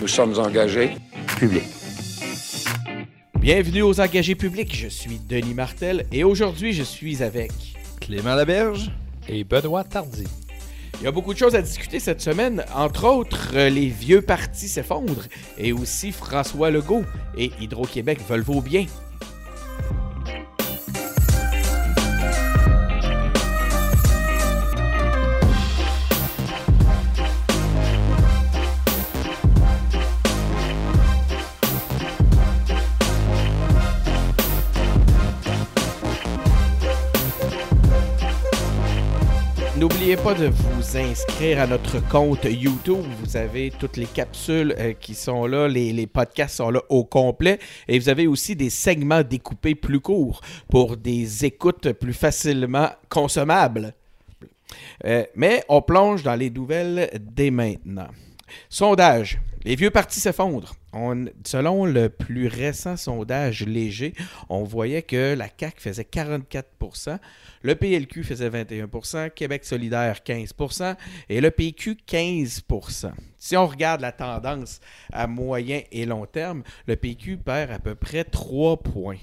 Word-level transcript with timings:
Nous 0.00 0.08
sommes 0.08 0.38
engagés. 0.38 0.92
Public. 1.38 1.62
Bienvenue 3.38 3.82
aux 3.82 4.00
engagés 4.00 4.34
publics, 4.34 4.74
je 4.74 4.88
suis 4.88 5.18
Denis 5.18 5.52
Martel 5.52 6.06
et 6.10 6.24
aujourd'hui 6.24 6.72
je 6.72 6.82
suis 6.82 7.22
avec 7.22 7.52
Clément 8.00 8.34
Laberge 8.34 8.90
et 9.28 9.44
Benoît 9.44 9.84
Tardy. 9.84 10.24
Il 11.00 11.04
y 11.04 11.06
a 11.06 11.12
beaucoup 11.12 11.34
de 11.34 11.38
choses 11.38 11.54
à 11.54 11.60
discuter 11.60 12.00
cette 12.00 12.22
semaine, 12.22 12.64
entre 12.74 13.04
autres 13.04 13.50
euh, 13.54 13.68
les 13.68 13.88
vieux 13.88 14.22
partis 14.22 14.68
s'effondrent 14.68 15.26
et 15.58 15.74
aussi 15.74 16.12
François 16.12 16.70
Legault 16.70 17.04
et 17.36 17.50
Hydro-Québec 17.60 18.20
veulent 18.26 18.40
vos 18.40 18.62
biens. 18.62 18.86
Pas 40.22 40.34
de 40.34 40.46
vous 40.48 40.96
inscrire 40.98 41.60
à 41.60 41.66
notre 41.66 42.06
compte 42.08 42.44
YouTube. 42.44 43.04
Vous 43.20 43.36
avez 43.36 43.70
toutes 43.70 43.96
les 43.96 44.06
capsules 44.06 44.74
euh, 44.78 44.92
qui 44.92 45.14
sont 45.14 45.46
là, 45.46 45.66
les, 45.66 45.92
les, 45.92 46.06
podcasts 46.06 46.56
sont 46.56 46.70
là 46.70 46.82
au 46.90 47.04
complet. 47.04 47.58
Et 47.88 47.98
vous 47.98 48.08
avez 48.08 48.26
aussi 48.26 48.54
des 48.54 48.70
segments 48.70 49.22
découpés 49.22 49.74
plus 49.74 50.00
courts 50.00 50.42
pour 50.68 50.96
des 50.96 51.44
écoutes 51.44 51.92
plus 51.92 52.12
facilement 52.12 52.88
consommables. 53.08 53.94
Euh, 55.06 55.24
mais 55.36 55.64
on 55.68 55.80
plonge 55.80 56.22
dans 56.22 56.34
les 56.36 56.50
nouvelles 56.50 57.08
dès 57.18 57.50
maintenant. 57.50 58.08
Sondage. 58.68 59.40
Les 59.64 59.76
vieux 59.76 59.90
partis 59.90 60.20
s'effondrent. 60.20 60.74
selon 61.44 61.84
le 61.84 62.08
plus 62.08 62.46
récent 62.46 62.96
sondage 62.96 63.64
léger, 63.66 64.14
on 64.48 64.64
voyait 64.64 65.02
que 65.02 65.34
la 65.34 65.48
CAQ 65.58 65.80
faisait 65.80 66.08
44% 66.10 67.18
le 67.62 67.74
PLQ 67.74 68.24
faisait 68.24 68.48
21% 68.48 69.30
Québec 69.30 69.64
solidaire 69.64 70.20
15% 70.26 70.96
et 71.28 71.40
le 71.40 71.50
PQ 71.50 71.98
15% 72.08 73.12
Si 73.38 73.56
on 73.56 73.66
regarde 73.66 74.00
la 74.00 74.12
tendance 74.12 74.80
à 75.12 75.26
moyen 75.26 75.82
et 75.92 76.06
long 76.06 76.24
terme, 76.24 76.62
le 76.86 76.96
PQ 76.96 77.36
perd 77.36 77.70
à 77.70 77.78
peu 77.78 77.94
près 77.94 78.24
3 78.24 78.78
points. 78.78 79.18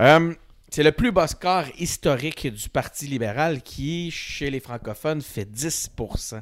Euh, 0.00 0.32
c'est 0.70 0.84
le 0.84 0.92
plus 0.92 1.10
bas 1.10 1.26
score 1.26 1.64
historique 1.80 2.46
du 2.46 2.68
Parti 2.68 3.08
libéral 3.08 3.60
qui, 3.60 4.12
chez 4.12 4.50
les 4.50 4.60
francophones, 4.60 5.20
fait 5.20 5.44
10% 5.44 6.40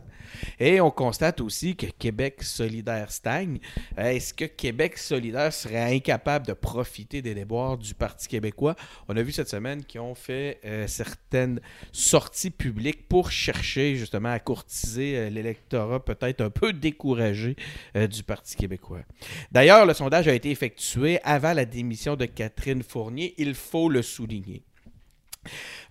Et 0.61 0.83
on 0.83 0.91
constate 0.91 1.41
aussi 1.41 1.75
que 1.75 1.87
Québec 1.87 2.43
solidaire 2.43 3.11
stagne. 3.11 3.59
Est-ce 3.97 4.35
que 4.35 4.45
Québec 4.45 4.99
solidaire 4.99 5.51
serait 5.51 5.95
incapable 5.95 6.47
de 6.47 6.53
profiter 6.53 7.23
des 7.23 7.35
déboires 7.35 7.79
du 7.79 7.95
Parti 7.95 8.29
québécois? 8.29 8.77
On 9.09 9.17
a 9.17 9.23
vu 9.23 9.33
cette 9.33 9.49
semaine 9.49 9.83
qu'ils 9.83 10.03
ont 10.03 10.15
fait 10.15 10.61
euh, 10.67 10.87
certaines 10.87 11.61
sorties 11.91 12.51
publiques 12.51 13.09
pour 13.09 13.31
chercher 13.31 13.97
justement 13.97 14.31
à 14.31 14.41
courtiser 14.41 15.17
euh, 15.17 15.31
l'électorat 15.31 16.05
peut-être 16.05 16.43
un 16.43 16.51
peu 16.51 16.75
découragé 16.75 17.57
euh, 17.97 18.07
du 18.07 18.23
Parti 18.23 18.57
québécois. 18.57 19.01
D'ailleurs, 19.53 19.87
le 19.87 19.95
sondage 19.95 20.29
a 20.29 20.35
été 20.35 20.51
effectué 20.51 21.19
avant 21.25 21.55
la 21.55 21.65
démission 21.65 22.15
de 22.15 22.27
Catherine 22.27 22.83
Fournier. 22.83 23.35
Il 23.39 23.55
faut 23.55 23.89
le 23.89 24.03
souligner. 24.03 24.18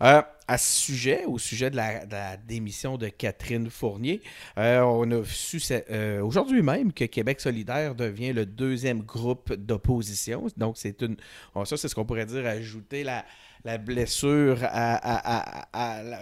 Euh, 0.04 0.22
à 0.48 0.58
ce 0.58 0.82
sujet, 0.86 1.26
au 1.26 1.38
sujet 1.38 1.70
de 1.70 1.76
la, 1.76 2.38
démission 2.38 2.98
de 2.98 3.08
Catherine 3.10 3.70
Fournier, 3.70 4.22
euh, 4.58 4.80
on 4.82 5.10
a 5.12 5.24
su 5.26 5.62
euh, 5.72 6.22
aujourd'hui 6.22 6.62
même 6.62 6.94
que 6.94 7.06
Québec 7.06 7.42
solidaire 7.42 7.96
devient 7.96 8.34
le 8.34 8.46
deuxième 8.46 9.02
groupe 9.02 9.54
d'opposition. 9.54 10.48
Donc, 10.56 10.78
c'est 10.78 11.02
une. 11.02 11.18
ça, 11.66 11.76
c'est 11.78 11.88
ce 11.88 11.96
qu'on 11.96 12.06
pourrait 12.06 12.26
dire 12.26 12.46
ajouter 12.46 13.04
la, 13.04 13.26
la 13.68 13.78
blessure 13.78 14.60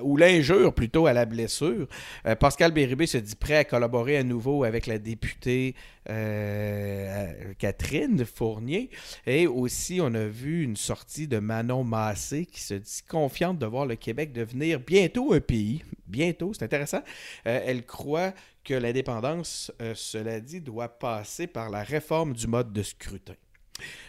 ou 0.01 0.17
l'injure 0.17 0.73
plutôt 0.73 1.05
à 1.05 1.13
la 1.13 1.25
blessure. 1.25 1.87
Euh, 2.25 2.35
Pascal 2.35 2.71
Béribé 2.71 3.05
se 3.05 3.19
dit 3.19 3.35
prêt 3.35 3.57
à 3.57 3.63
collaborer 3.63 4.17
à 4.17 4.23
nouveau 4.23 4.63
avec 4.63 4.87
la 4.87 4.97
députée 4.97 5.75
euh, 6.09 7.53
Catherine 7.59 8.25
Fournier. 8.25 8.89
Et 9.27 9.45
aussi, 9.45 9.99
on 10.01 10.11
a 10.15 10.25
vu 10.25 10.63
une 10.63 10.75
sortie 10.75 11.27
de 11.27 11.37
Manon 11.37 11.83
Massé 11.83 12.47
qui 12.47 12.61
se 12.61 12.73
dit 12.73 13.01
confiante 13.07 13.59
de 13.59 13.67
voir 13.67 13.85
le 13.85 13.95
Québec 13.95 14.33
devenir 14.33 14.79
bientôt 14.79 15.31
un 15.31 15.39
pays. 15.39 15.83
Bientôt, 16.07 16.51
c'est 16.53 16.65
intéressant. 16.65 17.03
Euh, 17.45 17.61
elle 17.63 17.85
croit 17.85 18.33
que 18.63 18.73
l'indépendance, 18.73 19.71
cela 19.93 20.39
dit, 20.39 20.59
doit 20.59 20.89
passer 20.89 21.45
par 21.45 21.69
la 21.69 21.83
réforme 21.83 22.33
du 22.33 22.47
mode 22.47 22.73
de 22.73 22.81
scrutin. 22.81 23.35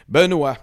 Benoît, 0.09 0.57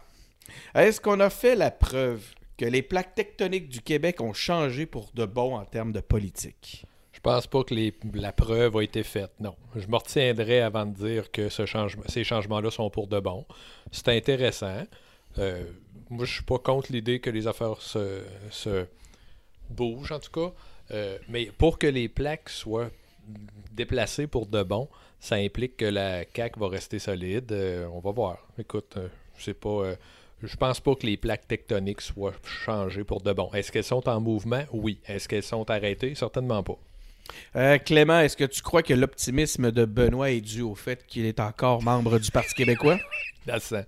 est-ce 0.73 0.99
qu'on 0.99 1.19
a 1.19 1.29
fait 1.29 1.55
la 1.55 1.69
preuve 1.69 2.23
que 2.63 2.69
les 2.69 2.81
plaques 2.81 3.13
tectoniques 3.13 3.67
du 3.67 3.81
Québec 3.81 4.21
ont 4.21 4.31
changé 4.31 4.85
pour 4.85 5.11
de 5.13 5.25
bon 5.25 5.57
en 5.57 5.65
termes 5.65 5.91
de 5.91 5.99
politique? 5.99 6.85
Je 7.11 7.19
pense 7.19 7.45
pas 7.45 7.61
que 7.65 7.75
la 8.13 8.31
preuve 8.31 8.77
a 8.77 8.83
été 8.83 9.03
faite, 9.03 9.31
non. 9.41 9.55
Je 9.75 9.85
me 9.87 9.97
retiendrai 9.97 10.61
avant 10.61 10.85
de 10.85 10.93
dire 10.93 11.29
que 11.29 11.49
ces 11.49 12.23
changements-là 12.23 12.71
sont 12.71 12.89
pour 12.89 13.07
de 13.07 13.19
bon. 13.19 13.45
C'est 13.91 14.07
intéressant. 14.07 14.83
Euh, 15.39 15.65
moi, 16.09 16.23
je 16.23 16.35
suis 16.35 16.43
pas 16.43 16.57
contre 16.57 16.93
l'idée 16.93 17.19
que 17.19 17.29
les 17.29 17.47
affaires 17.47 17.81
se, 17.81 18.23
bougent, 19.69 20.13
en 20.13 20.19
tout 20.19 20.31
cas. 20.31 20.53
Euh, 20.91 21.17
mais 21.27 21.47
pour 21.57 21.77
que 21.77 21.87
les 21.87 22.07
plaques 22.07 22.49
soient 22.49 22.91
déplacées 23.73 24.27
pour 24.27 24.47
de 24.47 24.63
bon, 24.63 24.87
ça 25.19 25.35
implique 25.35 25.75
que 25.75 25.85
la 25.85 26.23
CAQ 26.33 26.61
va 26.61 26.69
rester 26.69 26.99
solide. 26.99 27.51
Euh, 27.51 27.87
on 27.93 27.99
va 27.99 28.11
voir. 28.11 28.47
Écoute, 28.57 28.97
sais 29.37 29.53
pas 29.53 29.95
je 30.43 30.55
pense 30.57 30.79
pas 30.79 30.95
que 30.95 31.05
les 31.05 31.17
plaques 31.17 31.47
tectoniques 31.47 32.01
soient 32.01 32.33
changées 32.65 33.03
pour 33.03 33.21
de 33.21 33.31
bon. 33.33 33.49
Est-ce 33.53 33.71
qu'elles 33.71 33.83
sont 33.83 34.07
en 34.09 34.19
mouvement? 34.19 34.63
Oui. 34.71 34.99
Est-ce 35.07 35.27
qu'elles 35.27 35.43
sont 35.43 35.69
arrêtées? 35.69 36.15
Certainement 36.15 36.63
pas. 36.63 36.77
Euh, 37.55 37.77
Clément, 37.77 38.19
est-ce 38.19 38.35
que 38.35 38.43
tu 38.43 38.61
crois 38.61 38.83
que 38.83 38.93
l'optimisme 38.93 39.71
de 39.71 39.85
Benoît 39.85 40.31
est 40.31 40.41
dû 40.41 40.61
au 40.61 40.75
fait 40.75 41.05
qu'il 41.07 41.25
est 41.25 41.39
encore 41.39 41.81
membre 41.81 42.19
du 42.19 42.29
Parti 42.31 42.53
québécois? 42.53 42.99
Innocent. 43.47 43.85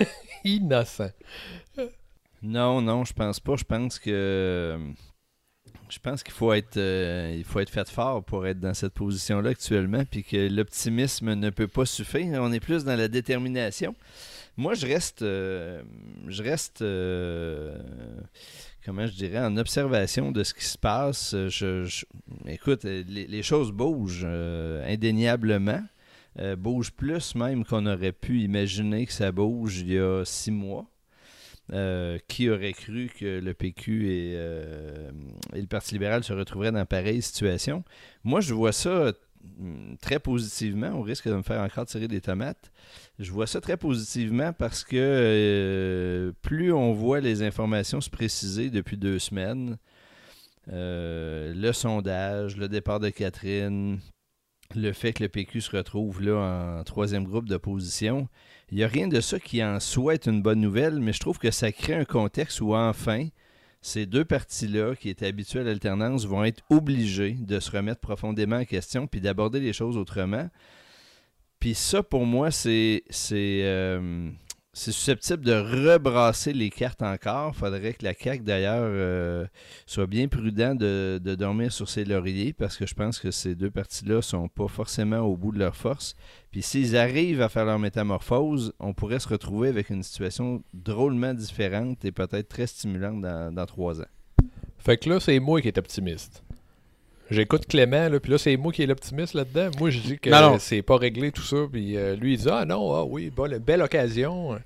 Innocent. 0.44 1.10
Non, 2.42 2.80
non, 2.80 3.04
je 3.04 3.12
pense 3.12 3.40
pas. 3.40 3.56
Je 3.56 3.64
pense 3.64 3.98
que 3.98 4.78
je 5.90 5.98
pense 5.98 6.22
qu'il 6.22 6.34
faut 6.34 6.52
être 6.52 6.76
euh, 6.76 7.34
il 7.36 7.44
faut 7.44 7.60
être 7.60 7.70
fait 7.70 7.88
fort 7.88 8.22
pour 8.22 8.46
être 8.46 8.60
dans 8.60 8.74
cette 8.74 8.92
position-là 8.94 9.50
actuellement, 9.50 10.04
puis 10.08 10.22
que 10.22 10.48
l'optimisme 10.48 11.34
ne 11.34 11.50
peut 11.50 11.66
pas 11.66 11.86
suffire. 11.86 12.38
On 12.40 12.52
est 12.52 12.60
plus 12.60 12.84
dans 12.84 12.96
la 12.96 13.08
détermination. 13.08 13.94
Moi, 14.58 14.74
je 14.74 14.88
reste, 14.88 15.22
euh, 15.22 15.80
je 16.26 16.42
reste, 16.42 16.82
euh, 16.82 17.78
comment 18.84 19.06
je 19.06 19.12
dirais, 19.12 19.38
en 19.38 19.56
observation 19.56 20.32
de 20.32 20.42
ce 20.42 20.52
qui 20.52 20.64
se 20.64 20.76
passe. 20.76 21.30
Je, 21.46 22.04
écoute, 22.44 22.82
les, 22.82 23.42
choses 23.44 23.70
bougent 23.70 24.26
euh, 24.26 24.84
indéniablement, 24.92 25.84
bougent 26.56 26.90
plus 26.90 27.36
même 27.36 27.64
qu'on 27.64 27.86
aurait 27.86 28.10
pu 28.10 28.40
imaginer 28.40 29.06
que 29.06 29.12
ça 29.12 29.30
bouge 29.30 29.78
il 29.78 29.92
y 29.92 29.98
a 29.98 30.24
six 30.24 30.50
mois. 30.50 30.86
qui 32.26 32.50
aurait 32.50 32.72
cru 32.72 33.12
que 33.16 33.38
le 33.38 33.54
PQ 33.54 34.10
et, 34.10 34.32
et, 34.32 35.60
le 35.60 35.66
Parti 35.68 35.94
libéral 35.94 36.24
se 36.24 36.32
retrouveraient 36.32 36.72
dans 36.72 36.84
pareille 36.84 37.22
situation? 37.22 37.84
Moi, 38.24 38.40
je 38.40 38.54
vois 38.54 38.72
ça 38.72 39.12
mm, 39.56 39.98
très 40.00 40.18
positivement, 40.18 40.98
au 40.98 41.02
risque 41.02 41.28
de 41.28 41.34
me 41.34 41.42
faire 41.42 41.60
encore 41.60 41.86
tirer 41.86 42.08
des 42.08 42.20
tomates. 42.20 42.72
Je 43.18 43.32
vois 43.32 43.48
ça 43.48 43.60
très 43.60 43.76
positivement 43.76 44.52
parce 44.52 44.84
que 44.84 44.96
euh, 44.96 46.32
plus 46.40 46.72
on 46.72 46.92
voit 46.92 47.20
les 47.20 47.42
informations 47.42 48.00
se 48.00 48.10
préciser 48.10 48.70
depuis 48.70 48.96
deux 48.96 49.18
semaines, 49.18 49.76
euh, 50.72 51.52
le 51.52 51.72
sondage, 51.72 52.56
le 52.56 52.68
départ 52.68 53.00
de 53.00 53.08
Catherine, 53.08 53.98
le 54.76 54.92
fait 54.92 55.12
que 55.14 55.24
le 55.24 55.28
PQ 55.28 55.62
se 55.62 55.76
retrouve 55.76 56.22
là 56.22 56.78
en 56.78 56.84
troisième 56.84 57.24
groupe 57.24 57.48
d'opposition, 57.48 58.28
il 58.70 58.76
n'y 58.76 58.84
a 58.84 58.88
rien 58.88 59.08
de 59.08 59.20
ça 59.20 59.40
qui 59.40 59.64
en 59.64 59.80
soit 59.80 60.26
une 60.26 60.40
bonne 60.40 60.60
nouvelle, 60.60 61.00
mais 61.00 61.12
je 61.12 61.20
trouve 61.20 61.38
que 61.38 61.50
ça 61.50 61.72
crée 61.72 61.94
un 61.94 62.04
contexte 62.04 62.60
où 62.60 62.74
enfin 62.74 63.26
ces 63.80 64.06
deux 64.06 64.24
partis-là, 64.24 64.94
qui 64.94 65.08
étaient 65.08 65.26
habitués 65.26 65.60
à 65.60 65.64
l'alternance, 65.64 66.26
vont 66.26 66.44
être 66.44 66.62
obligés 66.70 67.32
de 67.32 67.58
se 67.58 67.70
remettre 67.70 68.00
profondément 68.00 68.56
en 68.56 68.64
question 68.64 69.06
puis 69.06 69.20
d'aborder 69.20 69.60
les 69.60 69.72
choses 69.72 69.96
autrement. 69.96 70.48
Puis 71.60 71.74
ça, 71.74 72.02
pour 72.02 72.24
moi, 72.24 72.50
c'est 72.50 73.02
euh, 73.32 74.30
susceptible 74.72 75.44
de 75.44 75.52
rebrasser 75.52 76.52
les 76.52 76.70
cartes 76.70 77.02
encore. 77.02 77.54
Faudrait 77.56 77.94
que 77.94 78.04
la 78.04 78.14
CAQ, 78.14 78.44
d'ailleurs, 78.44 78.84
euh, 78.84 79.44
soit 79.86 80.06
bien 80.06 80.28
prudent 80.28 80.74
de, 80.74 81.20
dormir 81.34 81.72
sur 81.72 81.88
ses 81.88 82.04
lauriers 82.04 82.52
parce 82.52 82.76
que 82.76 82.86
je 82.86 82.94
pense 82.94 83.18
que 83.18 83.30
ces 83.32 83.56
deux 83.56 83.70
parties-là 83.70 84.22
sont 84.22 84.48
pas 84.48 84.68
forcément 84.68 85.20
au 85.20 85.36
bout 85.36 85.50
de 85.50 85.58
leur 85.58 85.74
force. 85.74 86.14
Puis 86.52 86.62
s'ils 86.62 86.96
arrivent 86.96 87.42
à 87.42 87.48
faire 87.48 87.64
leur 87.64 87.78
métamorphose, 87.78 88.72
on 88.78 88.94
pourrait 88.94 89.20
se 89.20 89.28
retrouver 89.28 89.68
avec 89.68 89.90
une 89.90 90.02
situation 90.02 90.62
drôlement 90.72 91.34
différente 91.34 92.04
et 92.04 92.12
peut-être 92.12 92.48
très 92.48 92.68
stimulante 92.68 93.20
dans, 93.20 93.52
dans 93.52 93.66
trois 93.66 94.00
ans. 94.00 94.08
Fait 94.78 94.96
que 94.96 95.10
là, 95.10 95.18
c'est 95.18 95.40
moi 95.40 95.60
qui 95.60 95.68
est 95.68 95.78
optimiste. 95.78 96.44
J'écoute 97.30 97.66
Clément, 97.66 98.08
là, 98.08 98.20
puis 98.20 98.32
là, 98.32 98.38
c'est 98.38 98.56
moi 98.56 98.72
qui 98.72 98.82
est 98.82 98.86
l'optimiste 98.86 99.34
là-dedans. 99.34 99.70
Moi, 99.78 99.90
je 99.90 99.98
dis 99.98 100.18
que 100.18 100.30
Non, 100.30 100.52
non. 100.52 100.58
c'est 100.58 100.82
pas 100.82 100.96
réglé 100.96 101.30
tout 101.30 101.42
ça, 101.42 101.56
puis 101.70 101.96
euh, 101.96 102.16
lui, 102.16 102.34
il 102.34 102.38
dit 102.38 102.48
Ah 102.50 102.64
non, 102.64 102.94
ah 102.94 103.04
oui, 103.04 103.30
bonne, 103.30 103.58
belle 103.58 103.82
occasion. 103.82 104.58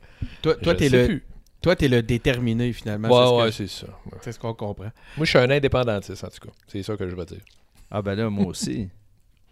Toi, 0.43 0.55
toi 0.57 0.75
t'es 0.75 0.89
le, 0.89 1.07
plus. 1.07 1.25
toi, 1.61 1.75
t'es 1.75 1.89
le 1.89 2.03
déterminé 2.03 2.73
finalement. 2.73 3.09
Ouais, 3.09 3.51
c'est 3.51 3.67
ce 3.67 3.67
ouais, 3.67 3.69
c'est 3.69 3.87
ça. 3.87 3.93
Ouais. 4.07 4.19
c'est 4.21 4.33
ce 4.33 4.39
qu'on 4.39 4.55
comprend. 4.55 4.91
Moi, 5.17 5.25
je 5.25 5.31
suis 5.31 5.39
un 5.39 5.51
indépendantiste, 5.51 6.23
en 6.23 6.29
tout 6.29 6.47
cas. 6.47 6.55
C'est 6.69 6.83
ça 6.83 6.97
que 6.97 7.09
je 7.09 7.17
veux 7.17 7.25
dire. 7.25 7.41
Ah 7.91 8.01
ben 8.01 8.15
là, 8.15 8.31
moi 8.31 8.47
aussi. 8.47 8.89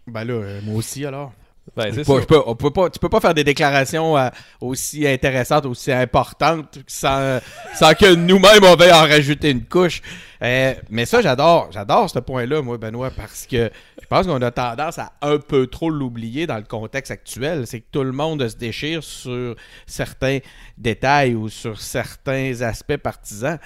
Ben 0.07 0.23
là, 0.23 0.33
euh, 0.33 0.61
moi 0.63 0.77
aussi 0.77 1.05
alors. 1.05 1.31
Ben, 1.75 1.93
c'est 1.93 2.03
Pas- 2.05 2.21
peux- 2.25 2.43
on 2.47 2.55
peut 2.55 2.71
pas, 2.71 2.89
tu 2.89 2.99
peux 2.99 3.07
pas 3.07 3.21
faire 3.21 3.33
des 3.35 3.43
déclarations 3.43 4.17
euh, 4.17 4.29
aussi 4.59 5.07
intéressantes, 5.07 5.65
aussi 5.67 5.91
importantes, 5.91 6.79
sans, 6.87 7.39
sans 7.75 7.93
que 7.93 8.13
nous-mêmes 8.15 8.63
on 8.63 8.75
veuille 8.75 8.91
en 8.91 9.01
rajouter 9.07 9.51
une 9.51 9.63
couche. 9.63 10.01
Euh, 10.43 10.73
mais 10.89 11.05
ça, 11.05 11.21
j'adore, 11.21 11.69
j'adore 11.71 12.09
ce 12.09 12.17
point-là, 12.19 12.61
moi, 12.63 12.77
Benoît, 12.77 13.11
parce 13.11 13.45
que 13.45 13.71
je 14.01 14.07
pense 14.07 14.25
qu'on 14.25 14.41
a 14.41 14.49
tendance 14.51 14.97
à 14.97 15.13
un 15.21 15.37
peu 15.37 15.67
trop 15.67 15.91
l'oublier 15.91 16.47
dans 16.47 16.57
le 16.57 16.63
contexte 16.63 17.11
actuel. 17.11 17.65
C'est 17.67 17.79
que 17.81 17.85
tout 17.91 18.03
le 18.03 18.11
monde 18.11 18.45
se 18.47 18.55
déchire 18.57 19.03
sur 19.03 19.55
certains 19.85 20.39
détails 20.79 21.35
ou 21.35 21.47
sur 21.47 21.79
certains 21.79 22.59
aspects 22.63 22.97
partisans. 22.97 23.59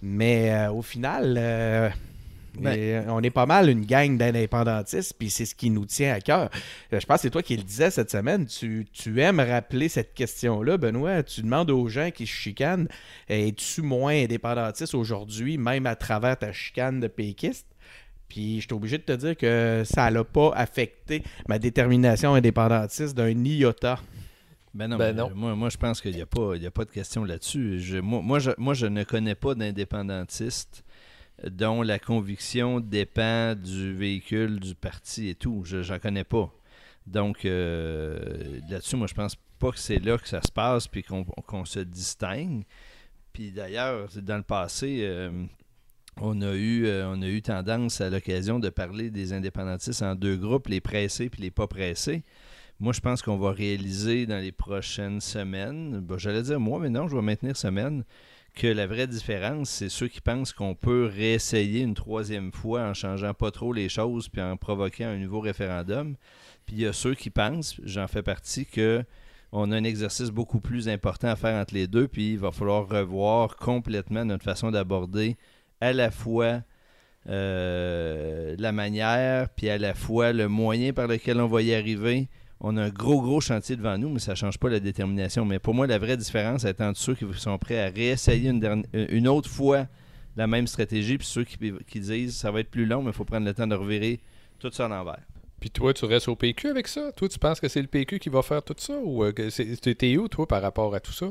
Mais 0.00 0.50
euh, 0.54 0.70
au 0.72 0.82
final, 0.82 1.34
Ben- 2.58 2.76
euh, 2.78 3.04
on 3.08 3.22
est 3.22 3.30
pas 3.30 3.46
mal 3.46 3.68
une 3.68 3.84
gang 3.86 4.16
d'indépendantistes, 4.18 5.14
puis 5.18 5.30
c'est 5.30 5.44
ce 5.46 5.54
qui 5.54 5.70
nous 5.70 5.86
tient 5.86 6.12
à 6.14 6.20
cœur. 6.20 6.50
Euh, 6.92 6.98
Je 7.00 7.06
pense 7.06 7.16
que 7.18 7.22
c'est 7.22 7.30
toi 7.30 7.42
qui 7.42 7.56
le 7.56 7.62
disais 7.62 7.90
cette 7.90 8.10
semaine. 8.10 8.46
Tu, 8.46 8.86
tu 8.92 9.20
aimes 9.20 9.40
rappeler 9.40 9.88
cette 9.88 10.14
question-là, 10.14 10.76
Benoît. 10.76 11.22
Tu 11.22 11.42
demandes 11.42 11.70
aux 11.70 11.88
gens 11.88 12.10
qui 12.10 12.26
se 12.26 12.32
chicanent 12.32 12.88
es-tu 13.28 13.82
moins 13.82 14.14
indépendantiste 14.24 14.94
aujourd'hui, 14.94 15.58
même 15.58 15.86
à 15.86 15.94
travers 15.96 16.36
ta 16.38 16.52
chicane 16.52 16.98
de 17.00 17.06
péquiste 17.08 17.66
Puis 18.28 18.56
je 18.60 18.66
suis 18.66 18.74
obligé 18.74 18.98
de 18.98 19.02
te 19.04 19.12
dire 19.12 19.36
que 19.36 19.82
ça 19.84 20.10
n'a 20.10 20.24
pas 20.24 20.52
affecté 20.54 21.22
ma 21.48 21.58
détermination 21.58 22.34
indépendantiste 22.34 23.16
d'un 23.16 23.44
iota. 23.44 23.98
Ben 24.72 24.86
non, 24.86 24.98
Ben 24.98 25.06
mais 25.16 25.20
non. 25.22 25.30
Moi, 25.34 25.54
moi 25.56 25.68
je 25.68 25.76
pense 25.76 26.00
qu'il 26.00 26.14
n'y 26.14 26.20
a, 26.22 26.26
pas- 26.26 26.52
il 26.54 26.62
y 26.62 26.66
a 26.66 26.70
pas 26.70 26.84
de 26.84 26.90
question 26.90 27.24
là-dessus. 27.24 27.80
Je- 27.80 27.98
moi, 27.98 28.20
moi, 28.22 28.38
je, 28.38 28.50
moi, 28.56 28.72
je 28.74 28.86
ne 28.86 29.02
connais 29.02 29.34
pas 29.34 29.54
d'indépendantiste 29.56 30.84
dont 31.48 31.82
la 31.82 31.98
conviction 31.98 32.80
dépend 32.80 33.54
du 33.54 33.94
véhicule, 33.94 34.60
du 34.60 34.74
parti 34.74 35.28
et 35.28 35.34
tout. 35.34 35.62
Je 35.64 35.78
n'en 35.90 35.98
connais 35.98 36.24
pas. 36.24 36.52
Donc, 37.06 37.44
euh, 37.44 38.60
là-dessus, 38.68 38.96
moi, 38.96 39.06
je 39.06 39.14
pense 39.14 39.36
pas 39.58 39.70
que 39.72 39.78
c'est 39.78 39.98
là 39.98 40.18
que 40.18 40.28
ça 40.28 40.42
se 40.42 40.52
passe 40.52 40.88
puis 40.88 41.02
qu'on 41.02 41.64
se 41.64 41.80
distingue. 41.80 42.64
Puis 43.32 43.52
d'ailleurs, 43.52 44.08
dans 44.22 44.36
le 44.36 44.42
passé, 44.42 45.00
euh, 45.02 45.30
on, 46.16 46.40
a 46.42 46.54
eu, 46.54 46.86
euh, 46.86 47.08
on 47.08 47.22
a 47.22 47.26
eu 47.26 47.42
tendance 47.42 48.00
à 48.00 48.10
l'occasion 48.10 48.58
de 48.58 48.68
parler 48.70 49.10
des 49.10 49.32
indépendantistes 49.32 50.02
en 50.02 50.14
deux 50.14 50.36
groupes, 50.36 50.68
les 50.68 50.80
pressés 50.80 51.30
puis 51.30 51.42
les 51.42 51.50
pas 51.50 51.66
pressés. 51.66 52.22
Moi, 52.80 52.92
je 52.92 53.00
pense 53.00 53.22
qu'on 53.22 53.36
va 53.36 53.52
réaliser 53.52 54.26
dans 54.26 54.38
les 54.38 54.52
prochaines 54.52 55.20
semaines, 55.20 56.00
ben, 56.00 56.16
j'allais 56.16 56.42
dire 56.42 56.58
moi, 56.58 56.78
mais 56.80 56.88
non, 56.88 57.08
je 57.08 57.14
vais 57.14 57.22
maintenir 57.22 57.56
semaine, 57.56 58.04
que 58.54 58.66
la 58.66 58.86
vraie 58.86 59.06
différence, 59.06 59.70
c'est 59.70 59.88
ceux 59.88 60.08
qui 60.08 60.20
pensent 60.20 60.52
qu'on 60.52 60.74
peut 60.74 61.10
réessayer 61.12 61.80
une 61.80 61.94
troisième 61.94 62.52
fois 62.52 62.82
en 62.82 62.94
changeant 62.94 63.34
pas 63.34 63.50
trop 63.50 63.72
les 63.72 63.88
choses 63.88 64.28
puis 64.28 64.42
en 64.42 64.56
provoquant 64.56 65.08
un 65.08 65.18
nouveau 65.18 65.40
référendum. 65.40 66.16
Puis 66.66 66.76
il 66.76 66.82
y 66.82 66.86
a 66.86 66.92
ceux 66.92 67.14
qui 67.14 67.30
pensent, 67.30 67.80
j'en 67.84 68.06
fais 68.06 68.22
partie, 68.22 68.66
que 68.66 69.04
on 69.52 69.72
a 69.72 69.76
un 69.76 69.84
exercice 69.84 70.30
beaucoup 70.30 70.60
plus 70.60 70.88
important 70.88 71.28
à 71.28 71.36
faire 71.36 71.60
entre 71.60 71.74
les 71.74 71.86
deux, 71.86 72.06
puis 72.06 72.32
il 72.32 72.38
va 72.38 72.52
falloir 72.52 72.88
revoir 72.88 73.56
complètement 73.56 74.24
notre 74.24 74.44
façon 74.44 74.70
d'aborder 74.70 75.36
à 75.80 75.92
la 75.92 76.10
fois 76.10 76.62
euh, 77.28 78.54
la 78.58 78.72
manière, 78.72 79.48
puis 79.50 79.68
à 79.68 79.78
la 79.78 79.94
fois 79.94 80.32
le 80.32 80.48
moyen 80.48 80.92
par 80.92 81.08
lequel 81.08 81.40
on 81.40 81.48
va 81.48 81.62
y 81.62 81.74
arriver. 81.74 82.28
On 82.60 82.76
a 82.76 82.82
un 82.84 82.88
gros, 82.90 83.22
gros 83.22 83.40
chantier 83.40 83.76
devant 83.76 83.96
nous, 83.96 84.10
mais 84.10 84.18
ça 84.18 84.32
ne 84.32 84.36
change 84.36 84.58
pas 84.58 84.68
la 84.68 84.80
détermination. 84.80 85.44
Mais 85.46 85.58
pour 85.58 85.74
moi, 85.74 85.86
la 85.86 85.98
vraie 85.98 86.16
différence 86.16 86.64
est 86.64 86.80
entre 86.80 86.98
ceux 86.98 87.14
qui 87.14 87.24
sont 87.36 87.56
prêts 87.58 87.80
à 87.80 87.88
réessayer 87.90 88.50
une, 88.50 88.64
euh, 88.94 89.06
une 89.10 89.28
autre 89.28 89.48
fois 89.48 89.86
la 90.36 90.46
même 90.46 90.66
stratégie, 90.66 91.16
puis 91.18 91.26
ceux 91.26 91.44
qui, 91.44 91.56
qui 91.86 92.00
disent 92.00 92.36
ça 92.36 92.50
va 92.50 92.60
être 92.60 92.70
plus 92.70 92.86
long, 92.86 93.02
mais 93.02 93.10
il 93.10 93.14
faut 93.14 93.24
prendre 93.24 93.46
le 93.46 93.54
temps 93.54 93.66
de 93.66 93.74
revirer 93.74 94.20
tout 94.58 94.70
ça 94.72 94.84
à 94.84 94.88
l'envers. 94.88 95.20
Puis 95.58 95.70
toi, 95.70 95.92
tu 95.92 96.04
restes 96.04 96.28
au 96.28 96.36
PQ 96.36 96.68
avec 96.68 96.86
ça? 96.88 97.12
Toi, 97.12 97.28
tu 97.28 97.38
penses 97.38 97.60
que 97.60 97.68
c'est 97.68 97.82
le 97.82 97.88
PQ 97.88 98.18
qui 98.18 98.28
va 98.28 98.42
faire 98.42 98.62
tout 98.62 98.74
ça? 98.78 98.98
Ou 99.02 99.24
euh, 99.24 99.32
que 99.32 99.50
c'est- 99.50 99.80
t'es- 99.80 99.94
t'es 99.94 100.16
où, 100.16 100.28
toi, 100.28 100.46
par 100.46 100.62
rapport 100.62 100.94
à 100.94 101.00
tout 101.00 101.12
ça? 101.12 101.30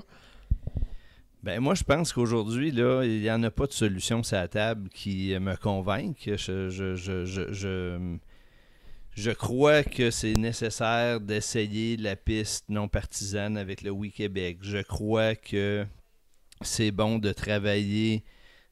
Ben 1.42 1.60
moi, 1.62 1.74
je 1.74 1.84
pense 1.84 2.12
qu'aujourd'hui, 2.12 2.72
là, 2.72 3.04
il 3.04 3.22
n'y 3.22 3.32
en 3.32 3.42
a 3.44 3.50
pas 3.50 3.66
de 3.66 3.72
solution 3.72 4.22
sur 4.24 4.36
la 4.38 4.48
table 4.48 4.90
qui 4.90 5.34
me 5.40 5.56
convainque. 5.56 6.18
Je, 6.36 6.70
je, 6.70 6.96
je, 6.96 7.24
je, 7.26 8.18
je, 9.16 9.32
crois 9.32 9.84
que 9.84 10.12
c'est 10.12 10.34
nécessaire 10.34 11.20
d'essayer 11.20 11.98
la 11.98 12.16
piste 12.16 12.66
non 12.70 12.88
partisane 12.88 13.58
avec 13.58 13.82
le 13.82 13.90
Oui 13.90 14.12
Québec. 14.12 14.60
Je 14.62 14.80
crois 14.80 15.36
que 15.36 15.86
c'est 16.62 16.92
bon 16.92 17.20
de 17.20 17.32
travailler 17.32 18.24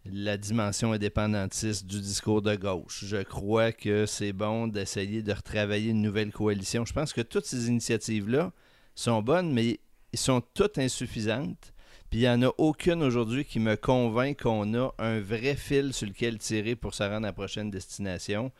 la 0.06 0.38
dimension 0.38 0.94
indépendantiste 0.94 1.86
du 1.86 2.00
discours 2.00 2.42
de 2.42 2.56
gauche. 2.56 3.04
Je 3.06 3.24
crois 3.24 3.72
que 3.72 4.06
c'est 4.06 4.34
bon 4.34 4.68
d'essayer 4.68 5.22
de 5.22 5.34
retravailler 5.34 5.92
une 5.92 6.02
nouvelle 6.02 6.32
coalition. 6.32 6.86
Je 6.86 6.94
pense 6.94 7.14
que 7.14 7.22
toutes 7.22 7.46
ces 7.46 7.68
initiatives-là 7.68 8.52
sont 8.96 9.22
bonnes, 9.22 9.54
mais 9.54 9.80
elles 10.14 10.20
sont 10.20 10.42
toutes 10.54 10.78
insuffisantes. 10.78 11.74
Puis 12.10 12.22
il 12.22 12.24
n'y 12.24 12.30
en 12.30 12.42
a 12.42 12.54
aucune 12.58 13.04
aujourd'hui 13.04 13.44
qui 13.44 13.60
me 13.60 13.76
convainc 13.76 14.44
qu'on 14.44 14.74
a 14.76 14.94
un 14.98 15.20
vrai 15.20 15.56
fil 15.56 15.94
sur 15.94 16.08
lequel 16.08 16.38
tirer 16.38 16.76
pour 16.76 16.94
se 16.94 17.04
rendre 17.04 17.16
à 17.16 17.30
la 17.30 17.34
prochaine 17.34 17.70
destination. 17.70 18.52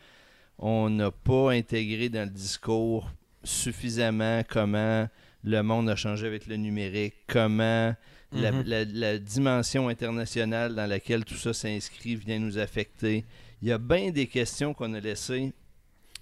On 0.60 0.90
n'a 0.90 1.12
pas 1.12 1.52
intégré 1.52 2.10
dans 2.10 2.24
le 2.24 2.30
discours 2.34 3.12
suffisamment 3.44 4.42
comment 4.48 5.08
le 5.44 5.62
monde 5.62 5.90
a 5.90 5.96
changé 5.96 6.28
avec 6.28 6.48
le 6.48 6.56
numérique, 6.58 7.14
comment 7.28 7.96
la, 8.34 8.52
Mhm. 8.52 8.64
la- 8.66 8.84
la 8.86 9.18
dimension 9.20 9.88
internationale 9.88 10.76
dans 10.76 10.86
laquelle 10.88 11.24
tout 11.24 11.36
ça 11.38 11.54
s'inscrit 11.54 12.16
vient 12.16 12.40
nous 12.40 12.58
affecter. 12.58 13.24
Il 13.62 13.70
y 13.70 13.72
a 13.72 13.78
bien 13.78 14.12
des 14.12 14.28
questions 14.28 14.74
qu'on 14.74 14.94
a 14.94 15.00
laissées 15.00 15.54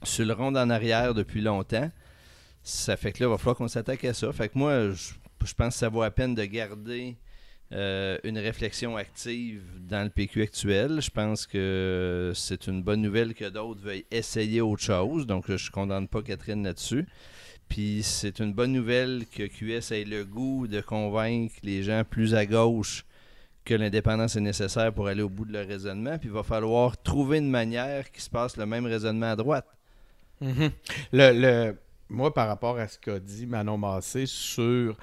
sur 0.03 0.25
le 0.25 0.33
rond 0.33 0.55
en 0.55 0.69
arrière 0.69 1.13
depuis 1.13 1.41
longtemps. 1.41 1.89
Ça 2.61 2.97
fait 2.97 3.11
que 3.11 3.23
là, 3.23 3.29
il 3.29 3.31
va 3.31 3.37
falloir 3.37 3.55
qu'on 3.55 3.67
s'attaque 3.67 4.03
à 4.05 4.13
ça. 4.13 4.31
Fait 4.33 4.49
que 4.49 4.57
moi, 4.57 4.91
je, 4.91 5.13
je 5.45 5.53
pense 5.53 5.73
que 5.73 5.79
ça 5.79 5.89
vaut 5.89 6.01
la 6.03 6.11
peine 6.11 6.35
de 6.35 6.43
garder 6.45 7.15
euh, 7.73 8.17
une 8.23 8.37
réflexion 8.37 8.95
active 8.95 9.61
dans 9.89 10.03
le 10.03 10.09
PQ 10.09 10.43
actuel. 10.43 11.01
Je 11.01 11.09
pense 11.09 11.47
que 11.47 12.31
c'est 12.35 12.67
une 12.67 12.83
bonne 12.83 13.01
nouvelle 13.01 13.33
que 13.33 13.45
d'autres 13.49 13.81
veuillent 13.81 14.05
essayer 14.11 14.61
autre 14.61 14.83
chose. 14.83 15.25
Donc, 15.25 15.45
je 15.47 15.53
ne 15.53 15.71
condamne 15.71 16.07
pas 16.07 16.21
Catherine 16.21 16.63
là-dessus. 16.63 17.05
Puis 17.67 18.01
c'est 18.03 18.39
une 18.39 18.53
bonne 18.53 18.71
nouvelle 18.73 19.23
que 19.35 19.43
QS 19.47 19.91
ait 19.93 20.05
le 20.05 20.23
goût 20.23 20.67
de 20.67 20.81
convaincre 20.81 21.55
les 21.63 21.81
gens 21.81 22.03
plus 22.07 22.35
à 22.35 22.45
gauche 22.45 23.05
que 23.65 23.73
l'indépendance 23.73 24.35
est 24.35 24.41
nécessaire 24.41 24.93
pour 24.93 25.07
aller 25.07 25.23
au 25.23 25.29
bout 25.29 25.45
de 25.45 25.53
leur 25.53 25.67
raisonnement. 25.67 26.19
Puis 26.19 26.29
il 26.29 26.33
va 26.33 26.43
falloir 26.43 27.01
trouver 27.01 27.39
une 27.39 27.49
manière 27.49 28.11
qui 28.11 28.21
se 28.21 28.29
passe 28.29 28.55
le 28.57 28.67
même 28.67 28.85
raisonnement 28.85 29.31
à 29.31 29.35
droite. 29.35 29.65
Mhm. 30.41 30.69
le, 31.13 31.31
le- 31.71 31.77
moi, 32.09 32.31
par 32.31 32.47
rapport 32.47 32.77
à 32.77 32.87
ce 32.87 32.99
qu'a 32.99 33.17
dit 33.19 33.47
Manon 33.47 33.79
Massé 33.79 34.27
sur 34.27 34.95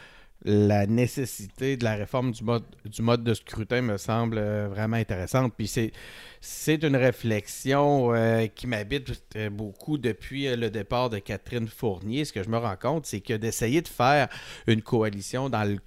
la 0.44 0.86
nécessité 0.86 1.76
de 1.76 1.84
la 1.84 1.94
réforme 1.94 2.32
du 2.32 2.42
mode, 2.42 2.64
du 2.84 3.02
mode 3.02 3.22
de 3.22 3.32
scrutin 3.34 3.80
me 3.82 3.96
semble 3.96 4.38
euh, 4.38 4.68
vraiment 4.68 4.96
intéressante. 4.96 5.52
Puis 5.56 5.68
c'est, 5.68 6.82
une 6.82 6.96
réflexion 6.96 8.12
euh, 8.12 8.46
qui 8.48 8.66
m'habite 8.66 9.12
euh, 9.36 9.50
beaucoup 9.50 9.98
depuis 9.98 10.54
le 10.56 10.70
départ 10.70 11.10
de 11.10 11.18
Catherine 11.18 11.68
Fournier. 11.68 12.24
Ce 12.24 12.32
que 12.32 12.42
je 12.42 12.48
me 12.48 12.58
rends 12.58 12.76
compte, 12.76 13.06
c'est 13.06 13.20
que 13.20 13.34
d'essayer 13.34 13.82
de 13.82 13.88
faire 13.88 14.28
une 14.66 14.82
coalition 14.82 15.48
dans 15.48 15.62
le, 15.62 15.78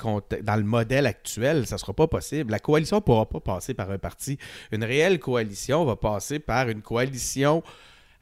dans 0.42 0.56
le 0.56 0.64
modèle 0.64 1.06
actuel, 1.06 1.68
ça 1.68 1.76
ne 1.76 1.80
sera 1.80 1.94
pas 1.94 2.08
possible. 2.08 2.52
La 2.52 2.60
coalition 2.60 2.98
ne 2.98 3.02
pourra 3.02 3.28
pas 3.28 3.42
passer 3.42 3.74
par 3.74 3.92
un 3.92 3.98
parti. 3.98 4.38
Une 4.72 4.86
réelle 4.86 5.20
coalition 5.20 5.84
va 5.84 5.98
passer 5.98 6.40
par 6.40 6.70
une 6.70 6.82
coalition 6.82 7.62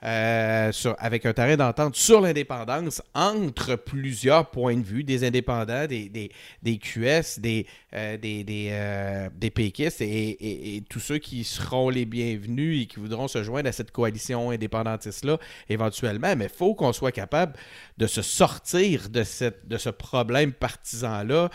euh, 0.05 0.71
sur- 0.71 0.95
avec 0.99 1.25
un 1.25 1.33
terrain 1.33 1.55
d'entente 1.55 1.95
sur 1.95 2.19
l'indépendance 2.21 3.01
entre 3.13 3.75
plusieurs 3.75 4.49
points 4.51 4.75
de 4.75 4.83
vue, 4.83 5.03
des 5.03 5.23
indépendants, 5.25 5.87
des, 5.87 6.09
des, 6.09 6.29
des 6.61 6.77
QS, 6.77 7.39
des, 7.39 7.65
euh, 7.93 8.17
des, 8.17 8.43
des, 8.43 8.69
euh, 8.71 9.29
des 9.35 9.49
péquistes 9.49 10.01
et, 10.01 10.05
et- 10.05 10.75
et 10.77 10.81
tous 10.81 10.99
ceux 10.99 11.19
qui 11.19 11.43
seront 11.43 11.89
les 11.89 12.05
bienvenus 12.05 12.83
et 12.83 12.85
qui 12.85 12.99
voudront 12.99 13.27
se 13.27 13.43
joindre 13.43 13.69
à 13.69 13.71
cette 13.71 13.91
coalition 13.91 14.49
indépendantiste-là 14.51 15.37
éventuellement. 15.69 16.35
Mais 16.35 16.45
il 16.45 16.49
faut 16.57 16.75
qu'on 16.75 16.91
soit 16.93 17.11
capable 17.11 17.53
de 17.97 18.07
se 18.07 18.21
sortir 18.21 19.09
de, 19.09 19.23
cette, 19.23 19.67
de 19.67 19.77
ce 19.77 19.89
problème 19.89 20.51
partisan-là 20.53 21.49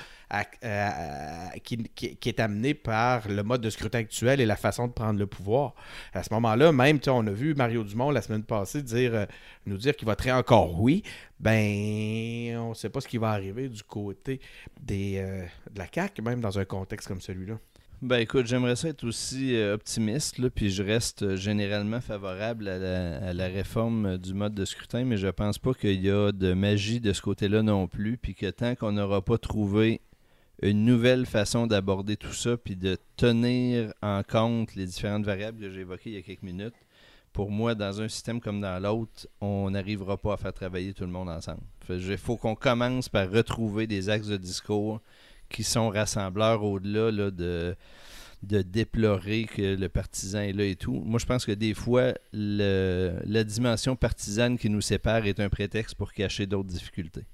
qui, 1.64 1.78
qui- 1.95 2.28
est 2.28 2.40
amené 2.40 2.75
par 2.75 3.28
le 3.28 3.42
mode 3.42 3.61
de 3.61 3.71
scrutin 3.71 4.00
actuel 4.00 4.40
et 4.40 4.47
la 4.47 4.57
façon 4.57 4.87
de 4.87 4.92
prendre 4.92 5.18
le 5.18 5.26
pouvoir. 5.26 5.75
À 6.12 6.23
ce 6.23 6.33
moment-là, 6.35 6.73
même, 6.73 7.00
on 7.09 7.26
a 7.26 7.30
vu 7.30 7.54
Mario 7.54 7.83
Dumont 7.85 8.11
la 8.11 8.23
semaine 8.23 8.45
passée 8.45 8.83
dire, 8.83 9.14
euh, 9.14 9.26
nous 9.66 9.76
dire 9.78 9.97
qu'il 9.97 10.07
voterait 10.07 10.33
encore 10.33 10.80
oui. 10.80 11.02
Ben, 11.40 12.57
on 12.59 12.71
ne 12.71 12.75
sait 12.75 12.90
pas 12.90 13.00
ce 13.00 13.09
qui 13.09 13.18
va 13.18 13.30
arriver 13.30 13.68
du 13.68 13.83
côté 13.83 14.40
des, 14.80 15.18
euh, 15.18 15.45
de 15.73 15.78
la 15.78 15.87
CAQ, 15.92 16.23
même 16.23 16.40
dans 16.40 16.59
un 16.59 16.64
contexte 16.64 17.09
comme 17.09 17.21
celui-là. 17.21 17.59
Ben 18.00 18.18
écoute, 18.18 18.46
j'aimerais 18.46 18.76
ça 18.76 18.90
être 18.90 19.02
aussi 19.02 19.56
euh, 19.56 19.74
optimiste, 19.74 20.48
puis 20.50 20.70
je 20.70 20.84
reste 20.84 21.24
euh, 21.24 21.36
généralement 21.36 22.00
favorable 22.00 22.68
à 22.68 22.78
la, 22.78 23.16
à 23.16 23.32
la 23.32 23.48
réforme 23.48 24.06
euh, 24.06 24.18
du 24.18 24.34
mode 24.34 24.54
de 24.54 24.64
scrutin, 24.64 25.04
mais 25.04 25.16
je 25.16 25.26
pense 25.26 25.58
pas 25.58 25.74
qu'il 25.74 26.00
y 26.00 26.08
a 26.08 26.30
de 26.30 26.52
magie 26.52 27.00
de 27.00 27.12
ce 27.12 27.20
côté-là 27.20 27.64
non 27.64 27.88
plus, 27.88 28.16
puis 28.16 28.36
que 28.36 28.48
tant 28.50 28.76
qu'on 28.76 28.92
n'aura 28.92 29.20
pas 29.20 29.36
trouvé 29.36 30.00
une 30.62 30.84
nouvelle 30.84 31.26
façon 31.26 31.66
d'aborder 31.66 32.16
tout 32.16 32.32
ça, 32.32 32.56
puis 32.56 32.76
de 32.76 32.96
tenir 33.16 33.92
en 34.00 34.22
compte 34.22 34.76
les 34.76 34.86
différentes 34.86 35.24
variables 35.24 35.58
que 35.58 35.68
j'ai 35.68 35.80
évoquées 35.80 36.10
il 36.10 36.14
y 36.14 36.18
a 36.18 36.22
quelques 36.22 36.44
minutes, 36.44 36.76
pour 37.32 37.50
moi, 37.50 37.74
dans 37.74 38.00
un 38.00 38.06
système 38.06 38.40
comme 38.40 38.60
dans 38.60 38.80
l'autre, 38.80 39.26
on 39.40 39.70
n'arrivera 39.70 40.16
pas 40.16 40.34
à 40.34 40.36
faire 40.36 40.52
travailler 40.52 40.94
tout 40.94 41.04
le 41.04 41.10
monde 41.10 41.28
ensemble. 41.28 41.62
Il 41.90 42.16
faut 42.16 42.36
qu'on 42.36 42.54
commence 42.54 43.08
par 43.08 43.28
retrouver 43.28 43.88
des 43.88 44.08
axes 44.08 44.28
de 44.28 44.36
discours 44.36 45.00
qui 45.48 45.64
sont 45.64 45.88
rassembleurs 45.88 46.62
au-delà 46.62 47.10
là, 47.10 47.30
de, 47.30 47.74
de 48.42 48.62
déplorer 48.62 49.44
que 49.44 49.76
le 49.76 49.88
partisan 49.88 50.40
est 50.40 50.52
là 50.52 50.64
et 50.64 50.76
tout. 50.76 51.02
Moi, 51.04 51.18
je 51.18 51.26
pense 51.26 51.44
que 51.44 51.52
des 51.52 51.74
fois, 51.74 52.14
la 52.32 53.44
dimension 53.44 53.96
partisane 53.96 54.58
qui 54.58 54.70
nous 54.70 54.80
sépare 54.80 55.26
est 55.26 55.40
un 55.40 55.48
prétexte 55.48 55.94
pour 55.94 56.12
cacher 56.12 56.46
d'autres 56.46 56.68
difficultés. 56.68 57.24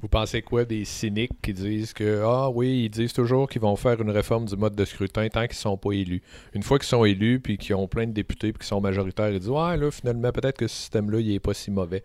Vous 0.00 0.08
pensez 0.08 0.42
quoi 0.42 0.64
des 0.64 0.84
cyniques 0.84 1.32
qui 1.42 1.54
disent 1.54 1.92
que, 1.94 2.22
ah 2.22 2.50
oui, 2.50 2.84
ils 2.84 2.90
disent 2.90 3.14
toujours 3.14 3.48
qu'ils 3.48 3.62
vont 3.62 3.74
faire 3.74 4.00
une 4.02 4.10
réforme 4.10 4.44
du 4.44 4.54
mode 4.54 4.76
de 4.76 4.84
scrutin 4.84 5.28
tant 5.28 5.46
qu'ils 5.46 5.56
ne 5.56 5.62
sont 5.62 5.78
pas 5.78 5.92
élus. 5.92 6.22
Une 6.52 6.62
fois 6.62 6.78
qu'ils 6.78 6.88
sont 6.88 7.04
élus, 7.04 7.40
puis 7.40 7.56
qu'ils 7.56 7.74
ont 7.74 7.88
plein 7.88 8.06
de 8.06 8.12
députés, 8.12 8.52
puis 8.52 8.58
qu'ils 8.58 8.68
sont 8.68 8.82
majoritaires, 8.82 9.30
ils 9.30 9.38
disent, 9.38 9.48
ouais, 9.48 9.76
là, 9.76 9.90
finalement, 9.90 10.30
peut-être 10.30 10.58
que 10.58 10.68
ce 10.68 10.76
système-là, 10.76 11.20
il 11.20 11.28
n'est 11.28 11.40
pas 11.40 11.54
si 11.54 11.70
mauvais. 11.70 12.04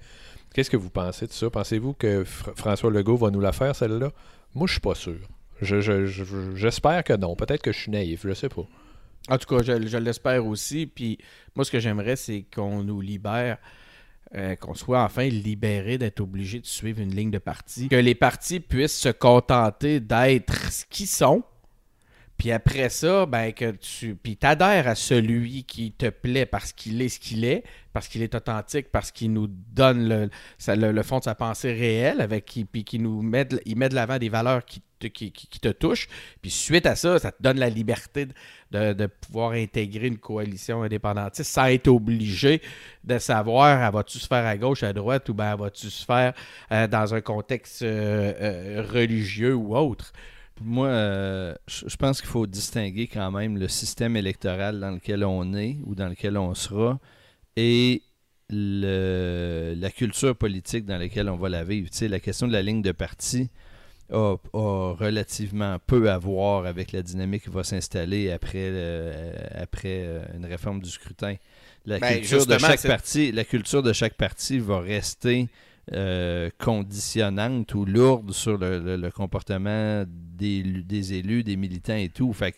Qu'est-ce 0.54 0.70
que 0.70 0.78
vous 0.78 0.90
pensez 0.90 1.28
de 1.28 1.34
ça? 1.34 1.50
Pensez-vous 1.50 1.94
que 1.94 2.24
François 2.24 2.90
Legault 2.90 3.18
va 3.18 3.32
nous 3.32 3.42
la 3.42 3.52
faire, 3.52 3.76
celle-là? 3.76 4.12
Moi, 4.56 4.66
je 4.66 4.74
suis 4.74 4.82
pas 4.82 4.96
sûr. 4.96 5.20
J'espère 5.62 7.04
que 7.04 7.14
non. 7.14 7.36
Peut-être 7.36 7.62
que 7.62 7.72
je 7.72 7.78
suis 7.80 7.92
naïf, 7.92 8.22
je 8.24 8.34
sais 8.34 8.50
pas. 8.50 8.66
En 9.30 9.38
tout 9.38 9.56
cas, 9.56 9.64
je, 9.64 9.98
l'espère 9.98 10.46
aussi. 10.46 10.88
Puis 10.88 11.18
moi, 11.56 11.66
ce 11.66 11.72
que 11.72 11.80
j'aimerais, 11.80 12.16
c'est 12.16 12.46
qu'on 12.54 12.84
nous 12.84 13.02
libère, 13.02 13.58
euh, 14.36 14.56
qu'on 14.56 14.74
soit 14.74 15.04
enfin 15.04 15.28
libéré 15.28 15.98
d'être 15.98 16.22
obligé 16.22 16.60
de 16.60 16.66
suivre 16.66 17.02
une 17.02 17.14
ligne 17.14 17.32
de 17.32 17.38
parti. 17.38 17.90
Que 17.90 17.96
les 17.96 18.16
partis 18.16 18.60
puissent 18.60 19.00
se 19.00 19.10
contenter 19.10 20.00
d'être 20.00 20.72
ce 20.72 20.86
qu'ils 20.86 21.08
sont. 21.08 21.44
Puis 22.40 22.52
après 22.52 22.90
ça, 22.90 23.26
ben 23.26 23.52
que 23.52 23.72
tu 23.72 24.16
puis 24.16 24.38
t'adhères 24.38 24.88
à 24.88 24.96
celui 24.96 25.66
qui 25.66 25.92
te 25.92 26.10
plaît 26.10 26.46
parce 26.48 26.72
qu'il 26.72 27.02
est 27.02 27.10
ce 27.10 27.20
qu'il 27.20 27.44
est, 27.46 27.64
parce 27.94 28.08
qu'il 28.08 28.24
est 28.24 28.34
authentique, 28.34 28.88
parce 28.92 29.12
qu'il 29.12 29.34
nous 29.34 29.48
donne 29.48 30.08
le, 30.08 30.92
le, 30.92 31.04
fond 31.04 31.20
de 31.20 31.26
sa 31.26 31.36
pensée 31.36 31.74
réelle, 31.74 32.22
avec 32.22 32.46
qui 32.46 32.64
puis 32.64 32.86
qui 32.86 32.98
nous 32.98 33.22
met 33.22 33.46
de, 33.46 33.62
il 33.66 33.78
met 33.78 33.90
de 33.90 33.96
l'avant 33.96 34.18
des 34.18 34.30
valeurs 34.30 34.66
qui 34.66 34.82
qui, 35.08 35.32
te 35.32 35.70
touche. 35.70 36.08
Puis 36.42 36.52
suite 36.52 36.86
à 36.86 36.96
ça, 36.96 37.20
ça 37.20 37.32
te 37.32 37.42
donne 37.42 37.58
la 37.58 37.70
liberté 37.70 38.28
de, 38.72 39.06
pouvoir 39.06 39.52
intégrer 39.52 40.08
une 40.08 40.18
coalition 40.18 40.84
indépendantiste 40.84 41.52
sans 41.52 41.68
être 41.68 41.88
obligé 41.88 42.62
de 43.04 43.18
savoir 43.18 43.82
elle 43.82 43.94
va-tu 43.94 44.20
se 44.20 44.28
faire 44.28 44.46
à 44.46 44.58
gauche, 44.58 44.84
à 44.84 44.94
droite 44.94 45.30
ou 45.30 45.34
bien 45.34 45.56
va-tu 45.56 45.90
se 45.90 46.06
faire 46.06 46.34
euh, 46.72 46.88
dans 46.88 47.14
un 47.14 47.22
contexte 47.22 47.82
euh, 47.82 48.34
euh, 48.42 48.86
religieux 48.92 49.56
ou 49.56 49.76
autre. 49.76 50.12
Moi, 50.62 50.90
je 51.68 51.96
pense 51.98 52.22
qu'il 52.22 52.30
faut 52.30 52.48
distinguer 52.48 53.08
quand 53.08 53.32
même 53.32 53.58
le 53.58 53.68
système 53.68 54.16
électoral 54.16 54.80
dans 54.80 54.92
lequel 54.92 55.24
on 55.24 55.54
est 55.54 55.78
ou 55.86 55.96
dans 55.96 56.10
lequel 56.10 56.38
on 56.38 56.54
sera 56.54 57.00
et 57.56 58.02
le, 58.50 59.74
la 59.78 59.90
culture 59.92 60.36
politique 60.36 60.86
dans 60.86 60.98
laquelle 60.98 61.30
on 61.30 61.38
va 61.38 61.50
la 61.50 61.64
vivre. 61.64 61.90
Tu 61.90 61.98
sais, 61.98 62.08
la 62.08 62.20
question 62.20 62.48
de 62.48 62.54
la 62.54 62.62
ligne 62.62 62.82
de 62.82 62.92
parti, 62.92 63.50
a, 64.12 64.36
relativement 64.54 65.78
peu 65.86 66.10
à 66.10 66.18
voir 66.18 66.66
avec 66.66 66.92
la 66.92 67.02
dynamique 67.02 67.44
qui 67.44 67.50
va 67.50 67.64
s'installer 67.64 68.32
après, 68.32 68.68
après 69.56 70.04
euh, 70.04 70.26
une 70.36 70.46
réforme 70.46 70.82
du 70.82 70.90
scrutin. 70.90 71.36
La, 71.86 72.00
ben, 72.00 72.20
culture 72.20 72.46
de 72.46 72.58
chaque 72.58 72.84
parti, 72.84 73.32
la 73.32 73.44
culture 73.44 73.84
de 73.84 73.94
chaque 73.94 74.16
parti 74.16 74.60
va 74.60 74.80
rester 74.80 75.48
euh, 75.94 76.50
conditionnante 76.58 77.74
ou 77.74 77.86
lourde 77.86 78.32
sur 78.32 78.58
le, 78.58 79.10
comportement 79.10 80.04
des, 80.08 80.64
des, 80.64 81.14
élus, 81.14 81.44
des 81.44 81.56
militants 81.56 81.96
et 81.96 82.10
tout. 82.10 82.32
Fait 82.34 82.56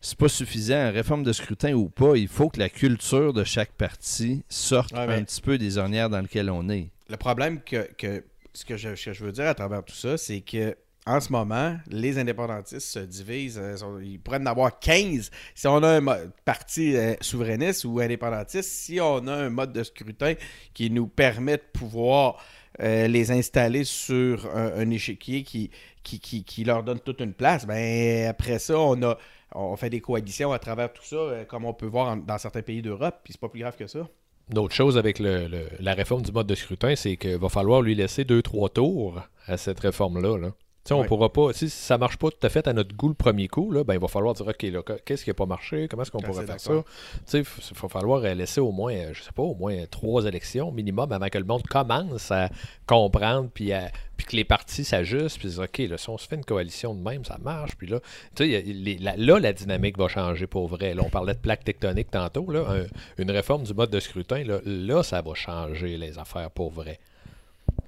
c'est 0.00 0.18
pas 0.18 0.28
suffisant. 0.28 0.92
Réforme 0.92 1.22
de 1.22 1.32
scrutin 1.32 1.72
ou 1.72 1.88
pas, 1.88 2.16
il 2.16 2.28
faut 2.28 2.50
que 2.50 2.58
la 2.58 2.68
culture 2.68 3.32
de 3.32 3.42
chaque 3.42 3.72
parti 3.72 4.44
sorte 4.48 4.92
un 4.92 5.22
petit 5.22 5.40
peu 5.40 5.56
des 5.56 5.78
ornières 5.78 6.10
dans 6.10 6.20
lesquelles 6.20 6.50
on 6.50 6.68
est. 6.68 6.90
Le 7.08 7.16
problème 7.16 7.60
que, 7.62 7.88
que 7.96 8.22
ce 8.52 8.64
que, 8.64 8.76
je, 8.76 9.24
veux 9.24 9.32
dire 9.32 9.46
à 9.46 9.54
travers 9.54 9.84
tout 9.84 9.94
ça, 9.94 10.16
c'est 10.16 10.40
que 10.40 10.76
en 11.06 11.20
ce 11.20 11.30
moment, 11.30 11.76
les 11.88 12.18
indépendantistes 12.18 12.86
se 12.86 12.98
divisent. 12.98 13.58
Euh, 13.58 13.76
ils 14.02 14.18
pourraient 14.18 14.38
en 14.38 14.46
avoir 14.46 14.78
15 14.78 15.30
si 15.54 15.66
on 15.66 15.82
a 15.82 16.00
un 16.00 16.30
parti 16.44 16.96
euh, 16.96 17.14
souverainiste 17.20 17.84
ou 17.84 18.00
indépendantiste, 18.00 18.70
si 18.70 19.00
on 19.00 19.26
a 19.26 19.34
un 19.34 19.50
mode 19.50 19.72
de 19.72 19.82
scrutin 19.82 20.34
qui 20.72 20.90
nous 20.90 21.06
permet 21.06 21.58
de 21.58 21.62
pouvoir 21.72 22.42
euh, 22.80 23.06
les 23.06 23.30
installer 23.30 23.84
sur 23.84 24.46
un, 24.54 24.90
échiquier 24.90 25.42
qui, 25.42 25.70
qui, 26.02 26.64
leur 26.64 26.82
donne 26.82 27.00
toute 27.00 27.20
une 27.20 27.34
place, 27.34 27.66
ben 27.66 28.26
après 28.26 28.58
ça, 28.58 28.78
on 28.78 29.00
a 29.02 29.18
on 29.56 29.76
fait 29.76 29.90
des 29.90 30.00
coalitions 30.00 30.52
à 30.52 30.58
travers 30.58 30.92
tout 30.92 31.04
ça, 31.04 31.44
comme 31.46 31.64
on 31.64 31.72
peut 31.72 31.86
voir 31.86 32.16
dans 32.16 32.38
certains 32.38 32.62
pays 32.62 32.82
d'Europe, 32.82 33.20
puis 33.22 33.32
c'est 33.32 33.40
pas 33.40 33.48
plus 33.48 33.60
grave 33.60 33.76
que 33.76 33.86
ça. 33.86 34.08
L'autre 34.52 34.74
chose 34.74 34.98
avec 34.98 35.20
la 35.20 35.94
réforme 35.94 36.22
du 36.22 36.32
mode 36.32 36.48
de 36.48 36.56
scrutin, 36.56 36.96
c'est 36.96 37.16
qu'il 37.16 37.36
va 37.36 37.48
falloir 37.48 37.80
lui 37.80 37.94
laisser 37.94 38.24
deux, 38.24 38.42
trois 38.42 38.68
tours 38.68 39.22
à 39.46 39.56
cette 39.56 39.78
réforme-là. 39.78 40.36
Là. 40.38 40.50
On 40.90 41.04
pourra 41.04 41.32
pas, 41.32 41.52
si 41.54 41.70
ça 41.70 41.96
marche 41.96 42.18
pas 42.18 42.28
tout 42.30 42.46
à 42.46 42.50
fait 42.50 42.66
à 42.68 42.74
notre 42.74 42.94
goût 42.94 43.08
le 43.08 43.14
premier 43.14 43.48
coup, 43.48 43.70
là, 43.70 43.84
ben, 43.84 43.94
il 43.94 44.00
va 44.00 44.08
falloir 44.08 44.34
dire 44.34 44.46
OK, 44.46 44.66
qu'est-ce 45.04 45.24
qui 45.24 45.30
n'a 45.30 45.34
pas 45.34 45.46
marché, 45.46 45.88
comment 45.88 46.02
est-ce 46.02 46.10
qu'on 46.10 46.20
pourrait 46.20 46.44
faire 46.44 46.60
ça? 46.60 46.84
Il 47.32 47.42
va 47.42 47.88
falloir 47.88 48.20
laisser 48.20 48.60
au 48.60 48.70
moins, 48.70 49.12
je 49.12 49.22
sais 49.22 49.32
pas, 49.32 49.42
au 49.42 49.54
moins 49.54 49.74
trois 49.90 50.26
élections 50.26 50.70
minimum 50.72 51.10
avant 51.10 51.28
que 51.28 51.38
le 51.38 51.44
monde 51.44 51.62
commence 51.62 52.30
à 52.30 52.50
comprendre 52.86 53.48
puis, 53.52 53.72
puis 54.16 54.26
que 54.26 54.36
les 54.36 54.44
partis 54.44 54.84
s'ajustent 54.84 55.38
puis 55.38 55.48
disent 55.48 55.60
OK, 55.60 55.78
là, 55.78 55.96
si 55.96 56.10
on 56.10 56.18
se 56.18 56.28
fait 56.28 56.36
une 56.36 56.44
coalition 56.44 56.94
de 56.94 57.00
même, 57.00 57.24
ça 57.24 57.38
marche. 57.38 57.76
Puis 57.76 57.86
là, 57.86 58.00
là, 58.38 59.38
la 59.38 59.52
dynamique 59.52 59.96
va 59.96 60.08
changer 60.08 60.46
pour 60.46 60.68
vrai. 60.68 60.94
on 60.98 61.08
parlait 61.08 61.34
de 61.34 61.38
plaques 61.38 61.64
tectoniques 61.64 62.10
tantôt, 62.10 62.50
là, 62.50 62.84
une 63.16 63.30
réforme 63.30 63.62
du 63.62 63.72
mode 63.72 63.90
de 63.90 64.00
scrutin, 64.00 64.44
là, 64.44 64.60
là, 64.66 65.02
ça 65.02 65.22
va 65.22 65.34
changer 65.34 65.96
les 65.96 66.18
affaires 66.18 66.50
pour 66.50 66.70
vrai. 66.70 66.98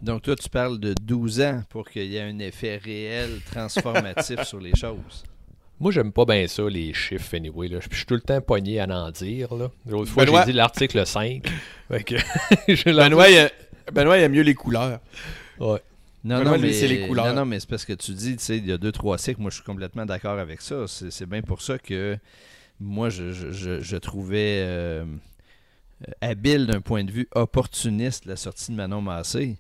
Donc, 0.03 0.23
toi, 0.23 0.37
tu 0.37 0.49
parles 0.49 0.79
de 0.79 0.95
12 1.01 1.41
ans 1.41 1.63
pour 1.71 1.89
qu'il 1.89 2.05
y 2.05 2.17
ait 2.17 2.23
un 2.23 2.39
effet 2.39 2.77
réel 2.77 3.41
transformatif 3.51 4.43
sur 4.43 4.61
les 4.61 4.75
choses. 4.75 5.25
Moi, 5.79 5.93
j'aime 5.93 6.13
pas 6.13 6.25
bien 6.25 6.47
ça, 6.47 6.63
les 6.69 6.95
chiffres, 6.95 7.35
anyway. 7.37 7.69
Là. 7.69 7.79
Je 7.81 7.95
suis 7.95 8.07
tout 8.07 8.15
le 8.15 8.21
temps 8.21 8.41
pogné 8.41 8.81
à 8.81 8.87
en 8.87 9.11
dire. 9.11 9.49
L'autre 9.87 10.11
fois, 10.11 10.25
j'ai 10.25 10.53
dit 10.53 10.53
l'article 10.53 11.07
5. 11.07 11.47
Benoît, 11.91 13.31
il 13.31 13.39
a... 13.39 13.51
Benoît, 13.93 14.19
il 14.19 14.25
a 14.25 14.29
mieux 14.29 14.43
les 14.43 14.55
couleurs. 14.55 15.01
Ouais. 15.59 15.81
Non, 16.25 16.43
non, 16.43 16.59
mais, 16.59 16.73
c'est 16.73 16.89
les 16.89 17.07
couleurs. 17.07 17.27
Non, 17.27 17.35
non, 17.35 17.45
mais 17.45 17.61
c'est 17.61 17.69
parce 17.69 17.85
que 17.85 17.93
tu 17.93 18.13
dis, 18.13 18.37
tu 18.37 18.43
sais, 18.43 18.59
il 18.59 18.67
y 18.67 18.73
a 18.73 18.79
deux, 18.79 18.91
trois 18.91 19.17
cycles. 19.17 19.41
Moi, 19.41 19.51
je 19.51 19.57
suis 19.57 19.65
complètement 19.65 20.07
d'accord 20.07 20.39
avec 20.39 20.61
ça. 20.61 20.87
C'est 20.89 21.27
bien 21.27 21.43
pour 21.43 21.63
ça 21.63 21.79
que 21.79 22.19
moi, 22.81 23.11
je, 23.11 23.31
je, 23.33 23.81
je 23.81 23.97
trouvais 23.97 24.63
euh, 24.65 25.05
habile 26.21 26.67
d'un 26.67 26.81
point 26.81 27.05
de 27.05 27.11
vue 27.11 27.29
opportuniste 27.35 28.27
la 28.27 28.37
sortie 28.37 28.73
de 28.73 28.77
Manon 28.77 29.03
Massé. 29.03 29.57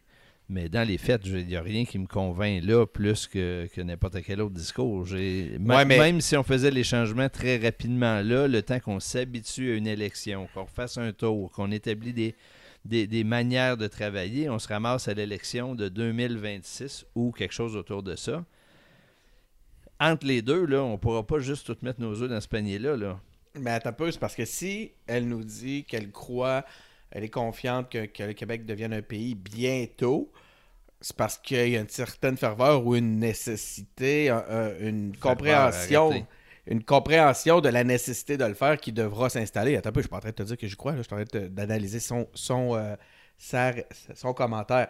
Mais 0.48 0.68
dans 0.68 0.86
les 0.86 0.96
faits, 0.96 1.22
il 1.26 1.46
n'y 1.46 1.56
a 1.56 1.62
rien 1.62 1.84
qui 1.84 1.98
me 1.98 2.06
convainc 2.06 2.62
là 2.62 2.86
plus 2.86 3.26
que, 3.26 3.68
n'importe 3.82 4.22
quel 4.22 4.40
autre 4.40 4.54
discours. 4.54 5.04
Même 5.08 6.20
si 6.20 6.36
on 6.36 6.44
faisait 6.44 6.70
les 6.70 6.84
changements 6.84 7.28
très 7.28 7.56
rapidement 7.56 8.20
là, 8.22 8.46
le 8.46 8.62
temps 8.62 8.78
qu'on 8.78 9.00
s'habitue 9.00 9.72
à 9.72 9.74
une 9.74 9.88
élection, 9.88 10.48
qu'on 10.54 10.66
fasse 10.66 10.98
un 10.98 11.12
tour, 11.12 11.50
qu'on 11.50 11.72
établit 11.72 12.12
des, 12.12 12.36
des, 12.84 13.24
manières 13.24 13.76
de 13.76 13.88
travailler, 13.88 14.48
on 14.48 14.60
se 14.60 14.68
ramasse 14.68 15.08
à 15.08 15.14
l'élection 15.14 15.74
de 15.74 15.88
2026 15.88 17.06
ou 17.16 17.32
quelque 17.32 17.54
chose 17.54 17.74
autour 17.76 18.04
de 18.04 18.14
ça. 18.14 18.44
Entre 19.98 20.26
les 20.26 20.42
deux, 20.42 20.64
là, 20.64 20.82
on 20.82 20.92
ne 20.92 20.96
pourra 20.96 21.26
pas 21.26 21.40
juste 21.40 21.66
tout 21.66 21.76
mettre 21.82 22.00
nos 22.00 22.22
œufs 22.22 22.28
dans 22.28 22.40
ce 22.40 22.48
panier-là. 22.48 22.96
Là. 22.96 23.20
Mais 23.58 23.70
attends 23.70 23.92
peu, 23.92 24.10
c'est 24.12 24.20
parce 24.20 24.36
que 24.36 24.44
si 24.44 24.92
elle 25.06 25.26
nous 25.26 25.42
dit 25.42 25.84
qu'elle 25.84 26.10
croit 26.10 26.64
elle 27.10 27.24
est 27.24 27.30
confiante 27.30 27.90
que, 27.90 28.22
le 28.22 28.32
Québec 28.32 28.66
devienne 28.66 28.92
un 28.92 29.02
pays 29.02 29.34
bientôt. 29.34 30.30
C'est 31.00 31.16
parce 31.16 31.38
qu'il 31.38 31.68
y 31.68 31.76
a 31.76 31.80
une 31.80 31.88
certaine 31.88 32.36
ferveur 32.36 32.86
ou 32.86 32.96
une 32.96 33.18
nécessité, 33.18 34.30
une 34.80 35.16
compréhension 35.16 36.26
une 36.66 36.82
compréhension 36.82 37.60
de 37.60 37.68
la 37.68 37.84
nécessité 37.84 38.36
de 38.36 38.44
le 38.44 38.54
faire 38.54 38.76
qui 38.78 38.92
devra 38.92 39.30
s'installer. 39.30 39.76
Attends 39.76 39.90
un 39.90 39.92
peu, 39.92 40.00
je 40.00 40.04
suis 40.04 40.10
pas 40.10 40.16
en 40.16 40.20
train 40.20 40.30
de 40.30 40.34
te 40.34 40.42
dire 40.42 40.56
que 40.56 40.66
je 40.66 40.76
crois, 40.76 40.96
je 40.96 41.02
suis 41.02 41.14
en 41.14 41.24
train 41.24 41.46
d'analyser 41.48 42.00
son, 42.00 42.26
son, 42.34 42.74
euh, 42.74 42.96
son 44.14 44.32
commentaire. 44.34 44.88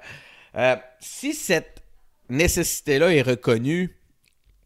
Euh, 0.56 0.76
si 1.00 1.35
cette 1.35 1.82
nécessité-là 2.30 3.12
est 3.12 3.23
reconnue 3.23 3.94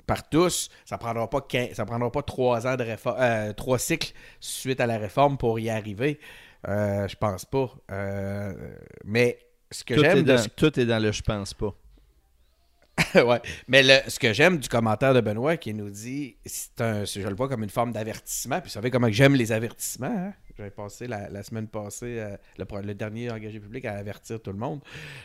par 0.07 0.29
tous, 0.29 0.71
ça 0.85 0.99
prendra 0.99 1.29
pas 1.29 1.47
ça 1.73 1.85
prendra 1.85 2.11
pas 2.11 2.23
trois 2.23 2.67
ans 2.67 2.77
de 2.77 2.85
réforme, 2.85 3.17
euh, 3.21 3.53
trois 3.53 3.79
cycles 3.79 4.13
suite 4.41 4.81
à 4.81 4.87
la 4.87 4.99
réforme 4.99 5.37
pour 5.37 5.59
y 5.59 5.69
arriver. 5.69 6.21
Euh, 6.69 7.09
je 7.09 7.17
pense 7.17 7.45
pas. 7.45 7.75
Euh, 7.91 8.53
mais 9.05 9.39
ce 9.71 9.85
que 9.85 9.99
j'aime. 9.99 10.25
Tout 10.57 10.79
est 10.79 10.87
dans 10.87 11.03
le 11.03 11.13
je 11.13 11.23
pense 11.23 11.55
pas. 11.55 11.75
ouais. 13.15 13.41
Mais 13.69 13.83
le- 13.83 14.11
ce 14.11 14.19
que 14.19 14.33
j'aime 14.33 14.59
du 14.59 14.69
commentaire 14.69 15.15
de 15.15 15.21
Benoît 15.21 15.57
qui 15.57 15.73
nous 15.73 15.91
dit, 15.91 16.37
c'est 16.45 16.81
un, 16.81 17.05
je 17.05 17.21
le 17.21 17.35
vois 17.35 17.49
comme 17.49 17.63
une 17.63 17.71
forme 17.71 17.93
d'avertissement. 17.93 18.61
Puis 18.61 18.69
vous 18.69 18.75
savez 18.75 18.91
comment 18.91 19.11
j'aime 19.11 19.35
les 19.35 19.53
avertissements. 19.53 20.07
Hein? 20.15 20.35
J'avais 20.57 20.71
passé 20.71 21.07
la, 21.07 21.31
la 21.31 21.43
semaine 21.43 21.69
passée, 21.69 22.19
euh, 22.19 22.37
le, 22.59 22.93
dernier 22.95 23.31
engagé 23.31 23.59
public 23.59 23.85
à 23.87 23.95
avertir 23.97 24.43
tout 24.43 24.53
le 24.53 24.59
monde. 24.59 24.81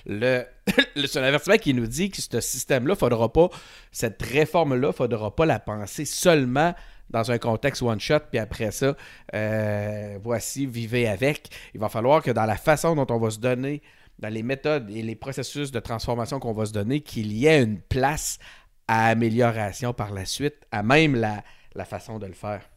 Le, 0.05 0.45
le- 0.95 1.07
c'est 1.07 1.19
un 1.19 1.23
avertissement 1.23 1.57
qui 1.57 1.73
nous 1.73 1.87
dit 1.87 2.09
que 2.09 2.21
ce 2.21 2.39
système-là, 2.39 2.95
faudra 2.95 3.31
pas, 3.33 3.49
cette 3.91 4.21
réforme-là, 4.21 4.93
faudra 4.93 5.35
pas 5.35 5.45
la 5.45 5.59
penser 5.59 6.05
seulement 6.05 6.73
dans 7.09 7.31
un 7.31 7.37
contexte 7.37 7.81
one-shot, 7.81 8.19
puis 8.31 8.39
après 8.39 8.71
ça, 8.71 8.95
euh, 9.33 10.17
voici, 10.21 10.65
vivez 10.65 11.07
avec. 11.07 11.49
Il 11.73 11.79
va 11.79 11.89
falloir 11.89 12.21
que 12.21 12.31
dans 12.31 12.45
la 12.45 12.57
façon 12.57 12.95
dont 12.95 13.07
on 13.09 13.19
va 13.19 13.29
se 13.29 13.39
donner 13.39 13.81
dans 14.19 14.29
les 14.29 14.43
méthodes 14.43 14.89
et 14.89 15.01
les 15.01 15.15
processus 15.15 15.71
de 15.71 15.79
transformation 15.79 16.39
qu'on 16.39 16.53
va 16.53 16.65
se 16.65 16.73
donner, 16.73 17.01
qu'il 17.01 17.33
y 17.33 17.47
ait 17.47 17.61
une 17.61 17.79
place 17.79 18.39
à 18.87 19.07
amélioration 19.07 19.93
par 19.93 20.13
la 20.13 20.25
suite, 20.25 20.55
à 20.71 20.83
même 20.83 21.15
la, 21.15 21.43
la 21.73 21.85
façon 21.85 22.19
de 22.19 22.25
le 22.25 22.33
faire. 22.33 22.69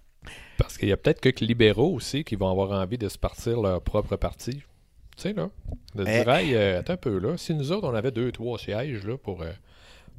Parce 0.57 0.77
qu'il 0.77 0.89
y 0.89 0.93
a 0.93 0.97
peut-être 0.97 1.21
quelques 1.21 1.41
libéraux 1.41 1.95
aussi 1.95 2.25
qui 2.25 2.35
vont 2.35 2.51
avoir 2.51 2.73
envie 2.73 2.99
de 2.99 3.09
se 3.09 3.19
partir 3.19 3.61
leur 3.61 3.81
propre 3.81 4.17
parti. 4.17 4.63
Tu 5.17 5.23
sais, 5.23 5.33
là. 5.33 5.51
De 5.95 6.05
dire, 6.05 6.29
hey, 6.29 6.55
euh, 6.55 6.81
attends 6.81 6.95
un 6.95 6.97
peu, 6.97 7.19
là. 7.19 7.37
Si 7.37 7.55
nous 7.55 7.73
autres, 7.73 7.89
on 7.89 7.95
avait 7.95 8.11
deux, 8.11 8.31
trois 8.33 8.59
sièges, 8.59 9.05
là, 9.05 9.17
pour, 9.17 9.43
euh, 9.43 9.53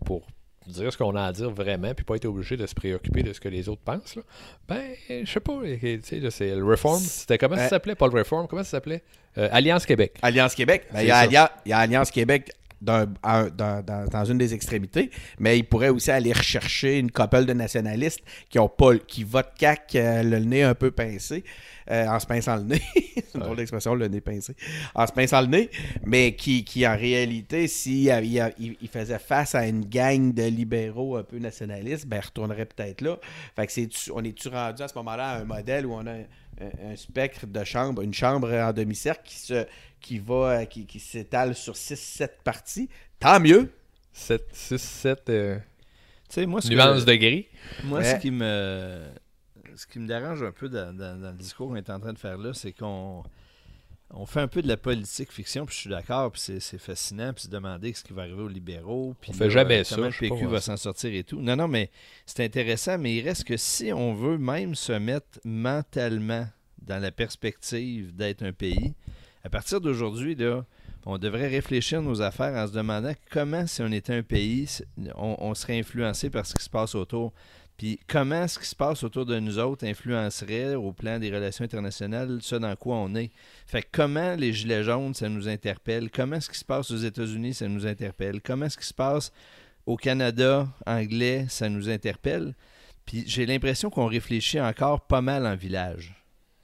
pour 0.05 0.25
dire 0.71 0.91
ce 0.93 0.97
qu'on 0.97 1.15
a 1.15 1.23
à 1.23 1.31
dire 1.31 1.49
vraiment, 1.49 1.93
puis 1.93 2.05
pas 2.05 2.15
être 2.15 2.25
obligé 2.25 2.57
de 2.57 2.65
se 2.65 2.73
préoccuper 2.75 3.23
de 3.23 3.33
ce 3.33 3.39
que 3.39 3.49
les 3.49 3.67
autres 3.69 3.81
pensent, 3.81 4.15
là, 4.15 4.21
ben, 4.67 4.81
je 5.09 5.25
sais 5.29 5.39
pas. 5.39 5.59
Tu 5.63 5.99
sais, 6.03 6.19
là, 6.19 6.31
c'est 6.31 6.55
le 6.55 6.63
Reform. 6.65 6.99
C'était 6.99 7.37
comment 7.37 7.55
ça 7.55 7.63
Euh, 7.65 7.69
s'appelait? 7.69 7.95
Pas 7.95 8.07
le 8.07 8.17
Reform, 8.19 8.47
comment 8.47 8.63
ça 8.63 8.71
s'appelait? 8.71 9.03
Euh, 9.37 9.49
Alliance 9.51 9.85
Québec. 9.85 10.13
Alliance 10.21 10.55
Québec, 10.55 10.87
ben, 10.91 11.01
y 11.01 11.11
a 11.11 11.25
il 11.25 11.69
y 11.69 11.73
a 11.73 11.77
Alliance 11.77 12.11
Québec 12.11 12.51
d'un- 12.81 13.13
un- 13.23 13.47
dans, 13.49 13.83
dans- 13.83 14.05
dans 14.07 14.25
une 14.25 14.37
des 14.37 14.53
extrémités, 14.53 15.09
mais 15.39 15.57
il 15.57 15.63
pourrait 15.63 15.89
aussi 15.89 16.11
aller 16.11 16.31
rechercher 16.33 16.97
une 16.99 17.11
couple 17.11 17.45
de 17.45 17.53
nationalistes 17.53 18.21
qui 18.49 18.59
ont 18.59 18.69
pas 18.69 18.97
qui 18.97 19.23
votent 19.23 19.53
CAC 19.57 19.95
euh, 19.95 20.23
le 20.23 20.39
nez 20.39 20.63
un 20.63 20.75
peu 20.75 20.91
pincé, 20.91 21.43
euh, 21.91 22.07
en 22.07 22.19
se 22.19 22.25
pinçant 22.25 22.55
le 22.57 22.63
nez. 22.63 22.81
C'est 23.15 23.35
une 23.35 23.41
drôle 23.41 23.57
d'expression, 23.57 23.95
le 23.95 24.07
nez 24.07 24.21
pincé. 24.21 24.55
En 24.95 25.05
se 25.07 25.11
pinçant 25.11 25.41
le 25.41 25.47
nez, 25.47 25.69
mais 26.05 26.35
qui, 26.35 26.63
qui 26.63 26.87
en 26.87 26.95
réalité, 26.95 27.67
s'il 27.67 28.01
y 28.01 28.11
a- 28.11 28.21
il, 28.21 28.87
faisait 28.89 29.19
face 29.19 29.55
à 29.55 29.67
une 29.67 29.85
gang 29.85 30.33
de 30.33 30.43
libéraux 30.43 31.17
un 31.17 31.23
peu 31.23 31.37
nationalistes, 31.37 32.05
ben, 32.07 32.17
il 32.21 32.25
retournerait 32.25 32.65
peut-être 32.65 33.01
là. 33.01 33.17
Fait 33.55 33.65
que 33.67 33.71
c'est 33.71 33.89
on 34.13 34.23
est-tu 34.23 34.47
rendu 34.49 34.81
à 34.81 34.87
ce 34.87 34.95
moment-là 34.95 35.29
à 35.29 35.37
un 35.39 35.43
modèle 35.45 35.85
où 35.85 35.93
on 35.93 36.05
a 36.07 36.11
un, 36.11 36.19
un- 36.61 36.91
un 36.91 36.95
spectre 36.95 37.45
de 37.47 37.63
chambre, 37.63 38.01
une 38.01 38.13
chambre 38.13 38.51
en 38.53 38.73
demi-cercle 38.73 39.21
qui 39.25 39.37
se 39.37 39.65
qui 39.99 40.19
va 40.19 40.61
euh, 40.61 40.65
qui, 40.65 40.85
qui 40.85 40.99
s'étale 40.99 41.55
sur 41.55 41.73
6-7 41.73 42.29
parties, 42.43 42.89
tant 43.19 43.39
mieux. 43.39 43.71
7, 44.13 44.47
6, 44.51 44.77
7 44.81 45.23
Tu 45.25 45.31
sais, 46.29 46.45
moi, 46.45 46.61
ce 46.61 46.69
que- 46.69 46.73
nuances 46.73 47.05
de 47.05 47.13
gris. 47.15 47.47
Moi, 47.83 47.99
Ouais. 47.99 48.15
ce 48.15 48.19
qui 48.19 48.31
me 48.31 49.07
ce 49.75 49.87
qui 49.87 49.99
me 49.99 50.07
dérange 50.07 50.43
un 50.43 50.51
peu 50.51 50.67
dans, 50.67 50.93
dans- 50.95 51.19
dans 51.21 51.31
le 51.31 51.37
discours 51.37 51.69
qu'on 51.69 51.75
est 51.77 51.89
en 51.89 51.99
train 51.99 52.11
de 52.13 52.17
faire 52.19 52.37
là, 52.37 52.53
c'est 52.53 52.73
qu'on 52.73 53.23
on 54.11 54.25
fait 54.25 54.41
un 54.41 54.47
peu 54.47 54.61
de 54.63 54.67
la 54.67 54.75
politique 54.75 55.31
fiction, 55.31 55.65
puis 55.67 55.75
je 55.75 55.81
suis 55.81 55.89
d'accord, 55.89 56.31
puis 56.31 56.41
c'est, 56.41 56.59
c'est 56.59 56.79
fascinant, 56.79 57.31
puis 57.31 57.43
se 57.43 57.47
demander 57.47 57.93
ce 57.93 58.03
qui 58.03 58.11
va 58.11 58.23
arriver 58.23 58.41
aux 58.41 58.47
libéraux, 58.49 59.15
puis 59.21 59.31
On 59.33 59.37
fait 59.37 59.49
jamais 59.51 59.83
ça, 59.83 59.95
comment 59.95 60.07
le 60.07 60.13
PQ 60.13 60.47
va 60.47 60.59
ça. 60.59 60.75
s'en 60.75 60.77
sortir 60.77 61.13
et 61.13 61.23
tout. 61.23 61.39
Non, 61.39 61.55
non, 61.55 61.67
mais 61.67 61.91
c'est 62.25 62.43
intéressant, 62.43 62.97
mais 62.97 63.15
il 63.15 63.21
reste 63.21 63.43
que 63.43 63.55
si 63.55 63.93
on 63.93 64.15
veut 64.15 64.37
même 64.39 64.73
se 64.75 64.93
mettre 64.93 65.39
mentalement 65.45 66.47
dans 66.81 66.97
la 66.99 67.11
perspective 67.11 68.13
d'être 68.15 68.41
un 68.43 68.51
pays, 68.51 68.95
à 69.43 69.49
partir 69.49 69.79
d'aujourd'hui, 69.81 70.35
là, 70.35 70.65
on 71.05 71.17
devrait 71.17 71.47
réfléchir 71.47 72.01
nos 72.01 72.21
affaires 72.21 72.55
en 72.55 72.67
se 72.67 72.73
demandant 72.73 73.13
comment, 73.31 73.65
si 73.65 73.81
on 73.81 73.91
était 73.91 74.13
un 74.13 74.23
pays, 74.23 74.67
on, 75.15 75.53
serait 75.55 75.79
influencé 75.79 76.29
par 76.29 76.45
ce 76.45 76.53
qui 76.53 76.63
se 76.63 76.69
passe 76.69 76.93
autour. 76.93 77.33
Puis 77.77 77.97
comment 78.07 78.45
ce 78.45 78.59
qui 78.59 78.65
se 78.65 78.75
passe 78.75 79.03
autour 79.03 79.25
de 79.25 79.39
nous 79.39 79.57
autres 79.57 79.87
influencerait 79.87 80.75
au 80.75 80.91
plan 80.91 81.17
des 81.17 81.33
relations 81.33 81.63
internationales 81.63 82.39
ce 82.41 82.57
dans 82.57 82.75
quoi 82.75 82.97
on 82.97 83.15
est. 83.15 83.31
Fait 83.65 83.81
que 83.81 83.87
comment 83.93 84.35
les 84.35 84.51
gilets 84.51 84.83
jaunes, 84.83 85.13
ça 85.13 85.29
nous 85.29 85.47
interpelle? 85.47 86.11
Comment 86.11 86.41
ce 86.41 86.49
qui 86.49 86.57
se 86.57 86.65
passe 86.65 86.91
aux 86.91 86.97
États-Unis, 86.97 87.53
ça 87.53 87.69
nous 87.69 87.87
interpelle? 87.87 88.41
Comment 88.41 88.67
ce 88.67 88.77
qui 88.77 88.85
se 88.85 88.93
passe 88.93 89.31
au 89.85 89.95
Canada 89.95 90.67
anglais, 90.85 91.45
ça 91.47 91.69
nous 91.69 91.89
interpelle? 91.89 92.53
Puis 93.05 93.23
j'ai 93.25 93.45
l'impression 93.45 93.89
qu'on 93.89 94.07
réfléchit 94.07 94.59
encore 94.59 95.07
pas 95.07 95.21
mal 95.21 95.47
en 95.47 95.55
village. 95.55 96.18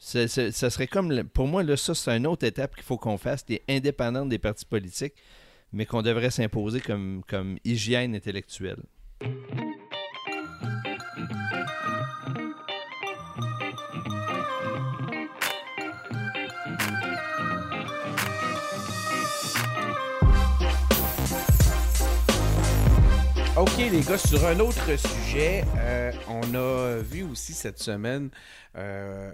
Ça 0.05 0.69
serait 0.69 0.85
comme, 0.85 1.23
pour 1.23 1.47
moi, 1.47 1.63
là, 1.63 1.75
ça, 1.75 1.95
c'est 1.95 2.15
une 2.15 2.27
autre 2.27 2.45
étape 2.45 2.75
qu'il 2.75 2.83
faut 2.83 2.99
qu'on 2.99 3.17
fasse, 3.17 3.41
qui 3.41 3.55
est 3.55 3.63
indépendante 3.67 4.29
des 4.29 4.37
partis 4.37 4.63
politiques, 4.63 5.15
mais 5.73 5.87
qu'on 5.87 6.03
devrait 6.03 6.29
s'imposer 6.29 6.79
comme, 6.79 7.23
comme 7.27 7.57
hygiène 7.65 8.13
intellectuelle. 8.13 8.83
OK, 23.57 23.77
les 23.77 24.01
gars, 24.01 24.17
sur 24.19 24.45
un 24.45 24.59
autre 24.59 24.97
sujet, 24.97 25.63
euh, 25.77 26.11
on 26.27 26.53
a 26.53 26.97
vu 27.01 27.23
aussi 27.23 27.53
cette 27.53 27.79
semaine 27.79 28.29
euh, 28.77 29.31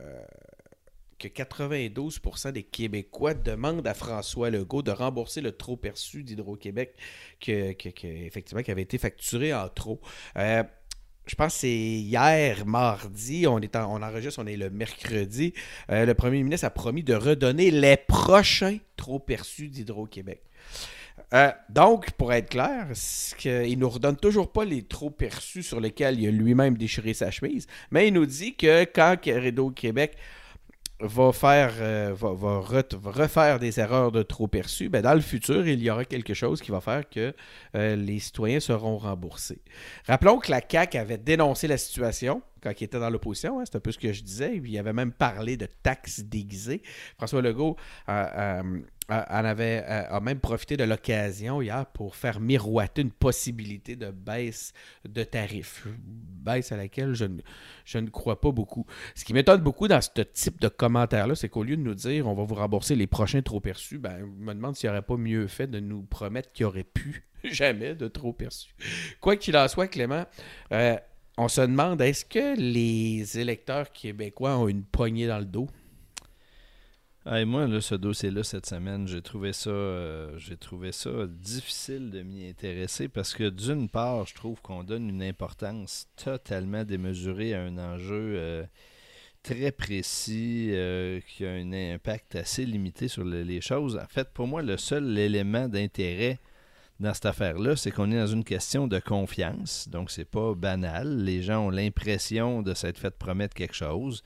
que 1.22 1.28
92% 1.28 2.52
des 2.52 2.64
Québécois 2.64 3.34
demandent 3.34 3.86
à 3.88 3.94
François 3.94 4.50
Legault 4.50 4.82
de 4.82 4.92
rembourser 4.92 5.42
le 5.42 5.52
trop 5.52 5.78
perçu 5.78 6.24
d'Hydro-Québec 6.24 6.94
que, 7.40 7.74
effectivement, 8.06 8.64
qui 8.64 8.72
avait 8.72 8.82
été 8.82 8.98
facturé 8.98 9.54
en 9.54 9.70
trop. 9.70 10.02
Euh, 10.38 10.64
je 11.28 11.36
pense 11.36 11.54
que 11.54 11.60
c'est 11.62 11.70
hier, 11.70 12.66
mardi, 12.66 13.46
on, 13.48 13.60
est 13.60 13.76
en- 13.76 14.02
enregistre, 14.02 14.42
on 14.44 14.48
est 14.48 14.58
le 14.58 14.70
mercredi. 14.72 15.54
euh, 15.92 16.06
le 16.06 16.14
premier 16.16 16.42
ministre 16.44 16.66
a 16.66 16.72
promis 16.72 17.04
de 17.04 17.14
redonner 17.14 17.70
les 17.72 17.96
prochains 17.98 18.80
trop 18.98 19.20
perçus 19.20 19.68
d'Hydro-Québec. 19.70 20.42
Euh, 21.34 21.52
donc, 21.70 22.12
pour 22.12 22.34
être 22.34 22.50
clair, 22.50 22.88
il 23.46 23.78
nous 23.80 23.90
redonne 23.90 24.18
toujours 24.18 24.52
pas 24.52 24.66
les 24.66 24.82
trop 24.82 25.10
perçus 25.12 25.64
sur 25.64 25.80
lesquels 25.80 26.20
il 26.20 26.28
a 26.28 26.32
lui-même 26.32 26.78
déchiré 26.78 27.14
sa 27.14 27.32
chemise, 27.32 27.68
mais 27.92 28.08
il 28.08 28.14
nous 28.14 28.26
dit 28.26 28.56
que 28.56 28.84
quand 28.86 29.16
Rideau 29.26 29.70
Québec 29.70 30.18
va 31.04 31.32
faire 31.32 31.74
euh, 31.80 32.14
va, 32.16 32.34
va 32.34 32.60
re- 32.60 32.96
va 32.98 33.12
refaire 33.12 33.60
des 33.60 33.80
erreurs 33.80 34.12
de 34.12 34.24
trop 34.24 34.48
perçus, 34.48 34.90
ben 34.90 35.02
dans 35.02 35.14
le 35.14 35.22
futur, 35.22 35.68
il 35.68 35.82
y 35.82 35.90
aura 35.90 36.06
quelque 36.06 36.34
chose 36.34 36.62
qui 36.62 36.72
va 36.72 36.82
faire 36.82 37.10
que 37.10 37.34
euh, 37.76 37.96
les 37.96 38.20
citoyens 38.20 38.60
seront 38.60 38.98
remboursés. 38.98 39.62
Rappelons 40.08 40.38
que 40.40 40.52
la 40.52 40.62
CAQ 40.68 40.98
avait 40.98 41.18
dénoncé 41.18 41.68
la 41.68 41.78
situation 41.78 42.42
quand 42.64 42.72
il 42.80 42.84
était 42.84 43.00
dans 43.00 43.10
l'opposition, 43.10 43.60
hein, 43.60 43.64
c'est 43.66 43.76
un 43.78 43.80
peu 43.80 43.92
ce 43.92 43.98
que 43.98 44.14
je 44.14 44.22
disais, 44.22 44.62
il 44.64 44.78
avait 44.78 44.94
même 44.94 45.12
parlé 45.12 45.58
de 45.58 45.68
taxes 45.82 46.20
déguisées. 46.20 46.84
François 47.18 47.42
Legault 47.42 47.76
a- 48.08 48.62
en 49.12 49.46
avait, 49.46 49.84
euh, 49.88 50.10
a 50.10 50.20
même 50.22 50.40
profité 50.40 50.78
de 50.78 50.84
l'occasion 50.84 51.62
hier 51.62 51.86
pour 51.88 52.16
faire 52.16 52.40
miroiter 52.40 53.02
une 53.02 53.12
possibilité 53.12 53.96
de 53.96 54.10
baisse 54.10 54.74
de 55.08 55.24
tarifs. 55.24 55.86
Baisse 55.98 56.72
à 56.72 56.78
laquelle 56.78 57.14
je 57.14 57.26
ne, 57.98 58.10
crois 58.10 58.40
pas 58.40 58.52
beaucoup. 58.52 58.86
Ce 59.16 59.26
qui 59.26 59.34
m'étonne 59.34 59.62
beaucoup 59.62 59.88
dans 59.88 60.02
ce 60.02 60.22
type 60.22 60.62
de 60.62 60.70
commentaire-là, 60.70 61.36
c'est 61.36 61.50
qu'au 61.50 61.64
lieu 61.64 61.76
de 61.76 61.82
nous 61.82 61.96
dire 61.96 62.28
on 62.28 62.34
va 62.34 62.44
vous 62.44 62.56
rembourser 62.56 62.96
les 62.96 63.08
prochains 63.08 63.42
trop 63.42 63.60
perçus, 63.60 63.98
ben, 63.98 64.20
je 64.20 64.26
me 64.26 64.54
demande 64.54 64.76
s'il 64.76 64.90
n'y 64.90 64.92
aurait 64.92 65.06
pas 65.06 65.18
mieux 65.18 65.48
fait 65.48 65.68
de 65.68 65.80
nous 65.80 66.04
promettre 66.04 66.52
qu'il 66.54 66.66
n'y 66.66 66.70
aurait 66.70 66.84
plus 66.84 67.28
jamais 67.44 67.96
de 67.96 68.08
trop 68.08 68.32
perçus. 68.32 68.74
Quoi 69.20 69.36
qu'il 69.36 69.58
en 69.58 69.68
soit, 69.68 69.88
Clément, 69.88 70.26
euh, 70.72 70.96
on 71.38 71.48
se 71.48 71.62
demande 71.62 72.02
est-ce 72.02 72.24
que 72.24 72.58
les 72.58 73.40
électeurs 73.40 73.92
québécois 73.92 74.58
ont 74.58 74.68
une 74.68 74.84
poignée 74.84 75.28
dans 75.28 75.40
le 75.40 75.46
dos? 75.46 75.68
Hey, 77.24 77.46
moi, 77.46 77.68
là, 77.68 77.82
ce 77.82 77.94
dossier-là, 77.94 78.44
cette 78.44 78.66
semaine, 78.66 79.08
j'ai 79.08 79.22
trouvé 79.22 79.54
ça 79.54 79.70
euh, 79.70 80.36
j'ai 80.40 80.58
trouvé 80.58 80.92
ça 80.92 81.12
difficile 81.28 82.10
de 82.10 82.24
m'y 82.24 82.48
intéresser 82.50 83.10
parce 83.10 83.36
que 83.36 83.48
d'une 83.50 83.90
part, 83.90 84.26
je 84.26 84.34
trouve 84.34 84.60
qu'on 84.62 84.84
donne 84.84 85.08
une 85.08 85.22
importance 85.22 86.08
totalement 86.16 86.84
démesurée 86.84 87.54
à 87.54 87.62
un 87.62 87.78
enjeu 87.78 88.34
euh, 88.38 88.64
très 89.44 89.72
précis 89.72 90.70
euh, 90.74 91.20
qui 91.28 91.46
a 91.46 91.52
un 91.52 91.74
impact 91.74 92.36
assez 92.36 92.66
limité 92.66 93.08
sur 93.08 93.24
le- 93.24 93.44
les 93.44 93.62
choses. 93.62 93.98
En 93.98 94.08
fait, 94.08 94.30
pour 94.34 94.48
moi, 94.48 94.64
le 94.64 94.78
seul 94.78 95.18
élément 95.18 95.68
d'intérêt 95.68 96.40
dans 97.00 97.14
cette 97.14 97.28
affaire-là, 97.28 97.76
c'est 97.76 97.92
qu'on 97.92 98.12
est 98.12 98.18
dans 98.20 98.28
une 98.28 98.44
question 98.46 98.88
de 98.88 99.00
confiance. 99.00 99.90
Donc, 99.90 100.12
c'est 100.12 100.26
pas 100.26 100.56
banal. 100.56 101.24
Les 101.24 101.44
gens 101.44 101.68
ont 101.68 101.72
l'impression 101.72 102.62
de 102.64 102.74
s'être 102.74 102.98
fait 103.00 103.12
promettre 103.18 103.56
quelque 103.56 103.76
chose. 103.76 104.24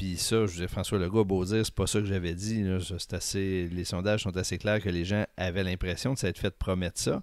Puis 0.00 0.16
ça, 0.16 0.46
je 0.46 0.54
dire, 0.54 0.70
François 0.70 0.98
Legault 0.98 1.26
beau 1.26 1.44
dire, 1.44 1.60
c'est 1.62 1.74
pas 1.74 1.86
ça 1.86 2.00
que 2.00 2.06
j'avais 2.06 2.32
dit. 2.32 2.64
c'est 2.98 3.12
assez, 3.12 3.68
les 3.70 3.84
sondages 3.84 4.22
sont 4.22 4.34
assez 4.34 4.56
clairs 4.56 4.80
que 4.80 4.88
les 4.88 5.04
gens 5.04 5.26
avaient 5.36 5.62
l'impression 5.62 6.14
de 6.14 6.18
s'être 6.18 6.38
fait 6.38 6.56
promettre 6.56 6.98
ça. 6.98 7.22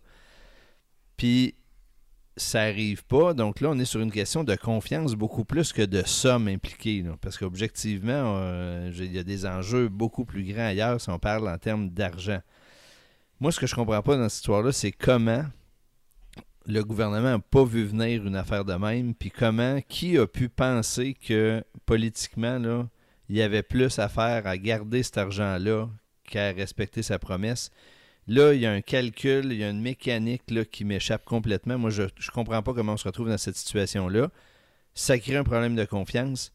Puis 1.17 1.55
ça 2.35 2.61
arrive 2.61 3.03
pas. 3.03 3.33
Donc 3.33 3.61
là, 3.61 3.71
on 3.71 3.79
est 3.79 3.85
sur 3.85 3.99
une 3.99 4.11
question 4.11 4.43
de 4.43 4.53
confiance 4.53 5.15
beaucoup 5.15 5.43
plus 5.43 5.73
que 5.73 5.81
de 5.81 6.03
somme 6.05 6.47
impliquée. 6.47 7.03
Parce 7.19 7.39
qu'objectivement, 7.39 8.35
euh, 8.37 8.91
il 8.95 9.11
y 9.11 9.17
a 9.17 9.23
des 9.23 9.47
enjeux 9.47 9.89
beaucoup 9.89 10.23
plus 10.23 10.43
grands 10.43 10.67
ailleurs 10.67 11.01
si 11.01 11.09
on 11.09 11.17
parle 11.17 11.49
en 11.49 11.57
termes 11.57 11.89
d'argent. 11.89 12.41
Moi, 13.39 13.51
ce 13.51 13.59
que 13.59 13.65
je 13.65 13.73
comprends 13.73 14.03
pas 14.03 14.17
dans 14.17 14.29
cette 14.29 14.41
histoire-là, 14.41 14.71
c'est 14.71 14.91
comment 14.91 15.45
le 16.67 16.83
gouvernement 16.83 17.31
n'a 17.31 17.39
pas 17.39 17.63
vu 17.63 17.85
venir 17.85 18.27
une 18.27 18.35
affaire 18.35 18.65
de 18.65 18.73
même, 18.73 19.15
puis 19.15 19.31
comment, 19.31 19.79
qui 19.87 20.17
a 20.17 20.27
pu 20.27 20.49
penser 20.49 21.13
que 21.13 21.63
politiquement, 21.85 22.89
il 23.29 23.37
y 23.37 23.41
avait 23.41 23.63
plus 23.63 23.97
à 23.99 24.09
faire 24.09 24.45
à 24.45 24.57
garder 24.57 25.01
cet 25.01 25.17
argent-là 25.17 25.89
qu'à 26.25 26.51
respecter 26.51 27.03
sa 27.03 27.19
promesse? 27.19 27.71
Là, 28.27 28.53
il 28.53 28.59
y 28.59 28.65
a 28.65 28.73
un 28.73 28.81
calcul, 28.81 29.45
il 29.45 29.59
y 29.59 29.63
a 29.63 29.69
une 29.69 29.81
mécanique 29.81 30.43
qui 30.69 30.83
m'échappe 30.83 31.23
complètement. 31.23 31.77
Moi, 31.77 31.89
je 31.89 32.03
ne 32.03 32.31
comprends 32.33 32.61
pas 32.61 32.73
comment 32.73 32.93
on 32.93 32.97
se 32.97 33.07
retrouve 33.07 33.29
dans 33.29 33.37
cette 33.37 33.55
situation-là. 33.55 34.29
Ça 34.93 35.17
crée 35.17 35.37
un 35.37 35.45
problème 35.45 35.77
de 35.77 35.85
confiance, 35.85 36.51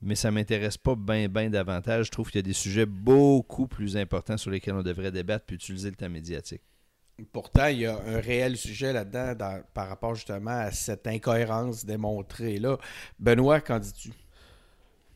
mais 0.00 0.16
ça 0.16 0.32
ne 0.32 0.34
m'intéresse 0.34 0.76
pas 0.76 0.96
bien, 0.96 1.28
bien 1.28 1.50
davantage. 1.50 2.06
Je 2.06 2.10
trouve 2.10 2.32
qu'il 2.32 2.40
y 2.40 2.44
a 2.44 2.48
des 2.48 2.52
sujets 2.52 2.86
beaucoup 2.86 3.68
plus 3.68 3.96
importants 3.96 4.36
sur 4.36 4.50
lesquels 4.50 4.74
on 4.74 4.82
devrait 4.82 5.12
débattre 5.12 5.44
puis 5.46 5.54
utiliser 5.54 5.90
le 5.90 5.94
temps 5.94 6.10
médiatique. 6.10 6.62
Pourtant, 7.32 7.66
il 7.66 7.80
y 7.80 7.86
a 7.86 7.98
un 8.06 8.20
réel 8.20 8.56
sujet 8.56 8.92
là-dedans 8.92 9.60
par 9.74 9.88
rapport 9.88 10.14
justement 10.14 10.50
à 10.50 10.70
cette 10.70 11.06
incohérence 11.06 11.84
démontrée 11.84 12.58
là. 12.58 12.78
Benoît, 13.18 13.60
qu'en 13.60 13.78
dis-tu? 13.78 14.12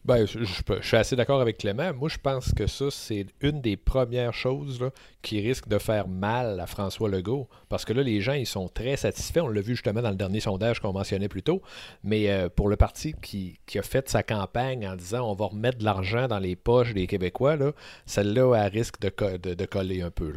Ben, 0.07 0.25
je, 0.25 0.45
suis 0.83 0.97
assez 0.97 1.17
d'accord 1.17 1.41
avec 1.41 1.59
Clément. 1.59 1.93
Moi, 1.93 2.09
je 2.09 2.19
pense 2.19 2.55
que 2.55 2.69
ça, 2.69 2.93
c'est 2.93 3.27
une 3.41 3.61
des 3.61 3.77
premières 3.77 4.35
choses 4.35 4.89
qui 5.21 5.41
risque 5.41 5.67
de 5.67 5.79
faire 5.79 6.07
mal 6.07 6.61
à 6.61 6.67
François 6.67 7.09
Legault. 7.09 7.49
Parce 7.69 7.85
que 7.85 7.93
là, 7.93 8.05
les 8.05 8.21
gens, 8.21 8.35
ils 8.35 8.47
sont 8.47 8.69
très 8.69 8.97
satisfaits. 8.97 9.41
On 9.41 9.49
l'a 9.49 9.61
vu 9.61 9.75
justement 9.75 10.03
dans 10.03 10.11
le 10.11 10.17
dernier 10.17 10.39
sondage 10.39 10.79
qu'on 10.79 10.93
mentionnait 10.93 11.27
plus 11.27 11.43
tôt. 11.43 11.61
Mais 12.05 12.31
euh, 12.31 12.49
pour 12.49 12.69
le 12.69 12.77
parti 12.77 13.15
qui, 13.21 13.59
a 13.75 13.83
fait 13.83 14.09
sa 14.09 14.23
campagne 14.23 14.87
en 14.87 14.95
disant 14.95 15.29
on 15.29 15.35
va 15.35 15.47
remettre 15.47 15.79
de 15.79 15.85
l'argent 15.85 16.29
dans 16.29 16.39
les 16.39 16.55
poches 16.55 16.95
des 16.95 17.09
Québécois, 17.09 17.57
celle-là, 18.05 18.55
elle 18.55 18.73
risque 18.73 19.01
de, 19.01 19.65
coller 19.67 20.03
un 20.03 20.13
peu. 20.13 20.33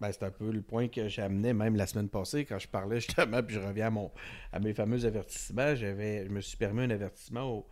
Ben, 0.00 0.10
c'est 0.12 0.24
un 0.24 0.30
peu 0.30 0.50
le 0.50 0.62
point 0.62 0.88
que 0.88 1.20
amené 1.20 1.52
même 1.52 1.76
la 1.76 1.86
semaine 1.86 2.08
passée 2.08 2.44
quand 2.44 2.58
je 2.58 2.68
parlais 2.68 3.00
justement, 3.00 3.42
puis 3.42 3.54
je 3.56 3.60
reviens 3.60 3.86
à, 3.86 3.90
mon, 3.90 4.10
à 4.52 4.60
mes 4.60 4.74
fameux 4.74 5.04
avertissements. 5.04 5.74
J'avais, 5.74 6.26
je 6.26 6.30
me 6.30 6.40
suis 6.40 6.56
permis 6.56 6.82
un 6.82 6.90
avertissement 6.90 7.64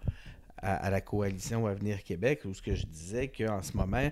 à, 0.59 0.91
la 0.91 1.01
coalition 1.01 1.67
Avenir 1.67 2.03
Québec 2.05 2.43
où 2.45 2.55
ce 2.55 2.63
que 2.63 2.75
je 2.75 2.87
disais 2.87 3.29
qu'en 3.29 3.63
ce 3.63 3.77
moment, 3.77 4.11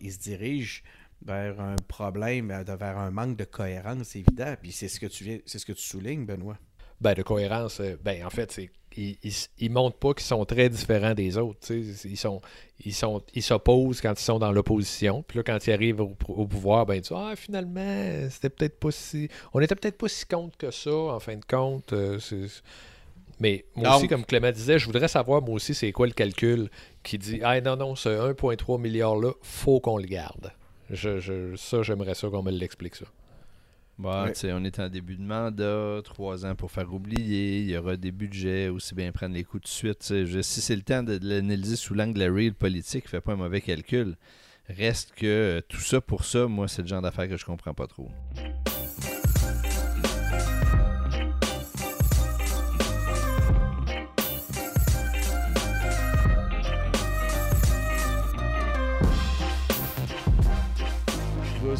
ils, 0.00 0.12
se 0.12 0.18
dirigent 0.18 0.82
vers 1.22 1.60
un 1.60 1.76
problème, 1.88 2.48
vers 2.48 2.98
un 2.98 3.10
manque 3.10 3.36
de 3.36 3.44
cohérence 3.44 4.14
évident. 4.14 4.54
Puis 4.60 4.72
c'est 4.72 4.88
ce 4.88 5.00
que 5.00 5.06
tu 5.06 5.42
c'est 5.44 5.58
ce 5.58 5.66
que 5.66 5.72
tu 5.72 5.82
soulignes, 5.82 6.26
Benoît. 6.26 6.58
Ben, 7.00 7.14
de 7.14 7.22
cohérence, 7.22 7.80
euh, 7.80 7.96
ben, 8.02 8.24
en 8.24 8.30
fait, 8.30 8.52
c'est 8.52 8.70
ils, 8.96 9.16
ils, 9.58 9.70
montrent 9.70 9.96
pas 9.96 10.14
qu'ils 10.14 10.26
sont 10.26 10.44
très 10.44 10.68
différents 10.68 11.14
des 11.14 11.38
autres. 11.38 11.72
Ils 11.72 12.16
sont, 12.16 12.40
ils 12.84 12.94
sont, 12.94 13.22
ils 13.34 13.42
s'opposent 13.42 14.00
quand 14.00 14.18
ils 14.18 14.24
sont 14.24 14.38
dans 14.38 14.52
l'opposition. 14.52 15.24
Puis 15.26 15.38
là, 15.38 15.42
quand 15.42 15.66
ils 15.66 15.72
arrivent 15.72 16.00
au, 16.00 16.46
pouvoir, 16.46 16.86
ben 16.86 16.94
ils 16.94 17.00
disent 17.00 17.12
ah 17.14 17.34
finalement 17.36 18.28
c'était 18.30 18.50
peut-être 18.50 18.78
pas 18.78 18.90
si, 18.90 19.28
on 19.52 19.60
était 19.60 19.74
peut-être 19.74 19.98
pas 19.98 20.08
si 20.08 20.26
contre 20.26 20.56
que 20.56 20.70
ça 20.70 20.94
en 20.94 21.20
fin 21.20 21.36
de 21.36 21.44
compte. 21.44 21.92
Euh, 21.92 22.18
mais 23.40 23.64
moi 23.74 23.96
aussi, 23.96 24.06
comme 24.06 24.24
Clément 24.24 24.52
disait, 24.52 24.78
je 24.78 24.86
voudrais 24.86 25.08
savoir 25.08 25.42
moi 25.42 25.54
aussi 25.54 25.74
c'est 25.74 25.90
quoi 25.92 26.06
le 26.06 26.12
calcul 26.12 26.70
qui 27.02 27.18
dit 27.18 27.40
ah 27.42 27.60
non 27.60 27.76
non 27.76 27.96
ce 27.96 28.32
1,3 28.32 28.80
milliard 28.80 29.16
là 29.16 29.32
faut 29.42 29.80
qu'on 29.80 29.98
le 29.98 30.06
garde. 30.06 30.52
Je, 30.90 31.18
je, 31.18 31.56
ça 31.56 31.82
j'aimerais 31.82 32.14
ça 32.14 32.28
qu'on 32.28 32.42
me 32.42 32.50
l'explique 32.50 32.94
ça. 32.94 33.06
Bah, 33.98 34.26
On 34.44 34.64
est 34.64 34.80
en 34.80 34.88
début 34.88 35.16
de 35.16 35.22
mandat, 35.22 36.00
trois 36.02 36.44
ans 36.44 36.54
pour 36.54 36.70
faire 36.70 36.92
oublier, 36.92 37.60
il 37.60 37.70
y 37.70 37.76
aura 37.76 37.96
des 37.96 38.10
budgets, 38.10 38.68
aussi 38.68 38.94
bien 38.94 39.12
prendre 39.12 39.34
les 39.34 39.44
coups 39.44 39.62
de 39.62 39.68
suite. 39.68 40.02
si 40.02 40.60
c'est 40.60 40.76
le 40.76 40.82
temps 40.82 41.02
de, 41.02 41.18
l'analyser 41.22 41.76
sous 41.76 41.94
l'angle 41.94 42.14
de 42.14 42.24
la 42.24 42.32
real 42.32 42.54
politique, 42.54 43.08
fait 43.08 43.20
pas 43.20 43.32
un 43.32 43.36
mauvais 43.36 43.60
calcul. 43.60 44.16
Reste 44.68 45.12
que 45.14 45.26
euh, 45.26 45.60
tout 45.68 45.80
ça 45.80 46.00
pour 46.00 46.24
ça, 46.24 46.46
moi, 46.46 46.68
c'est 46.68 46.82
le 46.82 46.88
genre 46.88 47.02
d'affaires 47.02 47.28
que 47.28 47.36
je 47.36 47.44
comprends 47.44 47.74
pas 47.74 47.86
trop. 47.86 48.10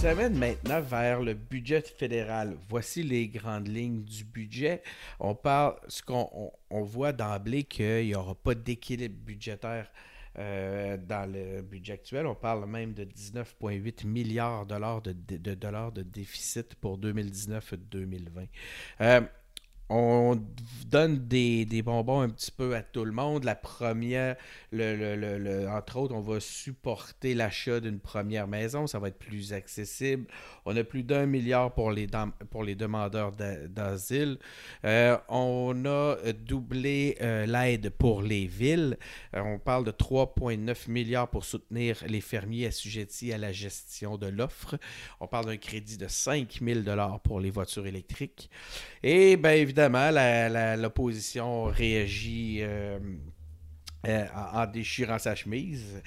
Vous 0.04 0.10
amène 0.10 0.36
maintenant 0.36 0.82
vers 0.82 1.22
le 1.22 1.32
budget 1.32 1.80
fédéral. 1.80 2.58
Voici 2.68 3.02
les 3.02 3.26
grandes 3.26 3.68
lignes 3.68 4.04
du 4.04 4.22
budget. 4.22 4.82
On 5.18 5.34
parle, 5.34 5.76
ce 5.88 6.02
qu'on 6.02 6.52
on, 6.68 6.82
voit 6.82 7.14
d'emblée 7.14 7.64
qu'il 7.64 8.04
n'y 8.04 8.14
aura 8.14 8.34
pas 8.34 8.54
d'équilibre 8.54 9.16
budgétaire 9.24 9.90
euh, 10.38 10.98
dans 10.98 11.24
le 11.32 11.62
budget 11.62 11.94
actuel. 11.94 12.26
On 12.26 12.34
parle 12.34 12.66
même 12.66 12.92
de 12.92 13.04
19,8 13.04 14.06
milliards 14.06 14.66
de, 14.66 15.54
dollars 15.54 15.92
de 15.92 16.02
déficit 16.02 16.74
pour 16.74 16.98
2019-2020 16.98 18.48
on 19.88 20.40
donne 20.94 21.26
des, 21.26 21.82
bonbons 21.82 22.20
un 22.20 22.28
petit 22.28 22.50
peu 22.50 22.74
à 22.74 22.82
tout 22.82 23.04
le 23.04 23.12
monde. 23.12 23.44
La 23.44 23.54
première, 23.54 24.36
entre 24.72 25.96
autres, 25.96 26.14
on 26.14 26.20
va 26.20 26.40
supporter 26.40 27.34
l'achat 27.34 27.80
d'une 27.80 27.98
première 27.98 28.46
maison. 28.46 28.86
Ça 28.86 28.98
va 28.98 29.08
être 29.08 29.18
plus 29.18 29.52
accessible. 29.52 30.26
On 30.64 30.76
a 30.76 30.84
plus 30.84 31.02
d'un 31.02 31.26
milliard 31.26 31.74
pour 31.74 31.90
les, 31.90 32.06
demandeurs 32.06 33.32
d'asile. 33.32 34.38
Euh, 34.84 35.18
on 35.28 35.84
a 35.84 36.16
doublé 36.32 37.16
euh, 37.20 37.44
l'aide 37.44 37.90
pour 37.90 38.22
les 38.22 38.46
villes. 38.46 38.96
Euh, 39.34 39.40
on 39.40 39.58
parle 39.58 39.84
de 39.84 39.90
3,9 39.90 40.90
milliards 40.90 41.28
pour 41.28 41.44
soutenir 41.44 42.02
les 42.06 42.20
fermiers 42.20 42.66
assujettis 42.66 43.32
à 43.32 43.38
la 43.38 43.52
gestion 43.52 44.16
de 44.16 44.28
l'offre. 44.28 44.76
On 45.20 45.26
parle 45.26 45.46
d'un 45.46 45.56
crédit 45.56 45.98
de 45.98 46.08
5 46.08 46.60
000 46.62 46.80
pour 47.22 47.40
les 47.40 47.50
voitures 47.50 47.86
électriques. 47.86 48.48
Et 49.02 49.36
bien 49.36 49.52
évidemment, 49.52 49.73
l'opposition 50.76 51.64
réagit. 51.64 52.62
en, 54.06 54.66
déchirant 54.66 55.18
sa 55.18 55.34
chemise. 55.34 56.02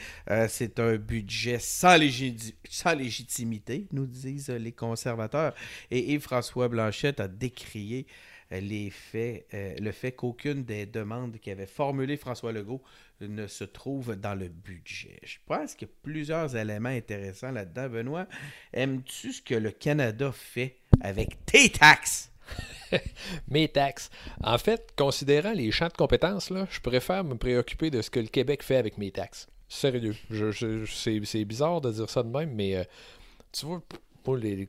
c'est 0.50 0.80
un 0.80 0.98
budget 0.98 1.58
sans, 1.60 1.98
légitimité, 1.98 3.88
nous 3.92 4.06
disent 4.06 4.50
les 4.50 4.72
conservateurs. 4.72 5.56
Et 5.90 6.14
Yves-François 6.14 6.68
Blanchette 6.68 7.20
a 7.20 7.28
décrié 7.28 8.06
les 8.52 8.90
faits, 8.92 9.48
le 9.52 9.92
fait 9.92 10.12
qu'aucune 10.12 10.64
des 10.64 10.86
demandes 10.86 11.38
qu'avait 11.40 11.66
formulées 11.66 12.18
François 12.18 12.52
Legault 12.52 12.82
ne 13.22 13.48
se 13.48 13.64
trouve 13.64 14.16
dans 14.16 14.36
le 14.36 14.48
budget. 14.48 15.20
Je 15.24 15.38
pense 15.46 15.76
qu'il 15.76 15.88
y 15.88 15.92
a 15.92 15.94
plusieurs 16.04 16.56
éléments 16.56 16.90
intéressants 16.90 17.52
là-dedans. 17.52 17.90
Benoît, 17.90 18.28
aimes-tu 18.74 19.34
ce 19.34 19.42
que 19.42 19.56
le 19.56 19.72
Canada 19.72 20.32
fait 20.32 20.78
avec 21.02 21.46
tes 21.46 21.70
taxes? 21.70 22.32
Mes 23.50 23.68
taxes. 23.68 24.10
En 24.44 24.58
fait, 24.58 24.94
considérant 24.96 25.54
les 25.54 25.72
champs 25.72 25.88
de 25.88 25.94
compétences, 25.94 26.50
là, 26.50 26.68
je 26.70 26.80
préfère 26.80 27.24
me 27.24 27.36
préoccuper 27.36 27.90
de 27.90 28.02
ce 28.02 28.10
que 28.10 28.20
le 28.20 28.28
Québec 28.28 28.64
fait 28.64 28.78
avec 28.78 28.98
mes 28.98 29.12
taxes. 29.12 29.48
Sérieux. 29.68 30.16
C'est 30.88 31.46
bizarre 31.46 31.82
de 31.82 31.92
dire 31.92 32.10
ça 32.10 32.24
de 32.24 32.30
même, 32.30 32.54
mais 32.54 32.78
euh, 32.78 32.84
tu 33.52 33.66
vois, 33.66 33.82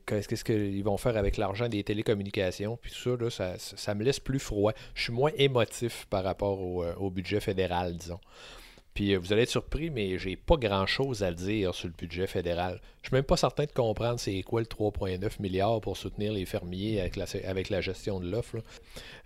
qu'est-ce 0.05 0.43
qu'ils 0.43 0.83
vont 0.83 0.97
faire 0.97 1.17
avec 1.17 1.37
l'argent 1.37 1.67
des 1.67 1.83
télécommunications, 1.83 2.77
puis 2.81 2.93
ça, 3.29 3.57
ça, 3.57 3.95
me 3.95 4.03
laisse 4.03 4.19
plus 4.19 4.39
froid. 4.39 4.73
Je 4.95 5.03
suis 5.03 5.13
moins 5.13 5.31
émotif 5.37 6.05
par 6.09 6.23
rapport 6.23 6.61
au, 6.61 6.83
euh, 6.83 7.09
budget 7.09 7.39
fédéral, 7.39 7.97
disons. 7.97 8.19
Puis 8.99 9.13
euh, 9.13 9.17
vous 9.17 9.31
allez 9.31 9.43
être 9.43 9.49
surpris, 9.49 9.89
mais 9.89 10.17
j'ai 10.17 10.35
pas 10.35 10.57
grand 10.57 10.85
chose 10.85 11.23
à 11.23 11.31
dire 11.31 11.73
sur 11.73 11.87
le 11.87 11.93
budget 11.97 12.27
fédéral. 12.27 12.81
Je 13.01 13.07
suis 13.07 13.15
même 13.15 13.23
pas 13.23 13.37
certain 13.37 13.63
de 13.63 13.71
comprendre 13.71 14.19
c'est 14.19 14.41
quoi 14.41 14.59
le 14.59 14.65
3,9 14.65 15.41
milliards 15.41 15.79
pour 15.79 15.95
soutenir 15.95 16.33
les 16.33 16.45
fermiers 16.45 16.99
avec 16.99 17.15
la, 17.69 17.79
gestion 17.79 18.19
de 18.19 18.29
l'offre. 18.29 18.57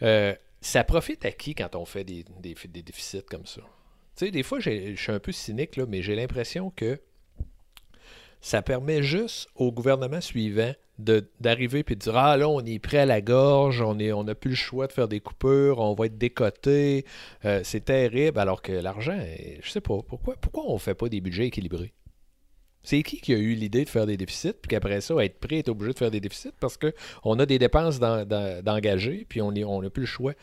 Euh, 0.03 0.36
ça 0.62 0.83
profite 0.83 1.25
à 1.25 1.31
qui 1.31 1.55
quand 1.55 1.75
on 1.75 1.86
fait 1.86 2.03
des, 2.03 2.23
déficits 2.43 3.23
comme 3.27 3.47
ça? 3.47 3.62
Tu 4.15 4.25
sais, 4.25 4.31
des 4.31 4.43
fois, 4.43 4.59
je 4.59 4.93
suis 4.95 5.12
un 5.12 5.19
peu 5.19 5.31
cynique, 5.31 5.75
mais 5.88 6.03
j'ai 6.03 6.13
l'impression 6.13 6.69
que 6.69 7.01
ça 8.43 8.62
permet 8.62 9.01
juste 9.01 9.47
au 9.56 9.71
gouvernement 9.71 10.19
suivant 10.19 10.73
d'arriver 10.99 11.79
et 11.79 11.95
de 11.95 11.99
dire 11.99 12.17
Ah 12.17 12.36
là, 12.38 12.47
on 12.49 12.60
est 12.60 12.77
prêt 12.77 12.99
à 12.99 13.06
la 13.06 13.21
gorge, 13.21 13.82
on 13.82 13.95
n'a 13.95 14.36
plus 14.36 14.51
le 14.51 14.56
choix 14.56 14.86
de 14.86 14.91
faire 14.91 15.08
des 15.08 15.21
coupures, 15.21 15.79
on 15.79 15.95
va 15.95 16.08
être 16.08 16.17
décoté, 16.17 17.06
euh, 17.45 17.62
c'est 17.63 17.86
terrible, 17.86 18.38
alors 18.38 18.62
que 18.62 18.73
l'argent, 18.73 19.17
je 19.62 19.69
sais 19.69 19.82
pas, 19.82 19.97
pourquoi, 20.08 20.36
pourquoi 20.36 20.65
on 20.67 20.77
fait 20.77 20.93
pas 20.93 21.08
des 21.08 21.21
budgets 21.21 21.47
équilibrés? 21.47 21.93
C'est 22.84 23.01
qui 23.01 23.21
qui 23.21 23.34
a 23.34 23.38
eu 23.38 23.53
l'idée 23.53 23.86
de 23.86 23.89
faire 23.89 24.06
des 24.06 24.17
déficits, 24.17 24.53
puis 24.62 24.67
qu'après 24.67 24.99
ça, 24.99 25.15
être 25.23 25.39
prêt, 25.39 25.60
être 25.60 25.69
obligé 25.69 25.93
de 25.93 25.97
faire 25.97 26.12
des 26.12 26.19
déficits 26.19 26.51
parce 26.60 26.77
qu'on 26.77 27.39
a 27.39 27.45
des 27.45 27.58
dépenses 27.58 27.99
d'engager, 27.99 29.25
puis 29.27 29.41
on 29.41 29.51
n'a 29.53 29.89
plus 29.89 30.01
le 30.01 30.08
choix. 30.08 30.34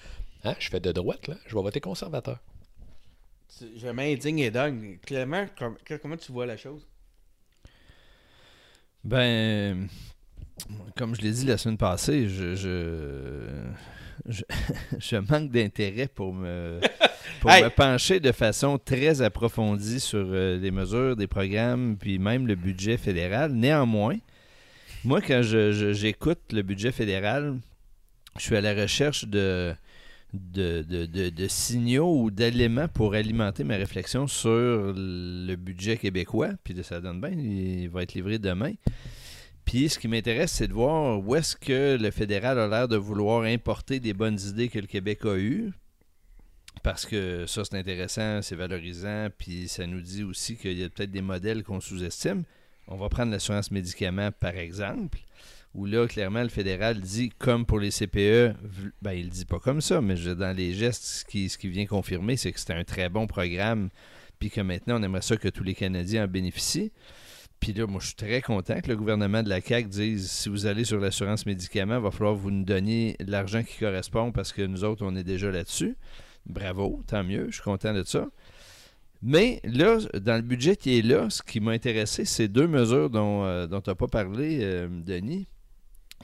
Hein? 0.45 0.55
Je 0.59 0.71
fais 0.71 0.81
de 0.81 0.91
droite, 0.91 1.29
là, 1.29 1.35
je 1.47 1.55
vais 1.55 1.61
voter 1.61 1.81
conservateur. 1.81 2.39
Je 3.77 3.89
m'indigne 3.89 4.39
et 4.39 4.51
dingue. 4.51 4.99
Clément, 5.05 5.45
comment 6.01 6.17
tu 6.17 6.33
vois 6.33 6.47
la 6.47 6.57
chose? 6.57 6.87
Ben, 9.05 9.89
comme 10.97 11.15
je 11.15 11.23
l'ai 11.23 11.31
dit 11.31 11.47
la 11.47 11.57
semaine 11.57 11.79
passée, 11.79 12.29
je, 12.29 12.55
je, 14.27 15.17
manque 15.31 15.51
d'intérêt 15.51 16.07
pour 16.07 16.35
me, 16.35 16.81
pour 17.41 17.51
me 17.51 17.69
pencher 17.71 18.21
de 18.21 18.33
façon 18.33 18.79
très 18.79 19.23
approfondie 19.23 20.01
sur 20.01 20.27
euh, 20.27 20.59
les 20.59 20.71
mesures, 20.71 21.17
des 21.17 21.27
programmes, 21.27 21.97
puis 21.99 22.19
même 22.19 22.47
le 22.47 22.55
budget 22.55 22.99
fédéral. 22.99 23.53
Néanmoins, 23.53 24.19
moi, 25.05 25.23
quand 25.23 25.41
j'écoute 25.43 26.41
le 26.53 26.61
budget 26.63 26.93
fédéral, 26.93 27.59
je 28.37 28.43
suis 28.43 28.57
à 28.57 28.61
la 28.61 28.75
recherche 28.75 29.25
de, 29.25 29.75
de, 30.33 30.83
de, 30.83 31.07
de, 31.07 31.29
de 31.31 31.49
signaux 31.49 32.23
ou 32.23 32.31
d'éléments 32.31 32.89
pour 32.89 33.15
alimenter 33.15 33.65
ma 33.65 33.77
réflexion 33.77 34.27
sur 34.27 34.93
le 34.97 35.55
budget 35.57 35.97
québécois. 35.97 36.51
Puis 36.65 36.75
ça 36.83 37.01
donne 37.01 37.21
bien, 37.21 37.31
il 37.31 37.89
va 37.89 38.03
être 38.03 38.15
livré 38.15 38.39
demain. 38.39 38.73
Puis 39.65 39.89
ce 39.89 39.99
qui 39.99 40.09
m'intéresse, 40.09 40.53
c'est 40.53 40.69
de 40.69 40.73
voir 40.73 41.21
où 41.21 41.37
est-ce 41.37 41.57
que 41.57 41.97
le 42.01 42.11
fédéral 42.11 42.59
a 42.59 42.67
l'air 42.67 42.89
de 42.89 42.97
vouloir 42.97 43.43
importer 43.43 44.01
des 44.01 44.15
bonnes 44.15 44.39
idées 44.41 44.69
que 44.69 44.79
le 44.79 44.87
Québec 44.87 45.25
a 45.25 45.37
eues. 45.37 45.73
Parce 46.83 47.05
que 47.05 47.47
ça, 47.47 47.65
c'est 47.65 47.77
intéressant, 47.77 48.41
c'est 48.43 48.57
valorisant, 48.57 49.29
puis 49.37 49.69
ça 49.69 49.87
nous 49.87 50.01
dit 50.01 50.23
aussi 50.23 50.57
qu'il 50.57 50.79
y 50.79 50.85
a 50.85 50.89
peut-être 50.89 51.11
des 51.11 51.21
modèles 51.21 51.63
qu'on 51.63 51.81
sous-estime. 51.81 52.45
On 52.89 52.97
va 52.97 53.09
prendre 53.09 53.31
l'assurance 53.31 53.71
médicaments, 53.71 54.31
par 54.33 54.57
exemple, 54.57 55.19
où 55.75 55.87
là, 55.87 56.07
clairement, 56.09 56.43
le 56.43 56.49
fédéral 56.49 57.01
dit, 57.01 57.31
comme 57.39 57.65
pour 57.65 57.79
les 57.79 57.91
CPE, 57.91 58.55
ben, 59.03 59.13
il 59.13 59.29
dit 59.29 59.45
pas 59.45 59.61
comme 59.61 59.81
ça, 59.81 60.01
mais 60.01 60.17
dans 60.35 60.57
les 60.57 60.73
gestes, 60.73 61.05
ce 61.05 61.25
qui, 61.25 61.69
vient 61.69 61.87
confirmer, 61.87 62.37
c'est 62.37 62.51
que 62.53 62.59
c'est 62.59 62.73
un 62.73 62.85
très 62.85 63.09
bon 63.09 63.27
programme, 63.27 63.91
puis 64.39 64.51
que 64.51 64.61
maintenant, 64.61 64.99
on 64.99 65.03
aimerait 65.03 65.23
ça 65.23 65.37
que 65.37 65.49
tous 65.49 65.63
les 65.63 65.75
Canadiens 65.75 66.25
en 66.25 66.29
bénéficient. 66.29 66.91
Puis 67.61 67.75
là, 67.75 67.87
moi, 67.87 68.01
je 68.01 68.07
suis 68.07 68.17
très 68.17 68.41
content 68.41 68.81
que 68.81 68.89
le 68.89 68.97
gouvernement 68.97 69.43
de 69.43 69.51
la 69.51 69.61
CAQ 69.61 69.89
dise 69.89 70.31
si 70.31 70.49
vous 70.49 70.67
allez 70.67 70.85
sur 70.85 70.99
l'assurance 70.99 71.45
médicaments, 71.45 71.99
il 71.99 72.03
va 72.03 72.11
falloir 72.11 72.35
vous 72.35 72.51
nous 72.51 72.65
donniez 72.65 73.17
l'argent 73.21 73.63
qui 73.63 73.79
correspond 73.79 74.33
parce 74.33 74.53
que 74.53 74.63
nous 74.63 74.83
autres, 74.83 75.05
on 75.05 75.15
est 75.15 75.25
déjà 75.25 75.51
là-dessus. 75.51 75.97
Bravo, 76.47 77.03
tant 77.07 77.23
mieux, 77.23 77.47
je 77.51 77.57
suis 77.57 77.63
content 77.63 77.93
de 77.93 78.03
ça. 78.03 78.29
Mais 79.23 79.61
là, 79.65 79.99
dans 80.19 80.37
le 80.37 80.43
budget 80.43 80.77
qui 80.77 80.99
est 80.99 81.03
là, 81.03 81.29
ce 81.29 81.43
qui 81.43 81.61
m'a 81.61 81.73
intéressé, 81.73 82.25
c'est 82.25 82.49
deux 82.49 82.67
mesures 82.67 83.11
dont, 83.11 83.45
euh, 83.45 83.67
tu 83.67 83.75
n'as 83.91 83.95
pas 83.95 84.09
parlé, 84.09 84.61
euh, 84.63 84.89
Denis, 84.89 85.47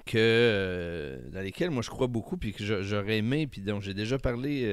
que, 0.06 0.16
euh, 0.16 1.18
dans 1.30 1.40
lesquelles 1.40 1.70
moi 1.70 1.82
je 1.82 1.90
crois 1.90 2.06
beaucoup, 2.06 2.36
puis 2.36 2.52
que 2.52 2.64
j'aurais 2.82 3.18
aimé, 3.18 3.46
puis 3.46 3.60
dont 3.60 3.80
j'ai 3.80 3.94
déjà 3.94 4.18
parlé 4.18 4.66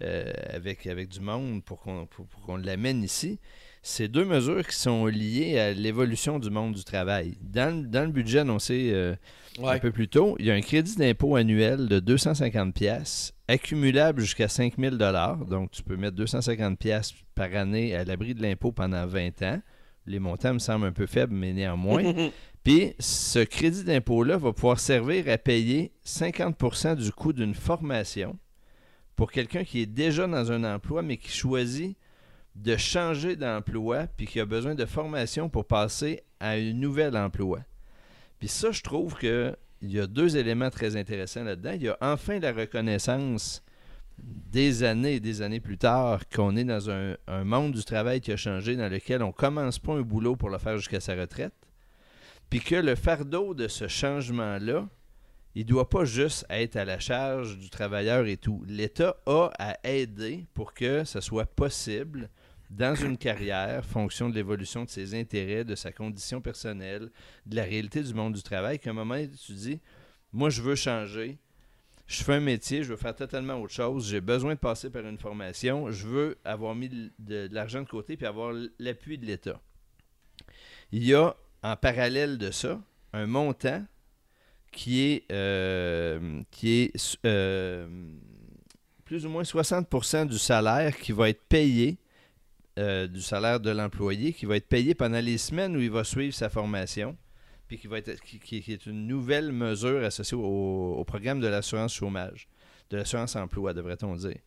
avec, 0.00 0.86
avec 0.86 1.08
du 1.08 1.20
monde 1.20 1.64
pour 1.64 1.80
qu'on 1.80 2.06
pour, 2.06 2.26
qu'on 2.46 2.56
l'amène 2.56 3.02
ici. 3.02 3.40
C'est 3.82 4.08
deux 4.08 4.26
mesures 4.26 4.66
qui 4.66 4.76
sont 4.76 5.06
liées 5.06 5.58
à 5.58 5.72
l'évolution 5.72 6.38
du 6.38 6.50
monde 6.50 6.74
du 6.74 6.84
travail. 6.84 7.38
Dans, 7.40 7.74
dans 7.82 8.04
le 8.04 8.12
budget 8.12 8.40
annoncé 8.40 8.94
un 9.62 9.78
peu 9.78 9.90
plus 9.90 10.08
tôt, 10.08 10.36
il 10.38 10.46
y 10.46 10.50
a 10.50 10.54
un 10.54 10.60
crédit 10.60 10.96
d'impôt 10.96 11.34
annuel 11.34 11.88
de 11.88 11.98
250 11.98 12.74
pièces 12.74 13.34
accumulable 13.50 14.20
jusqu'à 14.20 14.48
5000 14.48 14.96
dollars. 14.96 15.44
Donc, 15.46 15.70
tu 15.72 15.82
peux 15.82 15.96
mettre 15.96 16.16
250 16.16 16.78
pièces 16.78 17.12
par 17.34 17.54
année 17.54 17.94
à 17.94 18.04
l'abri 18.04 18.34
de 18.34 18.42
l'impôt 18.42 18.72
pendant 18.72 19.06
20 19.06 19.42
ans. 19.42 19.60
Les 20.06 20.18
montants 20.18 20.54
me 20.54 20.58
semblent 20.58 20.86
un 20.86 20.92
peu 20.92 21.06
faibles, 21.06 21.34
mais 21.34 21.52
néanmoins. 21.52 22.30
Puis, 22.62 22.94
ce 22.98 23.38
crédit 23.38 23.84
d'impôt-là 23.84 24.36
va 24.36 24.52
pouvoir 24.52 24.80
servir 24.80 25.28
à 25.28 25.38
payer 25.38 25.92
50% 26.04 26.96
du 26.96 27.10
coût 27.10 27.32
d'une 27.32 27.54
formation 27.54 28.38
pour 29.16 29.32
quelqu'un 29.32 29.64
qui 29.64 29.80
est 29.80 29.86
déjà 29.86 30.26
dans 30.26 30.52
un 30.52 30.64
emploi, 30.64 31.02
mais 31.02 31.16
qui 31.16 31.30
choisit 31.30 31.96
de 32.54 32.76
changer 32.76 33.36
d'emploi, 33.36 34.06
puis 34.16 34.26
qui 34.26 34.40
a 34.40 34.44
besoin 34.44 34.74
de 34.74 34.84
formation 34.84 35.48
pour 35.48 35.66
passer 35.66 36.22
à 36.40 36.50
un 36.50 36.72
nouvel 36.72 37.16
emploi. 37.16 37.60
Puis 38.38 38.48
ça, 38.48 38.70
je 38.72 38.82
trouve 38.82 39.14
que 39.14 39.56
il 39.82 39.92
y 39.92 40.00
a 40.00 40.06
deux 40.06 40.36
éléments 40.36 40.70
très 40.70 40.96
intéressants 40.96 41.44
là-dedans. 41.44 41.72
Il 41.74 41.82
y 41.82 41.88
a 41.88 41.96
enfin 42.00 42.38
la 42.38 42.52
reconnaissance 42.52 43.62
des 44.18 44.82
années 44.82 45.14
et 45.14 45.20
des 45.20 45.40
années 45.40 45.60
plus 45.60 45.78
tard 45.78 46.28
qu'on 46.28 46.56
est 46.56 46.64
dans 46.64 46.90
un, 46.90 47.16
monde 47.44 47.72
du 47.72 47.84
travail 47.84 48.20
qui 48.20 48.32
a 48.32 48.36
changé, 48.36 48.76
dans 48.76 48.90
lequel 48.90 49.22
on 49.22 49.32
commence 49.32 49.78
pas 49.78 49.92
un 49.92 50.02
boulot 50.02 50.36
pour 50.36 50.50
le 50.50 50.58
faire 50.58 50.76
jusqu'à 50.76 51.00
sa 51.00 51.14
retraite, 51.14 51.54
puis 52.50 52.60
que 52.60 52.74
le 52.74 52.96
fardeau 52.96 53.54
de 53.54 53.68
ce 53.68 53.88
changement-là, 53.88 54.88
il 55.54 55.64
ne 55.64 55.68
doit 55.68 55.88
pas 55.88 56.04
juste 56.04 56.44
être 56.50 56.76
à 56.76 56.84
la 56.84 56.98
charge 56.98 57.58
du 57.58 57.70
travailleur 57.70 58.26
et 58.26 58.36
tout. 58.36 58.62
L'État 58.66 59.16
a 59.26 59.50
à 59.58 59.76
aider 59.88 60.46
pour 60.54 60.74
que 60.74 61.04
ce 61.04 61.20
soit 61.20 61.46
possible 61.46 62.28
dans 62.70 62.94
une 62.94 63.16
carrière, 63.16 63.84
fonction 63.84 64.28
de 64.28 64.34
l'évolution 64.34 64.84
de 64.84 64.90
ses 64.90 65.18
intérêts, 65.18 65.64
de 65.64 65.74
sa 65.74 65.90
condition 65.90 66.40
personnelle, 66.40 67.10
de 67.46 67.56
la 67.56 67.64
réalité 67.64 68.02
du 68.02 68.14
monde 68.14 68.34
du 68.34 68.42
travail, 68.42 68.78
qu'à 68.78 68.90
un 68.90 68.92
moment, 68.94 69.20
tu 69.44 69.52
dis, 69.52 69.80
moi, 70.32 70.50
je 70.50 70.62
veux 70.62 70.76
changer, 70.76 71.38
je 72.06 72.22
fais 72.22 72.34
un 72.34 72.40
métier, 72.40 72.84
je 72.84 72.90
veux 72.90 72.96
faire 72.96 73.14
totalement 73.14 73.54
autre 73.54 73.72
chose, 73.72 74.08
j'ai 74.08 74.20
besoin 74.20 74.54
de 74.54 74.60
passer 74.60 74.88
par 74.88 75.04
une 75.04 75.18
formation, 75.18 75.90
je 75.90 76.06
veux 76.06 76.38
avoir 76.44 76.76
mis 76.76 76.88
de, 77.18 77.48
l'argent 77.50 77.82
de 77.82 77.88
côté 77.88 78.16
puis 78.16 78.26
avoir 78.26 78.52
l'appui 78.78 79.18
de 79.18 79.26
l'État. 79.26 79.60
Il 80.92 81.04
y 81.04 81.14
a, 81.14 81.36
en 81.62 81.76
parallèle 81.76 82.38
de 82.38 82.50
ça, 82.50 82.80
un 83.12 83.26
montant 83.26 83.84
qui 84.72 85.02
est, 85.02 85.32
euh, 85.32 86.42
qui 86.50 86.82
est 86.82 87.18
euh, 87.26 87.86
plus 89.04 89.26
ou 89.26 89.28
moins 89.28 89.42
60% 89.42 90.28
du 90.28 90.38
salaire 90.38 90.96
qui 90.96 91.12
va 91.12 91.28
être 91.28 91.42
payé 91.48 91.98
euh, 92.78 93.06
du 93.06 93.20
salaire 93.20 93.58
de 93.60 93.70
l'employé 93.70 94.32
qui 94.32 94.46
va 94.46 94.56
être 94.56 94.68
payé 94.68 94.94
pendant 94.94 95.20
les 95.20 95.38
semaines 95.38 95.76
où 95.76 95.80
il 95.80 95.90
va 95.90 96.04
suivre 96.04 96.34
sa 96.34 96.48
formation, 96.48 97.16
puis 97.66 97.78
qui, 97.78 97.88
va 97.88 97.98
être, 97.98 98.20
qui, 98.22 98.64
est 98.68 98.86
une 98.86 99.06
nouvelle 99.06 99.52
mesure 99.52 100.04
associée 100.04 100.36
au, 100.36 101.02
programme 101.06 101.40
de 101.40 101.48
l'assurance 101.48 101.92
chômage, 101.94 102.48
de 102.90 102.96
l'assurance 102.96 103.34
emploi, 103.36 103.74
devrait-on 103.74 104.14
dire. 104.14 104.38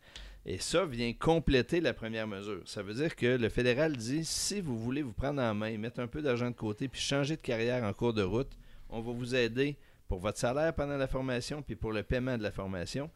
Et 0.45 0.57
ça 0.57 0.85
vient 0.85 1.13
compléter 1.13 1.79
la 1.79 1.93
première 1.93 2.27
mesure. 2.27 2.61
Ça 2.65 2.83
veut 2.83 2.93
dire 2.93 3.15
que 3.15 3.37
le 3.37 3.49
fédéral 3.49 3.95
dit 3.95 4.25
si 4.25 4.59
vous 4.59 4.77
voulez 4.77 5.01
vous 5.01 5.13
prendre 5.13 5.41
en 5.41 5.53
main, 5.53 5.77
mettre 5.77 6.01
un 6.01 6.07
peu 6.07 6.21
d'argent 6.21 6.49
de 6.49 6.55
côté, 6.55 6.89
puis 6.89 6.99
changer 6.99 7.37
de 7.37 7.41
carrière 7.41 7.83
en 7.83 7.93
cours 7.93 8.13
de 8.13 8.23
route, 8.23 8.51
on 8.89 9.01
va 9.01 9.11
vous 9.13 9.35
aider 9.35 9.77
pour 10.07 10.19
votre 10.19 10.37
salaire 10.37 10.73
pendant 10.73 10.97
la 10.97 11.07
formation, 11.07 11.61
puis 11.61 11.75
pour 11.75 11.93
le 11.93 12.03
paiement 12.03 12.37
de 12.37 12.43
la 12.43 12.51
formation. 12.51 13.09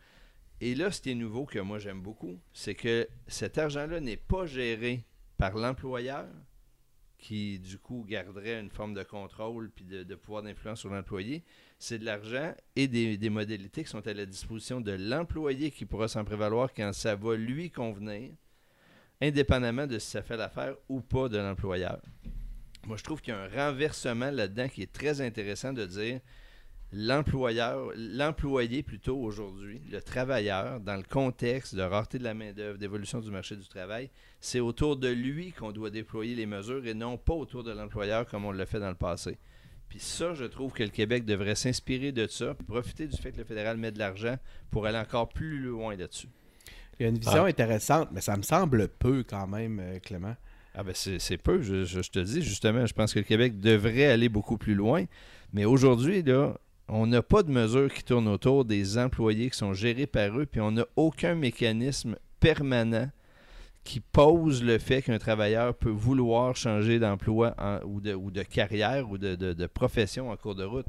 Et 0.61 0.73
là, 0.73 0.89
ce 0.89 1.01
qui 1.01 1.11
est 1.11 1.15
nouveau 1.15 1.45
que 1.45 1.59
moi 1.59 1.79
j'aime 1.79 2.01
beaucoup, 2.01 2.39
c'est 2.53 2.75
que 2.75 3.07
cet 3.27 3.57
argent-là 3.57 3.99
n'est 3.99 4.17
pas 4.17 4.45
géré 4.45 5.03
par 5.37 5.55
l'employeur, 5.55 6.25
qui 7.17 7.59
du 7.59 7.77
coup 7.79 8.05
garderait 8.07 8.59
une 8.59 8.69
forme 8.69 8.93
de 8.93 9.03
contrôle 9.03 9.71
puis 9.71 9.85
de, 9.85 10.15
pouvoir 10.15 10.43
d'influence 10.43 10.79
sur 10.79 10.89
l'employé. 10.89 11.43
C'est 11.79 11.99
de 11.99 12.05
l'argent 12.05 12.53
et 12.75 12.87
des, 12.87 13.29
modalités 13.29 13.83
qui 13.83 13.89
sont 13.89 14.07
à 14.07 14.13
la 14.13 14.25
disposition 14.25 14.81
de 14.81 14.91
l'employé 14.91 15.71
qui 15.71 15.85
pourra 15.85 16.07
s'en 16.07 16.23
prévaloir 16.23 16.73
quand 16.73 16.93
ça 16.93 17.15
va 17.15 17.35
lui 17.35 17.71
convenir, 17.71 18.31
indépendamment 19.21 19.87
de 19.87 19.99
si 19.99 20.11
ça 20.11 20.21
fait 20.21 20.37
l'affaire 20.37 20.75
ou 20.89 21.01
pas 21.01 21.27
de 21.29 21.37
l'employeur. 21.37 22.01
Moi, 22.85 22.97
je 22.97 23.03
trouve 23.03 23.21
qu'il 23.21 23.33
y 23.33 23.37
a 23.37 23.41
un 23.41 23.49
renversement 23.49 24.31
là-dedans 24.31 24.69
qui 24.69 24.81
est 24.81 24.91
très 24.91 25.19
intéressant 25.21 25.73
de 25.73 25.85
dire 25.85 26.21
l'employeur, 26.91 27.91
l'employé 27.95 28.83
plutôt 28.83 29.17
aujourd'hui, 29.17 29.81
le 29.91 30.01
travailleur, 30.01 30.79
dans 30.79 30.95
le 30.95 31.03
contexte 31.03 31.75
de 31.75 31.81
rareté 31.81 32.17
de 32.17 32.23
la 32.23 32.33
main-d'œuvre, 32.33 32.77
d'évolution 32.77 33.19
du 33.19 33.31
marché 33.31 33.55
du 33.55 33.67
travail, 33.67 34.09
c'est 34.39 34.59
autour 34.59 34.95
de 34.95 35.09
lui 35.09 35.51
qu'on 35.51 35.71
doit 35.71 35.89
déployer 35.89 36.35
les 36.35 36.45
mesures 36.45 36.85
et 36.85 36.93
non 36.93 37.17
pas 37.17 37.33
autour 37.33 37.63
de 37.63 37.71
l'employeur 37.71 38.25
comme 38.27 38.45
on 38.45 38.51
l'a 38.51 38.65
fait 38.65 38.79
dans 38.79 38.89
le 38.89 38.95
passé. 38.95 39.37
Puis 39.89 39.99
ça, 39.99 40.33
je 40.33 40.45
trouve 40.45 40.73
que 40.73 40.83
le 40.83 40.89
Québec 40.89 41.25
devrait 41.25 41.55
s'inspirer 41.55 42.11
de 42.11 42.27
ça, 42.27 42.53
profiter 42.67 43.07
du 43.07 43.17
fait 43.17 43.31
que 43.31 43.37
le 43.37 43.45
fédéral 43.45 43.77
met 43.77 43.91
de 43.91 43.99
l'argent 43.99 44.37
pour 44.69 44.85
aller 44.85 44.97
encore 44.97 45.29
plus 45.29 45.59
loin 45.59 45.95
là-dessus. 45.95 46.27
Il 46.99 47.03
y 47.03 47.05
a 47.05 47.09
une 47.09 47.19
vision 47.19 47.45
ah. 47.45 47.49
intéressante, 47.49 48.09
mais 48.11 48.21
ça 48.21 48.35
me 48.35 48.41
semble 48.41 48.87
peu 48.87 49.23
quand 49.23 49.47
même, 49.47 49.79
euh, 49.79 49.99
Clément. 49.99 50.35
Ah 50.73 50.83
ben 50.83 50.93
c'est 50.93 51.37
peu, 51.37 51.63
je, 51.63 51.85
je, 51.85 52.01
te 52.01 52.19
dis 52.19 52.43
justement, 52.43 52.85
je 52.85 52.93
pense 52.93 53.11
que 53.11 53.17
le 53.17 53.25
Québec 53.25 53.59
devrait 53.59 54.05
aller 54.05 54.29
beaucoup 54.29 54.57
plus 54.57 54.75
loin. 54.75 55.05
Mais 55.51 55.65
aujourd'hui, 55.65 56.21
là, 56.21 56.55
on 56.89 57.07
n'a 57.07 57.21
pas 57.21 57.43
de 57.43 57.51
mesures 57.51 57.93
qui 57.93 58.03
tournent 58.03 58.27
autour 58.27 58.65
des 58.65 58.97
employés 58.97 59.49
qui 59.49 59.57
sont 59.57 59.73
gérés 59.73 60.07
par 60.07 60.39
eux, 60.39 60.45
puis 60.45 60.61
on 60.61 60.71
n'a 60.71 60.85
aucun 60.95 61.35
mécanisme 61.35 62.15
permanent 62.39 63.09
qui 63.83 63.99
pose 64.01 64.63
le 64.63 64.79
fait 64.79 65.01
qu'un 65.01 65.17
travailleur 65.17 65.73
peut 65.73 65.89
vouloir 65.89 66.55
changer 66.55 66.99
d'emploi 66.99 67.55
ou 67.85 68.01
de, 68.01 68.13
ou 68.13 68.31
de 68.31 68.43
carrière 68.43 69.09
ou 69.09 69.17
de, 69.17 69.65
profession 69.67 70.29
en 70.29 70.35
cours 70.35 70.55
de 70.55 70.65
route. 70.65 70.85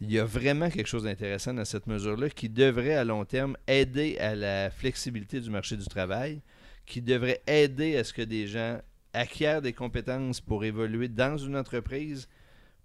Il 0.00 0.10
y 0.10 0.18
a 0.18 0.24
vraiment 0.24 0.68
quelque 0.68 0.88
chose 0.88 1.04
d'intéressant 1.04 1.54
dans 1.54 1.64
cette 1.64 1.86
mesure-là 1.86 2.28
qui 2.30 2.48
devrait 2.48 2.94
à 2.94 3.04
long 3.04 3.24
terme 3.24 3.56
aider 3.68 4.18
à 4.18 4.34
la 4.34 4.70
flexibilité 4.70 5.40
du 5.40 5.48
marché 5.48 5.76
du 5.76 5.86
travail, 5.86 6.40
qui 6.86 7.00
devrait 7.00 7.40
aider 7.46 7.96
à 7.96 8.02
ce 8.02 8.12
que 8.12 8.22
des 8.22 8.48
gens 8.48 8.78
acquièrent 9.12 9.62
des 9.62 9.72
compétences 9.72 10.40
pour 10.40 10.64
évoluer 10.64 11.06
dans 11.06 11.38
une 11.38 11.56
entreprise 11.56 12.28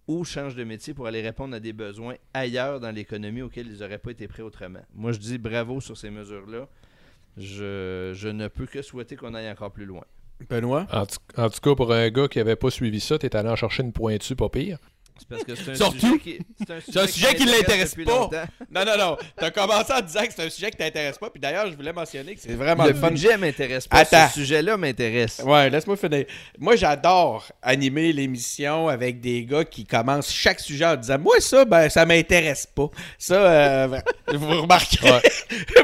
ou 0.10 0.26
changent 0.26 0.56
de 0.56 0.64
métier 0.64 0.96
pour 0.96 1.06
aller 1.06 1.22
répondre 1.22 1.56
à 1.56 1.60
des 1.60 1.72
besoins 1.72 2.16
ailleurs 2.34 2.80
dans 2.80 2.90
l'économie 2.90 3.44
auxquels 3.44 3.68
ils 3.68 3.80
n'auraient 3.80 4.00
pas 4.00 4.10
été 4.10 4.28
prêts 4.28 4.42
autrement. 4.42 4.82
Moi, 4.96 5.12
je 5.12 5.20
dis 5.20 5.38
bravo 5.38 5.80
sur 5.82 5.96
ces 5.96 6.10
mesures-là. 6.10 6.68
Je, 7.38 8.28
ne 8.28 8.48
peux 8.48 8.66
que 8.66 8.82
souhaiter 8.82 9.16
qu'on 9.16 9.36
aille 9.36 9.52
encore 9.52 9.72
plus 9.72 9.86
loin. 9.86 10.04
Benoît? 10.50 10.88
En, 10.92 11.06
tout 11.06 11.60
cas, 11.62 11.76
pour 11.76 11.94
un 11.94 12.10
gars 12.10 12.28
qui 12.28 12.40
n'avait 12.40 12.56
pas 12.56 12.72
suivi 12.72 13.00
ça, 13.00 13.20
tu 13.20 13.28
es 13.28 13.36
allé 13.36 13.50
en 13.50 13.56
chercher 13.56 13.84
une 13.84 13.94
pointue 13.94 14.36
pas 14.36 14.50
pire. 14.50 14.80
C'est 15.20 15.28
parce 15.28 15.44
que 15.44 15.56
c'est 15.56 15.72
un 15.72 15.76
Surtout, 15.76 16.00
sujet 16.00 16.20
qui, 16.20 16.40
c'est 16.92 16.98
un 17.00 17.08
sujet 17.08 17.36
qui 17.36 17.46
l'intéresse 17.46 17.96
pas. 17.96 18.02
longtemps. 18.04 18.44
Non, 18.72 18.86
non, 18.86 18.98
non. 18.98 19.18
T'as 19.36 19.50
commencé 19.52 19.92
en 19.92 20.02
disant 20.02 20.22
que 20.26 20.34
c'est 20.36 20.46
un 20.46 20.50
sujet 20.50 20.70
qui 20.72 20.78
t'intéresse 20.78 21.18
pas. 21.18 21.30
Puis 21.30 21.40
d'ailleurs, 21.42 21.70
je 21.70 21.76
voulais 21.76 21.92
mentionner 21.92 22.36
que 22.36 22.42
c'est 22.42 22.54
vraiment 22.54 22.86
Le 22.86 22.92
le 22.92 22.96
fun. 22.96 23.10
budget 23.10 23.36
m'intéresse 23.38 23.88
pas. 23.88 23.98
Attends. 23.98 24.28
Ce 24.28 24.36
sujet-là 24.36 24.78
m'intéresse. 24.78 25.42
Ouais, 25.44 25.70
laisse-moi 25.70 25.98
finir. 25.98 26.26
Moi, 26.60 26.76
j'adore 26.76 27.48
animer 27.62 28.14
l'émission 28.14 28.88
avec 28.88 29.20
des 29.22 29.44
gars 29.44 29.66
qui 29.66 29.86
commencent 29.86 30.32
chaque 30.32 30.60
sujet 30.60 30.86
en 30.86 30.96
disant 30.96 31.18
Moi, 31.20 31.40
ça, 31.40 31.66
ben, 31.66 31.90
ça 31.90 32.06
m'intéresse 32.06 32.68
pas. 32.68 32.90
Ça, 33.18 33.36
euh, 33.36 34.00
vous, 34.34 34.62
remarquerez, 34.62 35.22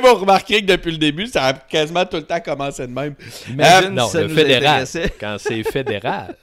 vous 0.02 0.14
remarquerez 0.16 0.62
que 0.62 0.68
depuis 0.68 0.92
le 0.92 0.98
début, 0.98 1.28
ça 1.28 1.46
a 1.46 1.54
quasiment 1.54 2.06
tout 2.06 2.18
le 2.18 2.24
temps 2.24 2.40
commencé 2.40 2.86
de 2.86 2.92
même. 2.94 3.16
Imagine 3.50 3.90
non, 3.90 4.06
si 4.06 4.12
ça 4.14 4.22
le 4.22 4.28
nous 4.28 4.36
fédéral. 4.36 4.86
Quand 5.20 5.38
c'est 5.40 5.64
fédéral. 5.64 6.36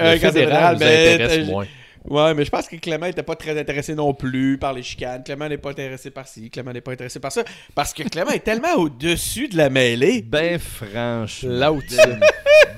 Euh, 0.00 0.14
le 0.14 0.18
quand 0.20 0.28
c'est 0.32 0.40
fédéral 0.40 0.74
nous 0.74 0.80
mais, 0.80 1.14
intéresse 1.14 1.38
euh, 1.38 1.44
moins. 1.50 1.66
Ouais, 2.08 2.34
mais 2.34 2.44
je 2.44 2.50
pense 2.50 2.66
que 2.68 2.76
Clément 2.76 3.06
était 3.06 3.22
pas 3.22 3.36
très 3.36 3.58
intéressé 3.58 3.94
non 3.94 4.12
plus 4.12 4.58
par 4.58 4.72
les 4.72 4.82
chicanes. 4.82 5.22
Clément 5.22 5.48
n'est 5.48 5.58
pas 5.58 5.70
intéressé 5.70 6.10
par 6.10 6.26
ci, 6.26 6.50
Clément 6.50 6.72
n'est 6.72 6.80
pas 6.80 6.92
intéressé 6.92 7.20
par 7.20 7.30
ça. 7.32 7.44
Parce 7.74 7.92
que 7.94 8.02
Clément 8.02 8.30
est 8.32 8.40
tellement 8.44 8.74
au-dessus 8.76 9.48
de 9.48 9.56
la 9.56 9.70
mêlée. 9.70 10.22
Ben 10.22 10.58
franchement. 10.58 11.50
L'autre. 11.50 11.94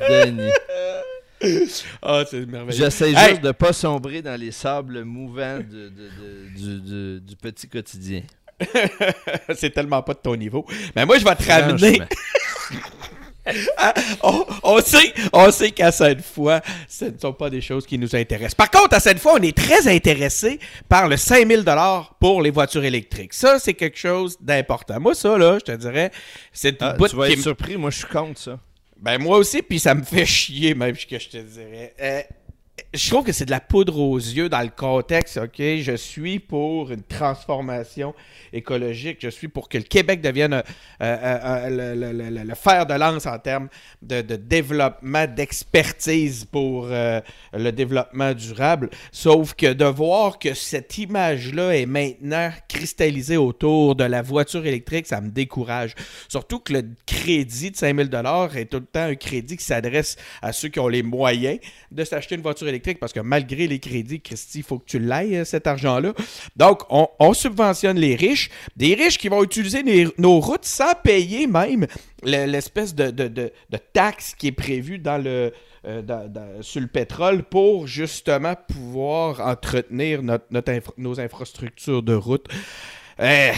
Denis. 0.08 0.50
Ah, 2.00 2.24
c'est 2.30 2.46
merveilleux. 2.46 2.84
J'essaie 2.84 3.12
Hey! 3.12 3.28
juste 3.30 3.42
de 3.42 3.50
pas 3.52 3.74
sombrer 3.74 4.22
dans 4.22 4.40
les 4.40 4.50
sables 4.50 5.04
mouvants 5.04 5.58
de- 5.58 5.62
de- 5.62 5.90
de- 5.90 6.56
du, 6.56 6.80
du- 6.80 7.20
du 7.20 7.36
petit 7.36 7.68
quotidien. 7.68 8.22
c'est 9.54 9.68
tellement 9.68 10.00
pas 10.02 10.14
de 10.14 10.20
ton 10.20 10.36
niveau. 10.36 10.64
Mais 10.96 11.04
moi, 11.04 11.18
je 11.18 11.24
vais 11.24 11.34
te 11.34 11.46
ramener. 11.46 12.00
Franchement. 13.44 14.16
on, 14.22 14.46
on 14.62 14.80
sait, 14.80 15.14
on 15.32 15.50
sait 15.50 15.70
qu'à 15.70 15.92
cette 15.92 16.22
fois, 16.22 16.60
ce 16.88 17.06
ne 17.06 17.18
sont 17.18 17.32
pas 17.32 17.50
des 17.50 17.60
choses 17.60 17.86
qui 17.86 17.98
nous 17.98 18.14
intéressent. 18.16 18.54
Par 18.54 18.70
contre, 18.70 18.96
à 18.96 19.00
cette 19.00 19.18
fois, 19.18 19.34
on 19.34 19.42
est 19.42 19.56
très 19.56 19.86
intéressé 19.88 20.58
par 20.88 21.08
le 21.08 21.16
5000 21.16 21.64
dollars 21.64 22.14
pour 22.20 22.42
les 22.42 22.50
voitures 22.50 22.84
électriques. 22.84 23.34
Ça, 23.34 23.58
c'est 23.58 23.74
quelque 23.74 23.98
chose 23.98 24.36
d'important. 24.40 25.00
Moi, 25.00 25.14
ça, 25.14 25.36
là, 25.36 25.58
je 25.58 25.72
te 25.72 25.76
dirais, 25.76 26.10
c'est 26.52 26.82
Ah, 26.82 26.94
tu 26.98 27.16
vas 27.16 27.26
qui 27.26 27.32
être 27.34 27.40
surpris, 27.40 27.76
moi 27.76 27.90
je 27.90 27.98
suis 27.98 28.06
contre 28.06 28.40
ça. 28.40 28.58
Ben, 29.00 29.18
moi 29.18 29.38
aussi, 29.38 29.60
puis 29.60 29.78
ça 29.78 29.94
me 29.94 30.02
fait 30.02 30.24
chier, 30.24 30.74
même, 30.74 30.96
que 30.96 31.18
je 31.18 31.28
te 31.28 31.36
dirais. 31.36 31.94
Euh, 32.00 32.22
je 32.92 33.10
trouve 33.10 33.24
que 33.24 33.32
c'est 33.32 33.44
de 33.44 33.50
la 33.50 33.60
poudre 33.60 33.98
aux 33.98 34.18
yeux 34.18 34.48
dans 34.48 34.60
le 34.60 34.68
contexte, 34.68 35.36
OK? 35.36 35.58
Je 35.58 35.96
suis 35.96 36.38
pour 36.38 36.90
une 36.90 37.02
transformation 37.02 38.14
écologique. 38.52 39.18
Je 39.20 39.28
suis 39.28 39.48
pour 39.48 39.68
que 39.68 39.78
le 39.78 39.84
Québec 39.84 40.20
devienne 40.20 40.54
euh, 40.54 40.62
euh, 41.00 41.68
euh, 41.70 42.44
le, 42.44 42.54
fer 42.54 42.86
de 42.86 42.94
lance 42.94 43.26
en 43.26 43.38
termes 43.38 43.68
de, 44.02 44.22
de 44.22 44.36
développement, 44.36 45.26
d'expertise 45.26 46.44
pour 46.44 46.86
le 46.86 47.70
développement 47.70 48.32
durable. 48.32 48.90
Sauf 49.10 49.54
que 49.54 49.72
de 49.72 49.84
voir 49.84 50.38
que 50.38 50.54
cette 50.54 50.98
image-là 50.98 51.76
est 51.76 51.86
maintenant 51.86 52.50
cristallisée 52.68 53.36
autour 53.36 53.96
de 53.96 54.04
la 54.04 54.22
voiture 54.22 54.64
électrique, 54.66 55.06
ça 55.06 55.20
me 55.20 55.30
décourage. 55.30 55.94
Surtout 56.28 56.60
que 56.60 56.72
le 56.72 56.84
crédit 57.06 57.72
de 57.72 57.76
5000 57.76 58.08
dollars 58.08 58.56
est 58.56 58.66
tout 58.66 58.78
le 58.78 58.86
temps 58.86 59.04
un 59.04 59.14
crédit 59.16 59.56
qui 59.56 59.64
s'adresse 59.64 60.16
à 60.42 60.52
ceux 60.52 60.68
qui 60.68 60.78
ont 60.78 60.88
les 60.88 61.02
moyens 61.02 61.58
de 61.90 62.04
s'acheter 62.04 62.36
une 62.36 62.42
voiture 62.42 62.63
électrique 62.68 62.98
parce 63.00 63.12
que 63.12 63.20
malgré 63.20 63.66
les 63.66 63.78
crédits, 63.78 64.20
Christy, 64.20 64.58
il 64.58 64.64
faut 64.64 64.78
que 64.78 64.86
tu 64.86 64.98
l'ailles, 64.98 65.36
euh, 65.36 65.44
cet 65.44 65.66
argent-là. 65.66 66.12
Donc, 66.56 66.82
on, 66.90 67.08
on 67.18 67.32
subventionne 67.34 67.98
les 67.98 68.14
riches, 68.16 68.50
des 68.76 68.94
riches 68.94 69.18
qui 69.18 69.28
vont 69.28 69.42
utiliser 69.42 69.82
nos 70.18 70.40
routes 70.40 70.64
sans 70.64 70.94
payer 71.02 71.46
même 71.46 71.86
le- 72.22 72.46
l'espèce 72.46 72.94
de, 72.94 73.10
de, 73.10 73.28
de- 73.28 73.52
de 73.70 73.78
taxe 73.92 74.34
qui 74.36 74.48
est 74.48 74.52
prévue 74.52 74.98
dans 74.98 75.18
le, 75.22 75.52
euh, 75.86 76.02
dans- 76.02 76.62
sur 76.62 76.80
le 76.80 76.86
pétrole 76.86 77.42
pour 77.44 77.86
justement 77.86 78.54
pouvoir 78.68 79.40
entretenir 79.40 80.22
notre, 80.22 80.46
notre 80.50 80.72
nos 80.96 81.20
infrastructures 81.20 82.02
de 82.02 82.14
route. 82.14 82.46
Euh, 83.20 83.52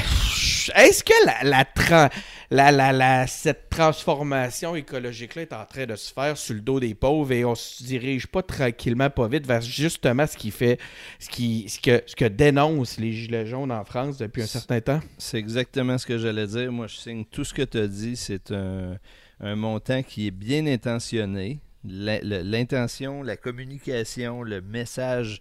Est-ce 0.74 1.02
que 1.04 1.12
la, 1.24 1.64
la, 1.90 2.10
la, 2.50 2.70
la, 2.72 2.92
la- 2.92 3.26
cette 3.26 3.68
transformation 3.68 4.76
écologique-là 4.76 5.42
est 5.42 5.52
en 5.52 5.64
train 5.64 5.86
de 5.86 5.96
se 5.96 6.12
faire 6.12 6.36
sur 6.36 6.54
le 6.54 6.60
dos 6.60 6.80
des 6.80 6.94
pauvres 6.94 7.32
et 7.32 7.44
on 7.44 7.54
se 7.54 7.82
dirige 7.82 8.26
pas 8.26 8.42
tranquillement, 8.42 9.10
pas 9.10 9.28
vite 9.28 9.46
vers 9.46 9.60
justement 9.60 10.26
ce 10.26 10.36
qui 10.36 10.50
fait, 10.50 10.78
ce, 11.18 11.28
qui, 11.28 11.68
ce, 11.68 11.80
que, 11.80 12.02
ce 12.06 12.14
que 12.16 12.24
dénoncent 12.24 12.98
les 12.98 13.12
Gilets 13.12 13.46
jaunes 13.46 13.72
en 13.72 13.84
France 13.84 14.18
depuis 14.18 14.42
un 14.42 14.46
certain 14.46 14.80
temps? 14.80 15.00
C'est 15.18 15.38
exactement 15.38 15.98
ce 15.98 16.06
que 16.06 16.18
j'allais 16.18 16.46
dire. 16.46 16.70
Moi, 16.72 16.86
je 16.86 16.96
signe 16.96 17.24
tout 17.24 17.44
ce 17.44 17.52
que 17.54 17.62
tu 17.62 17.78
as 17.78 17.88
dit. 17.88 18.16
C'est 18.16 18.50
un, 18.50 18.96
un 19.40 19.56
montant 19.56 20.02
qui 20.02 20.28
est 20.28 20.30
bien 20.32 20.66
intentionné. 20.66 21.60
L'intention, 21.84 23.22
la 23.22 23.36
communication, 23.36 24.42
le 24.42 24.60
message 24.60 25.40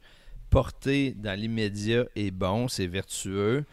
porté 0.50 1.16
dans 1.18 1.38
l'immédiat 1.38 2.06
est 2.16 2.32
bon, 2.32 2.68
c'est 2.68 2.88
vertueux. 2.88 3.66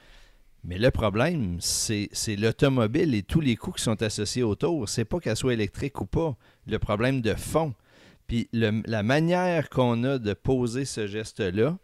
Mais 0.64 0.78
le 0.78 0.90
problème, 0.90 1.58
c'est 1.60 2.36
l'automobile 2.36 3.14
et 3.14 3.22
tous 3.22 3.40
les 3.40 3.56
coûts 3.56 3.72
qui 3.72 3.82
sont 3.82 4.00
associés 4.02 4.44
autour. 4.44 4.88
C'est 4.88 5.04
pas 5.04 5.18
qu'elle 5.18 5.36
soit 5.36 5.54
électrique 5.54 6.00
ou 6.00 6.06
pas. 6.06 6.36
Le 6.66 6.78
problème 6.78 7.20
de 7.20 7.34
fond. 7.34 7.74
Puis 8.28 8.48
la 8.52 9.02
manière 9.02 9.68
qu'on 9.68 10.04
a 10.04 10.18
de 10.18 10.32
poser 10.34 10.84
ce 10.84 11.06
geste-là, 11.06 11.78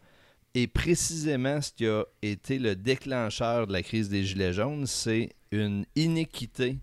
et 0.55 0.67
précisément 0.67 1.61
ce 1.61 1.71
qui 1.73 1.87
a 1.87 2.05
été 2.21 2.57
le 2.57 2.75
déclencheur 2.75 3.67
de 3.67 3.73
la 3.73 3.83
crise 3.83 4.09
des 4.09 4.23
Gilets 4.23 4.53
jaunes, 4.53 4.87
c'est 4.87 5.29
une 5.51 5.85
inéquité 5.95 6.79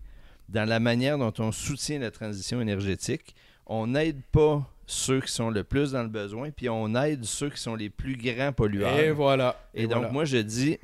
dans 0.49 0.67
la 0.67 0.79
manière 0.79 1.17
dont 1.17 1.33
on 1.39 1.51
soutient 1.51 1.99
la 1.99 2.11
transition 2.11 2.61
énergétique. 2.61 3.35
On 3.65 3.87
n'aide 3.87 4.21
pas 4.31 4.65
ceux 4.89 5.19
qui 5.19 5.31
sont 5.31 5.49
le 5.49 5.65
plus 5.65 5.91
dans 5.91 6.01
le 6.01 6.07
besoin, 6.07 6.49
puis 6.49 6.69
on 6.69 6.95
aide 6.95 7.25
ceux 7.25 7.49
qui 7.49 7.59
sont 7.59 7.75
les 7.75 7.89
plus 7.89 8.15
grands 8.15 8.53
pollueurs. 8.53 8.97
Et 8.97 9.11
voilà. 9.11 9.59
Et, 9.73 9.85
donc, 9.85 10.11
moi, 10.13 10.23
je 10.23 10.37
dis, 10.37 10.79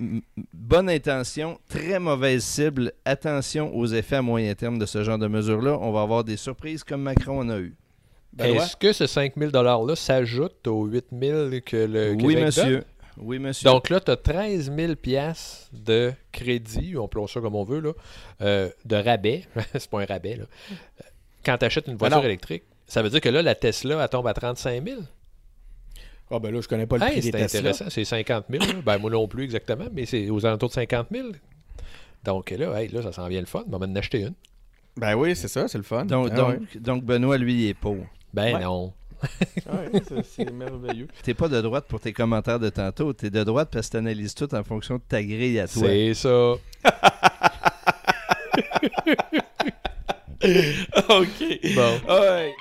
bonne 0.53 0.89
intention, 0.89 1.57
très 1.69 1.99
mauvaise 1.99 2.43
cible. 2.43 2.91
Attention 3.05 3.73
aux 3.73 3.87
effets 3.87 4.17
à 4.17 4.21
moyen 4.21 4.53
terme 4.55 4.77
de 4.77 4.85
ce 4.85 5.03
genre 5.03 5.17
de 5.17 5.27
mesures-là. 5.27 5.77
On 5.79 5.93
va 5.93 6.01
avoir 6.01 6.25
des 6.25 6.35
surprises 6.35 6.83
comme 6.83 7.01
Macron 7.01 7.39
en 7.39 7.49
a 7.49 7.59
eu. 7.59 7.75
Est-ce 8.37 8.75
que 8.75 8.91
ce 8.91 9.07
5 9.07 9.33
000 9.37 9.51
$-là 9.51 9.95
s'ajoute 9.95 10.67
aux 10.67 10.85
8 10.85 11.05
000 11.17 11.49
que 11.65 11.77
le 11.77 12.11
oui, 12.11 12.17
Québec 12.17 12.43
monsieur. 12.45 12.63
donne? 12.63 12.83
Oui, 13.17 13.39
monsieur. 13.39 13.69
Donc 13.69 13.89
là, 13.89 13.99
tu 13.99 14.11
as 14.11 14.17
13 14.17 14.71
000 14.75 14.95
piastres 14.95 15.69
de 15.71 16.11
crédit, 16.31 16.97
on 16.97 17.07
plonge 17.07 17.31
ça 17.31 17.41
comme 17.41 17.55
on 17.55 17.63
veut, 17.63 17.79
là, 17.79 17.91
euh, 18.41 18.69
de 18.85 18.95
rabais. 18.95 19.43
c'est 19.73 19.89
pas 19.89 20.01
un 20.01 20.05
rabais. 20.05 20.35
Là. 20.35 20.45
Quand 21.45 21.57
tu 21.57 21.65
achètes 21.65 21.87
une 21.87 21.95
voiture 21.95 22.25
électrique, 22.25 22.63
ça 22.93 23.01
veut 23.01 23.09
dire 23.09 23.21
que 23.21 23.29
là, 23.29 23.41
la 23.41 23.55
Tesla, 23.55 24.01
elle 24.03 24.09
tombe 24.09 24.27
à 24.27 24.33
35 24.33 24.85
000. 24.87 25.01
Ah 26.31 26.39
ben 26.39 26.53
là, 26.53 26.61
je 26.61 26.67
connais 26.67 26.85
pas 26.85 26.97
le 26.97 27.03
Hey, 27.03 27.11
prix 27.11 27.21
des 27.21 27.31
c'est 27.31 27.37
Tesla. 27.37 27.59
intéressant. 27.59 27.85
C'est 27.89 28.05
50 28.05 28.45
000. 28.49 28.63
là. 28.63 28.73
Ben, 28.85 28.97
moi 28.99 29.09
non 29.11 29.27
plus 29.27 29.43
exactement, 29.43 29.85
mais 29.91 30.05
c'est 30.05 30.29
aux 30.29 30.45
alentours 30.45 30.69
de 30.69 30.73
50 30.73 31.07
000. 31.11 31.27
Donc 32.23 32.51
là, 32.51 32.79
hey, 32.81 32.87
là 32.89 33.01
ça 33.01 33.11
s'en 33.11 33.27
vient 33.27 33.39
le 33.41 33.45
fun. 33.47 33.63
On 33.71 33.77
va 33.77 33.85
en 33.87 33.95
acheter 33.95 34.21
une. 34.21 34.33
Ben 34.95 35.15
oui, 35.15 35.35
c'est 35.35 35.47
ça, 35.47 35.67
c'est 35.67 35.77
le 35.79 35.83
fun. 35.83 36.05
donc, 36.05 36.29
Ah 36.31 36.35
donc, 36.35 36.49
ouais. 36.59 36.79
donc, 36.79 37.03
Benoît, 37.03 37.37
lui, 37.37 37.63
il 37.63 37.69
est 37.69 37.73
pauvre. 37.73 38.05
Ben 38.33 38.55
Ouais. 38.55 38.61
non. 38.61 38.93
Ouais, 39.23 40.01
ça, 40.07 40.15
c'est 40.23 40.51
merveilleux. 40.53 41.07
T'es 41.23 41.33
pas 41.33 41.47
de 41.47 41.59
droite 41.61 41.85
pour 41.87 41.99
tes 41.99 42.13
commentaires 42.13 42.59
de 42.59 42.69
tantôt. 42.69 43.11
T'es 43.13 43.29
de 43.31 43.43
droite 43.43 43.69
parce 43.71 43.87
que 43.87 43.93
t'analyses 43.93 44.35
tout 44.35 44.53
en 44.53 44.63
fonction 44.63 44.95
de 44.97 45.01
ta 45.07 45.23
grille 45.23 45.59
à 45.59 45.67
toi. 45.67 45.87
C'est 45.87 46.13
ça. 46.13 46.29
OK. 51.09 51.59
Bon. 51.75 51.99
Ouais. 52.09 52.53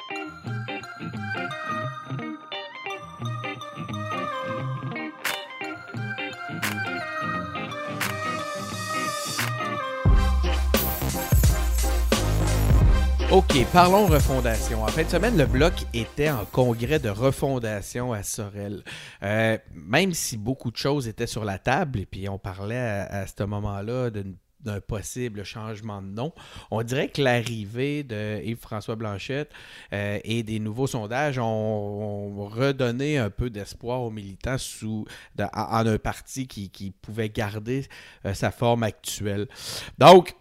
OK, 13.32 13.64
parlons 13.72 14.04
refondation. 14.04 14.82
En 14.84 14.88
fin 14.88 15.04
de 15.04 15.08
semaine, 15.08 15.38
le 15.38 15.46
Bloc 15.46 15.72
était 15.94 16.28
en 16.28 16.44
congrès 16.44 16.98
de 16.98 17.08
refondation 17.08 18.12
à 18.12 18.22
Sorel. 18.22 18.84
Euh, 19.22 19.56
même 19.72 20.12
si 20.12 20.36
beaucoup 20.36 20.70
de 20.70 20.76
choses 20.76 21.08
étaient 21.08 21.26
sur 21.26 21.42
la 21.42 21.56
table, 21.58 22.00
et 22.00 22.04
puis 22.04 22.28
on 22.28 22.38
parlait 22.38 22.76
à, 22.76 23.26
ce 23.26 23.42
moment-là 23.44 24.10
d'un 24.10 24.80
possible 24.82 25.44
changement 25.44 26.02
de 26.02 26.08
nom, 26.08 26.34
on 26.70 26.82
dirait 26.82 27.08
que 27.08 27.22
l'arrivée 27.22 28.02
de 28.02 28.38
Yves-François 28.44 28.96
Blanchette 28.96 29.50
euh, 29.94 30.18
et 30.24 30.42
des 30.42 30.58
nouveaux 30.58 30.86
sondages 30.86 31.38
ont, 31.38 32.50
redonné 32.50 33.16
un 33.16 33.30
peu 33.30 33.48
d'espoir 33.48 34.02
aux 34.02 34.10
militants 34.10 34.58
sous, 34.58 35.06
en, 35.40 35.86
un 35.86 35.98
parti 35.98 36.46
qui, 36.46 36.68
qui 36.68 36.90
pouvait 36.90 37.30
garder 37.30 37.86
euh, 38.26 38.34
sa 38.34 38.50
forme 38.50 38.83
actuelle. 38.83 39.48
Donc, 39.96 40.35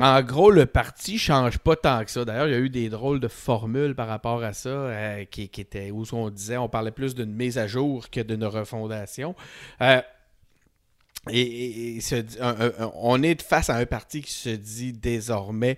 en 0.00 0.22
gros, 0.22 0.50
le 0.50 0.66
parti 0.66 1.18
change 1.18 1.58
pas 1.58 1.74
tant 1.74 2.04
que 2.04 2.10
ça. 2.10 2.24
D'ailleurs, 2.24 2.46
il 2.46 2.52
y 2.52 2.54
a 2.54 2.60
eu 2.60 2.70
des 2.70 2.88
drôles 2.88 3.18
de 3.18 3.28
formules 3.28 3.94
par 3.94 4.06
rapport 4.06 4.42
à 4.44 4.52
ça, 4.52 4.68
euh, 4.68 5.24
qui, 5.24 5.50
où 5.92 6.04
on 6.12 6.30
disait, 6.30 6.56
on 6.56 6.68
parlait 6.68 6.92
plus 6.92 7.14
d'une 7.14 7.32
mise 7.32 7.58
à 7.58 7.66
jour 7.66 8.08
que 8.08 8.20
d'une 8.20 8.44
refondation. 8.44 9.34
Euh, 9.82 10.00
et, 11.30 11.98
on 12.94 13.22
est 13.22 13.42
face 13.42 13.70
à 13.70 13.76
un 13.76 13.86
parti 13.86 14.22
qui 14.22 14.32
se 14.32 14.50
dit 14.50 14.92
désormais 14.92 15.76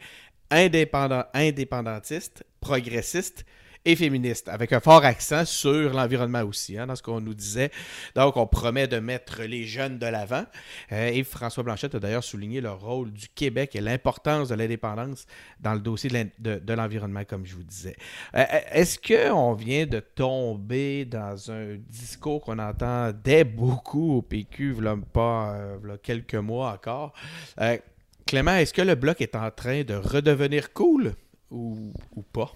indépendant, 0.50 1.24
indépendantiste, 1.32 2.44
progressiste 2.60 3.46
et 3.84 3.96
féministe, 3.96 4.48
avec 4.48 4.72
un 4.72 4.80
fort 4.80 5.04
accent 5.04 5.44
sur 5.46 5.94
l'environnement 5.94 6.42
aussi, 6.42 6.76
hein, 6.76 6.86
dans 6.86 6.96
ce 6.96 7.02
qu'on 7.02 7.20
nous 7.20 7.32
disait. 7.32 7.70
Donc, 8.14 8.36
on 8.36 8.46
promet 8.46 8.86
de 8.86 8.98
mettre 8.98 9.42
les 9.42 9.64
jeunes 9.64 9.98
de 9.98 10.06
l'avant. 10.06 10.44
Euh, 10.92 11.08
et 11.08 11.24
François 11.24 11.62
Blanchette 11.62 11.94
a 11.94 11.98
d'ailleurs 11.98 12.24
souligné 12.24 12.60
le 12.60 12.70
rôle 12.70 13.10
du 13.10 13.28
Québec 13.28 13.74
et 13.74 13.80
l'importance 13.80 14.50
de 14.50 14.54
l'indépendance 14.54 15.26
dans 15.60 15.72
le 15.72 15.80
dossier 15.80 16.10
de 16.38 16.72
l'environnement, 16.74 17.24
comme 17.24 17.46
je 17.46 17.54
vous 17.54 17.62
disais. 17.62 17.96
Euh, 18.34 18.40
euh, 18.40 18.60
est-ce 18.72 18.98
qu'on 18.98 19.54
vient 19.54 19.86
de 19.86 20.00
tomber 20.00 21.06
dans 21.06 21.50
un 21.50 21.76
discours 21.88 22.42
qu'on 22.42 22.58
entendait 22.58 23.44
beaucoup 23.44 24.18
au 24.18 24.22
PQ, 24.22 24.76
il 24.78 25.02
pas 25.12 25.56
quelques 26.02 26.34
mois 26.34 26.72
encore? 26.72 27.14
Clément, 28.26 28.56
est-ce 28.56 28.74
que 28.74 28.82
le 28.82 28.94
bloc 28.94 29.20
est 29.20 29.34
en 29.34 29.50
train 29.50 29.82
de 29.82 29.94
redevenir 29.94 30.72
cool 30.72 31.14
ou 31.50 31.92
pas? 32.32 32.52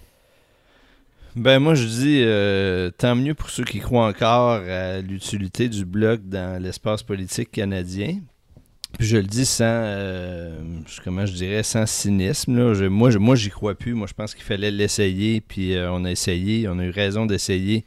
Ben 1.37 1.59
moi 1.59 1.75
je 1.75 1.85
dis 1.85 2.23
euh, 2.23 2.91
tant 2.97 3.17
mieux 3.17 3.35
pour 3.35 3.51
ceux 3.51 3.65
qui 3.65 3.81
croient 3.81 4.07
encore 4.07 4.63
à 4.69 5.01
l'utilité 5.01 5.69
du 5.69 5.85
bloc 5.85 6.21
dans 6.29 6.63
l'espace 6.63 7.03
politique 7.03 7.51
canadien. 7.51 8.21
Puis 8.97 9.09
je 9.09 9.17
le 9.17 9.25
dis 9.25 9.45
sans 9.45 9.65
euh, 9.65 10.61
comment 11.03 11.27
je 11.27 11.33
dirais 11.33 11.65
sans 11.65 11.87
cynisme. 11.87 12.57
Là. 12.57 12.89
moi, 12.89 13.11
je, 13.11 13.19
moi 13.19 13.35
j'y 13.35 13.51
crois 13.51 13.75
plus. 13.75 13.95
Moi 13.95 14.07
je 14.07 14.15
pense 14.15 14.33
qu'il 14.33 14.45
fallait 14.45 14.71
l'essayer. 14.71 15.41
Puis 15.41 15.75
euh, 15.75 15.91
on 15.91 16.05
a 16.05 16.11
essayé, 16.13 16.69
on 16.69 16.79
a 16.79 16.85
eu 16.85 16.91
raison 16.91 17.27
d'essayer, 17.27 17.85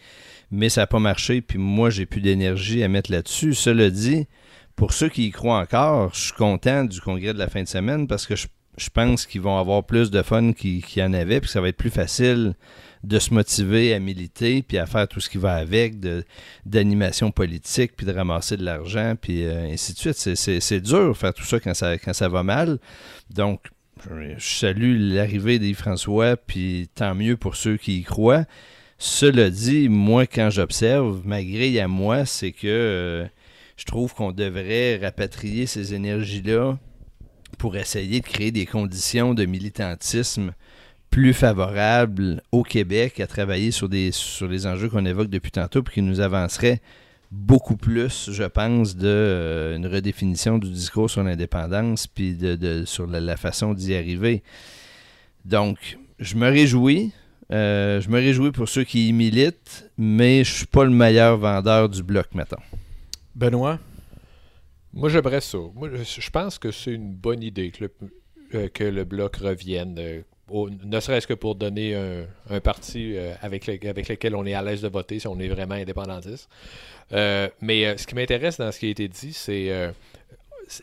mais 0.51 0.67
ça 0.67 0.81
n'a 0.81 0.87
pas 0.87 0.99
marché. 0.99 1.39
Puis 1.39 1.57
moi 1.57 1.89
j'ai 1.89 2.05
plus 2.05 2.19
d'énergie 2.19 2.83
à 2.83 2.89
mettre 2.89 3.13
là-dessus. 3.13 3.53
Cela 3.53 3.89
dit, 3.89 4.27
pour 4.75 4.91
ceux 4.91 5.07
qui 5.07 5.27
y 5.27 5.31
croient 5.31 5.59
encore, 5.59 6.13
je 6.13 6.19
suis 6.19 6.33
content 6.33 6.83
du 6.83 6.99
congrès 6.99 7.33
de 7.33 7.39
la 7.39 7.47
fin 7.47 7.63
de 7.63 7.69
semaine 7.69 8.07
parce 8.07 8.27
que 8.27 8.35
je, 8.35 8.47
pense 8.93 9.25
qu'ils 9.25 9.41
vont 9.41 9.57
avoir 9.57 9.85
plus 9.85 10.11
de 10.11 10.21
fun 10.21 10.51
qu'il 10.51 10.83
y 10.97 11.01
en 11.01 11.13
avait. 11.13 11.39
Puis 11.39 11.49
ça 11.49 11.61
va 11.61 11.69
être 11.69 11.77
plus 11.77 11.89
facile 11.89 12.55
de 13.03 13.19
se 13.19 13.33
motiver 13.33 13.93
à 13.93 13.99
militer, 13.99 14.61
puis 14.61 14.77
à 14.77 14.85
faire 14.85 15.07
tout 15.07 15.19
ce 15.19 15.29
qui 15.29 15.37
va 15.37 15.55
avec, 15.55 15.95
d'animation 16.65 17.31
politique, 17.31 17.95
puis 17.95 18.05
de 18.05 18.13
ramasser 18.13 18.57
de 18.57 18.63
l'argent, 18.63 19.15
puis 19.19 19.45
euh, 19.45 19.71
ainsi 19.71 19.93
de 19.93 19.97
suite. 19.97 20.35
C'est 20.35 20.81
dur 20.81 21.15
faire 21.17 21.33
tout 21.33 21.45
ça 21.45 21.59
quand 21.59 21.73
ça, 21.73 22.29
va 22.29 22.43
mal. 22.43 22.79
Donc, 23.29 23.61
je 24.09 24.35
salue 24.39 25.13
l'arrivée 25.13 25.59
d'Yves 25.59 25.77
François, 25.77 26.37
puis 26.37 26.89
tant 26.93 27.15
mieux 27.15 27.37
pour 27.37 27.55
ceux 27.55 27.77
qui 27.77 27.99
y 27.99 28.03
croient. 28.03 28.45
Cela 28.99 29.49
dit, 29.49 29.89
moi, 29.89 30.25
quand 30.25 30.49
j'observe, 30.49 31.21
ma 31.23 31.43
grille 31.43 31.79
à 31.79 31.87
moi, 31.87 32.25
c'est 32.25 32.51
que 32.51 32.67
euh, 32.67 33.27
je 33.77 33.85
trouve 33.85 34.13
qu'on 34.13 34.31
devrait 34.31 34.97
rapatrier 34.97 35.67
ces 35.67 35.93
énergies-là 35.93 36.79
pour 37.59 37.77
essayer 37.77 38.19
de 38.21 38.25
créer 38.25 38.51
des 38.51 38.65
conditions 38.65 39.33
de 39.33 39.45
militantisme 39.45 40.53
plus 41.09 41.33
favorable 41.33 42.41
au 42.51 42.63
Québec 42.63 43.19
à 43.19 43.27
travailler 43.27 43.71
sur, 43.71 43.89
des, 43.89 44.11
sur 44.11 44.47
les 44.47 44.67
enjeux 44.67 44.89
qu'on 44.89 45.05
évoque 45.05 45.29
depuis 45.29 45.51
tantôt, 45.51 45.83
puis 45.83 45.95
qui 45.95 46.01
nous 46.01 46.19
avancerait 46.19 46.81
beaucoup 47.31 47.75
plus, 47.75 48.31
je 48.31 48.43
pense, 48.43 48.95
de 48.95 49.07
euh, 49.07 49.75
une 49.75 49.87
redéfinition 49.87 50.57
du 50.57 50.69
discours 50.69 51.09
sur 51.09 51.23
l'indépendance, 51.23 52.07
puis 52.07 52.35
de, 52.35 52.83
sur 52.85 53.07
la, 53.07 53.37
façon 53.37 53.73
d'y 53.73 53.95
arriver. 53.95 54.43
Donc, 55.45 55.97
je 56.19 56.35
me 56.35 56.49
réjouis. 56.49 57.11
Euh, 57.51 58.01
je 58.01 58.09
me 58.09 58.17
réjouis 58.17 58.51
pour 58.51 58.67
ceux 58.67 58.83
qui 58.83 59.09
y 59.09 59.13
militent, 59.13 59.89
mais 59.97 60.43
je 60.43 60.53
suis 60.53 60.65
pas 60.65 60.83
le 60.83 60.89
meilleur 60.91 61.37
vendeur 61.37 61.89
du 61.89 62.03
bloc, 62.03 62.27
mettons. 62.33 62.61
Benoît? 63.35 63.79
Moi, 64.93 65.09
j'aimerais 65.09 65.41
ça. 65.41 65.59
Moi, 65.75 65.89
je 65.93 66.29
pense 66.29 66.57
que 66.57 66.71
c'est 66.71 66.91
une 66.91 67.13
bonne 67.13 67.43
idée 67.43 67.71
que 67.71 67.85
le, 67.85 67.91
euh, 68.55 68.67
que 68.69 68.83
le 68.83 69.03
bloc 69.03 69.37
revienne 69.37 70.23
ne 70.49 70.99
serait-ce 70.99 71.27
que 71.27 71.33
pour 71.33 71.55
donner 71.55 71.95
un, 72.49 72.59
parti 72.61 73.17
euh, 73.17 73.33
avec, 73.41 73.67
avec 73.67 74.07
lequel 74.07 74.35
on 74.35 74.45
est 74.45 74.53
à 74.53 74.61
l'aise 74.61 74.81
de 74.81 74.87
voter 74.87 75.19
si 75.19 75.27
on 75.27 75.39
est 75.39 75.47
vraiment 75.47 75.75
indépendantiste. 75.75 76.49
Euh, 77.13 77.49
mais 77.61 77.85
euh, 77.85 77.97
ce 77.97 78.07
qui 78.07 78.15
m'intéresse 78.15 78.57
dans 78.57 78.71
ce 78.71 78.79
qui 78.79 78.87
a 78.87 78.89
été 78.89 79.07
dit, 79.07 79.33
c'est 79.33 79.93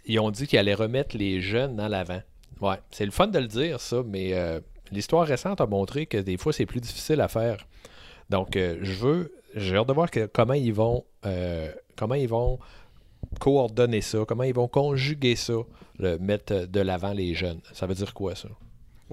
ils 0.07 0.19
ont 0.19 0.31
dit 0.31 0.47
qu'ils 0.47 0.59
allaient 0.59 0.75
remettre 0.75 1.17
les 1.17 1.41
jeunes 1.41 1.77
dans 1.77 1.89
l'avant. 1.89 2.23
Ouais, 2.61 2.77
c'est 2.91 3.05
le 3.05 3.11
fun 3.11 3.27
de 3.27 3.39
le 3.39 3.47
dire, 3.47 3.81
ça, 3.81 4.03
mais 4.07 4.33
l'histoire 4.91 5.27
récente 5.27 5.61
a 5.61 5.67
montré 5.67 6.07
que 6.07 6.17
des 6.17 6.39
fois, 6.39 6.53
c'est 6.55 6.65
plus 6.65 6.81
difficile 6.81 7.21
à 7.21 7.29
faire. 7.29 7.67
Donc, 8.31 8.55
je 8.55 8.93
veux, 8.93 9.35
j'ai 9.55 9.77
hâte 9.77 9.89
de 9.89 9.93
voir 9.93 10.09
comment 10.33 10.55
ils 10.55 10.73
vont, 10.73 11.05
comment 11.97 12.15
ils 12.15 12.29
vont 12.29 12.59
coordonner 13.41 14.01
ça, 14.01 14.21
comment 14.27 14.45
ils 14.45 14.55
vont 14.55 14.69
conjuguer 14.69 15.37
ça, 15.37 15.55
le 15.99 16.19
mettre 16.19 16.65
de 16.65 16.81
l'avant 16.81 17.12
les 17.12 17.35
jeunes. 17.35 17.61
Ça 17.75 17.87
veut 17.87 17.95
dire 17.95 18.15
quoi, 18.15 18.35
ça? 18.35 18.49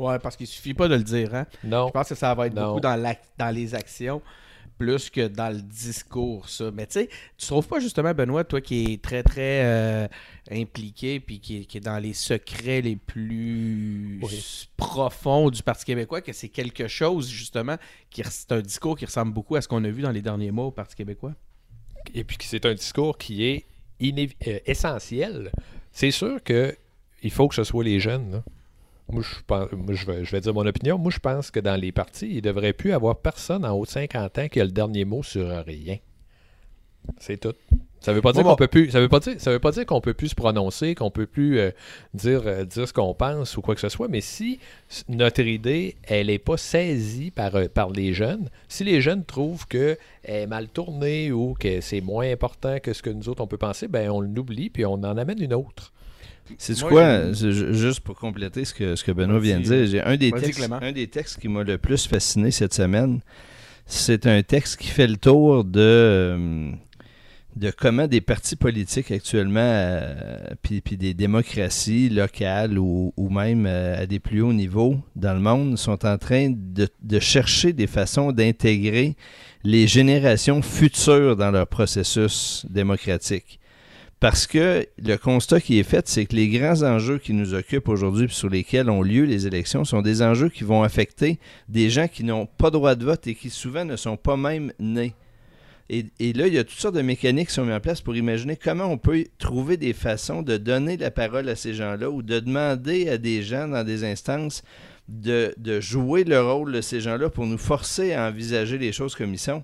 Ouais, 0.01 0.19
parce 0.19 0.35
qu'il 0.35 0.47
suffit 0.47 0.73
pas 0.73 0.87
de 0.87 0.95
le 0.95 1.03
dire. 1.03 1.33
Hein? 1.35 1.45
Non. 1.63 1.87
Je 1.87 1.91
pense 1.91 2.09
que 2.09 2.15
ça 2.15 2.33
va 2.33 2.47
être 2.47 2.55
beaucoup 2.55 2.79
dans, 2.79 3.15
dans 3.37 3.55
les 3.55 3.75
actions 3.75 4.21
plus 4.81 5.11
que 5.11 5.27
dans 5.27 5.53
le 5.53 5.61
discours, 5.61 6.49
ça. 6.49 6.71
Mais 6.71 6.87
tu 6.87 6.93
sais, 6.93 7.09
tu 7.37 7.45
trouves 7.45 7.67
pas 7.67 7.79
justement, 7.79 8.15
Benoît, 8.15 8.43
toi 8.43 8.61
qui 8.61 8.93
es 8.93 8.97
très, 8.97 9.21
très 9.21 9.63
euh, 9.63 10.07
impliqué 10.49 11.19
puis 11.19 11.39
qui, 11.39 11.67
est 11.71 11.79
dans 11.79 11.99
les 11.99 12.13
secrets 12.13 12.81
les 12.81 12.95
plus 12.95 14.19
profonds 14.77 15.51
du 15.51 15.61
Parti 15.61 15.85
québécois, 15.85 16.21
que 16.21 16.33
c'est 16.33 16.49
quelque 16.49 16.87
chose, 16.87 17.29
justement, 17.29 17.77
qui 18.09 18.23
c'est 18.27 18.51
un 18.53 18.61
discours 18.61 18.97
qui 18.97 19.05
ressemble 19.05 19.33
beaucoup 19.33 19.55
à 19.55 19.61
ce 19.61 19.67
qu'on 19.67 19.83
a 19.83 19.89
vu 19.89 20.01
dans 20.01 20.09
les 20.09 20.23
derniers 20.23 20.49
mois 20.49 20.65
au 20.65 20.71
Parti 20.71 20.95
québécois? 20.95 21.33
Et 22.15 22.23
puis 22.23 22.37
c'est 22.41 22.65
un 22.65 22.73
discours 22.73 23.19
qui 23.19 23.45
est 23.45 23.65
euh, 24.01 24.59
essentiel. 24.65 25.51
C'est 25.91 26.09
sûr 26.09 26.41
que 26.43 26.75
il 27.21 27.29
faut 27.29 27.47
que 27.47 27.53
ce 27.53 27.63
soit 27.63 27.83
les 27.83 27.99
jeunes. 27.99 28.31
Là. 28.31 28.43
Moi, 29.11 29.23
je, 29.23 29.41
pense, 29.45 29.67
je, 29.71 30.31
vais, 30.31 30.41
dire 30.41 30.53
mon 30.53 30.65
opinion. 30.65 30.97
Moi, 30.97 31.11
je 31.11 31.19
pense 31.19 31.51
que 31.51 31.59
dans 31.59 31.79
les 31.79 31.91
partis, 31.91 32.29
il 32.29 32.35
ne 32.37 32.41
devrait 32.41 32.73
plus 32.73 32.93
avoir 32.93 33.17
personne 33.17 33.65
en 33.65 33.71
haut 33.71 33.85
de 33.85 33.91
50 33.91 34.37
ans 34.39 34.47
qui 34.47 34.59
a 34.61 34.65
le 34.65 34.71
dernier 34.71 35.05
mot 35.05 35.23
sur 35.23 35.47
rien. 35.65 35.97
C'est 37.17 37.37
tout. 37.37 37.53
Ça 37.99 38.13
veut 38.13 38.21
pas 38.21 38.33
dire 38.33 38.43
qu'on 38.43 38.55
peut 38.55 38.67
plus. 38.67 38.89
Ça 38.89 38.99
veut 38.99 39.09
pas 39.09 39.19
dire. 39.19 39.35
Ça 39.37 39.51
veut 39.51 39.59
pas 39.59 39.71
dire 39.71 39.85
qu'on 39.85 40.01
peut 40.01 40.15
plus 40.15 40.29
se 40.29 40.35
prononcer, 40.35 40.95
qu'on 40.95 41.11
peut 41.11 41.27
plus 41.27 41.59
euh, 41.59 41.71
dire 42.15 42.41
euh, 42.45 42.65
dire 42.65 42.87
ce 42.87 42.93
qu'on 42.93 43.13
pense 43.13 43.57
ou 43.57 43.61
quoi 43.61 43.75
que 43.75 43.81
ce 43.81 43.89
soit. 43.89 44.07
Mais 44.07 44.21
si 44.21 44.59
notre 45.07 45.41
idée, 45.41 45.95
elle 46.03 46.27
n'est 46.27 46.39
pas 46.39 46.57
saisie 46.57 47.29
par, 47.29 47.55
euh, 47.55 47.67
par 47.67 47.91
les 47.91 48.13
jeunes, 48.13 48.49
si 48.67 48.83
les 48.83 49.01
jeunes 49.01 49.23
trouvent 49.23 49.67
qu'elle 49.67 49.97
est 50.23 50.47
mal 50.47 50.67
tournée 50.67 51.31
ou 51.31 51.53
que 51.53 51.79
c'est 51.79 52.01
moins 52.01 52.29
important 52.31 52.79
que 52.79 52.93
ce 52.93 53.03
que 53.03 53.11
nous 53.11 53.29
autres 53.29 53.43
on 53.43 53.47
peut 53.47 53.57
penser, 53.57 53.87
ben 53.87 54.09
on 54.09 54.21
l'oublie 54.21 54.71
puis 54.71 54.83
on 54.83 54.93
en 54.93 55.17
amène 55.17 55.41
une 55.41 55.53
autre. 55.53 55.93
C'est 56.57 56.79
quoi, 56.81 57.31
juste 57.33 58.01
pour 58.01 58.15
compléter 58.15 58.65
ce 58.65 58.73
que, 58.73 58.95
ce 58.95 59.03
que 59.03 59.11
Benoît 59.11 59.39
vient 59.39 59.59
de 59.59 59.63
dire, 59.63 59.85
j'ai 59.87 60.01
un, 60.01 60.17
des 60.17 60.31
textes, 60.31 60.69
un 60.69 60.91
des 60.91 61.07
textes 61.07 61.39
qui 61.39 61.47
m'a 61.47 61.63
le 61.63 61.77
plus 61.77 62.07
fasciné 62.07 62.51
cette 62.51 62.73
semaine, 62.73 63.21
c'est 63.85 64.25
un 64.27 64.41
texte 64.43 64.77
qui 64.77 64.87
fait 64.87 65.07
le 65.07 65.17
tour 65.17 65.63
de, 65.63 65.79
euh, 65.79 66.71
de 67.55 67.71
comment 67.71 68.07
des 68.07 68.21
partis 68.21 68.55
politiques 68.55 69.11
actuellement, 69.11 69.59
euh, 69.61 70.55
puis, 70.61 70.81
des 70.97 71.13
démocraties 71.13 72.09
locales 72.09 72.77
ou, 72.77 73.13
même 73.17 73.65
euh, 73.65 74.01
à 74.01 74.05
des 74.05 74.19
plus 74.19 74.41
hauts 74.41 74.53
niveaux 74.53 74.97
dans 75.15 75.33
le 75.33 75.39
monde, 75.39 75.77
sont 75.77 76.05
en 76.05 76.17
train 76.17 76.53
de, 76.55 76.87
de 77.01 77.19
chercher 77.19 77.73
des 77.73 77.87
façons 77.87 78.31
d'intégrer 78.31 79.15
les 79.63 79.87
générations 79.87 80.61
futures 80.61 81.35
dans 81.35 81.51
leur 81.51 81.67
processus 81.67 82.65
démocratique. 82.69 83.59
Parce 84.21 84.45
que 84.45 84.85
le 85.03 85.15
constat 85.15 85.59
qui 85.61 85.79
est 85.79 85.83
fait, 85.83 86.07
c'est 86.07 86.27
que 86.27 86.35
les 86.35 86.47
grands 86.47 86.83
enjeux 86.83 87.17
qui 87.17 87.33
nous 87.33 87.55
occupent 87.55 87.89
aujourd'hui 87.89 88.27
sur 88.29 88.49
lesquels 88.49 88.87
ont 88.87 89.01
lieu 89.01 89.23
les 89.25 89.47
élections 89.47 89.83
sont 89.83 90.03
des 90.03 90.21
enjeux 90.21 90.49
qui 90.49 90.63
vont 90.63 90.83
affecter 90.83 91.39
des 91.67 91.89
gens 91.89 92.07
qui 92.07 92.23
n'ont 92.23 92.45
pas 92.45 92.69
droit 92.69 92.93
de 92.93 93.03
vote 93.03 93.25
et 93.25 93.33
qui 93.33 93.49
souvent 93.49 93.83
ne 93.83 93.95
sont 93.95 94.17
pas 94.17 94.37
même 94.37 94.73
nés. 94.77 95.15
Et, 95.89 96.03
là, 96.33 96.45
il 96.45 96.53
y 96.53 96.59
a 96.59 96.63
toutes 96.63 96.79
sortes 96.79 96.95
de 96.95 97.01
mécaniques 97.01 97.47
qui 97.47 97.55
sont 97.55 97.65
mises 97.65 97.73
en 97.73 97.79
place 97.79 97.99
pour 97.99 98.15
imaginer 98.15 98.55
comment 98.55 98.85
on 98.85 98.99
peut 98.99 99.25
trouver 99.39 99.75
des 99.75 99.91
façons 99.91 100.43
de 100.43 100.55
donner 100.55 100.97
la 100.97 101.09
parole 101.09 101.49
à 101.49 101.55
ces 101.55 101.73
gens-là 101.73 102.11
ou 102.11 102.21
de 102.21 102.39
demander 102.39 103.09
à 103.09 103.17
des 103.17 103.41
gens 103.41 103.67
dans 103.67 103.83
des 103.83 104.03
instances 104.03 104.61
de, 105.09 105.55
de 105.57 105.81
jouer 105.81 106.25
le 106.25 106.39
rôle 106.39 106.73
de 106.73 106.81
ces 106.81 107.01
gens-là 107.01 107.31
pour 107.31 107.47
nous 107.47 107.57
forcer 107.57 108.13
à 108.13 108.27
envisager 108.27 108.77
les 108.77 108.91
choses 108.91 109.15
comme 109.15 109.33
ils 109.33 109.39
sont. 109.39 109.63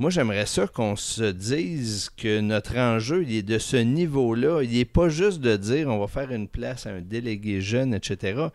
Moi, 0.00 0.08
j'aimerais 0.08 0.46
ça 0.46 0.66
qu'on 0.66 0.96
se 0.96 1.24
dise 1.24 2.08
que 2.16 2.40
notre 2.40 2.78
enjeu, 2.78 3.22
il 3.22 3.34
est 3.34 3.42
de 3.42 3.58
ce 3.58 3.76
niveau-là. 3.76 4.62
Il 4.62 4.70
n'est 4.70 4.86
pas 4.86 5.10
juste 5.10 5.42
de 5.42 5.58
dire 5.58 5.88
on 5.88 5.98
va 5.98 6.06
faire 6.06 6.32
une 6.32 6.48
place 6.48 6.86
à 6.86 6.90
un 6.92 7.02
délégué 7.02 7.60
jeune, 7.60 7.92
etc. 7.92 8.46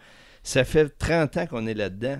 Ça 0.41 0.63
fait 0.63 0.89
30 0.97 1.37
ans 1.37 1.45
qu'on 1.45 1.67
est 1.67 1.75
là-dedans. 1.75 2.17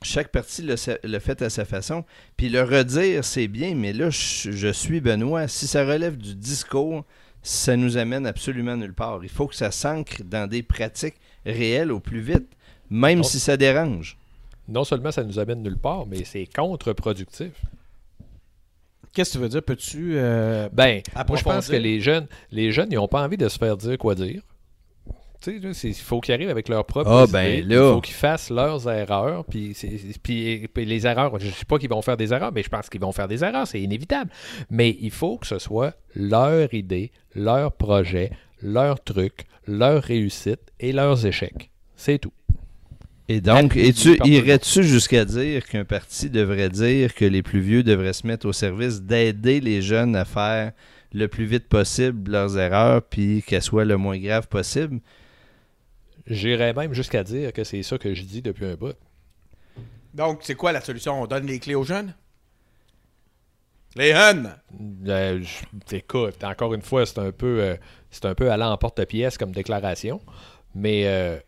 Chaque 0.00 0.28
parti 0.28 0.62
le, 0.62 1.18
fait 1.18 1.42
à 1.42 1.50
sa 1.50 1.66
façon. 1.66 2.06
Puis 2.38 2.48
le 2.48 2.62
redire, 2.62 3.26
c'est 3.26 3.46
bien, 3.46 3.74
mais 3.74 3.92
là, 3.92 4.08
je, 4.08 4.72
suis 4.72 5.02
Benoît. 5.02 5.46
Si 5.46 5.66
ça 5.66 5.84
relève 5.84 6.16
du 6.16 6.34
discours, 6.34 7.04
ça 7.42 7.76
nous 7.76 7.98
amène 7.98 8.26
absolument 8.26 8.78
nulle 8.78 8.94
part. 8.94 9.20
Il 9.22 9.28
faut 9.28 9.48
que 9.48 9.54
ça 9.54 9.70
s'ancre 9.70 10.22
dans 10.24 10.48
des 10.48 10.62
pratiques 10.62 11.20
réelles 11.44 11.92
au 11.92 12.00
plus 12.00 12.20
vite, 12.20 12.48
même 12.88 13.22
si 13.22 13.38
ça 13.38 13.58
dérange. 13.58 14.16
Non 14.66 14.84
seulement 14.84 15.12
ça 15.12 15.24
nous 15.24 15.38
amène 15.38 15.62
nulle 15.62 15.76
part, 15.76 16.06
mais 16.06 16.24
c'est 16.24 16.46
contre-productif. 16.46 17.52
Qu'est-ce 19.12 19.30
que 19.32 19.38
tu 19.38 19.42
veux 19.42 19.48
dire? 19.48 19.62
Peux-tu. 19.62 20.12
Euh, 20.16 20.68
ben, 20.72 21.00
moi, 21.28 21.36
je 21.36 21.42
pense 21.42 21.68
que 21.68 21.76
les 21.76 22.00
jeunes, 22.00 22.26
les 22.52 22.70
jeunes, 22.72 22.88
ils 22.90 22.94
n'ont 22.96 23.08
pas 23.08 23.22
envie 23.24 23.36
de 23.36 23.48
se 23.48 23.58
faire 23.58 23.76
dire 23.76 23.98
quoi 23.98 24.14
dire. 24.14 24.42
Il 25.46 25.94
faut 25.94 26.20
qu'ils 26.20 26.34
arrivent 26.34 26.50
avec 26.50 26.68
leurs 26.68 26.84
propres 26.84 27.10
Ah, 27.10 27.22
idées. 27.24 27.32
ben 27.32 27.64
Il 27.70 27.76
faut 27.94 28.00
qu'ils 28.02 28.14
fassent 28.14 28.50
leurs 28.50 28.86
erreurs. 28.90 29.44
Puis, 29.46 29.72
c'est- 29.74 30.18
puis, 30.22 30.68
puis 30.68 30.84
les 30.84 31.06
erreurs, 31.06 31.38
je 31.40 31.46
ne 31.46 31.50
sais 31.50 31.64
pas 31.64 31.78
qu'ils 31.78 31.88
vont 31.88 32.02
faire 32.02 32.18
des 32.18 32.32
erreurs, 32.34 32.52
mais 32.52 32.62
je 32.62 32.68
pense 32.68 32.90
qu'ils 32.90 33.00
vont 33.00 33.10
faire 33.12 33.26
des 33.26 33.42
erreurs, 33.42 33.66
c'est 33.66 33.80
inévitable. 33.80 34.30
Mais 34.68 34.96
il 35.00 35.10
faut 35.10 35.38
que 35.38 35.46
ce 35.46 35.58
soit 35.58 35.94
leur 36.14 36.72
idée, 36.74 37.10
leur 37.34 37.72
projet, 37.72 38.30
leur 38.62 39.02
truc, 39.02 39.46
leur 39.66 40.02
réussite 40.02 40.60
et 40.78 40.92
leurs 40.92 41.24
échecs. 41.24 41.70
C'est 41.96 42.18
tout. 42.18 42.32
Et 43.32 43.40
donc, 43.40 43.76
et 43.76 43.92
tu 43.92 44.18
irais-tu 44.24 44.82
jusqu'à 44.82 45.24
dire 45.24 45.64
qu'un 45.68 45.84
parti 45.84 46.30
devrait 46.30 46.68
dire 46.68 47.14
que 47.14 47.24
les 47.24 47.44
plus 47.44 47.60
vieux 47.60 47.84
devraient 47.84 48.12
se 48.12 48.26
mettre 48.26 48.44
au 48.48 48.52
service 48.52 49.02
d'aider 49.02 49.60
les 49.60 49.82
jeunes 49.82 50.16
à 50.16 50.24
faire 50.24 50.72
le 51.12 51.28
plus 51.28 51.44
vite 51.44 51.68
possible 51.68 52.28
leurs 52.28 52.58
erreurs, 52.58 53.02
puis 53.02 53.44
qu'elles 53.46 53.62
soient 53.62 53.84
le 53.84 53.96
moins 53.96 54.18
graves 54.18 54.48
possible? 54.48 54.98
J'irais 56.26 56.72
même 56.72 56.92
jusqu'à 56.92 57.22
dire 57.22 57.52
que 57.52 57.62
c'est 57.62 57.84
ça 57.84 57.98
que 57.98 58.12
je 58.14 58.22
dis 58.24 58.42
depuis 58.42 58.66
un 58.66 58.74
bout. 58.74 58.96
Donc, 60.12 60.40
c'est 60.42 60.56
quoi 60.56 60.72
la 60.72 60.80
solution? 60.80 61.22
On 61.22 61.28
donne 61.28 61.46
les 61.46 61.60
clés 61.60 61.76
aux 61.76 61.84
jeunes? 61.84 62.12
Les 63.94 64.10
jeunes! 64.12 64.56
Euh, 65.06 65.40
écoute, 65.92 66.42
encore 66.42 66.74
une 66.74 66.82
fois, 66.82 67.06
c'est 67.06 67.20
un 67.20 67.30
peu, 67.30 67.60
euh, 67.60 67.76
c'est 68.10 68.24
un 68.24 68.34
peu 68.34 68.50
à 68.50 68.56
l'emporte-pièce 68.56 69.38
comme 69.38 69.52
déclaration, 69.52 70.20
mais 70.74 71.06
euh, 71.06 71.38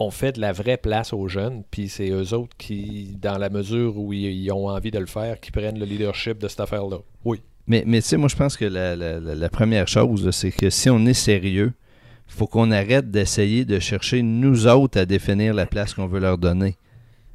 on 0.00 0.10
fait 0.10 0.32
de 0.32 0.40
la 0.40 0.50
vraie 0.52 0.78
place 0.78 1.12
aux 1.12 1.28
jeunes, 1.28 1.62
puis 1.70 1.88
c'est 1.88 2.08
eux 2.10 2.32
autres 2.34 2.56
qui, 2.58 3.16
dans 3.20 3.38
la 3.38 3.50
mesure 3.50 3.96
où 3.98 4.12
ils, 4.12 4.32
ils 4.32 4.50
ont 4.50 4.68
envie 4.68 4.90
de 4.90 4.98
le 4.98 5.06
faire, 5.06 5.38
qui 5.38 5.50
prennent 5.50 5.78
le 5.78 5.84
leadership 5.84 6.38
de 6.38 6.48
cette 6.48 6.60
affaire-là. 6.60 6.96
Oui. 7.24 7.40
Mais, 7.66 7.84
mais 7.86 8.00
tu 8.00 8.08
sais, 8.08 8.16
moi, 8.16 8.28
je 8.28 8.34
pense 8.36 8.56
que 8.56 8.64
la, 8.64 8.96
la- 8.96 9.20
la- 9.20 9.34
la 9.34 9.48
première 9.48 9.86
chose, 9.86 10.28
c'est 10.32 10.50
que 10.50 10.70
si 10.70 10.88
on 10.90 11.04
est 11.06 11.14
sérieux, 11.14 11.72
faut 12.26 12.46
qu'on 12.46 12.70
arrête 12.70 13.10
d'essayer 13.10 13.64
de 13.64 13.78
chercher 13.78 14.22
nous 14.22 14.66
autres 14.66 14.98
à 14.98 15.04
définir 15.04 15.52
la 15.52 15.66
place 15.66 15.94
qu'on 15.94 16.06
veut 16.06 16.20
leur 16.20 16.38
donner. 16.38 16.76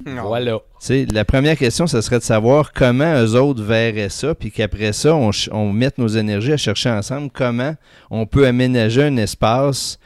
Non. 0.04 0.24
Voilà. 0.24 0.58
Tu 0.80 0.86
sais, 0.86 1.06
la 1.10 1.24
première 1.24 1.56
question, 1.56 1.86
ce 1.86 2.00
serait 2.02 2.18
de 2.18 2.24
savoir 2.24 2.72
comment 2.72 3.14
eux 3.22 3.34
autres 3.34 3.62
verraient 3.62 4.10
ça, 4.10 4.34
puis 4.34 4.50
qu'après 4.50 4.92
ça, 4.92 5.14
on 5.52 5.72
mette 5.72 5.96
nos 5.98 6.08
énergies 6.08 6.52
à 6.52 6.56
chercher 6.58 6.90
ensemble 6.90 7.30
comment 7.32 7.74
on 8.10 8.26
peut 8.26 8.46
aménager 8.46 9.04
un 9.04 9.16
espace 9.16 9.98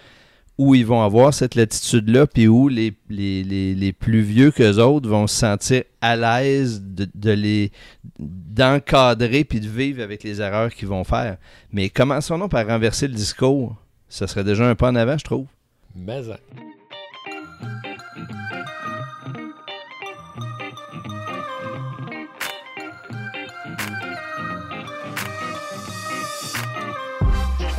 où 0.60 0.74
ils 0.74 0.84
vont 0.84 1.02
avoir 1.02 1.32
cette 1.32 1.54
latitude-là, 1.54 2.26
puis 2.26 2.46
où 2.46 2.68
les, 2.68 2.92
les, 3.08 3.42
les, 3.42 3.74
les 3.74 3.92
plus 3.94 4.20
vieux 4.20 4.50
qu'eux 4.50 4.76
autres 4.76 5.08
vont 5.08 5.26
se 5.26 5.34
sentir 5.34 5.84
à 6.02 6.16
l'aise 6.16 6.82
de, 6.82 7.08
de 7.14 7.30
les 7.30 7.72
d'encadrer 8.18 9.44
puis 9.44 9.60
de 9.60 9.68
vivre 9.68 10.02
avec 10.02 10.22
les 10.22 10.42
erreurs 10.42 10.70
qu'ils 10.70 10.88
vont 10.88 11.02
faire. 11.02 11.38
Mais 11.72 11.88
commençons 11.88 12.46
par 12.50 12.66
renverser 12.66 13.08
le 13.08 13.14
discours. 13.14 13.74
Ça 14.10 14.26
serait 14.26 14.44
déjà 14.44 14.68
un 14.68 14.74
pas 14.74 14.90
en 14.90 14.96
avant, 14.96 15.16
je 15.16 15.24
trouve. 15.24 15.46
Mais 15.96 16.20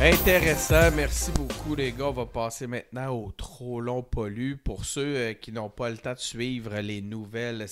Intéressant, 0.04 0.90
merci 0.96 1.30
beaucoup 1.30 1.76
les 1.76 1.92
gars. 1.92 2.06
On 2.06 2.10
va 2.12 2.26
passer 2.26 2.66
maintenant 2.66 3.10
au 3.14 3.30
trop 3.30 3.80
long 3.80 4.02
pollu. 4.02 4.56
Pour 4.56 4.84
ceux 4.84 5.16
euh, 5.16 5.32
qui 5.32 5.52
n'ont 5.52 5.70
pas 5.70 5.90
le 5.90 5.96
temps 5.96 6.14
de 6.14 6.18
suivre 6.18 6.76
les 6.80 7.00
nouvelles, 7.00 7.66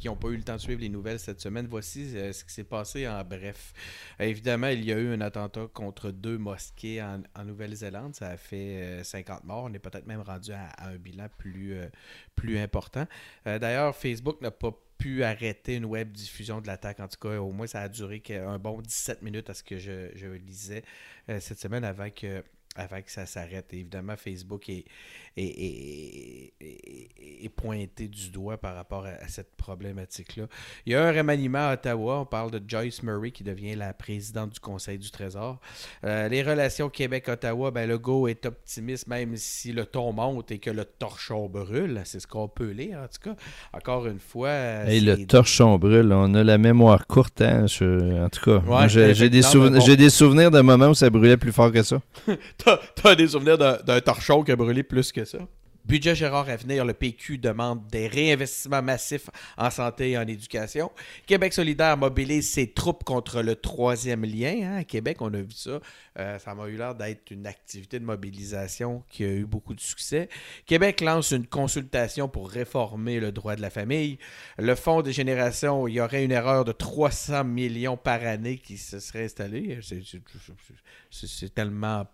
qui 0.00 0.08
n'ont 0.08 0.16
pas 0.16 0.26
eu 0.30 0.36
le 0.38 0.42
temps 0.42 0.56
de 0.56 0.60
suivre 0.60 0.80
les 0.80 0.88
nouvelles 0.88 1.20
cette 1.20 1.40
semaine, 1.40 1.68
voici 1.70 2.16
euh, 2.16 2.32
ce 2.32 2.42
qui 2.44 2.52
s'est 2.52 2.64
passé 2.64 3.06
en 3.06 3.22
bref. 3.22 3.74
Euh, 4.20 4.24
évidemment, 4.24 4.66
il 4.66 4.84
y 4.84 4.92
a 4.92 4.98
eu 4.98 5.14
un 5.14 5.20
attentat 5.20 5.68
contre 5.72 6.10
deux 6.10 6.36
mosquées 6.36 7.00
en, 7.00 7.44
Nouvelle-Zélande. 7.44 8.16
Ça 8.16 8.30
a 8.30 8.36
fait 8.36 8.82
euh, 8.82 9.04
50 9.04 9.44
morts. 9.44 9.68
On 9.70 9.72
est 9.72 9.78
peut-être 9.78 10.08
même 10.08 10.22
rendu 10.22 10.50
à, 10.50 10.64
à 10.78 10.88
un 10.88 10.96
bilan 10.96 11.28
plus, 11.38 11.78
plus 12.34 12.58
important. 12.58 13.06
D'ailleurs, 13.46 13.94
Facebook 13.94 14.40
n'a 14.40 14.50
pas 14.50 14.72
pu 14.98 15.22
arrêter 15.24 15.76
une 15.76 15.84
web 15.84 16.12
diffusion 16.12 16.60
de 16.60 16.66
l'attaque. 16.66 17.00
En 17.00 17.08
tout 17.08 17.18
cas, 17.20 17.38
au 17.38 17.52
moins, 17.52 17.66
ça 17.66 17.80
a 17.82 17.88
duré 17.88 18.22
un 18.30 18.58
bon 18.58 18.80
17 18.80 19.22
minutes 19.22 19.48
à 19.50 19.54
ce 19.54 19.62
que 19.62 19.78
je, 19.78 20.10
je 20.14 20.26
lisais 20.26 20.82
euh, 21.28 21.40
cette 21.40 21.60
semaine 21.60 21.84
avant 21.84 22.10
que, 22.10 22.42
avant 22.78 23.02
que 23.02 23.10
ça 23.10 23.26
s'arrête. 23.26 23.66
Et 23.72 23.80
Évidemment, 23.80 24.14
Facebook 24.16 24.68
est, 24.68 24.84
est, 25.36 26.52
est- 26.60 27.44
est- 27.44 27.48
pointé 27.48 28.06
du 28.08 28.30
doigt 28.30 28.56
par 28.56 28.74
rapport 28.76 29.04
à, 29.04 29.10
à 29.24 29.28
cette 29.28 29.54
problématique-là. 29.56 30.44
Il 30.86 30.92
y 30.92 30.94
a 30.96 31.04
un 31.04 31.12
remaniement 31.12 31.68
à 31.70 31.74
Ottawa. 31.74 32.20
On 32.20 32.24
parle 32.26 32.50
de 32.52 32.62
Joyce 32.66 33.02
Murray 33.02 33.30
qui 33.32 33.42
devient 33.42 33.74
la 33.74 33.92
présidente 33.92 34.50
du 34.54 34.60
Conseil 34.60 34.98
du 34.98 35.10
Trésor. 35.10 35.58
Euh, 36.04 36.28
les 36.28 36.42
relations 36.42 36.88
Québec-Ottawa, 36.88 37.70
ben, 37.70 37.88
le 37.88 37.98
go 37.98 38.28
est 38.28 38.46
optimiste, 38.46 39.06
même 39.08 39.36
si 39.36 39.72
le 39.72 39.86
ton 39.86 40.12
monte 40.12 40.50
et 40.52 40.58
que 40.58 40.70
le 40.70 40.84
torchon 40.84 41.48
brûle. 41.48 42.00
C'est 42.04 42.20
ce 42.20 42.26
qu'on 42.26 42.48
peut 42.48 42.70
lire, 42.70 42.98
en 43.00 43.08
tout 43.08 43.30
cas. 43.30 43.36
Encore 43.72 44.06
une 44.06 44.20
fois. 44.20 44.50
Hey, 44.50 45.00
le 45.00 45.26
torchon 45.26 45.78
brûle, 45.78 46.12
on 46.12 46.32
a 46.34 46.44
la 46.44 46.58
mémoire 46.58 47.06
courte, 47.06 47.40
hein, 47.42 47.66
je- 47.66 48.24
en 48.24 48.28
tout 48.28 48.44
cas. 48.44 48.58
Ouais, 48.58 48.88
j'ai 48.88 49.28
des, 49.30 49.40
mais 49.40 49.70
bon. 49.70 49.80
j'ai 49.80 49.96
des 49.96 50.10
souvenirs 50.10 50.50
de 50.50 50.60
moments 50.60 50.88
où 50.88 50.94
ça 50.94 51.10
brûlait 51.10 51.36
plus 51.36 51.52
fort 51.52 51.72
que 51.72 51.82
ça. 51.82 52.00
T'as 52.94 53.14
des 53.14 53.28
souvenirs 53.28 53.58
d'un 53.58 54.00
torchon 54.00 54.42
qui 54.42 54.52
a 54.52 54.56
brûlé 54.56 54.82
plus 54.82 55.12
que 55.12 55.24
ça? 55.24 55.38
Budget 55.84 56.14
Gérard 56.14 56.50
à 56.50 56.56
venir, 56.56 56.84
le 56.84 56.92
PQ 56.92 57.38
demande 57.38 57.86
des 57.86 58.08
réinvestissements 58.08 58.82
massifs 58.82 59.30
en 59.56 59.70
santé 59.70 60.10
et 60.10 60.18
en 60.18 60.26
éducation. 60.26 60.90
Québec 61.26 61.54
solidaire 61.54 61.96
mobilise 61.96 62.50
ses 62.50 62.70
troupes 62.74 63.04
contre 63.04 63.40
le 63.40 63.56
troisième 63.56 64.22
lien. 64.22 64.54
hein. 64.64 64.76
À 64.76 64.84
Québec, 64.84 65.22
on 65.22 65.32
a 65.32 65.38
vu 65.38 65.52
ça. 65.54 65.80
Euh, 66.18 66.38
ça 66.38 66.54
m'a 66.54 66.68
eu 66.68 66.76
l'air 66.76 66.94
d'être 66.94 67.30
une 67.30 67.46
activité 67.46 67.98
de 67.98 68.04
mobilisation 68.04 69.02
qui 69.08 69.24
a 69.24 69.28
eu 69.28 69.46
beaucoup 69.46 69.72
de 69.72 69.80
succès. 69.80 70.28
Québec 70.66 71.00
lance 71.00 71.30
une 71.30 71.46
consultation 71.46 72.28
pour 72.28 72.50
réformer 72.50 73.18
le 73.18 73.32
droit 73.32 73.56
de 73.56 73.62
la 73.62 73.70
famille. 73.70 74.18
Le 74.58 74.74
fonds 74.74 75.00
des 75.00 75.14
générations, 75.14 75.88
il 75.88 75.94
y 75.94 76.00
aurait 76.02 76.22
une 76.22 76.32
erreur 76.32 76.66
de 76.66 76.72
300 76.72 77.44
millions 77.44 77.96
par 77.96 78.22
année 78.26 78.58
qui 78.58 78.76
se 78.76 79.00
serait 79.00 79.24
installée. 79.24 79.80
C'est 81.10 81.54
tellement 81.54 82.04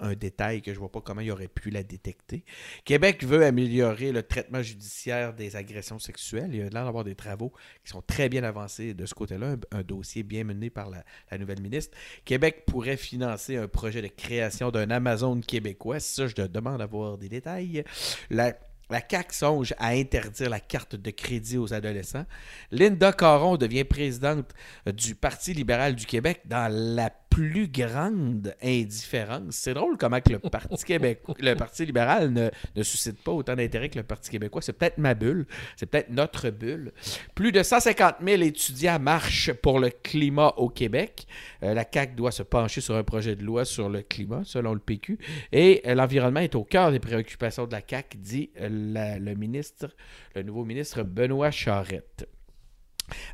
un 0.00 0.14
détail 0.14 0.62
que 0.62 0.72
je 0.72 0.78
vois 0.78 0.90
pas 0.90 1.00
comment 1.00 1.20
il 1.20 1.30
aurait 1.30 1.48
pu 1.48 1.70
la 1.70 1.82
détecter. 1.82 2.44
Québec 2.84 3.24
veut 3.24 3.44
améliorer 3.44 4.12
le 4.12 4.22
traitement 4.22 4.62
judiciaire 4.62 5.34
des 5.34 5.56
agressions 5.56 5.98
sexuelles. 5.98 6.50
Il 6.52 6.58
y 6.58 6.62
a 6.62 6.68
l'air 6.68 6.84
d'avoir 6.84 7.04
des 7.04 7.14
travaux 7.14 7.52
qui 7.84 7.90
sont 7.90 8.02
très 8.02 8.28
bien 8.28 8.44
avancés 8.44 8.94
de 8.94 9.06
ce 9.06 9.14
côté-là, 9.14 9.56
un, 9.70 9.82
dossier 9.82 10.22
bien 10.22 10.44
mené 10.44 10.70
par 10.70 10.90
la, 10.90 11.04
la 11.30 11.38
nouvelle 11.38 11.60
ministre. 11.60 11.96
Québec 12.24 12.64
pourrait 12.66 12.96
financer 12.96 13.56
un 13.56 13.68
projet 13.68 14.02
de 14.02 14.08
création 14.08 14.70
d'un 14.70 14.90
Amazon 14.90 15.40
québécois. 15.40 16.00
Ça, 16.00 16.26
je 16.26 16.34
te 16.34 16.42
demande 16.42 16.78
d'avoir 16.78 17.18
des 17.18 17.28
détails. 17.28 17.84
La, 18.30 18.54
la 18.90 19.00
CAQ 19.00 19.34
songe 19.34 19.74
à 19.78 19.88
interdire 19.88 20.50
la 20.50 20.60
carte 20.60 20.94
de 20.96 21.10
crédit 21.10 21.58
aux 21.58 21.72
adolescents. 21.72 22.26
Linda 22.70 23.12
Caron 23.12 23.56
devient 23.56 23.84
présidente 23.84 24.52
du 24.86 25.14
Parti 25.14 25.54
libéral 25.54 25.94
du 25.94 26.06
Québec 26.06 26.42
dans 26.44 26.70
la 26.70 27.10
plus 27.34 27.66
grande 27.66 28.54
indifférence. 28.62 29.56
C'est 29.56 29.74
drôle 29.74 29.96
comment 29.98 30.20
que 30.20 30.30
le 30.32 30.38
Parti 30.38 30.84
québécois, 30.86 31.34
le 31.40 31.54
Parti 31.54 31.84
libéral 31.84 32.30
ne, 32.32 32.48
ne 32.76 32.82
suscite 32.84 33.20
pas 33.22 33.32
autant 33.32 33.56
d'intérêt 33.56 33.88
que 33.88 33.98
le 33.98 34.04
Parti 34.04 34.30
québécois. 34.30 34.62
C'est 34.62 34.72
peut-être 34.72 34.98
ma 34.98 35.14
bulle, 35.14 35.46
c'est 35.76 35.86
peut-être 35.86 36.10
notre 36.10 36.50
bulle. 36.50 36.92
Plus 37.34 37.50
de 37.50 37.62
150 37.62 38.16
000 38.24 38.42
étudiants 38.42 39.00
marchent 39.00 39.52
pour 39.52 39.80
le 39.80 39.90
climat 39.90 40.54
au 40.58 40.68
Québec. 40.68 41.26
Euh, 41.64 41.74
la 41.74 41.84
CAQ 41.92 42.14
doit 42.14 42.30
se 42.30 42.44
pencher 42.44 42.80
sur 42.80 42.94
un 42.94 43.02
projet 43.02 43.34
de 43.34 43.42
loi 43.42 43.64
sur 43.64 43.88
le 43.88 44.02
climat, 44.02 44.42
selon 44.44 44.72
le 44.72 44.78
PQ. 44.80 45.18
Et 45.50 45.82
euh, 45.86 45.94
l'environnement 45.96 46.40
est 46.40 46.54
au 46.54 46.62
cœur 46.62 46.92
des 46.92 47.00
préoccupations 47.00 47.66
de 47.66 47.72
la 47.72 47.80
CAQ, 47.84 48.16
dit 48.18 48.50
euh, 48.60 48.68
la- 48.70 49.18
le 49.18 49.34
ministre, 49.34 49.88
le 50.36 50.42
nouveau 50.44 50.64
ministre 50.64 51.02
Benoît 51.02 51.50
Charette. 51.50 52.28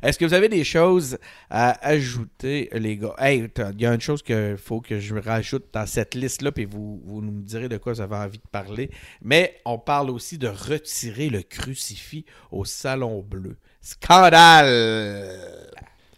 Est-ce 0.01 0.17
que 0.17 0.25
vous 0.25 0.33
avez 0.33 0.49
des 0.49 0.63
choses 0.63 1.17
à 1.49 1.71
ajouter, 1.87 2.69
les 2.73 2.97
gars? 2.97 3.15
Hey, 3.17 3.49
il 3.73 3.81
y 3.81 3.85
a 3.85 3.93
une 3.93 4.01
chose 4.01 4.21
qu'il 4.21 4.57
faut 4.57 4.81
que 4.81 4.99
je 4.99 5.15
rajoute 5.15 5.65
dans 5.73 5.85
cette 5.85 6.15
liste-là, 6.15 6.51
puis 6.51 6.65
vous, 6.65 7.01
vous 7.05 7.21
nous 7.21 7.41
direz 7.41 7.69
de 7.69 7.77
quoi 7.77 7.93
vous 7.93 8.01
avez 8.01 8.15
envie 8.15 8.39
de 8.39 8.49
parler. 8.51 8.89
Mais 9.21 9.59
on 9.65 9.77
parle 9.77 10.09
aussi 10.09 10.37
de 10.37 10.47
retirer 10.47 11.29
le 11.29 11.41
crucifix 11.41 12.25
au 12.51 12.65
Salon 12.65 13.21
Bleu. 13.21 13.57
Scandale! 13.81 15.71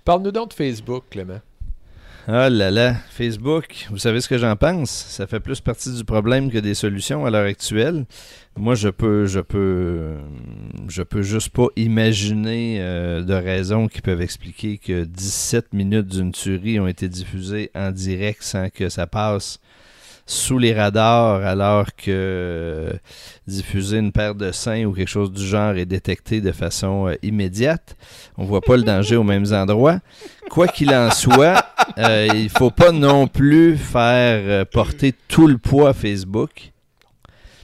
Parle-nous 0.04 0.32
donc 0.32 0.50
de 0.50 0.54
Facebook, 0.54 1.06
Clément. 1.10 1.40
Ah 2.26 2.50
là 2.50 2.72
là, 2.72 2.96
Facebook, 3.10 3.88
vous 3.90 3.98
savez 3.98 4.22
ce 4.22 4.30
que 4.30 4.38
j'en 4.38 4.56
pense? 4.56 4.90
Ça 4.90 5.28
fait 5.28 5.42
plus 5.42 5.60
partie 5.60 5.94
du 5.94 6.06
problème 6.06 6.50
que 6.50 6.58
des 6.58 6.74
solutions 6.74 7.26
à 7.26 7.30
l'heure 7.30 7.46
actuelle. 7.46 8.06
Moi, 8.56 8.76
je 8.76 8.88
peux, 8.88 9.26
je 9.26 9.42
peux, 9.42 10.14
je 10.88 11.04
peux 11.04 11.22
juste 11.22 11.50
pas 11.50 11.68
imaginer 11.76 12.78
euh, 12.80 13.24
de 13.24 13.34
raisons 13.34 13.90
qui 13.90 14.00
peuvent 14.00 14.22
expliquer 14.22 14.78
que 14.78 15.04
17 15.04 15.74
minutes 15.74 16.08
d'une 16.08 16.32
tuerie 16.32 16.80
ont 16.80 16.88
été 16.88 17.10
diffusées 17.10 17.72
en 17.76 17.92
direct 17.92 18.42
sans 18.42 18.70
que 18.70 18.88
ça 18.88 19.06
passe 19.06 19.60
sous 20.26 20.58
les 20.58 20.74
radars 20.74 21.46
alors 21.46 21.88
que 21.96 22.94
diffuser 23.46 23.98
une 23.98 24.12
paire 24.12 24.36
de 24.36 24.52
seins 24.52 24.86
ou 24.86 24.94
quelque 24.94 25.10
chose 25.10 25.32
du 25.32 25.46
genre 25.46 25.76
est 25.76 25.86
détecté 25.86 26.40
de 26.40 26.52
façon 26.52 27.08
euh, 27.08 27.16
immédiate. 27.24 27.98
On 28.38 28.46
voit 28.46 28.62
pas 28.62 28.78
le 28.78 28.84
danger 28.84 29.16
aux 29.16 29.24
mêmes 29.24 29.52
endroits. 29.54 30.00
Quoi 30.50 30.68
qu'il 30.68 30.94
en 30.94 31.12
soit, 31.12 31.66
euh, 31.98 32.28
il 32.34 32.50
faut 32.50 32.72
pas 32.72 32.92
non 32.92 33.28
plus 33.28 33.76
faire 33.78 34.42
euh, 34.46 34.66
porter 34.66 35.14
tout 35.28 35.48
le 35.48 35.58
poids 35.58 35.90
à 35.90 35.94
Facebook. 35.94 36.72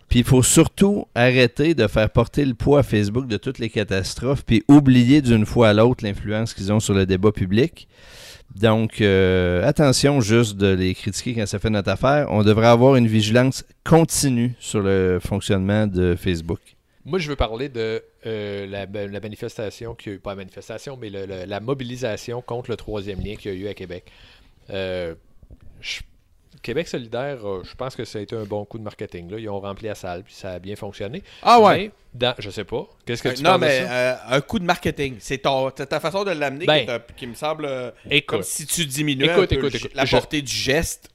Puis 0.10 0.20
il 0.20 0.26
faut 0.26 0.42
surtout 0.44 1.06
arrêter 1.14 1.76
de 1.76 1.88
faire 1.88 2.10
porter 2.10 2.44
le 2.44 2.56
poids 2.56 2.80
à 2.80 2.84
Facebook 2.84 3.28
de 3.28 3.38
toutes 3.38 3.60
les 3.60 3.70
catastrophes, 3.70 4.44
puis 4.44 4.64
oublier 4.68 5.22
d'une 5.22 5.46
fois 5.46 5.70
à 5.70 5.74
l'autre 5.74 6.04
l'influence 6.04 6.56
qu'ils 6.56 6.74
ont 6.74 6.80
sur 6.80 6.96
le 6.96 7.06
débat 7.06 7.32
public. 7.32 7.88
Donc, 8.56 9.00
euh, 9.00 9.66
attention 9.66 10.22
juste 10.22 10.58
de 10.58 10.74
les 10.74 10.94
critiquer 10.96 11.36
quand 11.36 11.46
ça 11.46 11.60
fait 11.60 11.70
notre 11.70 11.90
affaire. 11.90 12.28
On 12.32 12.44
devrait 12.44 12.68
avoir 12.68 12.96
une 12.96 13.08
vigilance 13.08 13.64
continue 13.84 14.54
sur 14.60 14.82
le 14.82 15.20
fonctionnement 15.22 15.88
de 15.88 16.16
Facebook. 16.16 16.60
Moi, 17.06 17.20
je 17.20 17.30
veux 17.30 17.36
parler 17.36 17.70
de 17.70 18.04
euh, 18.26 18.68
la, 18.68 18.86
la, 18.86 19.20
manifestation, 19.20 19.96
qui 19.96 20.10
a 20.10 20.14
eu, 20.14 20.20
pas 20.20 20.32
la 20.32 20.38
manifestation, 20.38 20.98
mais 20.98 21.10
la 21.10 21.60
mobilisation 21.60 22.42
contre 22.42 22.70
le 22.70 22.76
troisième 22.76 23.20
lien 23.22 23.36
qu'il 23.36 23.54
y 23.54 23.56
a 23.56 23.58
eu 23.58 23.68
à 23.68 23.74
Québec. 23.74 24.12
Euh, 24.70 25.16
Québec 26.62 26.88
solidaire, 26.88 27.48
euh, 27.48 27.62
je 27.64 27.74
pense 27.76 27.96
que 27.96 28.04
ça 28.04 28.20
a 28.20 28.22
été 28.22 28.36
un 28.36 28.44
bon 28.44 28.66
coup 28.66 28.78
de 28.78 28.84
marketing. 28.84 29.32
Là. 29.32 29.40
Ils 29.40 29.48
ont 29.50 29.60
rempli 29.60 29.88
la 29.88 29.96
salle, 29.96 30.24
puis 30.24 30.34
ça 30.34 30.52
a 30.52 30.60
bien 30.60 30.76
fonctionné. 30.76 31.24
Ah 31.42 31.60
ouais? 31.62 31.78
Mais 31.78 31.92
dans, 32.14 32.36
je 32.38 32.50
sais 32.50 32.66
pas. 32.66 32.88
Qu'est-ce 33.06 33.24
que 33.24 33.30
tu 33.30 33.44
non, 33.44 33.52
penses 33.52 33.62
mais 33.62 33.80
de 33.82 33.86
ça? 33.86 33.92
euh, 33.94 34.16
un 34.30 34.42
coup 34.42 34.60
de 34.60 34.66
marketing. 34.66 35.16
C'est 35.20 35.38
ton- 35.40 35.72
ta, 35.72 35.86
ta 35.86 36.00
façon 36.00 36.24
de 36.26 36.32
l'amener 36.32 36.66
Ben, 36.66 36.84
qui, 36.86 36.90
est 36.92 36.94
un- 36.94 37.00
qui 37.16 37.28
me 37.28 37.34
semble 37.34 37.66
euh, 37.66 37.92
écoute. 38.10 38.26
comme 38.28 38.44
si 38.44 38.66
tu 38.66 38.86
diminuais 38.86 39.28
Écoute, 39.32 39.44
un 39.44 39.48
peu 39.48 39.56
écoute, 39.56 39.72
le- 39.74 39.78
écoute. 39.80 39.92
la 39.96 40.06
Je- 40.06 40.16
portée 40.18 40.42
du 40.42 40.52
geste. 40.54 41.10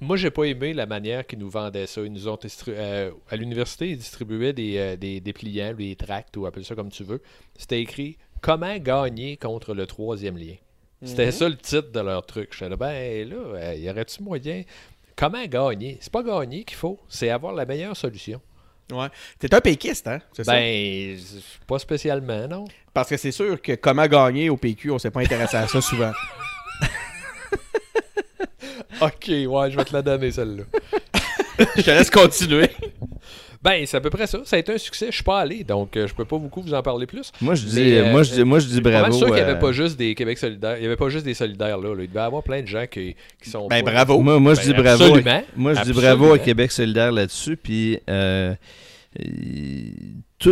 Moi, 0.00 0.16
j'ai 0.16 0.30
pas 0.30 0.44
aimé 0.44 0.72
la 0.72 0.86
manière 0.86 1.24
qu'ils 1.26 1.38
nous 1.38 1.50
vendaient 1.50 1.86
ça. 1.86 2.00
Ils 2.00 2.12
nous 2.12 2.26
ont 2.26 2.34
distri- 2.36 2.72
euh, 2.74 3.12
à 3.30 3.36
l'université, 3.36 3.90
ils 3.90 3.96
distribuaient 3.96 4.52
des, 4.52 4.76
euh, 4.78 4.96
des 4.96 5.20
dépliants, 5.20 5.74
des 5.74 5.94
tracts, 5.94 6.36
ou 6.36 6.46
appelle 6.46 6.64
ça 6.64 6.74
comme 6.74 6.90
tu 6.90 7.04
veux. 7.04 7.22
C'était 7.56 7.80
écrit 7.80 8.16
Comment 8.40 8.76
gagner 8.78 9.36
contre 9.36 9.72
le 9.74 9.86
troisième 9.86 10.36
lien. 10.36 10.54
C'était 11.04 11.32
ça 11.32 11.48
le 11.48 11.56
titre 11.56 11.90
de 11.90 12.00
leur 12.00 12.24
truc. 12.24 12.50
Je 12.56 12.64
là, 12.64 12.76
ben 12.76 13.28
là, 13.28 13.36
euh, 13.36 13.74
y 13.74 13.90
aurait-tu 13.90 14.22
moyen? 14.22 14.62
Comment 15.16 15.44
gagner? 15.44 15.98
C'est 16.00 16.12
pas 16.12 16.22
gagner 16.22 16.64
qu'il 16.64 16.76
faut, 16.76 16.98
c'est 17.08 17.30
avoir 17.30 17.52
la 17.54 17.66
meilleure 17.66 17.96
solution. 17.96 18.40
Ouais. 18.90 19.08
T'es 19.38 19.52
un 19.54 19.60
péquiste, 19.60 20.06
hein? 20.06 20.20
Ça? 20.32 20.42
Ben, 20.52 21.16
c'est 21.18 21.66
pas 21.66 21.78
spécialement, 21.78 22.46
non. 22.46 22.64
Parce 22.92 23.08
que 23.08 23.16
c'est 23.16 23.32
sûr 23.32 23.60
que 23.60 23.72
comment 23.72 24.06
gagner 24.06 24.50
au 24.50 24.56
PQ, 24.56 24.90
on 24.90 24.98
s'est 24.98 25.10
pas 25.10 25.20
intéressé 25.20 25.56
à 25.56 25.66
ça 25.66 25.80
souvent. 25.82 26.12
Ok, 29.00 29.28
ouais, 29.28 29.70
je 29.70 29.76
vais 29.76 29.84
te 29.84 29.92
la 29.92 30.02
donner 30.02 30.30
celle-là. 30.30 30.64
Je 31.76 31.82
te 31.82 31.90
laisse 31.90 32.10
continuer. 32.10 32.70
Ben, 33.62 33.86
c'est 33.86 33.96
à 33.96 34.00
peu 34.00 34.10
près 34.10 34.26
ça. 34.26 34.40
Ça 34.44 34.56
a 34.56 34.58
été 34.58 34.72
un 34.72 34.78
succès. 34.78 35.06
Je 35.10 35.14
suis 35.14 35.22
pas 35.22 35.38
allé, 35.40 35.62
donc 35.62 35.96
euh, 35.96 36.08
je 36.08 36.14
peux 36.14 36.24
pas 36.24 36.36
beaucoup 36.38 36.62
vous 36.62 36.74
en 36.74 36.82
parler 36.82 37.06
plus. 37.06 37.30
Moi, 37.40 37.54
je 37.54 37.64
dis, 37.64 37.80
Mais, 37.80 37.98
euh, 37.98 38.10
moi, 38.10 38.22
je 38.24 38.32
dis, 38.32 38.42
moi, 38.44 38.58
je 38.58 38.64
dis 38.64 38.70
Je 38.70 38.74
suis 38.74 38.82
bravo. 38.82 39.12
sûr 39.12 39.26
qu'il 39.26 39.36
n'y 39.36 39.40
avait 39.40 39.52
euh, 39.52 39.54
pas 39.56 39.70
juste 39.72 39.96
des 39.96 40.14
Québec 40.16 40.36
solidaires. 40.38 40.76
Il 40.78 40.80
n'y 40.80 40.86
avait 40.86 40.96
pas 40.96 41.08
juste 41.10 41.24
des 41.24 41.34
solidaires 41.34 41.78
là, 41.78 41.94
là. 41.94 42.02
Il 42.02 42.08
devait 42.08 42.18
y 42.20 42.22
avoir 42.22 42.42
plein 42.42 42.60
de 42.62 42.66
gens 42.66 42.86
qui, 42.90 43.14
qui 43.40 43.48
sont. 43.50 43.68
Ben 43.68 43.84
pas- 43.84 43.92
bravo. 43.92 44.20
Moi, 44.20 44.40
moi, 44.40 44.54
je 44.54 44.60
Ben, 44.60 44.66
dis 44.66 44.82
bravo. 44.82 45.04
absolument. 45.04 45.30
à- 45.30 45.42
moi, 45.56 45.74
je 45.74 45.82
dis 45.82 45.92
bravo 45.92 46.32
à 46.32 46.38
Québec 46.40 46.72
solidaire 46.72 47.12
là-dessus. 47.12 47.56
Puis, 47.56 48.00
euh, 48.10 48.54
euh, 49.20 49.24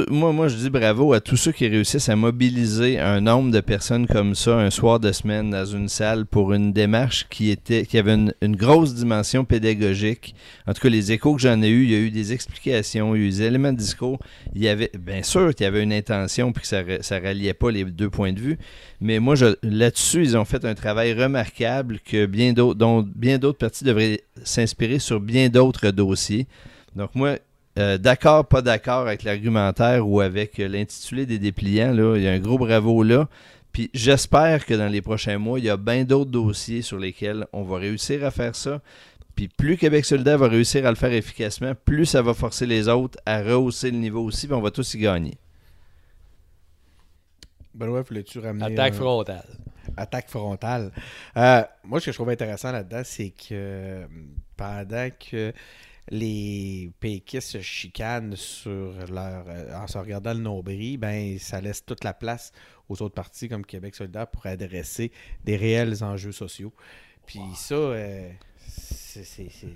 moi, 0.08 0.32
moi, 0.32 0.48
je 0.48 0.56
dis 0.56 0.70
bravo 0.70 1.12
à 1.12 1.20
tous 1.20 1.36
ceux 1.36 1.52
qui 1.52 1.66
réussissent 1.66 2.08
à 2.08 2.16
mobiliser 2.16 2.98
un 2.98 3.20
nombre 3.20 3.50
de 3.50 3.60
personnes 3.60 4.06
comme 4.06 4.34
ça 4.34 4.56
un 4.56 4.70
soir 4.70 5.00
de 5.00 5.10
semaine 5.10 5.50
dans 5.50 5.64
une 5.64 5.88
salle 5.88 6.26
pour 6.26 6.52
une 6.52 6.72
démarche 6.72 7.26
qui 7.28 7.50
était, 7.50 7.86
qui 7.86 7.98
avait 7.98 8.14
une, 8.14 8.56
grosse 8.56 8.94
dimension 8.94 9.44
pédagogique. 9.44 10.34
En 10.66 10.74
tout 10.74 10.80
cas, 10.82 10.88
les 10.88 11.12
échos 11.12 11.34
que 11.34 11.40
j'en 11.40 11.60
ai 11.62 11.68
eu, 11.68 11.84
il 11.84 11.90
y 11.90 11.94
a 11.94 11.98
eu 11.98 12.10
des 12.10 12.32
explications, 12.32 13.14
il 13.14 13.20
y 13.20 13.24
a 13.24 13.26
eu 13.26 13.30
des 13.30 13.42
éléments 13.42 13.72
de 13.72 13.78
discours. 13.78 14.18
Il 14.54 14.62
y 14.62 14.68
avait, 14.68 14.90
bien 14.98 15.22
sûr, 15.22 15.54
qu'il 15.54 15.64
y 15.64 15.66
avait 15.66 15.82
une 15.82 15.92
intention 15.92 16.52
puis 16.52 16.62
que 16.62 16.68
ça, 16.68 16.82
ça 17.00 17.18
ralliait 17.18 17.54
pas 17.54 17.70
les 17.70 17.84
deux 17.84 18.10
points 18.10 18.32
de 18.32 18.40
vue. 18.40 18.58
Mais 19.00 19.18
moi, 19.18 19.34
là-dessus, 19.62 20.22
ils 20.22 20.36
ont 20.36 20.44
fait 20.44 20.64
un 20.64 20.74
travail 20.74 21.14
remarquable 21.14 21.98
que 22.00 22.26
bien 22.26 22.52
d'autres, 22.52 22.78
dont 22.78 23.02
bien 23.02 23.38
d'autres 23.38 23.58
partis 23.58 23.84
devraient 23.84 24.20
s'inspirer 24.44 24.98
sur 24.98 25.20
bien 25.20 25.48
d'autres 25.48 25.90
dossiers. 25.90 26.46
Donc 26.94 27.14
moi, 27.14 27.38
euh, 27.78 27.98
d'accord, 27.98 28.46
pas 28.46 28.62
d'accord 28.62 29.06
avec 29.06 29.22
l'argumentaire 29.22 30.06
ou 30.06 30.20
avec 30.20 30.58
euh, 30.58 30.68
l'intitulé 30.68 31.24
des 31.24 31.38
dépliants, 31.38 31.92
là, 31.92 32.16
il 32.16 32.22
y 32.22 32.28
a 32.28 32.32
un 32.32 32.38
gros 32.38 32.58
bravo 32.58 33.02
là. 33.02 33.28
Puis 33.72 33.90
j'espère 33.94 34.66
que 34.66 34.74
dans 34.74 34.88
les 34.88 35.00
prochains 35.00 35.38
mois, 35.38 35.60
il 35.60 35.66
y 35.66 35.70
a 35.70 35.76
bien 35.76 36.04
d'autres 36.04 36.30
dossiers 36.30 36.82
sur 36.82 36.98
lesquels 36.98 37.46
on 37.52 37.62
va 37.62 37.78
réussir 37.78 38.24
à 38.24 38.32
faire 38.32 38.56
ça. 38.56 38.80
Puis 39.36 39.46
plus 39.46 39.76
Québec 39.76 40.04
solidaire 40.04 40.38
va 40.38 40.48
réussir 40.48 40.84
à 40.84 40.90
le 40.90 40.96
faire 40.96 41.12
efficacement, 41.12 41.72
plus 41.84 42.06
ça 42.06 42.22
va 42.22 42.34
forcer 42.34 42.66
les 42.66 42.88
autres 42.88 43.18
à 43.24 43.40
rehausser 43.40 43.92
le 43.92 43.98
niveau 43.98 44.24
aussi, 44.24 44.46
puis 44.48 44.54
on 44.54 44.60
va 44.60 44.72
tous 44.72 44.94
y 44.94 44.98
gagner. 44.98 45.38
Benoît, 47.72 48.02
voulais-tu 48.02 48.40
ramener. 48.40 48.64
Attaque 48.74 48.94
euh, 48.94 48.96
frontale. 48.96 49.46
attaque 49.96 50.28
frontale. 50.28 50.90
Euh, 51.36 51.62
moi, 51.84 52.00
ce 52.00 52.06
que 52.06 52.12
je 52.12 52.16
trouve 52.16 52.30
intéressant 52.30 52.72
là-dedans, 52.72 53.02
c'est 53.04 53.30
que 53.30 54.06
pendant 54.56 55.08
que 55.10 55.52
les 56.10 56.90
péquistes 56.98 57.48
se 57.48 57.60
chicanent 57.60 58.34
sur 58.36 58.92
leur, 59.10 59.44
euh, 59.48 59.74
en 59.74 59.86
se 59.86 59.96
regardant 59.98 60.34
le 60.34 60.40
nombril, 60.40 60.98
ben, 60.98 61.38
ça 61.38 61.60
laisse 61.60 61.84
toute 61.84 62.04
la 62.04 62.12
place 62.12 62.52
aux 62.88 63.00
autres 63.02 63.14
partis 63.14 63.48
comme 63.48 63.64
Québec 63.64 63.94
solidaire 63.94 64.26
pour 64.26 64.46
adresser 64.46 65.12
des 65.44 65.56
réels 65.56 66.02
enjeux 66.02 66.32
sociaux. 66.32 66.72
Puis 67.26 67.40
ça, 67.54 67.74
euh, 67.74 68.28
c'est... 68.58 69.24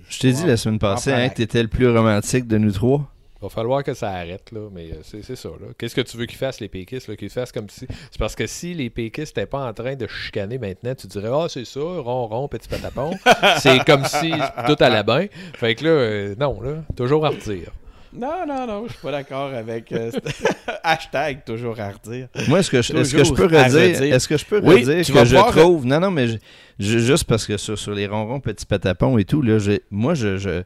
Je 0.09 0.19
t'ai 0.19 0.33
dit 0.33 0.45
la 0.45 0.57
semaine 0.57 0.79
passée 0.79 1.13
hein, 1.13 1.29
que 1.29 1.35
t'étais 1.35 1.61
le 1.61 1.69
plus 1.69 1.87
romantique 1.89 2.47
de 2.47 2.57
nous 2.57 2.71
trois. 2.71 3.09
Il 3.45 3.49
va 3.49 3.53
falloir 3.53 3.83
que 3.83 3.93
ça 3.93 4.09
arrête, 4.09 4.51
là, 4.51 4.69
mais 4.73 4.89
euh, 4.91 4.95
c'est 5.03 5.23
c'est 5.23 5.35
ça. 5.35 5.49
là. 5.49 5.67
Qu'est-ce 5.77 5.93
que 5.93 6.01
tu 6.01 6.17
veux 6.17 6.25
qu'ils 6.25 6.37
fassent, 6.39 6.59
les 6.59 6.67
péquistes? 6.67 7.07
là? 7.07 7.15
Qu'ils 7.15 7.29
fassent 7.29 7.51
comme 7.51 7.69
si. 7.69 7.85
C'est 8.09 8.17
parce 8.17 8.33
que 8.35 8.47
si 8.47 8.73
les 8.73 8.89
péquistes 8.89 9.37
n'étaient 9.37 9.45
pas 9.47 9.67
en 9.67 9.73
train 9.73 9.95
de 9.95 10.07
chicaner 10.07 10.57
maintenant, 10.57 10.95
tu 10.95 11.05
dirais 11.05 11.29
Ah, 11.31 11.45
c'est 11.47 11.63
ça, 11.65 11.79
rond, 11.79 12.25
rond, 12.25 12.47
petit 12.47 12.67
patapon. 12.67 13.11
c'est 13.59 13.85
comme 13.85 14.03
si 14.05 14.31
tout 14.65 14.75
allait 14.83 15.03
bien. 15.03 15.27
Fait 15.53 15.75
que 15.75 15.83
là, 15.83 15.89
euh, 15.91 16.35
non, 16.39 16.59
là, 16.59 16.77
toujours 16.95 17.23
à 17.25 17.29
redire. 17.29 17.71
Non, 18.17 18.45
non, 18.47 18.65
non, 18.65 18.85
je 18.87 18.93
suis 18.93 19.01
pas 19.01 19.11
d'accord 19.11 19.53
avec... 19.53 19.91
euh, 19.91 20.09
hashtag 20.83 21.43
toujours 21.45 21.79
à 21.79 21.91
redire. 21.91 22.27
Moi, 22.47 22.59
est-ce 22.59 22.71
que 22.71 22.81
je, 22.81 22.93
est-ce 22.95 23.13
que 23.15 23.23
je 23.25 23.33
peux 23.33 23.43
redire, 23.43 24.03
est-ce 24.13 24.27
que 24.27 24.37
je 24.37 24.45
peux 24.45 24.61
Oui, 24.63 24.85
redire 24.85 25.05
tu 25.05 25.11
que 25.13 25.25
je 25.25 25.35
trouve, 25.35 25.85
non, 25.85 25.99
non, 25.99 26.11
mais 26.11 26.27
je- 26.27 26.37
je- 26.79 26.99
juste 26.99 27.25
parce 27.25 27.45
que 27.45 27.57
sur, 27.57 27.77
sur 27.77 27.91
les 27.93 28.07
ronrons 28.07 28.39
petits 28.39 28.65
patapons 28.65 29.17
et 29.17 29.25
tout, 29.25 29.41
là, 29.41 29.57
moi, 29.91 30.13
je, 30.13 30.37
je- 30.37 30.63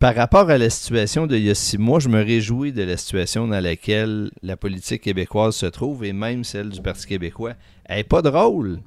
par 0.00 0.14
rapport 0.14 0.48
à 0.48 0.56
la 0.56 0.70
situation 0.70 1.26
d'il 1.26 1.44
y 1.44 1.50
a 1.50 1.54
six 1.54 1.76
mois, 1.76 2.00
je 2.00 2.08
me 2.08 2.22
réjouis 2.22 2.72
de 2.72 2.82
la 2.82 2.96
situation 2.96 3.46
dans 3.46 3.60
laquelle 3.60 4.30
la 4.42 4.56
politique 4.56 5.02
québécoise 5.02 5.54
se 5.54 5.66
trouve 5.66 6.04
et 6.06 6.14
même 6.14 6.42
celle 6.42 6.70
du 6.70 6.80
Parti 6.80 7.06
québécois. 7.06 7.52
Elle 7.84 7.98
n'est 7.98 8.04
pas 8.04 8.22
drôle, 8.22 8.80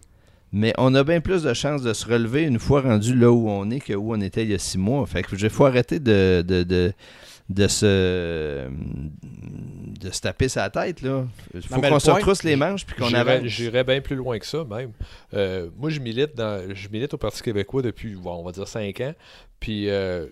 mais 0.51 0.73
on 0.79 0.95
a 0.95 1.03
bien 1.03 1.21
plus 1.21 1.43
de 1.43 1.53
chances 1.53 1.83
de 1.83 1.93
se 1.93 2.07
relever 2.07 2.41
une 2.41 2.57
fois 2.57 2.81
rendu 2.81 3.15
là 3.15 3.31
où 3.31 3.47
on 3.47 3.69
est 3.69 3.79
que 3.79 3.93
où 3.93 4.11
on 4.11 4.21
était 4.21 4.41
il 4.41 4.49
y 4.49 4.53
a 4.55 4.57
six 4.57 4.79
mois. 4.79 5.05
Fait 5.05 5.21
que 5.21 5.35
il 5.35 5.49
faut 5.51 5.65
arrêter 5.65 5.99
de, 5.99 6.43
de, 6.47 6.63
de, 6.63 6.93
de 7.49 7.67
se 7.67 8.67
de 10.01 10.09
se 10.09 10.19
taper 10.19 10.49
sa 10.49 10.71
tête 10.71 11.03
là. 11.03 11.27
Il 11.53 11.61
faut 11.61 11.79
qu'on 11.79 11.99
se 11.99 12.09
retrousse 12.09 12.41
les 12.41 12.55
manches 12.55 12.87
puis 12.87 12.95
qu'on 12.95 13.13
avance. 13.13 13.43
j'irais 13.45 13.83
bien 13.83 14.01
plus 14.01 14.15
loin 14.15 14.39
que 14.39 14.47
ça, 14.47 14.65
même. 14.67 14.91
Euh, 15.35 15.69
moi, 15.77 15.91
je 15.91 15.99
milite 15.99 16.35
dans, 16.35 16.73
je 16.73 16.89
milite 16.89 17.13
au 17.13 17.17
Parti 17.17 17.43
québécois 17.43 17.83
depuis, 17.83 18.15
on 18.25 18.43
va 18.43 18.51
dire, 18.51 18.67
cinq 18.67 18.99
ans. 19.01 19.13
Puis 19.59 19.89
euh, 19.89 20.25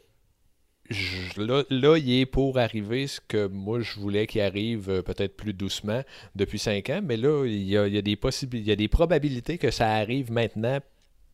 je- 0.91 1.41
là, 1.41 1.63
là, 1.69 1.97
il 1.97 2.11
est 2.21 2.25
pour 2.25 2.57
arriver 2.59 3.07
ce 3.07 3.19
que 3.27 3.47
moi, 3.47 3.79
je 3.81 3.99
voulais 3.99 4.27
qu'il 4.27 4.41
arrive 4.41 4.89
euh, 4.89 5.01
peut-être 5.01 5.35
plus 5.35 5.53
doucement 5.53 6.03
depuis 6.35 6.59
cinq 6.59 6.89
ans. 6.89 7.01
Mais 7.03 7.17
là, 7.17 7.45
il 7.45 7.63
y 7.63 7.77
a, 7.77 7.87
il 7.87 7.93
y 7.93 7.97
a 7.97 8.01
des 8.01 8.15
possibilités, 8.15 8.65
il 8.65 8.69
y 8.69 8.73
a 8.73 8.75
des 8.75 8.87
probabilités 8.87 9.57
que 9.57 9.71
ça 9.71 9.89
arrive 9.89 10.31
maintenant 10.31 10.79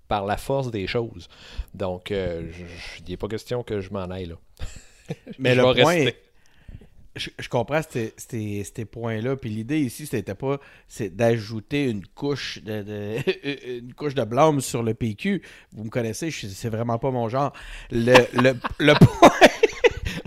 par 0.07 0.25
la 0.25 0.37
force 0.37 0.71
des 0.71 0.87
choses. 0.87 1.27
Donc, 1.73 2.11
euh, 2.11 2.43
je- 2.51 2.65
je- 2.65 3.01
il 3.05 3.09
n'est 3.11 3.17
pas 3.17 3.27
question 3.27 3.63
que 3.63 3.81
je 3.81 3.91
m'en 3.91 4.05
aille 4.05 4.27
là. 4.27 4.35
Mais 5.39 5.51
Je 5.55 5.61
le 5.61 5.73
point, 5.73 5.85
rester. 5.85 6.15
Je, 7.17 7.49
comprends 7.49 7.81
ces, 7.87 8.85
points-là. 8.85 9.35
Puis 9.35 9.49
l'idée 9.49 9.79
ici, 9.79 10.05
c'était 10.05 10.35
pas 10.35 10.59
c'est 10.87 11.15
d'ajouter 11.15 11.89
une 11.89 12.05
couche 12.05 12.61
de, 12.63 13.17
une 13.79 13.93
couche 13.93 14.15
de 14.15 14.23
blâme 14.23 14.61
sur 14.61 14.83
le 14.83 14.93
PQ. 14.93 15.41
Vous 15.73 15.83
me 15.83 15.89
connaissez, 15.89 16.31
c'est 16.31 16.69
vraiment 16.69 16.97
pas 16.97 17.11
mon 17.11 17.29
genre. 17.29 17.53
Le, 17.91 18.15
le, 18.33 18.53
le 18.79 18.93
point. 18.99 19.29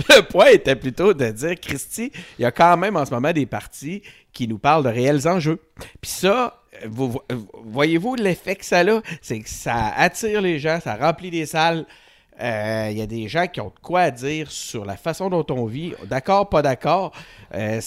Le 0.09 0.23
point 0.23 0.47
était 0.47 0.77
plutôt 0.77 1.15
de 1.15 1.31
dire, 1.31 1.55
Christy, 1.61 2.11
il 2.39 2.43
y 2.43 2.45
a 2.45 2.51
quand 2.51 2.77
même 2.77 2.97
en 2.97 3.05
ce 3.05 3.13
moment 3.13 3.33
des 3.33 3.47
partis 3.47 4.03
qui 4.33 4.49
nous 4.49 4.59
parlent 4.59 4.83
de 4.83 4.89
réels 4.89 5.29
enjeux. 5.29 5.61
Puis 6.01 6.11
ça, 6.11 6.63
vous, 6.87 7.11
vo- 7.13 7.25
voyez-vous 7.65 8.17
l'effet 8.17 8.57
que 8.57 8.65
ça 8.65 8.81
a? 8.81 9.03
C'est 9.23 9.41
que 9.41 9.49
ça 9.49 9.93
attire 9.95 10.41
les 10.41 10.59
gens, 10.59 10.81
ça 10.83 10.97
remplit 10.97 11.31
des 11.31 11.47
salles. 11.47 11.87
Euh, 12.41 12.89
Il 12.91 12.99
y 12.99 13.03
a 13.03 13.07
des 13.07 13.29
gens 13.29 13.47
qui 13.47 13.61
ont 13.61 13.69
de 13.75 13.81
quoi 13.83 14.11
dire 14.11 14.51
sur 14.51 14.85
la 14.85 14.97
façon 14.97 15.29
dont 15.29 15.45
on 15.51 15.67
vit. 15.67 15.93
D'accord, 16.09 16.49
pas 16.49 16.63
d'accord? 16.63 17.13
Euh, 17.55 17.81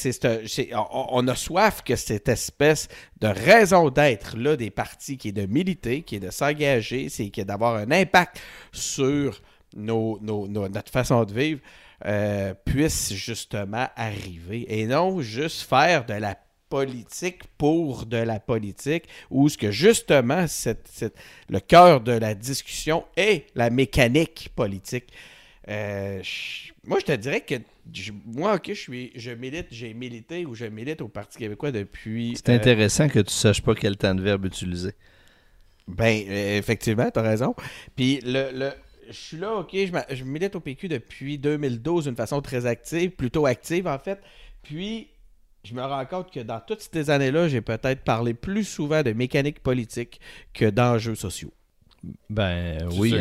on, 1.11 1.27
a 1.27 1.35
soif 1.35 1.81
que 1.83 1.95
cette 1.95 2.27
espèce 2.29 2.87
de 3.19 3.27
raison 3.27 3.89
d'être 3.89 4.37
là 4.37 4.55
des 4.55 4.69
partis 4.69 5.17
qui 5.17 5.29
est 5.29 5.31
de 5.33 5.45
militer, 5.45 6.01
qui 6.03 6.17
est 6.17 6.19
de 6.19 6.29
s'engager, 6.31 7.09
c'est 7.09 7.29
qui 7.29 7.41
est 7.41 7.45
d'avoir 7.45 7.75
un 7.75 7.91
impact 7.91 8.39
sur 8.71 9.41
nos- 9.75 10.19
nos- 10.21 10.47
notre 10.47 10.91
façon 10.91 11.23
de 11.25 11.33
vivre, 11.33 11.61
euh, 12.05 12.53
puisse 12.65 13.13
justement 13.13 13.87
arriver. 13.95 14.65
Et 14.79 14.85
non 14.85 15.21
juste 15.21 15.61
faire 15.67 16.05
de 16.05 16.13
la 16.13 16.35
politique 16.77 17.43
pour 17.59 18.07
de 18.07 18.17
la 18.17 18.39
politique, 18.39 19.03
où 19.29 19.47
ce 19.47 19.57
que 19.59 19.69
justement 19.69 20.47
cette- 20.47 20.87
cette- 20.91 21.15
le 21.49 21.59
cœur 21.59 22.01
de 22.01 22.13
la 22.13 22.33
discussion 22.33 23.05
est 23.15 23.45
la 23.53 23.69
mécanique 23.69 24.49
politique. 24.55 25.13
Euh, 25.69 26.19
je- 26.23 26.71
moi, 26.83 26.97
je 26.99 27.05
te 27.05 27.11
dirais 27.11 27.41
que 27.41 27.55
je- 27.93 28.11
moi, 28.25 28.55
ok, 28.55 28.69
je 28.69 28.73
suis, 28.73 29.11
je 29.15 29.29
milite, 29.31 29.67
j'ai 29.69 29.93
milité 29.93 30.47
ou 30.47 30.55
je 30.55 30.65
milite 30.65 31.01
au 31.01 31.07
Parti 31.07 31.37
québécois 31.37 31.71
depuis. 31.71 32.33
C'est 32.35 32.49
euh, 32.49 32.55
intéressant 32.55 33.07
que 33.07 33.19
tu 33.19 33.33
saches 33.33 33.61
pas 33.61 33.75
quel 33.75 33.95
temps 33.95 34.15
de 34.15 34.21
verbe 34.23 34.45
utiliser. 34.45 34.93
Ben, 35.87 36.25
euh, 36.27 36.57
effectivement, 36.57 37.09
t'as 37.11 37.21
raison. 37.21 37.53
Puis 37.95 38.19
le, 38.25 38.49
le- 38.51 38.73
je 39.09 39.13
suis 39.13 39.37
là, 39.37 39.53
ok, 39.57 39.69
je, 39.73 40.15
je 40.15 40.23
milite 40.23 40.55
au 40.55 40.59
PQ 40.59 40.87
depuis 40.87 41.37
2012 41.37 42.05
d'une 42.05 42.15
façon 42.15 42.41
très 42.41 42.65
active, 42.65 43.11
plutôt 43.11 43.45
active 43.45 43.85
en 43.87 43.99
fait. 43.99 44.19
Puis 44.63 45.09
je 45.63 45.73
me 45.73 45.81
rends 45.81 46.05
compte 46.05 46.31
que 46.31 46.41
dans 46.41 46.59
toutes 46.59 46.81
ces 46.81 47.09
années-là, 47.09 47.47
j'ai 47.47 47.61
peut-être 47.61 48.03
parlé 48.03 48.33
plus 48.33 48.65
souvent 48.65 49.01
de 49.01 49.13
mécanique 49.13 49.61
politique 49.61 50.19
que 50.53 50.69
d'enjeux 50.69 51.15
sociaux. 51.15 51.53
Ben 52.29 52.89
Tu 52.89 52.99
oui, 52.99 53.15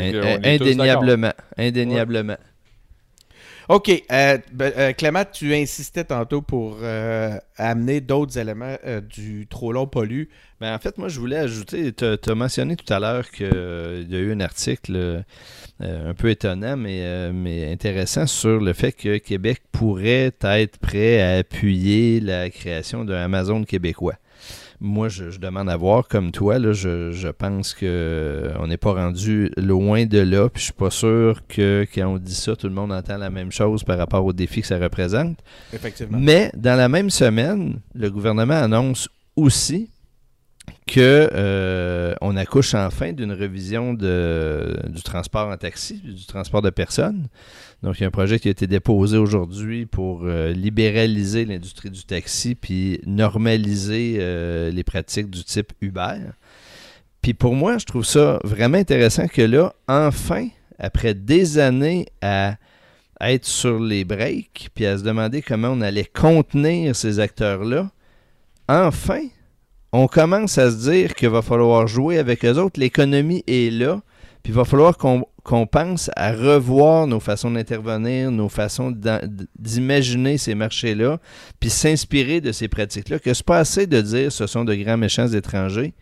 indéniablement. 0.45 1.33
Indéniablement. 1.57 2.37
Ok, 3.69 3.91
euh, 3.91 4.39
ben, 4.53 4.73
euh, 4.77 4.93
Clément, 4.93 5.25
tu 5.31 5.55
insistais 5.55 6.05
tantôt 6.05 6.43
pour 6.43 6.79
euh, 6.83 7.39
amener 7.57 8.01
d'autres 8.01 8.37
éléments 8.39 8.77
du 9.09 9.47
trop 9.47 9.73
long 9.73 9.87
pollu. 9.87 10.31
Ben, 10.61 10.75
en 10.75 10.79
fait, 10.79 10.99
moi, 10.99 11.09
je 11.09 11.21
voulais 11.21 11.37
ajouter, 11.37 11.93
tu 11.93 12.05
as 12.05 12.35
mentionné 12.35 12.77
tout 12.77 12.93
à 12.93 12.99
l'heure 12.99 13.31
qu'il 13.31 13.47
y 13.47 14.17
a 14.17 14.19
eu 14.19 14.33
un 14.33 14.41
article 14.41 15.25
un 15.81 16.15
peu 16.15 16.31
étonnant, 16.31 16.77
mais, 16.77 17.33
mais 17.33 17.71
intéressant 17.73 18.27
sur 18.27 18.61
le 18.61 18.73
fait 18.73 18.93
que 18.93 19.19
Québec 19.19 19.63
pourrait 19.71 20.33
être 20.43 20.79
prêt 20.79 21.21
à 21.21 21.39
appuyer 21.39 22.21
la 22.21 22.51
création 22.51 23.05
d'un 23.05 23.23
Amazon 23.23 23.65
québécois. 23.65 24.15
Moi, 24.85 25.09
je, 25.09 25.31
je 25.31 25.39
demande 25.39 25.71
à 25.71 25.77
voir, 25.77 26.09
comme 26.09 26.33
toi, 26.33 26.59
là, 26.59 26.73
je, 26.73 27.13
je 27.13 27.29
pense 27.29 27.73
qu'on 27.73 28.67
n'est 28.67 28.77
pas 28.77 28.93
rendu 28.93 29.53
loin 29.57 30.07
de 30.07 30.19
là, 30.19 30.49
puis 30.49 30.59
je 30.61 30.65
suis 30.65 30.73
pas 30.73 30.91
sûr 30.91 31.47
que 31.47 31.87
quand 31.95 32.07
on 32.09 32.19
dit 32.19 32.35
ça, 32.35 32.57
tout 32.57 32.67
le 32.67 32.75
monde 32.75 32.93
entend 32.93 33.17
la 33.17 33.31
même 33.31 33.53
chose 33.53 33.85
par 33.85 33.97
rapport 33.97 34.25
aux 34.25 34.33
défis 34.33 34.63
que 34.63 34.67
ça 34.67 34.79
représente. 34.79 35.39
Effectivement. 35.73 36.19
Mais 36.21 36.51
dans 36.57 36.77
la 36.77 36.89
même 36.89 37.11
semaine, 37.11 37.79
le 37.95 38.11
gouvernement 38.11 38.55
annonce 38.55 39.09
aussi 39.37 39.89
que 40.87 41.31
euh, 41.33 42.15
on 42.21 42.37
accouche 42.37 42.75
enfin 42.75 43.13
d'une 43.13 43.33
révision 43.33 43.95
de, 43.95 44.77
du 44.89 45.03
transport 45.03 45.49
en 45.49 45.57
taxi, 45.57 46.01
du 46.03 46.27
transport 46.27 46.63
de 46.63 46.71
personnes. 46.71 47.29
Donc, 47.83 47.99
il 47.99 48.03
y 48.03 48.05
a 48.05 48.09
un 48.09 48.13
projet 48.13 48.39
qui 48.39 48.49
a 48.49 48.51
été 48.51 48.67
déposé 48.67 49.17
aujourd'hui 49.17 49.87
pour 49.87 50.23
euh, 50.25 50.53
libéraliser 50.53 51.45
l'industrie 51.45 51.91
du 51.91 52.05
taxi 52.05 52.55
puis 52.55 53.01
normaliser 53.07 54.19
euh, 54.21 54.71
les 54.71 54.85
pratiques 54.85 55.31
du 55.31 55.45
type 55.45 55.73
Uber. 55.81 56.19
Puis 57.23 57.35
pour 57.35 57.55
moi, 57.55 57.79
je 57.79 57.87
trouve 57.87 58.05
ça 58.05 58.39
vraiment 58.45 58.79
intéressant 58.79 59.29
que 59.29 59.43
là, 59.43 59.73
enfin, 59.89 60.49
après 60.79 61.15
des 61.15 61.59
années 61.59 62.07
à 62.21 62.57
être 63.21 63.47
sur 63.47 63.79
les 63.79 64.05
breaks, 64.05 64.71
puis 64.75 64.85
à 64.85 64.99
se 64.99 65.05
demander 65.05 65.43
comment 65.43 65.69
on 65.69 65.81
allait 65.81 66.05
contenir 66.05 66.97
ces 66.97 67.21
acteurs-là, 67.21 67.91
enfin, 68.69 69.23
on 69.93 70.07
commence 70.07 70.57
à 70.59 70.71
se 70.71 70.91
dire 70.91 71.15
qu'il 71.15 71.29
va 71.29 71.43
falloir 71.43 71.87
jouer 71.87 72.19
avec 72.19 72.45
eux 72.45 72.59
autres. 72.59 72.81
L'économie 72.81 73.45
est 73.47 73.71
là, 73.71 74.01
puis 74.43 74.53
il 74.53 74.57
va 74.57 74.65
falloir 74.65 74.97
qu'on 74.97 75.67
pense 75.67 76.11
à 76.17 76.33
revoir 76.33 77.07
nos 77.07 77.21
façons 77.21 77.51
d'intervenir, 77.51 78.31
nos 78.31 78.49
façons 78.49 78.93
d'imaginer 79.59 80.39
ces 80.39 80.55
marchés-là, 80.55 81.19
puis 81.61 81.69
s'inspirer 81.69 82.41
de 82.41 82.53
ces 82.53 82.69
pratiques-là. 82.69 83.19
Que 83.19 83.35
c'est 83.35 83.45
pas 83.45 83.59
assez 83.59 83.87
de 83.87 84.01
dire 84.01 84.33
ce 84.33 84.47
sont 84.47 84.65
de 84.65 84.75
grands 84.75 84.97
méchants 84.97 85.29
étrangers. 85.29 85.93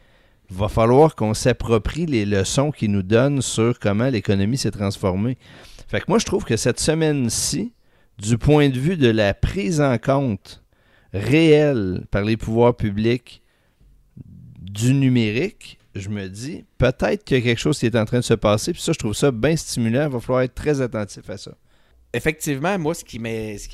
Il 0.51 0.57
va 0.57 0.69
falloir 0.69 1.15
qu'on 1.15 1.35
s'approprie 1.35 2.07
les 2.07 2.25
leçons 2.25 2.71
qu'ils 2.71 2.91
nous 2.93 3.03
donnent 3.03 3.43
sur 3.43 3.79
comment 3.79 4.09
l'économie 4.09 4.59
s'est 4.59 4.71
transformée. 4.71 5.37
Fait 5.89 5.99
que 5.99 6.07
moi, 6.09 6.19
je 6.19 6.27
trouve 6.27 6.45
que 6.45 6.57
cette 6.57 6.81
semaine-ci, 6.81 7.73
du 8.19 8.39
point 8.39 8.69
de 8.69 8.79
vue 8.79 8.97
de 8.97 9.11
la 9.11 9.35
prise 9.35 9.81
en 9.81 9.99
compte 9.99 10.63
réelle 11.13 12.05
par 12.11 12.23
les 12.23 12.37
pouvoirs 12.37 12.77
publics 12.77 13.40
du 14.73 14.95
numérique, 14.95 15.79
je 15.95 16.09
me 16.09 16.29
dis 16.29 16.65
peut-être 16.79 17.25
qu'il 17.25 17.39
y 17.39 17.41
a 17.41 17.43
quelque 17.43 17.59
chose 17.59 17.79
qui 17.79 17.87
est 17.87 17.97
en 17.97 18.05
train 18.05 18.19
de 18.19 18.25
se 18.25 18.35
passer. 18.35 18.73
Puis 18.73 18.83
ça, 18.83 18.93
je 18.93 18.99
trouve 18.99 19.15
ça 19.15 19.31
bien 19.31 19.57
stimulant. 19.57 20.07
Il 20.07 20.13
va 20.13 20.21
falloir 20.21 20.43
être 20.43 20.55
très 20.55 20.81
attentif 20.81 21.29
à 21.29 21.37
ça. 21.37 21.53
Effectivement, 22.13 22.77
moi, 22.79 22.95
ce 22.95 23.05
qui 23.05 23.19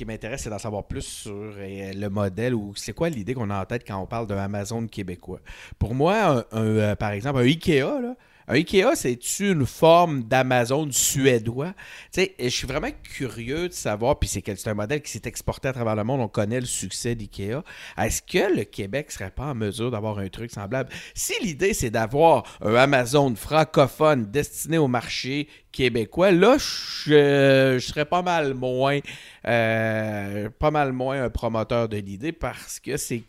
m'intéresse, 0.05 0.43
c'est 0.43 0.49
d'en 0.49 0.59
savoir 0.59 0.85
plus 0.85 1.01
sur 1.01 1.33
euh, 1.33 1.91
le 1.95 2.09
modèle 2.09 2.53
ou 2.53 2.73
c'est 2.75 2.93
quoi 2.93 3.09
l'idée 3.09 3.33
qu'on 3.33 3.49
a 3.49 3.59
en 3.59 3.65
tête 3.65 3.83
quand 3.85 3.97
on 3.97 4.05
parle 4.05 4.27
d'un 4.27 4.37
Amazon 4.37 4.85
québécois. 4.85 5.39
Pour 5.79 5.95
moi, 5.95 6.45
euh, 6.53 6.95
par 6.95 7.11
exemple, 7.11 7.39
un 7.39 7.43
Ikea, 7.43 7.79
là, 7.79 8.15
un 8.49 8.53
Ikea, 8.53 8.95
c'est 8.95 9.39
une 9.39 9.65
forme 9.65 10.23
d'Amazon 10.23 10.87
suédois? 10.89 11.73
Tu 12.13 12.21
sais, 12.21 12.35
je 12.39 12.47
suis 12.47 12.65
vraiment 12.65 12.91
curieux 13.03 13.67
de 13.67 13.73
savoir, 13.73 14.19
puis 14.19 14.29
c'est 14.29 14.67
un 14.67 14.73
modèle 14.73 15.01
qui 15.01 15.11
s'est 15.11 15.23
exporté 15.25 15.67
à 15.67 15.73
travers 15.73 15.95
le 15.95 16.05
monde, 16.05 16.21
on 16.21 16.29
connaît 16.29 16.61
le 16.61 16.65
succès 16.65 17.13
d'Ikea. 17.15 17.63
Est-ce 17.97 18.21
que 18.21 18.55
le 18.55 18.63
Québec 18.63 19.11
serait 19.11 19.31
pas 19.31 19.47
en 19.47 19.55
mesure 19.55 19.91
d'avoir 19.91 20.19
un 20.19 20.29
truc 20.29 20.51
semblable? 20.51 20.89
Si 21.13 21.33
l'idée, 21.43 21.73
c'est 21.73 21.89
d'avoir 21.89 22.43
un 22.61 22.75
Amazon 22.75 23.35
francophone 23.35 24.31
destiné 24.31 24.77
au 24.77 24.87
marché 24.87 25.49
québécois, 25.73 26.31
là, 26.31 26.57
je, 26.57 27.77
je 27.77 27.85
serais 27.85 28.05
pas 28.05 28.21
mal 28.21 28.53
moins, 28.53 28.99
euh, 29.47 30.49
pas 30.59 30.71
mal 30.71 30.91
moins 30.91 31.23
un 31.23 31.29
promoteur 31.29 31.87
de 31.87 31.97
l'idée 31.97 32.33
parce 32.33 32.79
que 32.79 32.97
c'est, 32.97 33.23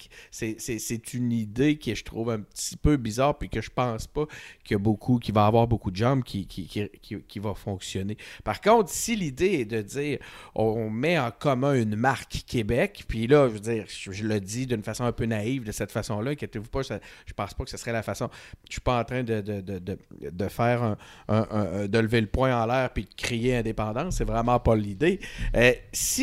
une 1.14 1.32
idée 1.32 1.78
qui, 1.78 1.94
je 1.94 2.04
trouve, 2.04 2.30
un 2.30 2.40
petit 2.40 2.76
peu 2.76 2.96
bizarre 2.96 3.38
puis 3.38 3.48
que 3.48 3.60
je 3.60 3.70
pense 3.70 4.06
pas 4.06 4.26
qu'il 4.64 4.78
beaucoup, 4.78 5.18
qu'il 5.18 5.34
va 5.34 5.46
avoir 5.46 5.68
beaucoup 5.68 5.90
de 5.90 5.96
jambes 5.96 6.24
qui, 6.24 6.46
qui, 6.46 6.66
qui, 6.66 6.88
qui, 7.00 7.20
qui 7.22 7.38
va 7.38 7.54
fonctionner. 7.54 8.16
Par 8.44 8.60
contre, 8.60 8.90
si 8.90 9.14
l'idée 9.16 9.60
est 9.60 9.64
de 9.64 9.80
dire 9.80 10.18
on 10.54 10.90
met 10.90 11.18
en 11.18 11.30
commun 11.30 11.74
une 11.74 11.94
marque 11.96 12.44
Québec, 12.46 13.04
puis 13.06 13.26
là, 13.26 13.48
je 13.48 13.54
veux 13.54 13.60
dire, 13.60 13.84
je, 13.86 14.24
le 14.24 14.40
dis 14.40 14.66
d'une 14.66 14.82
façon 14.82 15.04
un 15.04 15.12
peu 15.12 15.24
naïve 15.24 15.64
de 15.64 15.72
cette 15.72 15.92
façon-là, 15.92 16.32
inquiétez-vous 16.32 16.68
pas, 16.68 16.82
ça- 16.82 17.00
je 17.26 17.32
pense 17.32 17.54
pas 17.54 17.64
que 17.64 17.70
ce 17.70 17.76
serait 17.76 17.92
la 17.92 18.02
façon. 18.02 18.28
Je 18.68 18.74
suis 18.74 18.80
pas 18.80 18.98
en 19.00 19.04
train 19.04 19.22
de, 19.22 19.40
de, 19.40 19.60
de, 19.60 19.78
de, 19.78 19.98
de 20.30 20.48
faire 20.48 20.96
un, 21.28 21.86
de 21.86 21.98
lever 21.98 22.20
le 22.20 22.26
poing 22.26 22.60
en 22.60 22.66
l'air 22.66 22.90
puis 22.92 23.04
de 23.04 23.14
crier 23.14 23.56
indépendance, 23.56 24.16
c'est 24.16 24.24
vraiment 24.24 24.58
pas 24.58 24.76
l'idée. 24.76 25.20
Euh, 25.54 25.72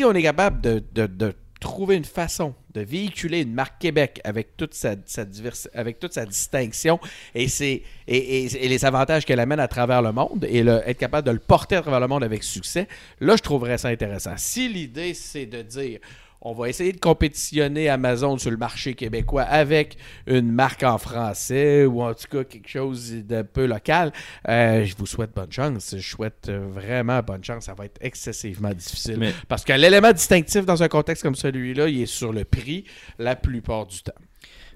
on 0.04 0.12
est 0.12 0.22
capable 0.22 0.60
de, 0.60 1.34
trouver 1.58 1.96
une 1.96 2.04
façon 2.04 2.54
de 2.74 2.82
véhiculer 2.82 3.40
une 3.40 3.54
marque 3.54 3.80
Québec 3.80 4.20
avec 4.24 4.58
toute 4.58 4.74
sa, 4.74 4.94
distinction 4.94 7.00
et, 7.34 7.82
les 8.06 8.84
avantages 8.84 9.24
qu'elle 9.24 9.40
amène 9.40 9.60
à 9.60 9.66
travers 9.66 10.02
le 10.02 10.12
monde 10.12 10.44
et 10.44 10.58
être 10.58 10.98
capable 10.98 11.26
de 11.26 11.32
le 11.32 11.38
porter 11.38 11.76
à 11.76 11.80
travers 11.80 12.00
le 12.00 12.08
monde 12.08 12.22
avec 12.22 12.42
succès, 12.42 12.86
là, 13.20 13.36
je 13.36 13.42
trouverais 13.42 13.78
ça 13.78 13.88
intéressant. 13.88 14.34
Si 14.36 14.68
l'idée, 14.68 15.14
c'est 15.14 15.46
de 15.46 15.62
dire 15.62 16.00
on 16.48 16.52
va 16.52 16.68
essayer 16.68 16.92
de 16.92 17.00
compétitionner 17.00 17.88
Amazon 17.88 18.38
sur 18.38 18.52
le 18.52 18.56
marché 18.56 18.94
québécois 18.94 19.42
avec 19.42 19.96
une 20.28 20.52
marque 20.52 20.84
en 20.84 20.96
français 20.96 21.84
ou 21.86 22.02
en 22.02 22.14
tout 22.14 22.28
cas 22.30 22.44
quelque 22.44 22.68
chose 22.68 23.12
d'un 23.24 23.42
peu 23.42 23.66
local. 23.66 24.12
Euh, 24.48 24.84
je 24.84 24.94
vous 24.96 25.06
souhaite 25.06 25.34
bonne 25.34 25.50
chance. 25.50 25.96
Je 25.98 26.08
souhaite 26.08 26.48
vraiment 26.48 27.20
bonne 27.20 27.42
chance. 27.42 27.64
Ça 27.64 27.74
va 27.74 27.86
être 27.86 27.98
excessivement 28.00 28.72
difficile. 28.72 29.16
Mais- 29.18 29.34
Parce 29.48 29.64
que 29.64 29.72
l'élément 29.72 30.12
distinctif 30.12 30.64
dans 30.64 30.84
un 30.84 30.88
contexte 30.88 31.24
comme 31.24 31.34
celui-là, 31.34 31.88
il 31.88 32.02
est 32.02 32.06
sur 32.06 32.32
le 32.32 32.44
prix 32.44 32.84
la 33.18 33.34
plupart 33.34 33.84
du 33.84 34.00
temps. 34.02 34.12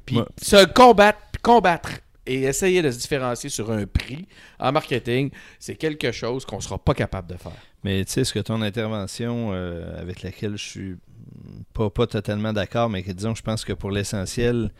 Puis 0.04 0.18
se 0.42 0.64
combattre, 0.72 1.20
combattre 1.40 1.90
et 2.26 2.42
essayer 2.42 2.82
de 2.82 2.90
se 2.90 2.98
différencier 2.98 3.48
sur 3.48 3.70
un 3.70 3.86
prix 3.86 4.26
en 4.58 4.72
marketing, 4.72 5.30
c'est 5.60 5.76
quelque 5.76 6.10
chose 6.10 6.44
qu'on 6.44 6.56
ne 6.56 6.62
sera 6.62 6.78
pas 6.78 6.94
capable 6.94 7.28
de 7.28 7.36
faire. 7.36 7.52
Mais 7.84 8.04
tu 8.04 8.12
sais, 8.12 8.24
ce 8.24 8.34
que 8.34 8.40
ton 8.40 8.60
intervention 8.60 9.50
euh, 9.52 9.98
avec 10.00 10.22
laquelle 10.22 10.56
je 10.56 10.64
suis 10.68 10.96
pas, 11.74 11.90
pas 11.90 12.06
totalement 12.06 12.52
d'accord, 12.52 12.88
mais 12.88 13.02
que 13.02 13.12
disons, 13.12 13.34
je 13.34 13.42
pense 13.42 13.64
que 13.64 13.72
pour 13.72 13.90
l'essentiel, 13.90 14.70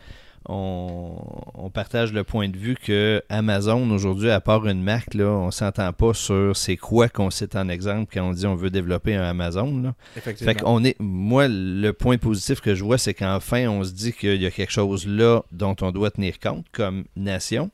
on, 0.49 1.17
on 1.53 1.69
partage 1.69 2.13
le 2.13 2.23
point 2.23 2.49
de 2.49 2.57
vue 2.57 2.75
que 2.75 3.21
Amazon 3.29 3.89
aujourd'hui, 3.91 4.31
à 4.31 4.41
part 4.41 4.65
une 4.67 4.81
marque, 4.81 5.13
là, 5.13 5.27
on 5.27 5.51
s'entend 5.51 5.93
pas 5.93 6.13
sur 6.13 6.55
c'est 6.55 6.77
quoi 6.77 7.09
qu'on 7.09 7.29
cite 7.29 7.55
en 7.55 7.69
exemple 7.69 8.11
quand 8.13 8.27
on 8.27 8.33
dit 8.33 8.47
on 8.47 8.55
veut 8.55 8.71
développer 8.71 9.15
un 9.15 9.23
Amazon. 9.23 9.81
Là. 9.81 9.93
Effectivement. 10.17 10.53
Fait 10.53 10.59
qu'on 10.59 10.83
est, 10.83 10.95
moi, 10.99 11.47
le 11.47 11.91
point 11.91 12.17
positif 12.17 12.59
que 12.59 12.73
je 12.73 12.83
vois, 12.83 12.97
c'est 12.97 13.13
qu'enfin, 13.13 13.67
on 13.67 13.83
se 13.83 13.91
dit 13.91 14.13
qu'il 14.13 14.41
y 14.41 14.45
a 14.45 14.51
quelque 14.51 14.71
chose 14.71 15.05
là 15.07 15.43
dont 15.51 15.75
on 15.81 15.91
doit 15.91 16.11
tenir 16.11 16.39
compte 16.39 16.65
comme 16.71 17.05
nation. 17.15 17.69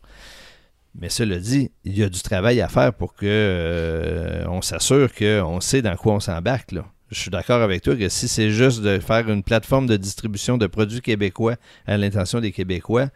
Mais 1.00 1.10
cela 1.10 1.38
dit, 1.38 1.72
il 1.86 1.98
y 1.98 2.04
a 2.04 2.10
du 2.10 2.22
travail 2.22 2.60
à 2.60 2.68
faire 2.68 2.92
pour 2.92 3.14
que 3.14 3.26
euh, 3.28 4.46
on 4.48 4.62
s'assure 4.62 5.14
qu'on 5.14 5.62
sait 5.62 5.84
dans 5.84 5.96
quoi 5.96 6.14
on 6.14 6.20
s'embarque. 6.20 6.72
Là. 6.72 6.86
Je 7.10 7.20
suis 7.20 7.32
d'accord 7.32 7.62
avec 7.62 7.84
toi 7.84 7.96
que 7.96 8.10
si 8.10 8.28
c'est 8.28 8.50
juste 8.50 8.82
de 8.82 9.00
faire 9.00 9.30
une 9.30 9.42
plateforme 9.42 9.88
de 9.88 9.96
distribution 9.96 10.58
de 10.58 10.68
produits 10.68 11.02
québécois 11.02 11.56
à 11.86 11.96
l'intention 11.96 12.42
des 12.42 12.52
Québécois, 12.52 13.10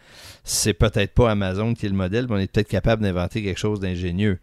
c'est 0.45 0.73
peut-être 0.73 1.13
pas 1.13 1.29
Amazon 1.29 1.73
qui 1.73 1.85
est 1.85 1.89
le 1.89 1.95
modèle, 1.95 2.27
mais 2.29 2.35
on 2.35 2.37
est 2.37 2.51
peut-être 2.51 2.69
capable 2.69 3.03
d'inventer 3.03 3.43
quelque 3.43 3.59
chose 3.59 3.81
d'ingénieux. 3.81 4.39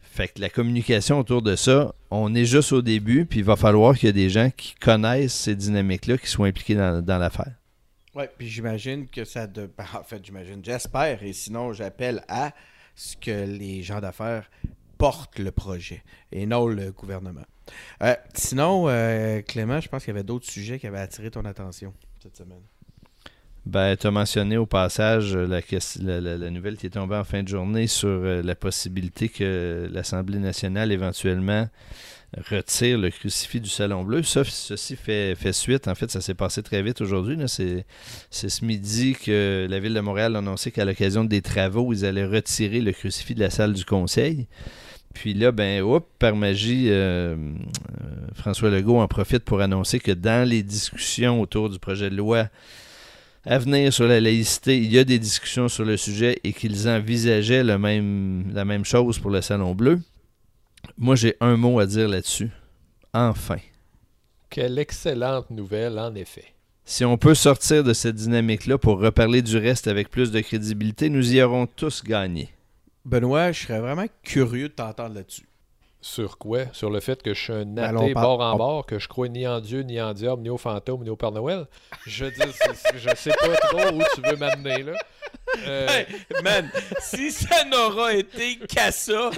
Fait 0.00 0.28
que 0.28 0.40
la 0.40 0.50
communication 0.50 1.18
autour 1.18 1.40
de 1.40 1.56
ça, 1.56 1.94
on 2.10 2.34
est 2.34 2.44
juste 2.44 2.72
au 2.72 2.82
début, 2.82 3.24
puis 3.24 3.40
il 3.40 3.44
va 3.44 3.56
falloir 3.56 3.96
qu'il 3.96 4.06
y 4.06 4.10
ait 4.10 4.12
des 4.12 4.30
gens 4.30 4.50
qui 4.54 4.74
connaissent 4.74 5.34
ces 5.34 5.56
dynamiques-là, 5.56 6.18
qui 6.18 6.28
soient 6.28 6.46
impliqués 6.46 6.74
dans, 6.74 7.18
l'affaire. 7.18 7.52
Oui, 8.14 8.24
puis 8.38 8.48
j'imagine 8.48 9.08
que 9.08 9.24
ça. 9.24 9.46
De... 9.46 9.68
En 9.94 10.04
fait, 10.04 10.24
j'imagine, 10.24 10.60
j'espère, 10.62 11.22
et 11.22 11.32
sinon, 11.32 11.72
j'appelle 11.72 12.22
à 12.28 12.52
ce 12.94 13.16
que 13.16 13.44
les 13.44 13.82
gens 13.82 14.00
d'affaires 14.00 14.48
porte 15.04 15.38
le 15.38 15.50
projet 15.50 16.02
et 16.32 16.46
non 16.46 16.66
le 16.66 16.90
gouvernement. 16.90 17.44
Euh, 18.02 18.14
sinon, 18.32 18.86
euh, 18.88 19.42
Clément, 19.42 19.78
je 19.78 19.88
pense 19.90 20.02
qu'il 20.02 20.14
y 20.14 20.16
avait 20.16 20.24
d'autres 20.24 20.48
sujets 20.50 20.78
qui 20.78 20.86
avaient 20.86 20.98
attiré 20.98 21.30
ton 21.30 21.44
attention 21.44 21.92
cette 22.22 22.38
semaine. 22.38 22.62
Ben, 23.66 23.96
tu 23.98 24.06
as 24.06 24.10
mentionné 24.10 24.56
au 24.56 24.64
passage 24.64 25.36
la, 25.36 25.60
la, 26.00 26.20
la, 26.38 26.50
nouvelle 26.50 26.78
qui 26.78 26.86
est 26.86 26.90
tombée 26.90 27.16
en 27.16 27.24
fin 27.24 27.42
de 27.42 27.48
journée 27.48 27.86
sur 27.86 28.08
la 28.08 28.54
possibilité 28.54 29.28
que 29.28 29.86
l'Assemblée 29.92 30.38
nationale 30.38 30.90
éventuellement 30.90 31.68
retire 32.50 32.96
le 32.96 33.10
crucifix 33.10 33.60
du 33.60 33.68
Salon 33.68 34.04
Bleu. 34.04 34.22
Ça, 34.22 34.42
ceci 34.42 34.96
fait, 34.96 35.34
fait 35.34 35.52
suite. 35.52 35.86
En 35.86 35.94
fait, 35.94 36.10
ça 36.10 36.22
s'est 36.22 36.34
passé 36.34 36.62
très 36.62 36.82
vite 36.82 37.02
aujourd'hui. 37.02 37.36
C'est, 37.46 37.84
ce 38.30 38.64
midi 38.64 39.14
que 39.14 39.66
la 39.68 39.80
Ville 39.80 39.94
de 39.94 40.00
Montréal 40.00 40.34
a 40.36 40.38
annoncé 40.38 40.70
qu'à 40.70 40.86
l'occasion 40.86 41.24
des 41.24 41.42
travaux, 41.42 41.92
ils 41.92 42.06
allaient 42.06 42.24
retirer 42.24 42.80
le 42.80 42.92
crucifix 42.92 43.34
de 43.34 43.40
la 43.40 43.50
salle 43.50 43.74
du 43.74 43.84
Conseil. 43.84 44.46
Puis 45.14 45.32
là, 45.32 45.52
ben, 45.52 45.80
hop, 45.82 46.06
par 46.18 46.36
magie, 46.36 46.88
euh, 46.90 47.34
euh, 47.34 47.36
François 48.34 48.68
Legault 48.68 48.98
en 48.98 49.08
profite 49.08 49.44
pour 49.44 49.60
annoncer 49.60 50.00
que 50.00 50.10
dans 50.10 50.46
les 50.46 50.62
discussions 50.62 51.40
autour 51.40 51.70
du 51.70 51.78
projet 51.78 52.10
de 52.10 52.16
loi 52.16 52.48
à 53.46 53.58
venir 53.58 53.92
sur 53.92 54.06
la 54.06 54.20
laïcité, 54.20 54.76
il 54.76 54.92
y 54.92 54.98
a 54.98 55.04
des 55.04 55.18
discussions 55.18 55.68
sur 55.68 55.84
le 55.84 55.96
sujet 55.96 56.38
et 56.44 56.52
qu'ils 56.52 56.88
envisageaient 56.88 57.62
le 57.62 57.78
même, 57.78 58.50
la 58.52 58.64
même 58.64 58.84
chose 58.84 59.18
pour 59.18 59.30
le 59.30 59.40
Salon 59.40 59.74
Bleu. 59.74 60.00
Moi, 60.98 61.14
j'ai 61.14 61.36
un 61.40 61.56
mot 61.56 61.78
à 61.78 61.86
dire 61.86 62.08
là-dessus. 62.08 62.50
Enfin. 63.12 63.58
Quelle 64.50 64.78
excellente 64.78 65.50
nouvelle, 65.50 65.98
en 65.98 66.14
effet. 66.14 66.44
Si 66.84 67.04
on 67.04 67.16
peut 67.16 67.34
sortir 67.34 67.84
de 67.84 67.92
cette 67.92 68.16
dynamique-là 68.16 68.78
pour 68.78 68.98
reparler 68.98 69.42
du 69.42 69.56
reste 69.56 69.88
avec 69.88 70.10
plus 70.10 70.32
de 70.32 70.40
crédibilité, 70.40 71.08
nous 71.08 71.34
y 71.34 71.40
aurons 71.40 71.66
tous 71.66 72.02
gagné. 72.02 72.53
Benoît, 73.04 73.52
je 73.52 73.66
serais 73.66 73.80
vraiment 73.80 74.06
curieux 74.22 74.68
de 74.68 74.74
t'entendre 74.74 75.14
là-dessus. 75.14 75.48
Sur 76.00 76.36
quoi? 76.36 76.66
Sur 76.72 76.90
le 76.90 77.00
fait 77.00 77.22
que 77.22 77.32
je 77.32 77.40
suis 77.40 77.52
un 77.52 77.64
ben, 77.64 77.96
athée 77.96 78.12
bord 78.12 78.40
en 78.40 78.56
bord, 78.56 78.84
que 78.84 78.98
je 78.98 79.08
crois 79.08 79.28
ni 79.28 79.46
en 79.46 79.60
Dieu, 79.60 79.80
ni 79.80 79.98
en 80.00 80.12
diable, 80.12 80.42
ni 80.42 80.50
au 80.50 80.58
fantôme, 80.58 81.02
ni 81.02 81.08
au 81.08 81.16
Père 81.16 81.32
Noël? 81.32 81.66
Je 82.06 82.26
dis, 82.26 82.52
je 82.94 83.14
sais 83.14 83.30
pas 83.30 83.56
trop 83.56 83.90
où 83.90 84.02
tu 84.14 84.20
veux 84.20 84.36
m'amener 84.36 84.82
là. 84.82 84.92
Euh, 85.66 86.04
man, 86.42 86.70
si 87.00 87.30
ça 87.30 87.64
n'aura 87.64 88.12
été 88.12 88.58
qu'à 88.58 88.92
ça, 88.92 89.30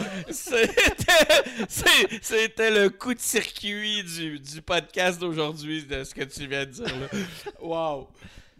c'était 1.68 2.70
le 2.70 2.88
coup 2.88 3.14
de 3.14 3.20
circuit 3.20 4.02
du, 4.02 4.40
du 4.40 4.62
podcast 4.62 5.20
d'aujourd'hui, 5.20 5.84
de 5.84 6.02
ce 6.02 6.14
que 6.14 6.24
tu 6.24 6.48
viens 6.48 6.64
de 6.64 6.70
dire 6.70 6.86
là. 6.86 7.18
Wow. 7.60 8.08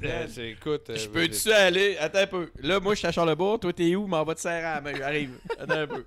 Écoute, 0.03 0.91
je 0.95 1.07
euh, 1.07 1.13
peux-tu 1.13 1.53
aller? 1.53 1.97
Attends 1.99 2.21
un 2.21 2.27
peu. 2.27 2.51
Là, 2.63 2.81
moi, 2.81 2.95
je 2.95 2.99
suis 2.99 3.09
à 3.09 3.13
Charlebourg. 3.13 3.61
Toi, 3.61 3.73
t'es 3.73 3.95
où? 3.95 4.07
M'en 4.07 4.25
va 4.25 4.35
te 4.35 4.41
serrer 4.41 4.65
à 4.65 4.75
la 4.77 4.81
main. 4.81 5.01
Arrive. 5.01 5.39
Attends 5.59 5.81
un 5.81 5.87
peu. 5.87 6.05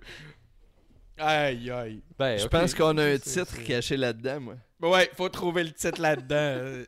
Aïe, 1.18 1.70
aïe. 1.70 2.02
Ben, 2.18 2.40
je 2.40 2.48
pense 2.48 2.74
qu'on 2.74 2.98
a 2.98 3.04
un 3.04 3.18
titre 3.18 3.62
caché 3.64 3.98
là-dedans, 3.98 4.40
moi. 4.40 4.56
Ouais, 4.82 5.10
faut 5.16 5.28
trouver 5.28 5.64
le 5.64 5.72
titre 5.72 6.02
là-dedans. 6.02 6.86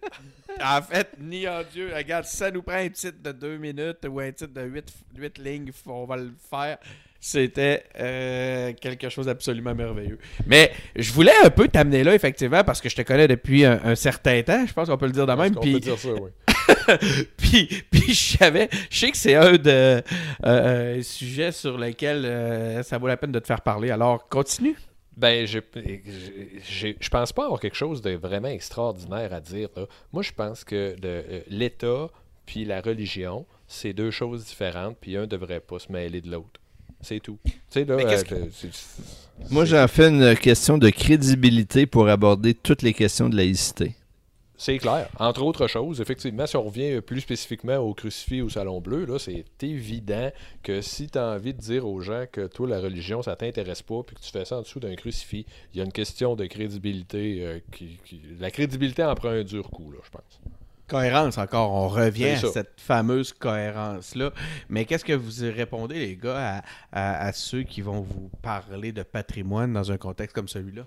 en 0.64 0.82
fait, 0.82 1.10
ni 1.20 1.48
en 1.48 1.64
Dieu. 1.64 1.92
Regarde, 1.94 2.26
si 2.26 2.38
ça 2.38 2.50
nous 2.50 2.62
prend 2.62 2.78
un 2.78 2.90
titre 2.90 3.22
de 3.22 3.32
2 3.34 3.58
minutes 3.58 4.06
ou 4.08 4.20
un 4.20 4.32
titre 4.32 4.54
de 4.54 4.62
8, 4.62 4.94
8 5.18 5.38
lignes, 5.40 5.72
on 5.86 6.06
va 6.06 6.18
le 6.18 6.34
faire. 6.50 6.78
C'était 7.24 7.84
euh, 8.00 8.74
quelque 8.74 9.10
chose 9.10 9.28
d'absolument 9.28 9.76
merveilleux. 9.76 10.18
Mais 10.48 10.72
je 10.96 11.12
voulais 11.12 11.36
un 11.44 11.52
peu 11.52 11.68
t'amener 11.68 12.04
là, 12.04 12.16
effectivement, 12.16 12.64
parce 12.64 12.82
que 12.82 12.90
je 12.90 12.96
te 12.96 13.04
connais 13.04 13.28
depuis 13.28 13.64
un, 13.64 13.94
certain 13.96 14.42
temps. 14.42 14.66
Je 14.66 14.74
pense 14.74 14.90
qu'on 14.90 14.98
peut 14.98 15.06
le 15.06 15.12
dire 15.12 15.28
de 15.28 15.34
même. 15.34 15.54
Peut 15.54 15.80
dire 15.80 16.00
ça, 16.00 16.14
oui. 16.14 16.32
puis, 17.38 17.84
puis 17.90 18.14
je 18.14 18.38
savais, 18.38 18.70
je 18.90 19.00
sais 19.00 19.12
que 19.12 19.18
c'est 19.18 19.36
un 19.36 19.58
de 19.58 20.02
euh, 20.46 21.02
sujets 21.02 21.52
sur 21.52 21.78
lesquels 21.78 22.26
euh, 22.26 22.84
ça 22.84 22.98
vaut 22.98 23.08
la 23.08 23.18
peine 23.18 23.32
de 23.32 23.40
te 23.40 23.48
faire 23.48 23.62
parler. 23.62 23.92
Alors, 23.92 24.28
continue. 24.30 24.76
Ben, 25.18 25.46
je, 25.46 25.60
je 27.00 27.10
pense 27.10 27.34
pas 27.34 27.44
avoir 27.46 27.60
quelque 27.60 27.76
chose 27.76 28.02
de 28.02 28.12
vraiment 28.12 28.48
extraordinaire 28.48 29.34
à 29.34 29.42
dire. 29.42 29.70
Moi, 30.14 30.24
je 30.24 30.32
pense 30.32 30.64
que 30.64 30.96
euh, 31.04 31.42
l'État 31.48 32.10
puis 32.46 32.66
la 32.66 32.82
religion, 32.82 33.46
c'est 33.68 33.94
deux 33.94 34.12
choses 34.12 34.46
différentes, 34.46 34.98
puis 35.00 35.16
un 35.16 35.28
devrait 35.28 35.60
pas 35.60 35.80
se 35.80 35.92
mêler 35.92 36.22
de 36.22 36.30
l'autre. 36.30 36.60
C'est 37.02 37.20
tout. 37.20 37.40
Moi, 39.50 39.66
j'en 39.66 39.88
fais 39.88 40.10
une 40.10 40.36
question 40.36 40.78
de 40.78 40.90
crédibilité 40.90 41.86
pour 41.86 42.10
aborder 42.10 42.54
toutes 42.54 42.82
les 42.82 42.94
questions 42.94 43.30
de 43.30 43.36
laïcité. 43.36 43.96
C'est 44.62 44.78
clair. 44.78 45.10
Entre 45.18 45.42
autres 45.42 45.66
choses, 45.66 46.02
effectivement, 46.02 46.46
si 46.46 46.56
on 46.56 46.62
revient 46.62 47.02
plus 47.02 47.22
spécifiquement 47.22 47.78
au 47.78 47.96
crucifix 47.96 48.44
ou 48.44 48.46
au 48.46 48.50
salon 48.50 48.80
bleu, 48.80 49.06
là, 49.06 49.18
c'est 49.18 49.44
évident 49.64 50.30
que 50.62 50.82
si 50.82 51.10
tu 51.10 51.18
as 51.18 51.30
envie 51.30 51.56
de 51.56 51.60
dire 51.60 51.88
aux 51.88 52.00
gens 52.00 52.26
que 52.32 52.46
toi, 52.46 52.68
la 52.70 52.80
religion, 52.80 53.24
ça 53.24 53.36
t'intéresse 53.36 53.82
pas, 53.82 54.04
puis 54.04 54.16
que 54.16 54.22
tu 54.22 54.30
fais 54.30 54.46
ça 54.46 54.58
en 54.58 54.62
dessous 54.62 54.80
d'un 54.80 54.94
crucifix, 54.94 55.48
il 55.74 55.80
y 55.80 55.82
a 55.82 55.84
une 55.84 55.92
question 55.92 56.36
de 56.36 56.46
crédibilité. 56.46 57.44
Euh, 57.44 57.60
qui, 57.72 57.98
La 58.40 58.52
crédibilité 58.52 59.04
en 59.04 59.16
prend 59.16 59.30
un 59.30 59.44
dur 59.44 59.68
coup, 59.72 59.92
là, 59.92 59.98
je 60.04 60.12
pense. 60.12 60.40
Cohérence 60.88 61.40
encore, 61.40 61.72
on 61.72 61.88
revient 61.88 62.26
à 62.26 62.38
cette 62.38 62.80
fameuse 62.80 63.34
cohérence-là. 63.34 64.32
Mais 64.70 64.86
qu'est-ce 64.86 65.06
que 65.06 65.14
vous 65.14 65.52
répondez, 65.56 65.96
les 65.96 66.16
gars, 66.16 66.62
à 66.92 67.34
ceux 67.34 67.64
qui 67.64 67.82
vont 67.82 68.02
vous 68.02 68.30
parler 68.44 68.92
de 68.92 69.02
patrimoine 69.02 69.74
dans 69.74 69.92
un 69.92 69.98
contexte 69.98 70.36
comme 70.36 70.48
celui-là? 70.48 70.86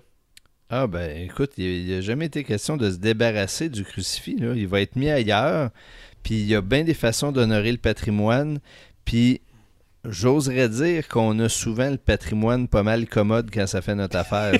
Ah 0.69 0.87
ben 0.87 1.15
écoute, 1.21 1.51
il 1.57 1.87
n'a 1.93 2.01
jamais 2.01 2.25
été 2.25 2.43
question 2.43 2.75
de 2.75 2.89
se 2.89 2.97
débarrasser 2.97 3.69
du 3.69 3.83
crucifix. 3.83 4.35
Il 4.39 4.67
va 4.67 4.81
être 4.81 4.95
mis 4.95 5.09
ailleurs. 5.09 5.69
Puis 6.23 6.35
il 6.35 6.47
y 6.47 6.55
a 6.55 6.61
bien 6.61 6.83
des 6.83 6.95
façons 6.95 7.31
d'honorer 7.31 7.71
le 7.71 7.77
patrimoine. 7.77 8.59
Puis 9.05 9.41
j'oserais 10.03 10.69
dire 10.69 11.07
qu'on 11.07 11.37
a 11.39 11.49
souvent 11.49 11.89
le 11.91 11.97
patrimoine 11.97 12.67
pas 12.67 12.81
mal 12.81 13.07
commode 13.07 13.51
quand 13.53 13.67
ça 13.67 13.81
fait 13.81 13.93
notre 13.93 14.17
affaire. 14.17 14.53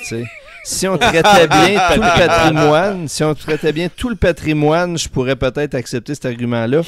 Si 0.64 0.88
on 0.88 0.98
traitait 0.98 1.48
bien 1.48 1.80
tout 1.94 2.02
le 2.02 2.18
patrimoine, 2.28 3.08
si 3.08 3.24
on 3.24 3.34
traitait 3.34 3.74
bien 3.74 3.90
tout 3.90 4.10
le 4.10 4.16
patrimoine, 4.16 5.00
je 5.00 5.10
pourrais 5.10 5.36
peut-être 5.36 5.74
accepter 5.74 6.14
cet 6.14 6.26
argument-là. 6.26 6.82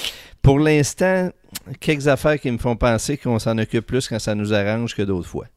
Pour 0.44 0.60
l'instant, 0.60 1.32
quelques 1.80 2.08
affaires 2.08 2.40
qui 2.40 2.52
me 2.52 2.60
font 2.60 2.76
penser 2.76 3.18
qu'on 3.18 3.40
s'en 3.40 3.58
occupe 3.58 3.86
plus 3.88 4.08
quand 4.08 4.20
ça 4.20 4.36
nous 4.36 4.54
arrange 4.54 4.96
que 4.96 5.02
d'autres 5.02 5.28
fois. 5.28 5.48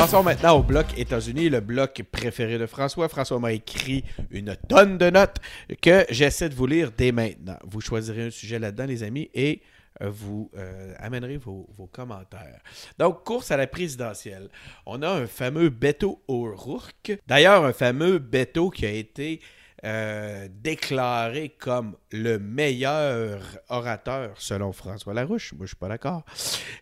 Passons 0.00 0.22
maintenant 0.22 0.56
au 0.56 0.62
bloc 0.62 0.86
États-Unis, 0.96 1.50
le 1.50 1.60
bloc 1.60 2.02
préféré 2.10 2.56
de 2.56 2.64
François. 2.64 3.06
François 3.10 3.38
m'a 3.38 3.52
écrit 3.52 4.02
une 4.30 4.56
tonne 4.66 4.96
de 4.96 5.10
notes 5.10 5.36
que 5.82 6.06
j'essaie 6.08 6.48
de 6.48 6.54
vous 6.54 6.66
lire 6.66 6.90
dès 6.96 7.12
maintenant. 7.12 7.58
Vous 7.64 7.82
choisirez 7.82 8.22
un 8.22 8.30
sujet 8.30 8.58
là-dedans, 8.58 8.86
les 8.86 9.02
amis, 9.02 9.28
et 9.34 9.60
euh, 10.00 10.08
vous 10.08 10.50
euh, 10.56 10.94
amènerez 11.00 11.36
vos, 11.36 11.68
commentaires. 11.92 12.60
Donc, 12.98 13.24
course 13.24 13.50
à 13.50 13.58
la 13.58 13.66
présidentielle. 13.66 14.48
On 14.86 15.02
a 15.02 15.10
un 15.10 15.26
fameux 15.26 15.68
Beto 15.68 16.22
O'Rourke. 16.28 17.18
D'ailleurs, 17.26 17.66
un 17.66 17.74
fameux 17.74 18.18
Beto 18.18 18.70
qui 18.70 18.86
a 18.86 18.90
été 18.92 19.42
euh, 19.84 20.46
déclaré 20.50 21.54
comme 21.58 21.96
le 22.12 22.38
meilleur 22.38 23.40
orateur 23.70 24.34
selon 24.36 24.72
François 24.72 25.14
Larouche. 25.14 25.54
Moi, 25.54 25.64
je 25.64 25.68
suis 25.68 25.76
pas 25.76 25.88
d'accord. 25.88 26.22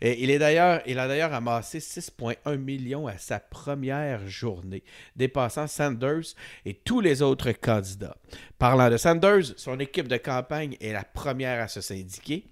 Et 0.01 0.22
il, 0.22 0.30
est 0.30 0.38
d'ailleurs, 0.40 0.80
il 0.84 0.99
a 0.99 1.07
d'ailleurs 1.07 1.32
amassé 1.32 1.78
6,1 1.78 2.57
millions 2.57 3.07
à 3.07 3.16
sa 3.16 3.38
première 3.38 4.26
journée, 4.26 4.82
dépassant 5.14 5.68
Sanders 5.68 6.34
et 6.64 6.74
tous 6.74 7.01
les 7.01 7.22
autres 7.22 7.53
candidats. 7.53 8.16
Parlant 8.59 8.90
de 8.90 8.96
Sanders, 8.96 9.55
son 9.57 9.78
équipe 9.78 10.09
de 10.09 10.16
campagne 10.16 10.76
est 10.80 10.92
la 10.92 11.05
première 11.05 11.62
à 11.62 11.68
se 11.68 11.80
syndiquer. 11.80 12.46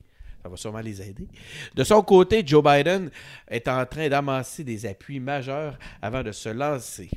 Ça 0.45 0.49
va 0.49 0.57
sûrement 0.57 0.79
les 0.79 1.03
aider. 1.03 1.27
De 1.75 1.83
son 1.83 2.03
côté, 2.03 2.45
Joe 2.47 2.63
Biden 2.63 3.11
est 3.49 3.67
en 3.67 3.85
train 3.85 4.09
d'amasser 4.09 4.63
des 4.63 4.87
appuis 4.87 5.19
majeurs 5.19 5.77
avant 6.01 6.23
de 6.23 6.31
se 6.31 6.51
lancer 6.51 7.11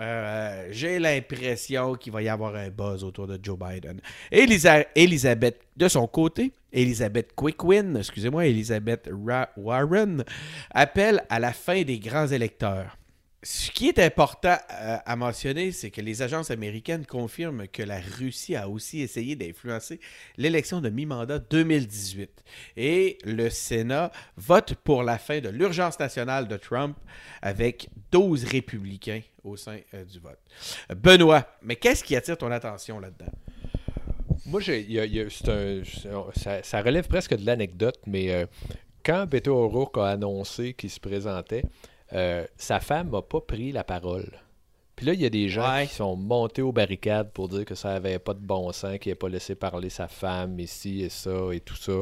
euh, 0.00 0.68
j'ai 0.70 0.98
l'impression 0.98 1.94
qu'il 1.94 2.12
va 2.12 2.22
y 2.22 2.28
avoir 2.28 2.54
un 2.54 2.68
buzz 2.68 3.02
autour 3.02 3.26
de 3.26 3.38
Joe 3.42 3.58
Biden. 3.58 4.00
Elisabeth, 4.30 5.60
de 5.76 5.88
son 5.88 6.06
côté, 6.06 6.52
Elizabeth 6.72 7.34
Quickwin, 7.34 7.96
excusez-moi, 7.96 8.46
Elizabeth 8.46 9.08
Warren, 9.56 10.24
appelle 10.70 11.24
à 11.30 11.40
la 11.40 11.52
fin 11.52 11.82
des 11.82 11.98
grands 11.98 12.26
électeurs. 12.26 12.96
Ce 13.48 13.70
qui 13.70 13.86
est 13.86 14.00
important 14.00 14.56
euh, 14.72 14.96
à 15.06 15.14
mentionner, 15.14 15.70
c'est 15.70 15.92
que 15.92 16.00
les 16.00 16.20
agences 16.20 16.50
américaines 16.50 17.06
confirment 17.06 17.68
que 17.68 17.84
la 17.84 18.00
Russie 18.00 18.56
a 18.56 18.68
aussi 18.68 19.02
essayé 19.02 19.36
d'influencer 19.36 20.00
l'élection 20.36 20.80
de 20.80 20.88
mi-mandat 20.88 21.38
2018. 21.38 22.42
Et 22.76 23.18
le 23.24 23.48
Sénat 23.48 24.10
vote 24.36 24.74
pour 24.82 25.04
la 25.04 25.16
fin 25.16 25.38
de 25.38 25.48
l'urgence 25.48 26.00
nationale 26.00 26.48
de 26.48 26.56
Trump 26.56 26.96
avec 27.40 27.88
12 28.10 28.46
républicains 28.46 29.20
au 29.44 29.56
sein 29.56 29.78
euh, 29.94 30.04
du 30.04 30.18
vote. 30.18 30.40
Benoît, 30.96 31.46
mais 31.62 31.76
qu'est-ce 31.76 32.02
qui 32.02 32.16
attire 32.16 32.36
ton 32.36 32.50
attention 32.50 32.98
là-dedans? 32.98 33.30
Moi, 34.46 34.60
ça, 34.60 34.72
relève 36.82 37.06
presque 37.06 37.36
de 37.36 37.46
l'anecdote, 37.46 38.00
mais 38.08 38.32
euh, 38.32 38.46
quand 39.04 39.24
Beto 39.26 39.54
O'Rourke 39.54 39.98
a 39.98 40.08
annoncé 40.08 40.74
qu'il 40.74 40.90
se 40.90 40.98
présentait, 40.98 41.62
euh, 42.12 42.44
sa 42.56 42.80
femme 42.80 43.10
n'a 43.10 43.22
pas 43.22 43.40
pris 43.40 43.72
la 43.72 43.84
parole. 43.84 44.30
Puis 44.94 45.04
là, 45.04 45.12
il 45.12 45.20
y 45.20 45.26
a 45.26 45.28
des 45.28 45.50
gens 45.50 45.70
Ouais. 45.74 45.86
qui 45.86 45.92
sont 45.94 46.16
montés 46.16 46.62
aux 46.62 46.72
barricades 46.72 47.30
pour 47.32 47.50
dire 47.50 47.66
que 47.66 47.74
ça 47.74 47.90
avait 47.90 48.18
pas 48.18 48.32
de 48.32 48.38
bon 48.40 48.72
sens, 48.72 48.96
qu'il 48.98 49.10
n'avait 49.10 49.14
pas 49.18 49.28
laissé 49.28 49.54
parler 49.54 49.90
sa 49.90 50.08
femme, 50.08 50.58
ici 50.58 51.02
et 51.02 51.10
ça, 51.10 51.50
et 51.52 51.60
tout 51.60 51.76
ça. 51.76 51.92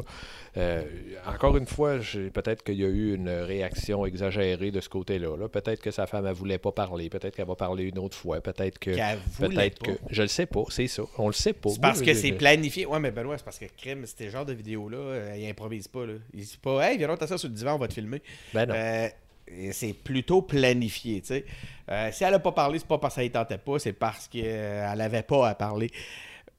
Euh, 0.56 0.84
encore 1.26 1.56
une 1.56 1.66
fois, 1.66 1.96
peut-être 2.32 2.62
qu'il 2.62 2.76
y 2.76 2.84
a 2.84 2.88
eu 2.88 3.16
une 3.16 3.28
réaction 3.28 4.06
exagérée 4.06 4.70
de 4.70 4.80
ce 4.80 4.88
côté-là. 4.88 5.36
là. 5.36 5.48
Peut-être 5.48 5.82
que 5.82 5.90
sa 5.90 6.06
femme, 6.06 6.24
elle 6.24 6.34
voulait 6.34 6.58
pas 6.58 6.70
parler. 6.70 7.10
Peut-être 7.10 7.34
qu'elle 7.34 7.48
va 7.48 7.56
parler 7.56 7.82
une 7.82 7.98
autre 7.98 8.16
fois. 8.16 8.40
Peut-être 8.40 8.78
que... 8.78 8.92
Peut-être 9.40 9.82
que... 9.82 9.90
Je 10.10 10.22
le 10.22 10.28
sais 10.28 10.46
pas, 10.46 10.62
c'est 10.68 10.86
ça. 10.86 11.02
On 11.18 11.26
le 11.26 11.32
sait 11.32 11.52
pas. 11.52 11.70
C'est 11.70 11.80
parce 11.80 12.00
que 12.00 12.14
c'est 12.14 12.30
planifié. 12.30 12.86
Ouais, 12.86 13.00
mais 13.00 13.10
Benoît, 13.10 13.36
c'est 13.38 13.44
parce 13.44 13.58
que 13.58 13.64
Crime, 13.76 14.06
c'était 14.06 14.30
genre 14.30 14.46
de 14.46 14.52
vidéo-là, 14.52 14.98
euh, 14.98 15.36
il 15.36 15.50
improvise 15.50 15.88
pas. 15.88 16.06
Là. 16.06 16.12
Il 16.32 16.44
dit 16.44 16.58
pas, 16.62 16.88
hey, 16.88 16.96
viens 16.96 17.08
donc 17.08 17.18
t'asseoir 17.18 17.40
sur 17.40 17.48
le 17.48 17.56
divan, 17.56 17.74
on 17.74 17.78
va 17.78 17.88
te 17.88 17.94
filmer. 17.94 18.22
Ben 18.52 18.66
non. 18.66 18.74
Euh, 18.76 19.08
c'est 19.72 19.92
plutôt 19.92 20.42
planifié. 20.42 21.22
Euh, 21.90 22.10
si 22.12 22.24
elle 22.24 22.34
a 22.34 22.38
pas 22.38 22.52
parlé, 22.52 22.78
c'est 22.78 22.88
pas 22.88 22.98
parce 22.98 23.14
qu'elle 23.16 23.30
tentait 23.30 23.58
pas, 23.58 23.78
c'est 23.78 23.92
parce 23.92 24.28
qu'elle 24.28 25.00
avait 25.00 25.22
pas 25.22 25.48
à 25.50 25.54
parler. 25.54 25.90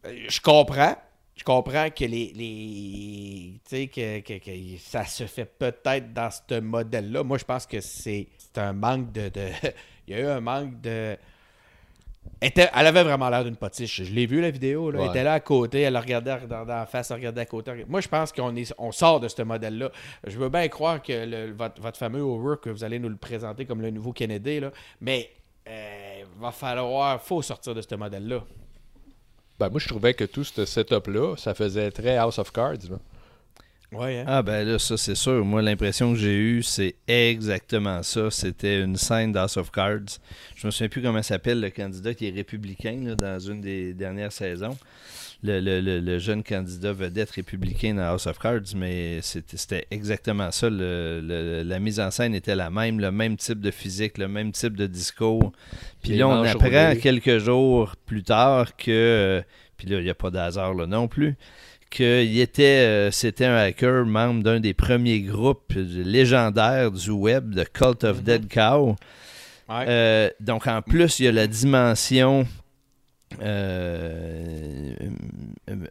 Euh, 0.06 0.26
Je 0.30 0.42
comprends. 0.42 0.96
Je 1.36 1.44
comprends 1.44 1.90
que 1.90 2.06
les. 2.06 2.32
les 2.34 3.88
que, 3.88 4.20
que- 4.22 4.38
que 4.40 4.78
ça 4.80 5.06
se 5.06 5.26
fait 5.28 5.46
peut-être 5.46 6.14
dans 6.14 6.30
ce 6.32 6.60
modèle-là. 6.60 7.24
Moi, 7.24 7.38
je 7.38 7.44
pense 7.46 7.66
que 7.66 7.82
c'est 7.82 8.28
c'est 8.38 8.58
un 8.60 8.74
manque 8.74 9.12
de, 9.12 9.30
de- 9.30 9.50
Il 10.08 10.16
y 10.16 10.18
a 10.18 10.22
eu 10.22 10.28
un 10.28 10.40
manque 10.42 10.80
de. 10.82 11.18
Elle, 12.42 12.50
était- 12.50 12.70
elle 12.76 12.88
avait 12.88 13.04
vraiment 13.04 13.30
l'air 13.30 13.44
d'une 13.44 13.56
potiche. 13.56 14.04
Je 14.04 14.14
l'ai 14.14 14.26
vu 14.26 14.42
la 14.42 14.52
vidéo. 14.52 14.92
Là. 14.92 15.00
Elle 15.04 15.10
était 15.10 15.24
là 15.24 15.34
à 15.34 15.40
côté, 15.40 15.82
elle 15.82 15.98
regardait, 15.98 16.34
regardait 16.34 16.74
en 16.74 16.86
face, 16.86 17.10
elle 17.12 17.18
regardait 17.18 17.42
à 17.42 17.46
côté. 17.46 17.86
Moi, 17.88 18.02
je 18.02 18.08
pense 18.08 18.32
qu'on 18.32 18.56
est, 18.56 18.74
on 18.78 18.92
sort 18.92 19.20
de 19.20 19.28
ce 19.28 19.42
modèle-là. 19.42 19.90
Je 20.28 20.38
veux 20.38 20.50
bien 20.50 20.68
croire 20.68 21.02
que 21.02 21.14
le- 21.26 21.54
votre, 21.54 21.82
votre 21.82 21.98
fameux 21.98 22.22
O'Rourke, 22.22 22.64
que 22.66 22.70
vous 22.70 22.84
allez 22.84 23.00
nous 23.00 23.10
le 23.10 23.16
présenter 23.16 23.66
comme 23.66 23.82
le 23.82 23.90
nouveau 23.92 24.12
Kennedy, 24.14 24.60
là, 24.60 24.72
mais 25.02 25.30
euh, 25.68 26.24
va 26.40 26.52
falloir, 26.52 27.22
faut 27.22 27.42
sortir 27.42 27.74
de 27.74 27.82
ce 27.82 27.96
modèle-là. 27.96 28.44
Ben, 29.58 29.70
moi, 29.70 29.80
je 29.80 29.88
trouvais 29.88 30.14
que 30.14 30.26
tout 30.26 30.44
ce 30.44 30.66
setup-là, 30.66 31.36
ça 31.38 31.54
faisait 31.54 31.90
très 31.92 32.18
House 32.18 32.38
of 32.40 32.52
Cards. 32.52 32.74
là. 32.92 32.98
Ouais, 33.98 34.20
hein? 34.20 34.26
Ah 34.28 34.42
ben 34.44 34.68
là, 34.68 34.80
ça 34.80 34.98
c'est 34.98 35.16
sûr. 35.16 35.44
Moi, 35.46 35.62
l'impression 35.62 36.14
que 36.14 36.20
j'ai 36.20 36.36
eue, 36.36 36.64
c'est 36.64 36.96
exactement 37.08 38.04
ça. 38.04 38.30
C'était 38.32 38.82
une 38.82 38.96
scène 38.98 39.32
d'House 39.32 39.58
of 39.58 39.72
Cards. 39.72 40.20
Je 40.56 40.68
me 40.68 40.72
souviens 40.72 40.90
plus 40.90 41.02
comment 41.02 41.22
s'appelle 41.24 41.60
le 41.62 41.70
candidat 41.70 42.14
qui 42.14 42.28
est 42.28 42.32
républicain 42.32 42.98
là, 43.06 43.16
dans 43.16 43.40
une 43.40 43.62
des 43.62 43.94
dernières 43.94 44.32
saisons. 44.32 44.78
Le, 45.44 45.60
le- 45.60 45.80
le- 45.82 46.00
le 46.00 46.18
jeune 46.18 46.44
candidat 46.44 46.92
vedette 46.94 47.30
républicain 47.32 47.94
dans 47.94 48.04
House 48.04 48.26
of 48.26 48.40
Cards, 48.40 48.74
mais 48.76 49.20
c'était 49.22 49.58
c'était 49.58 49.86
exactement 49.92 50.50
ça. 50.52 50.70
Le- 50.70 51.22
le- 51.22 51.62
la 51.64 51.80
mise 51.80 52.00
en 52.00 52.10
scène 52.10 52.34
était 52.34 52.56
la 52.56 52.70
même, 52.72 53.00
le 53.00 53.12
même 53.12 53.38
type 53.38 53.60
de 53.60 53.70
physique, 53.70 54.18
le 54.18 54.28
même 54.28 54.52
type 54.54 54.76
de 54.76 54.88
discours. 54.88 55.52
Puis 56.02 56.14
Les 56.14 56.18
là, 56.20 56.28
on 56.30 56.44
apprend 56.44 56.96
quelques 57.02 57.38
jours 57.38 57.96
plus 58.08 58.24
tard 58.24 58.76
que, 58.76 58.90
euh, 58.92 59.42
puis 59.78 59.88
là, 59.88 60.00
il 60.00 60.04
n'y 60.04 60.10
a 60.10 60.16
pas 60.16 60.32
de 60.32 60.38
hasard 60.38 60.74
là 60.74 60.88
non 60.88 61.08
plus, 61.08 61.36
qu'il 61.96 62.40
était, 62.40 62.64
euh, 62.86 63.12
c'était 63.12 63.46
un 63.46 63.56
hacker, 63.56 64.06
membre 64.06 64.44
d'un 64.44 64.60
des 64.60 64.74
premiers 64.74 65.22
groupes 65.22 65.74
légendaires 65.76 66.92
du 66.92 67.10
web, 67.12 67.54
de 67.56 67.64
Cult 67.64 68.04
of 68.04 68.22
Dead 68.24 68.48
Cow. 68.48 68.96
Ouais. 69.70 69.86
Euh, 69.88 70.30
donc 70.40 70.68
en 70.68 70.82
plus, 70.82 71.20
il 71.20 71.26
y 71.26 71.28
a 71.28 71.32
la 71.32 71.48
dimension 71.48 72.46
euh, 73.42 74.94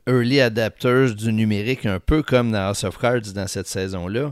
early 0.07 0.41
adapters 0.41 1.15
du 1.15 1.33
numérique, 1.33 1.87
un 1.87 2.01
peu 2.01 2.23
comme 2.23 2.53
dans 2.53 2.69
House 2.69 2.85
of 2.85 2.99
Cards 2.99 3.33
dans 3.35 3.47
cette 3.47 3.67
saison-là. 3.67 4.31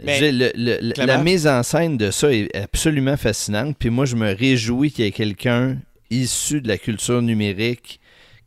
Le- 0.00 1.06
la 1.06 1.18
mise 1.18 1.46
en 1.46 1.62
scène 1.62 1.96
de 1.96 2.10
ça 2.10 2.32
est 2.32 2.54
absolument 2.56 3.16
fascinante. 3.16 3.76
Puis 3.78 3.90
moi, 3.90 4.04
je 4.06 4.16
me 4.16 4.34
réjouis 4.34 4.90
qu'il 4.90 5.04
y 5.04 5.08
ait 5.08 5.12
quelqu'un 5.12 5.78
issu 6.10 6.60
de 6.60 6.68
la 6.68 6.78
culture 6.78 7.22
numérique 7.22 8.00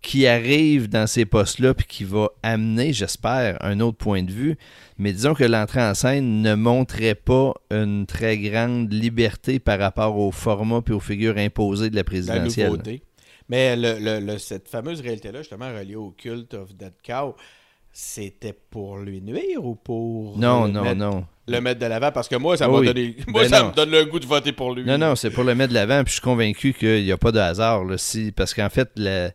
qui 0.08 0.26
arrive 0.26 0.88
dans 0.88 1.06
ces 1.06 1.26
postes-là 1.26 1.74
puis 1.74 1.86
qui 1.86 2.06
va 2.06 2.30
amener, 2.42 2.94
j'espère, 2.94 3.58
un 3.60 3.82
autre 3.82 3.98
point 3.98 4.24
de 4.24 4.32
vue. 4.32 4.56
Mais 4.98 5.12
disons 5.12 5.34
que 5.34 5.44
l'entrée 5.44 5.82
en 5.84 5.94
scène 5.94 6.42
ne 6.42 6.56
montrait 6.56 7.14
pas 7.14 7.54
une 7.72 8.06
très 8.06 8.38
grande 8.38 8.94
liberté 8.94 9.60
par 9.60 9.80
rapport 9.80 10.18
au 10.18 10.32
format 10.32 10.82
puis 10.82 10.94
aux 10.94 11.02
figures 11.02 11.38
imposées 11.38 11.90
de 11.90 11.96
la 11.98 12.06
présidentielle. 12.06 12.72
Mais 13.50 13.76
le, 13.76 14.00
le- 14.00 14.26
le- 14.26 14.38
cette 14.38 14.70
fameuse 14.70 15.02
réalité-là, 15.02 15.40
justement, 15.42 15.68
reliée 15.78 15.96
au 15.96 16.12
culte 16.12 16.54
of 16.54 16.74
Dead 16.74 16.94
Cow, 17.06 17.36
c'était 17.92 18.54
pour 18.70 19.00
lui 19.00 19.22
nuire 19.22 19.62
ou 19.66 19.76
pour 19.76 20.38
Non, 20.38 20.70
non, 20.70 20.84
mettre, 20.84 20.96
non. 20.96 21.26
Le 21.48 21.62
mettre 21.62 21.80
de 21.80 21.86
l'avant? 21.86 22.12
Parce 22.12 22.28
que 22.28 22.36
moi, 22.36 22.58
ça 22.58 22.70
Oui. 22.70 22.86
donné. 22.88 23.16
Moi, 23.28 23.44
Ben 23.44 23.50
ça 23.50 23.64
me 23.64 23.74
donne 23.74 23.92
le 23.92 24.06
goût 24.06 24.20
de 24.20 24.26
voter 24.26 24.52
pour 24.52 24.74
lui. 24.76 24.84
Non, 24.86 24.98
non, 24.98 25.16
c'est 25.16 25.30
pour 25.30 25.44
le 25.44 25.56
mettre 25.56 25.70
de 25.70 25.74
l'avant, 25.76 26.04
puis 26.04 26.10
je 26.10 26.14
suis 26.14 26.22
convaincu 26.22 26.74
qu'il 26.74 27.04
n'y 27.04 27.12
a 27.12 27.18
pas 27.18 27.32
de 27.32 27.40
hasard. 27.40 27.86
Là, 27.86 27.98
si, 27.98 28.32
parce 28.32 28.54
qu'en 28.54 28.70
fait, 28.70 28.90
la- 28.96 29.32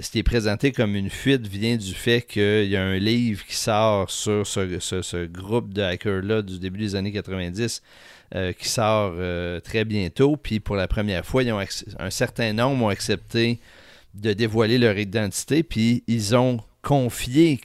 ce 0.00 0.10
qui 0.10 0.18
est 0.18 0.22
présenté 0.24 0.72
comme 0.72 0.96
une 0.96 1.10
fuite 1.10 1.46
vient 1.46 1.76
du 1.76 1.94
fait 1.94 2.22
qu'il 2.22 2.66
y 2.68 2.76
a 2.76 2.82
un 2.82 2.98
livre 2.98 3.44
qui 3.46 3.54
sort 3.56 4.10
sur 4.10 4.46
ce, 4.46 4.78
ce- 4.80 5.02
ce 5.02 5.26
groupe 5.26 5.72
de 5.72 5.82
hackers-là 5.82 6.42
du 6.42 6.58
début 6.58 6.78
des 6.80 6.94
années 6.96 7.12
90 7.12 7.82
euh, 8.34 8.52
qui 8.52 8.68
sort 8.68 9.14
euh, 9.16 9.60
très 9.60 9.84
bientôt. 9.84 10.36
Puis 10.36 10.58
pour 10.60 10.74
la 10.76 10.88
première 10.88 11.24
fois, 11.24 11.42
ils 11.44 11.52
ont 11.52 11.60
un 11.98 12.10
certain 12.10 12.52
nombre 12.52 12.84
ont 12.84 12.88
accepté 12.88 13.60
de 14.14 14.32
dévoiler 14.32 14.78
leur 14.78 14.98
identité, 14.98 15.62
puis 15.62 16.02
ils 16.08 16.34
ont 16.34 16.58
confié 16.82 17.60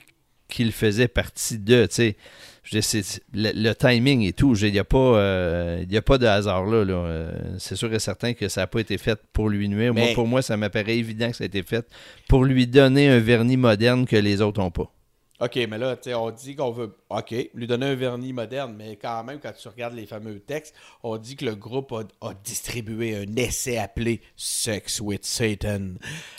qu'ils 0.48 0.70
faisaient 0.72 1.08
partie 1.08 1.58
de. 1.58 1.86
tu 1.86 1.94
sais. 1.94 2.16
Je 2.64 2.76
veux 2.76 2.80
dire, 2.80 2.84
c'est- 2.84 3.22
le, 3.34 3.50
le 3.54 3.74
timing 3.74 4.22
et 4.22 4.32
tout, 4.32 4.56
il 4.56 4.72
n'y 4.72 4.78
a, 4.78 4.84
pas, 4.84 4.96
euh, 4.98 5.80
il 5.82 5.92
y 5.92 5.96
a 5.96 6.02
pas 6.02 6.16
de 6.18 6.26
hasard 6.26 6.64
là. 6.66 6.84
là. 6.84 6.94
Euh, 6.94 7.32
c'est 7.58 7.74
sûr 7.76 7.92
et 7.92 7.98
certain 7.98 8.34
que 8.34 8.48
ça 8.48 8.60
n'a 8.62 8.66
pas 8.68 8.78
été 8.80 8.98
fait 8.98 9.18
pour 9.32 9.48
lui 9.48 9.68
nuire. 9.68 9.92
Moi, 9.92 10.08
pour 10.14 10.26
moi, 10.28 10.42
ça 10.42 10.56
m'apparaît 10.56 10.96
évident 10.96 11.30
que 11.30 11.36
ça 11.36 11.44
a 11.44 11.46
été 11.48 11.62
fait 11.64 11.86
pour 12.28 12.44
lui 12.44 12.66
donner 12.68 13.08
un 13.08 13.18
vernis 13.18 13.56
moderne 13.56 14.06
que 14.06 14.16
les 14.16 14.40
autres 14.40 14.60
n'ont 14.60 14.70
pas. 14.70 14.92
OK, 15.40 15.56
mais 15.68 15.76
là, 15.76 15.96
tu 15.96 16.04
sais, 16.10 16.14
on 16.14 16.30
dit 16.30 16.54
qu'on 16.54 16.70
veut, 16.70 16.94
OK, 17.10 17.34
lui 17.52 17.66
donner 17.66 17.86
un 17.86 17.94
vernis 17.96 18.32
moderne, 18.32 18.76
mais 18.78 18.94
quand 18.94 19.24
même, 19.24 19.40
quand 19.40 19.50
tu 19.60 19.66
regardes 19.66 19.94
les 19.94 20.06
fameux 20.06 20.38
textes, 20.38 20.72
on 21.02 21.16
dit 21.16 21.34
que 21.34 21.44
le 21.44 21.56
groupe 21.56 21.90
a, 21.92 22.04
a 22.28 22.32
distribué 22.44 23.16
un 23.16 23.34
essai 23.36 23.76
appelé 23.76 24.20
Sex 24.36 25.00
with 25.00 25.24
Satan. 25.24 25.94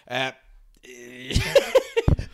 Euh, 0.09 0.29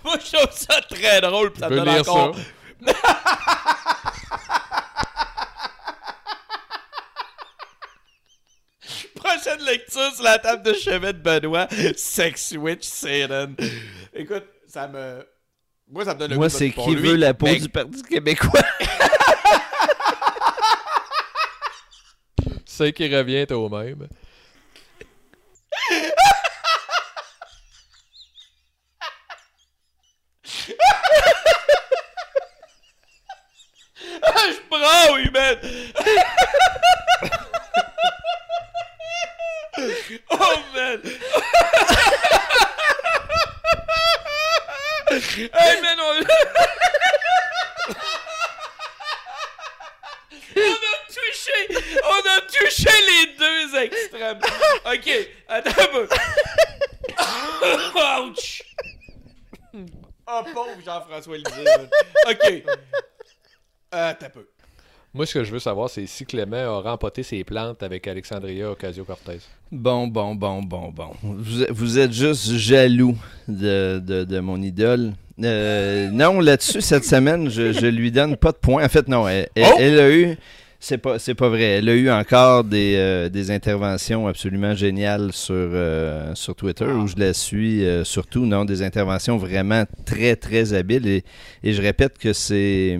Moi, 0.03 0.15
je 0.23 0.37
trouve 0.37 0.51
ça 0.55 0.79
très 0.87 1.21
drôle, 1.21 1.51
puis 1.53 1.59
ça 1.61 1.69
donne 1.69 1.85
lire 1.89 2.01
encore... 2.01 2.35
Prochaine 9.19 9.61
lecture 9.65 10.13
sur 10.15 10.23
la 10.23 10.39
table 10.39 10.63
de 10.63 10.73
chevet 10.73 11.13
de 11.13 11.19
Benoît, 11.19 11.67
Sex 11.95 12.53
with 12.57 12.83
Satan. 12.83 13.51
Écoute, 14.13 14.45
ça 14.65 14.87
me... 14.87 15.25
Moi, 15.91 16.05
ça 16.05 16.13
me 16.13 16.19
donne 16.19 16.31
le 16.31 16.37
Moi, 16.37 16.49
c'est 16.49 16.71
qui 16.71 16.95
lui, 16.95 17.09
veut 17.09 17.15
la 17.15 17.33
peau 17.33 17.45
mais- 17.47 17.59
du 17.59 17.67
Parti 17.69 18.01
québécois? 18.03 18.61
C'est 22.65 22.93
qui 22.93 23.13
revient 23.13 23.45
au 23.51 23.67
même. 23.67 24.07
Ah, 34.23 34.47
je 34.51 34.69
braille, 34.69 35.29
man! 35.31 35.57
oh, 40.39 40.59
man! 40.73 41.01
hey, 45.11 45.81
man, 45.81 45.99
on... 45.99 46.23
on 50.55 50.61
a 50.61 50.95
touché... 51.07 51.57
On 52.03 52.21
a 52.29 52.41
touché 52.41 52.95
les 53.07 53.25
deux 53.37 53.75
extrêmes. 53.77 54.41
OK, 54.85 55.07
attends 55.47 55.81
un 55.81 55.87
peu. 55.87 56.07
Ouch! 57.95 58.63
Oh, 60.31 60.43
pauvre 60.53 60.81
Jean-François 60.85 61.37
Lisée. 61.37 61.65
OK. 62.27 62.63
Euh, 63.95 64.13
t'as 64.19 64.29
peu. 64.29 64.47
Moi, 65.13 65.25
ce 65.25 65.33
que 65.39 65.43
je 65.43 65.51
veux 65.51 65.59
savoir, 65.59 65.89
c'est 65.89 66.05
si 66.05 66.23
Clément 66.25 66.55
a 66.55 66.81
rempoté 66.81 67.23
ses 67.23 67.43
plantes 67.43 67.81
avec 67.81 68.07
Alexandria 68.07 68.69
Ocasio-Cortez. 68.71 69.39
Bon, 69.71 70.05
bon, 70.07 70.35
bon, 70.35 70.61
bon, 70.61 70.91
bon. 70.95 71.09
Vous, 71.23 71.63
vous 71.71 71.97
êtes 71.99 72.13
juste 72.13 72.51
jaloux 72.53 73.15
de, 73.47 73.99
de- 74.05 74.23
de 74.23 74.39
mon 74.39 74.61
idole. 74.61 75.13
Euh, 75.43 76.09
non, 76.11 76.39
là-dessus, 76.41 76.81
cette 76.81 77.05
semaine, 77.05 77.49
je, 77.49 77.71
je 77.73 77.87
lui 77.87 78.11
donne 78.11 78.35
pas 78.37 78.51
de 78.51 78.57
points. 78.57 78.85
En 78.85 78.89
fait, 78.89 79.07
non, 79.07 79.27
elle, 79.27 79.49
elle- 79.55 79.65
Oh! 79.67 79.77
elle 79.79 79.99
a 79.99 80.11
eu. 80.11 80.37
C'est 80.81 80.97
pas, 80.99 81.17
c'est 81.19 81.33
pas 81.35 81.49
vrai. 81.49 81.63
Elle 81.63 81.89
a 81.89 81.93
eu 81.95 82.09
encore 82.11 82.63
des, 82.63 82.93
euh, 82.97 83.29
des 83.29 83.49
interventions 83.51 84.27
absolument 84.27 84.75
géniales 84.75 85.33
sur, 85.33 85.53
euh, 85.55 86.33
sur 86.35 86.55
Twitter, 86.55 86.85
où 86.85 87.05
je 87.07 87.15
la 87.17 87.33
suis 87.33 87.83
euh, 87.83 88.03
surtout. 88.05 88.45
Non, 88.45 88.63
des 88.63 88.81
interventions 88.83 89.37
vraiment 89.37 89.83
très, 90.05 90.35
très 90.35 90.73
habiles. 90.73 91.07
Et, 91.07 91.23
et 91.63 91.73
je 91.73 91.81
répète 91.81 92.17
que 92.17 92.31
c'est 92.31 92.99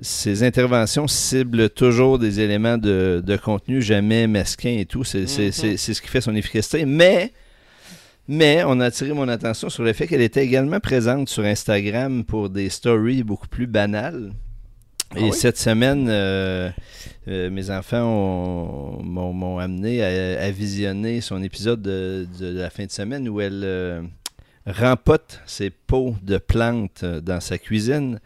ses 0.00 0.42
interventions 0.42 1.06
ciblent 1.06 1.70
toujours 1.70 2.18
des 2.18 2.40
éléments 2.40 2.78
de, 2.78 3.22
de 3.24 3.36
contenu, 3.36 3.80
jamais 3.80 4.26
mesquins 4.26 4.76
et 4.78 4.86
tout. 4.86 5.04
C'est 5.04 5.26
c'est- 5.26 5.52
ce 5.76 6.00
qui 6.02 6.08
fait 6.08 6.20
son 6.20 6.34
efficacité. 6.34 6.84
Mais, 6.84 7.32
mais 8.26 8.64
on 8.66 8.80
a 8.80 8.86
attiré 8.86 9.12
mon 9.12 9.28
attention 9.28 9.68
sur 9.70 9.84
le 9.84 9.92
fait 9.92 10.06
qu'elle 10.06 10.20
était 10.22 10.44
également 10.44 10.80
présente 10.80 11.28
sur 11.28 11.44
Instagram 11.44 12.24
pour 12.24 12.50
des 12.50 12.70
stories 12.70 13.22
beaucoup 13.22 13.48
plus 13.48 13.66
banales. 13.66 14.32
Ah 15.14 15.20
Et 15.20 15.24
oui? 15.24 15.32
cette 15.32 15.58
semaine, 15.58 16.06
euh, 16.08 16.70
euh, 17.28 17.48
mes 17.50 17.70
enfants 17.70 18.02
ont- 18.04 19.02
m'ont 19.02 19.32
m'ont 19.32 19.58
amené 19.58 20.02
à, 20.02 20.42
à 20.42 20.50
visionner 20.50 21.20
son 21.20 21.40
épisode 21.42 21.82
de, 21.82 22.26
de 22.40 22.46
la 22.58 22.68
fin 22.70 22.84
de 22.86 22.90
semaine 22.90 23.28
où 23.28 23.40
elle 23.40 23.62
euh, 23.64 24.02
rempote 24.66 25.40
ses 25.46 25.70
pots 25.70 26.16
de 26.22 26.38
plantes 26.38 27.04
dans 27.04 27.40
sa 27.40 27.58
cuisine. 27.58 28.18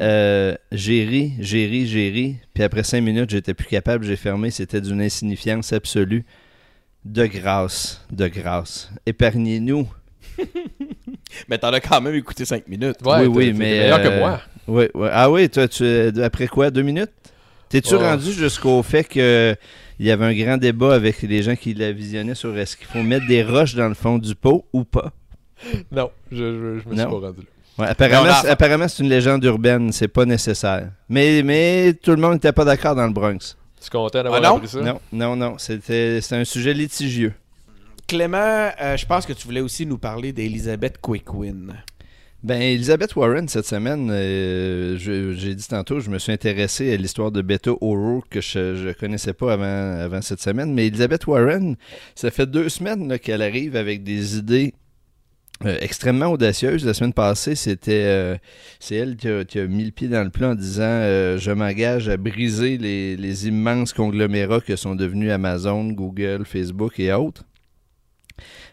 Euh, 0.00 0.54
j'ai 0.70 1.04
ri, 1.04 1.32
j'ai 1.40 1.66
ri, 1.66 1.86
j'ai 1.86 2.08
ri. 2.10 2.36
Puis 2.54 2.62
après 2.62 2.84
cinq 2.84 3.00
minutes, 3.00 3.30
j'étais 3.30 3.54
plus 3.54 3.66
capable, 3.66 4.04
j'ai 4.04 4.16
fermé. 4.16 4.50
C'était 4.50 4.80
d'une 4.80 5.00
insignifiance 5.00 5.72
absolue. 5.72 6.24
De 7.04 7.26
grâce, 7.26 8.04
de 8.12 8.28
grâce. 8.28 8.90
Épargnez-nous. 9.06 9.88
Mais 11.48 11.58
t'en 11.58 11.70
as 11.70 11.80
quand 11.80 12.00
même 12.00 12.14
écouté 12.14 12.44
5 12.44 12.68
minutes. 12.68 12.98
Ouais, 13.04 13.22
Oui, 13.22 13.26
oui, 13.26 13.52
mais, 13.52 13.80
meilleur 13.80 13.98
euh, 13.98 14.04
que 14.04 14.18
moi. 14.18 14.40
Oui, 14.68 14.84
oui. 14.94 15.08
Ah 15.10 15.30
oui, 15.30 15.48
toi, 15.48 15.66
tu, 15.66 15.84
après 16.22 16.46
quoi, 16.46 16.70
deux 16.70 16.82
minutes? 16.82 17.10
T'es-tu 17.68 17.94
Oh. 17.94 17.98
rendu 17.98 18.32
jusqu'au 18.32 18.82
fait 18.82 19.02
que 19.04 19.56
il 19.98 20.06
y 20.06 20.10
avait 20.10 20.26
un 20.26 20.34
grand 20.34 20.58
débat 20.58 20.94
avec 20.94 21.22
les 21.22 21.42
gens 21.42 21.56
qui 21.56 21.74
la 21.74 21.90
visionnaient 21.92 22.34
sur 22.34 22.56
est-ce 22.58 22.76
qu'il 22.76 22.86
faut 22.86 23.02
mettre 23.02 23.26
des 23.26 23.42
roches 23.42 23.74
dans 23.74 23.88
le 23.88 23.94
fond 23.94 24.18
du 24.18 24.34
pot 24.34 24.66
ou 24.72 24.84
pas? 24.84 25.12
Non, 25.90 26.10
je, 26.30 26.36
je, 26.36 26.80
je 26.84 26.88
me 26.88 26.94
suis 26.96 27.04
pas 27.04 27.10
rendu 27.10 27.40
là. 27.40 27.46
Ouais, 27.78 27.86
apparemment, 27.86 28.30
a- 28.30 28.42
c'est- 28.42 28.48
apparemment, 28.48 28.86
c'est 28.88 29.02
une 29.02 29.08
légende 29.08 29.42
urbaine, 29.44 29.92
c'est 29.92 30.08
pas 30.08 30.24
nécessaire. 30.26 30.90
Mais, 31.08 31.42
mais 31.42 31.94
tout 31.94 32.10
le 32.10 32.18
monde 32.18 32.34
n'était 32.34 32.52
pas 32.52 32.64
d'accord 32.64 32.94
dans 32.94 33.06
le 33.06 33.12
Bronx. 33.12 33.56
Tu 33.80 33.86
es 33.86 33.90
content 33.90 34.22
d'avoir 34.22 34.42
Ah 34.44 34.48
non? 34.48 34.56
appris 34.56 34.68
ça? 34.68 34.80
Non, 34.80 35.00
non, 35.12 35.36
non, 35.36 35.54
c'était 35.58 36.20
c'était 36.20 36.36
un 36.36 36.44
sujet 36.44 36.74
litigieux. 36.74 37.32
Clément, 38.06 38.70
euh, 38.80 38.96
je 38.96 39.06
pense 39.06 39.24
que 39.26 39.32
tu 39.32 39.46
voulais 39.46 39.60
aussi 39.60 39.86
nous 39.86 39.98
parler 39.98 40.32
d'Elizabeth 40.32 40.98
Quickwin. 41.00 41.74
Ben, 42.42 42.60
Elizabeth 42.60 43.14
Warren, 43.14 43.46
cette 43.48 43.66
semaine, 43.66 44.10
euh, 44.10 44.96
je- 44.98 45.32
j'ai 45.34 45.54
dit 45.54 45.66
tantôt, 45.68 46.00
je 46.00 46.10
me 46.10 46.18
suis 46.18 46.32
intéressé 46.32 46.92
à 46.92 46.96
l'histoire 46.96 47.30
de 47.30 47.40
Beto 47.40 47.78
O'Rourke 47.80 48.28
que 48.30 48.40
je 48.40 48.88
ne 48.88 48.92
connaissais 48.92 49.32
pas 49.32 49.52
avant, 49.52 50.00
avant 50.00 50.20
cette 50.20 50.40
semaine. 50.42 50.74
Mais 50.74 50.88
Elizabeth 50.88 51.26
Warren, 51.28 51.76
ça 52.16 52.32
fait 52.32 52.46
deux 52.50 52.68
semaines 52.68 53.08
là, 53.08 53.18
qu'elle 53.20 53.42
arrive 53.42 53.76
avec 53.76 54.02
des 54.02 54.36
idées 54.38 54.74
euh, 55.64 55.76
extrêmement 55.80 56.26
audacieuses. 56.26 56.84
La 56.84 56.94
semaine 56.94 57.12
passée, 57.12 57.54
c'était 57.54 58.04
euh, 58.04 58.36
c'est 58.80 58.96
elle 58.96 59.16
qui 59.16 59.28
a, 59.28 59.44
qui 59.44 59.58
mis 59.60 59.84
le 59.84 59.90
pied 59.90 60.08
dans 60.08 60.24
le 60.24 60.30
plat 60.30 60.50
en 60.50 60.54
disant 60.54 60.82
euh, 60.84 61.38
Je 61.38 61.50
m'engage 61.52 62.08
à 62.08 62.16
briser 62.16 62.78
les, 62.78 63.16
les 63.16 63.48
immenses 63.48 63.92
conglomérats 63.92 64.60
que 64.60 64.76
sont 64.76 64.94
devenus 64.94 65.30
Amazon, 65.30 65.84
Google, 65.92 66.44
Facebook 66.44 66.98
et 67.00 67.12
autres. 67.12 67.44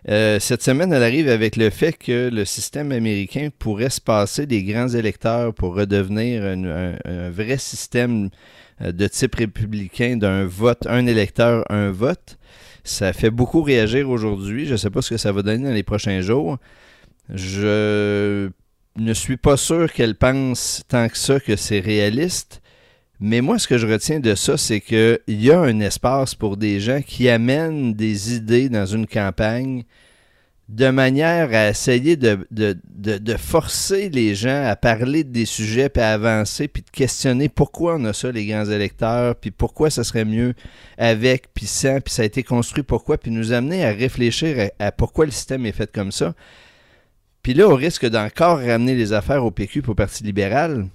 Euh, 0.08 0.40
cette 0.40 0.64
semaine, 0.64 0.94
elle 0.94 1.04
arrive 1.04 1.28
avec 1.30 1.56
le 1.58 1.70
fait 1.70 1.94
que 1.94 2.30
le 2.32 2.46
système 2.46 2.92
américain 2.92 3.50
pourrait 3.60 3.90
se 3.90 4.00
passer 4.02 4.46
des 4.46 4.64
grands 4.64 4.88
électeurs 4.88 5.54
pour 5.54 5.76
redevenir 5.76 6.44
un, 6.44 6.64
un- 7.06 7.30
vrai 7.30 7.58
système 7.58 8.30
de 8.82 9.08
type 9.08 9.36
républicain 9.36 10.16
d'un 10.16 10.46
vote, 10.46 10.88
un 10.88 11.06
électeur, 11.06 11.66
un 11.70 11.92
vote. 11.92 12.38
Ça 12.84 13.14
fait 13.14 13.30
beaucoup 13.30 13.62
réagir 13.62 14.10
aujourd'hui. 14.10 14.66
Je 14.66 14.74
ne 14.74 14.78
sais 14.78 14.90
pas 14.90 15.02
ce 15.02 15.10
que 15.10 15.18
ça 15.18 15.32
va 15.32 15.42
donner 15.42 15.66
dans 15.66 15.74
les 15.74 15.84
prochains 15.84 16.22
jours. 16.22 16.58
Je 17.34 18.50
ne 18.98 19.14
suis 19.14 19.38
pas 19.38 19.58
sûr 19.58 19.92
qu'elle 19.92 20.16
pense 20.16 20.84
tant 20.88 21.08
que 21.10 21.18
ça 21.18 21.40
que 21.40 21.56
c'est 21.56 21.80
réaliste. 21.80 22.62
Mais 23.20 23.42
moi, 23.42 23.60
ce 23.60 23.68
que 23.68 23.78
je 23.78 23.86
retiens 23.86 24.20
de 24.20 24.34
ça, 24.34 24.58
c'est 24.58 24.80
qu'il 24.80 25.20
y 25.28 25.52
a 25.52 25.60
un 25.60 25.80
espace 25.82 26.36
pour 26.36 26.56
des 26.56 26.80
gens 26.80 27.02
qui 27.02 27.28
amènent 27.28 27.94
des 27.94 28.34
idées 28.34 28.70
dans 28.70 28.86
une 28.86 29.08
campagne 29.08 29.84
de 30.70 30.90
manière 30.90 31.52
à 31.52 31.70
essayer 31.70 32.16
de, 32.16 32.48
de, 32.52 32.78
de, 32.94 33.38
forcer 33.38 34.10
les 34.10 34.36
gens 34.36 34.66
à 34.66 34.76
parler 34.76 35.24
des 35.24 35.46
sujets, 35.46 35.90
puis 35.90 36.04
à 36.04 36.14
avancer, 36.14 36.68
puis 36.68 36.84
de 36.84 36.90
questionner 36.92 37.50
pourquoi 37.50 37.96
on 37.96 38.06
a 38.06 38.14
ça, 38.14 38.32
les 38.32 38.46
grands 38.46 38.70
électeurs, 38.70 39.36
puis 39.36 39.50
pourquoi 39.50 39.90
ça 39.90 40.04
serait 40.04 40.26
mieux 40.26 40.54
avec, 41.00 41.52
puis 41.56 41.66
sans, 41.66 42.00
puis 42.02 42.14
ça 42.14 42.22
a 42.22 42.26
été 42.26 42.44
construit 42.44 42.84
pourquoi, 42.84 43.18
puis 43.18 43.32
nous 43.32 43.52
amener 43.52 43.84
à 43.84 43.92
réfléchir 43.92 44.70
à, 44.78 44.92
pourquoi 44.92 45.26
le 45.26 45.32
système 45.32 45.66
est 45.66 45.72
fait 45.72 45.92
comme 45.92 46.12
ça. 46.12 46.36
Puis 47.42 47.56
là, 47.56 47.68
au 47.68 47.76
risque 47.76 48.06
d'encore 48.08 48.60
ramener 48.60 48.94
les 48.94 49.12
affaires 49.12 49.44
au 49.44 49.50
PQ 49.50 49.80
et 49.80 49.90
au 49.90 49.96
Parti 49.96 50.24
libéral, 50.24 50.86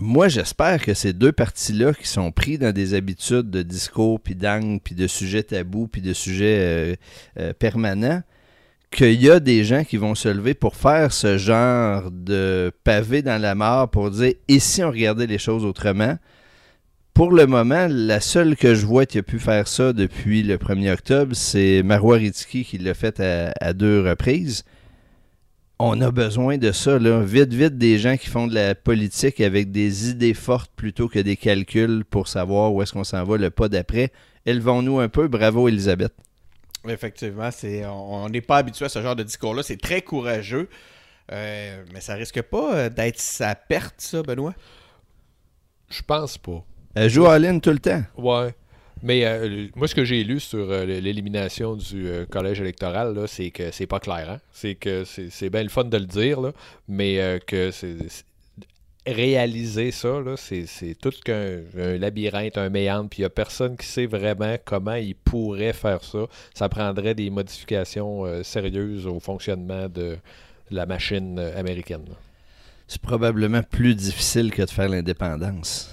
moi, 0.00 0.28
j'espère 0.28 0.82
que 0.82 0.94
ces 0.94 1.12
deux 1.12 1.32
partis-là 1.32 1.92
qui 1.92 2.08
sont 2.08 2.32
pris 2.32 2.56
dans 2.56 2.72
des 2.72 2.94
habitudes 2.94 3.50
de 3.50 3.60
discours, 3.60 4.20
puis 4.20 4.34
d'angle, 4.34 4.80
puis 4.80 4.94
de 4.94 5.06
sujets 5.06 5.42
tabous, 5.42 5.86
puis 5.86 6.00
de 6.00 6.14
sujets 6.14 6.58
euh, 6.60 6.96
euh, 7.38 7.52
permanents, 7.52 8.22
qu'il 8.90 9.20
y 9.20 9.30
a 9.30 9.40
des 9.40 9.64
gens 9.64 9.84
qui 9.84 9.96
vont 9.96 10.14
se 10.14 10.28
lever 10.28 10.54
pour 10.54 10.76
faire 10.76 11.12
ce 11.12 11.38
genre 11.38 12.10
de 12.10 12.72
pavé 12.84 13.22
dans 13.22 13.40
la 13.40 13.54
mort 13.54 13.90
pour 13.90 14.10
dire 14.10 14.34
et 14.48 14.58
si 14.58 14.82
on 14.82 14.90
regardait 14.90 15.26
les 15.26 15.38
choses 15.38 15.64
autrement 15.64 16.16
Pour 17.12 17.32
le 17.32 17.46
moment, 17.46 17.86
la 17.90 18.20
seule 18.20 18.56
que 18.56 18.74
je 18.74 18.84
vois 18.84 19.06
qui 19.06 19.18
a 19.18 19.22
pu 19.22 19.38
faire 19.38 19.68
ça 19.68 19.92
depuis 19.92 20.42
le 20.42 20.56
1er 20.56 20.92
octobre, 20.92 21.34
c'est 21.34 21.82
Marois 21.82 22.16
Ritiki 22.16 22.64
qui 22.64 22.78
l'a 22.78 22.94
fait 22.94 23.20
à, 23.20 23.52
à 23.60 23.72
deux 23.72 24.02
reprises. 24.06 24.64
On 25.78 26.00
a 26.00 26.10
besoin 26.10 26.56
de 26.56 26.72
ça, 26.72 26.98
là. 26.98 27.20
Vite, 27.22 27.52
vite, 27.52 27.76
des 27.76 27.98
gens 27.98 28.16
qui 28.16 28.28
font 28.28 28.46
de 28.46 28.54
la 28.54 28.74
politique 28.74 29.42
avec 29.42 29.70
des 29.70 30.08
idées 30.10 30.32
fortes 30.32 30.70
plutôt 30.74 31.08
que 31.08 31.18
des 31.18 31.36
calculs 31.36 32.04
pour 32.08 32.28
savoir 32.28 32.72
où 32.72 32.80
est-ce 32.82 32.94
qu'on 32.94 33.04
s'en 33.04 33.24
va 33.24 33.36
le 33.36 33.50
pas 33.50 33.68
d'après. 33.68 34.10
Élevons-nous 34.46 35.00
un 35.00 35.08
peu. 35.08 35.28
Bravo, 35.28 35.68
Elisabeth. 35.68 36.14
Effectivement, 36.88 37.50
c'est 37.50 37.84
on 37.86 38.28
n'est 38.28 38.40
pas 38.40 38.58
habitué 38.58 38.84
à 38.84 38.88
ce 38.88 39.00
genre 39.02 39.16
de 39.16 39.22
discours-là. 39.22 39.62
C'est 39.62 39.80
très 39.80 40.02
courageux. 40.02 40.68
Euh, 41.32 41.84
mais 41.92 42.00
ça 42.00 42.14
risque 42.14 42.40
pas 42.42 42.74
euh, 42.76 42.88
d'être 42.88 43.18
sa 43.18 43.54
perte, 43.56 43.96
ça, 43.98 44.22
Benoît? 44.22 44.54
Je 45.88 46.02
pense 46.02 46.38
pas. 46.38 46.64
Elle 46.94 47.10
joue 47.10 47.26
à 47.26 47.38
ligne 47.38 47.60
tout 47.60 47.70
le 47.70 47.78
temps. 47.80 48.02
Ouais. 48.16 48.54
Mais 49.02 49.24
euh, 49.26 49.66
moi, 49.74 49.88
ce 49.88 49.94
que 49.94 50.04
j'ai 50.04 50.24
lu 50.24 50.40
sur 50.40 50.70
euh, 50.70 50.84
l'élimination 50.84 51.76
du 51.76 52.08
euh, 52.08 52.26
collège 52.26 52.60
électoral, 52.60 53.14
là, 53.14 53.26
c'est 53.26 53.50
que 53.50 53.70
c'est 53.70 53.86
pas 53.86 54.00
clair. 54.00 54.30
Hein? 54.30 54.38
C'est 54.52 54.74
que 54.74 55.04
c'est 55.04 55.28
c'est 55.30 55.50
bien 55.50 55.62
le 55.62 55.68
fun 55.68 55.84
de 55.84 55.96
le 55.98 56.06
dire, 56.06 56.40
là, 56.40 56.52
mais 56.88 57.20
euh, 57.20 57.38
que 57.38 57.70
c'est 57.72 58.08
c'est- 58.08 58.24
réaliser 59.06 59.90
ça, 59.92 60.20
là, 60.20 60.34
c'est 60.36 60.66
c'est 60.66 60.94
tout 60.94 61.12
qu'un 61.24 61.60
un 61.78 61.96
labyrinthe, 61.98 62.58
un 62.58 62.68
méandre, 62.70 63.08
puis 63.08 63.18
il 63.18 63.22
n'y 63.22 63.26
a 63.26 63.30
personne 63.30 63.76
qui 63.76 63.86
sait 63.86 64.06
vraiment 64.06 64.56
comment 64.64 64.94
il 64.94 65.14
pourrait 65.14 65.72
faire 65.72 66.02
ça. 66.04 66.26
Ça 66.54 66.68
prendrait 66.68 67.14
des 67.14 67.30
modifications 67.30 68.24
euh, 68.24 68.42
sérieuses 68.42 69.06
au 69.06 69.20
fonctionnement 69.20 69.88
de 69.88 70.16
la 70.70 70.86
machine 70.86 71.38
euh, 71.38 71.58
américaine. 71.58 72.04
C'est 72.88 73.00
probablement 73.02 73.62
plus 73.62 73.94
difficile 73.94 74.52
que 74.52 74.62
de 74.62 74.70
faire 74.70 74.88
l'indépendance. 74.88 75.90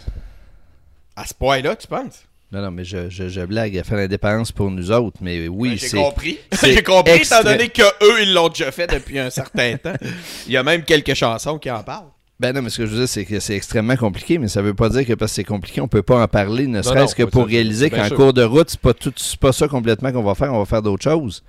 À 1.15 1.25
ce 1.25 1.33
point-là, 1.33 1.75
tu 1.75 1.87
penses? 1.87 2.23
Non, 2.51 2.61
non, 2.61 2.69
mais 2.71 2.83
je, 2.83 3.09
je, 3.09 3.29
je 3.29 3.41
blague. 3.41 3.81
Fait 3.83 3.95
l'indépendance 3.95 4.51
pour 4.51 4.69
nous 4.69 4.91
autres, 4.91 5.17
mais 5.21 5.47
oui, 5.47 5.69
Ouais, 5.71 5.77
J'ai 5.77 5.87
c'est. 5.87 5.97
compris. 5.97 6.37
c'est 6.51 6.73
J'ai 6.73 6.83
compris, 6.83 7.13
extra- 7.13 7.41
étant 7.41 7.49
donné 7.51 7.69
qu'eux, 7.69 8.21
ils 8.21 8.31
l'ont 8.33 8.49
déjà 8.49 8.71
fait 8.71 8.85
depuis 8.85 9.17
un 9.17 9.31
certain 9.31 9.75
temps. 9.83 9.95
Il 10.45 10.53
y 10.53 10.57
a 10.57 10.61
même 10.61 10.83
quelques 10.83 11.15
chansons 11.15 11.57
qui 11.57 11.71
en 11.71 11.81
parlent. 11.83 12.11
Ben 12.39 12.53
non, 12.53 12.61
mais 12.61 12.69
ce 12.69 12.79
que 12.79 12.85
je 12.85 12.91
veux 12.91 12.97
dire, 12.99 13.07
c'est 13.07 13.25
que 13.25 13.39
c'est 13.39 13.55
extrêmement 13.55 13.95
compliqué, 13.95 14.37
mais 14.37 14.47
ça 14.47 14.61
veut 14.61 14.73
pas 14.73 14.89
dire 14.89 15.05
que 15.05 15.13
parce 15.13 15.31
que 15.31 15.35
c'est 15.35 15.43
compliqué, 15.43 15.79
on 15.81 15.87
peut 15.87 16.01
pas 16.01 16.21
en 16.21 16.27
parler, 16.27 16.67
ne 16.67 16.81
serait-ce 16.81 17.15
que 17.15 17.23
pour 17.31 17.43
réaliser 17.47 17.89
qu'en 17.89 18.09
cours 18.15 18.33
de 18.33 18.43
route, 18.43 18.69
c'est 18.69 18.79
pas 18.79 18.93
tout, 18.93 19.13
c'est 19.15 19.39
pas 19.39 19.53
ça 19.53 19.67
complètement 19.67 20.11
qu'on 20.11 20.23
va 20.23 20.35
faire, 20.35 20.53
on 20.53 20.59
va 20.59 20.65
faire 20.65 20.81
d'autres 20.81 21.03
choses. 21.03 21.43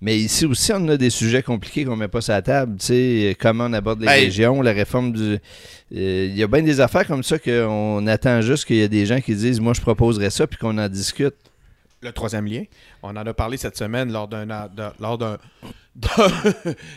Mais 0.00 0.16
ici 0.18 0.46
aussi, 0.46 0.72
on 0.74 0.88
a 0.88 0.96
des 0.96 1.10
sujets 1.10 1.42
compliqués 1.42 1.84
qu'on 1.84 1.94
met 1.94 2.08
pas 2.08 2.20
sur 2.20 2.32
la 2.32 2.42
table. 2.42 2.76
Tu 2.78 2.86
sais, 2.86 3.36
comment 3.38 3.66
on 3.66 3.72
aborde 3.72 4.00
les 4.00 4.06
Ben- 4.06 4.12
régions, 4.24 4.60
la 4.60 4.72
réforme 4.72 5.12
du. 5.12 5.38
Euh, 5.94 6.28
Il 6.28 6.36
y 6.36 6.42
a 6.42 6.48
bien 6.48 6.62
des 6.62 6.80
affaires 6.80 7.06
comme 7.06 7.22
ça 7.22 7.38
qu'on 7.38 8.04
attend 8.08 8.40
juste 8.40 8.64
qu'il 8.64 8.76
y 8.76 8.80
ait 8.80 8.88
des 8.88 9.06
gens 9.06 9.20
qui 9.20 9.34
disent 9.36 9.60
Moi, 9.60 9.74
je 9.74 9.80
proposerais 9.80 10.30
ça, 10.30 10.46
puis 10.48 10.58
qu'on 10.58 10.76
en 10.78 10.88
discute. 10.88 11.34
Le 12.02 12.12
troisième 12.12 12.46
lien, 12.46 12.64
on 13.02 13.10
en 13.10 13.26
a 13.26 13.34
parlé 13.34 13.56
cette 13.56 13.76
semaine 13.76 14.12
lors 14.12 14.26
d'un 14.28 14.44
lors 14.98 15.18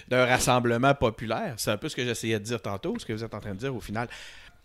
d'un 0.07 0.25
rassemblement 0.25 0.93
populaire. 0.95 1.53
C'est 1.57 1.71
un 1.71 1.77
peu 1.77 1.89
ce 1.89 1.95
que 1.95 2.03
j'essayais 2.03 2.39
de 2.39 2.43
dire 2.45 2.61
tantôt, 2.61 2.97
ce 2.97 3.05
que 3.05 3.13
vous 3.13 3.23
êtes 3.23 3.33
en 3.33 3.39
train 3.39 3.53
de 3.53 3.59
dire 3.59 3.75
au 3.75 3.81
final. 3.81 4.07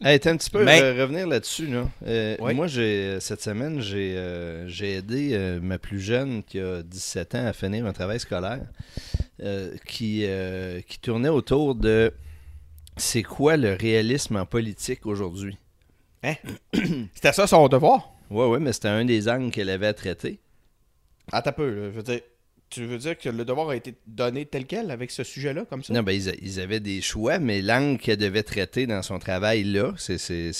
Hey, 0.03 0.19
un 0.25 0.37
petit 0.39 0.49
peu 0.49 0.65
Mais- 0.65 0.81
euh, 0.83 1.03
revenir 1.03 1.27
là-dessus. 1.27 1.67
Là. 1.67 1.85
Euh, 2.07 2.37
Oui. 2.41 2.55
Moi, 2.55 2.67
j'ai 2.69 3.21
cette 3.21 3.43
semaine, 3.43 3.81
j'ai 3.83 4.17
euh, 4.17 4.67
j'ai 4.67 4.95
aidé 4.95 5.33
euh, 5.35 5.61
ma 5.61 5.79
plus 5.79 6.01
jeune 6.01 6.43
qui 6.43 6.59
a 6.59 6.83
17 6.83 7.35
ans 7.35 7.47
à 7.47 7.53
finir 7.53 7.85
un 7.85 7.93
travail 7.93 8.19
scolaire 8.19 8.63
euh, 9.43 9.77
qui, 9.87 10.23
euh, 10.25 10.81
qui 10.89 10.99
tournait 11.01 11.29
autour 11.29 11.75
de 11.75 12.15
c'est 12.97 13.23
quoi 13.23 13.59
le 13.59 13.75
réalisme 13.75 14.37
en 14.37 14.47
politique 14.47 15.05
aujourd'hui? 15.05 15.59
C'était 17.15 17.33
ça 17.33 17.47
son 17.47 17.69
devoir? 17.69 18.11
Ouais, 18.31 18.47
ouais, 18.47 18.61
mais 18.61 18.73
c'était 18.73 18.89
un 18.89 19.05
des 19.05 19.29
angles 19.29 19.51
qu'elle 19.51 19.71
avait 19.71 19.89
à 19.89 19.95
traiter. 19.95 20.39
Attends 21.33 21.51
un 21.51 21.53
peu, 21.53 21.69
là, 21.69 21.91
je 21.91 21.97
veux 21.97 22.03
dire. 22.03 22.21
tu 22.71 22.85
veux 22.87 22.99
dire 22.99 23.19
que 23.19 23.29
le 23.29 23.45
devoir 23.45 23.71
a 23.71 23.77
été 23.77 23.95
donné 24.07 24.47
tel 24.47 24.67
quel 24.67 24.91
avec 24.91 25.11
ce 25.11 25.25
sujet-là, 25.25 25.65
comme 25.65 25.83
ça? 25.83 25.93
Non, 25.93 26.03
ben, 26.03 26.13
ils, 26.13 26.33
ils 26.43 26.61
avaient 26.61 26.81
des 26.81 27.01
choix, 27.01 27.39
mais 27.39 27.61
l'angle 27.61 27.99
qu'elle 27.99 28.17
devait 28.17 28.43
traiter 28.43 28.87
dans 28.87 29.03
son 29.03 29.19
travail 29.19 29.65
là, 29.65 29.93
c'est, 29.97 30.15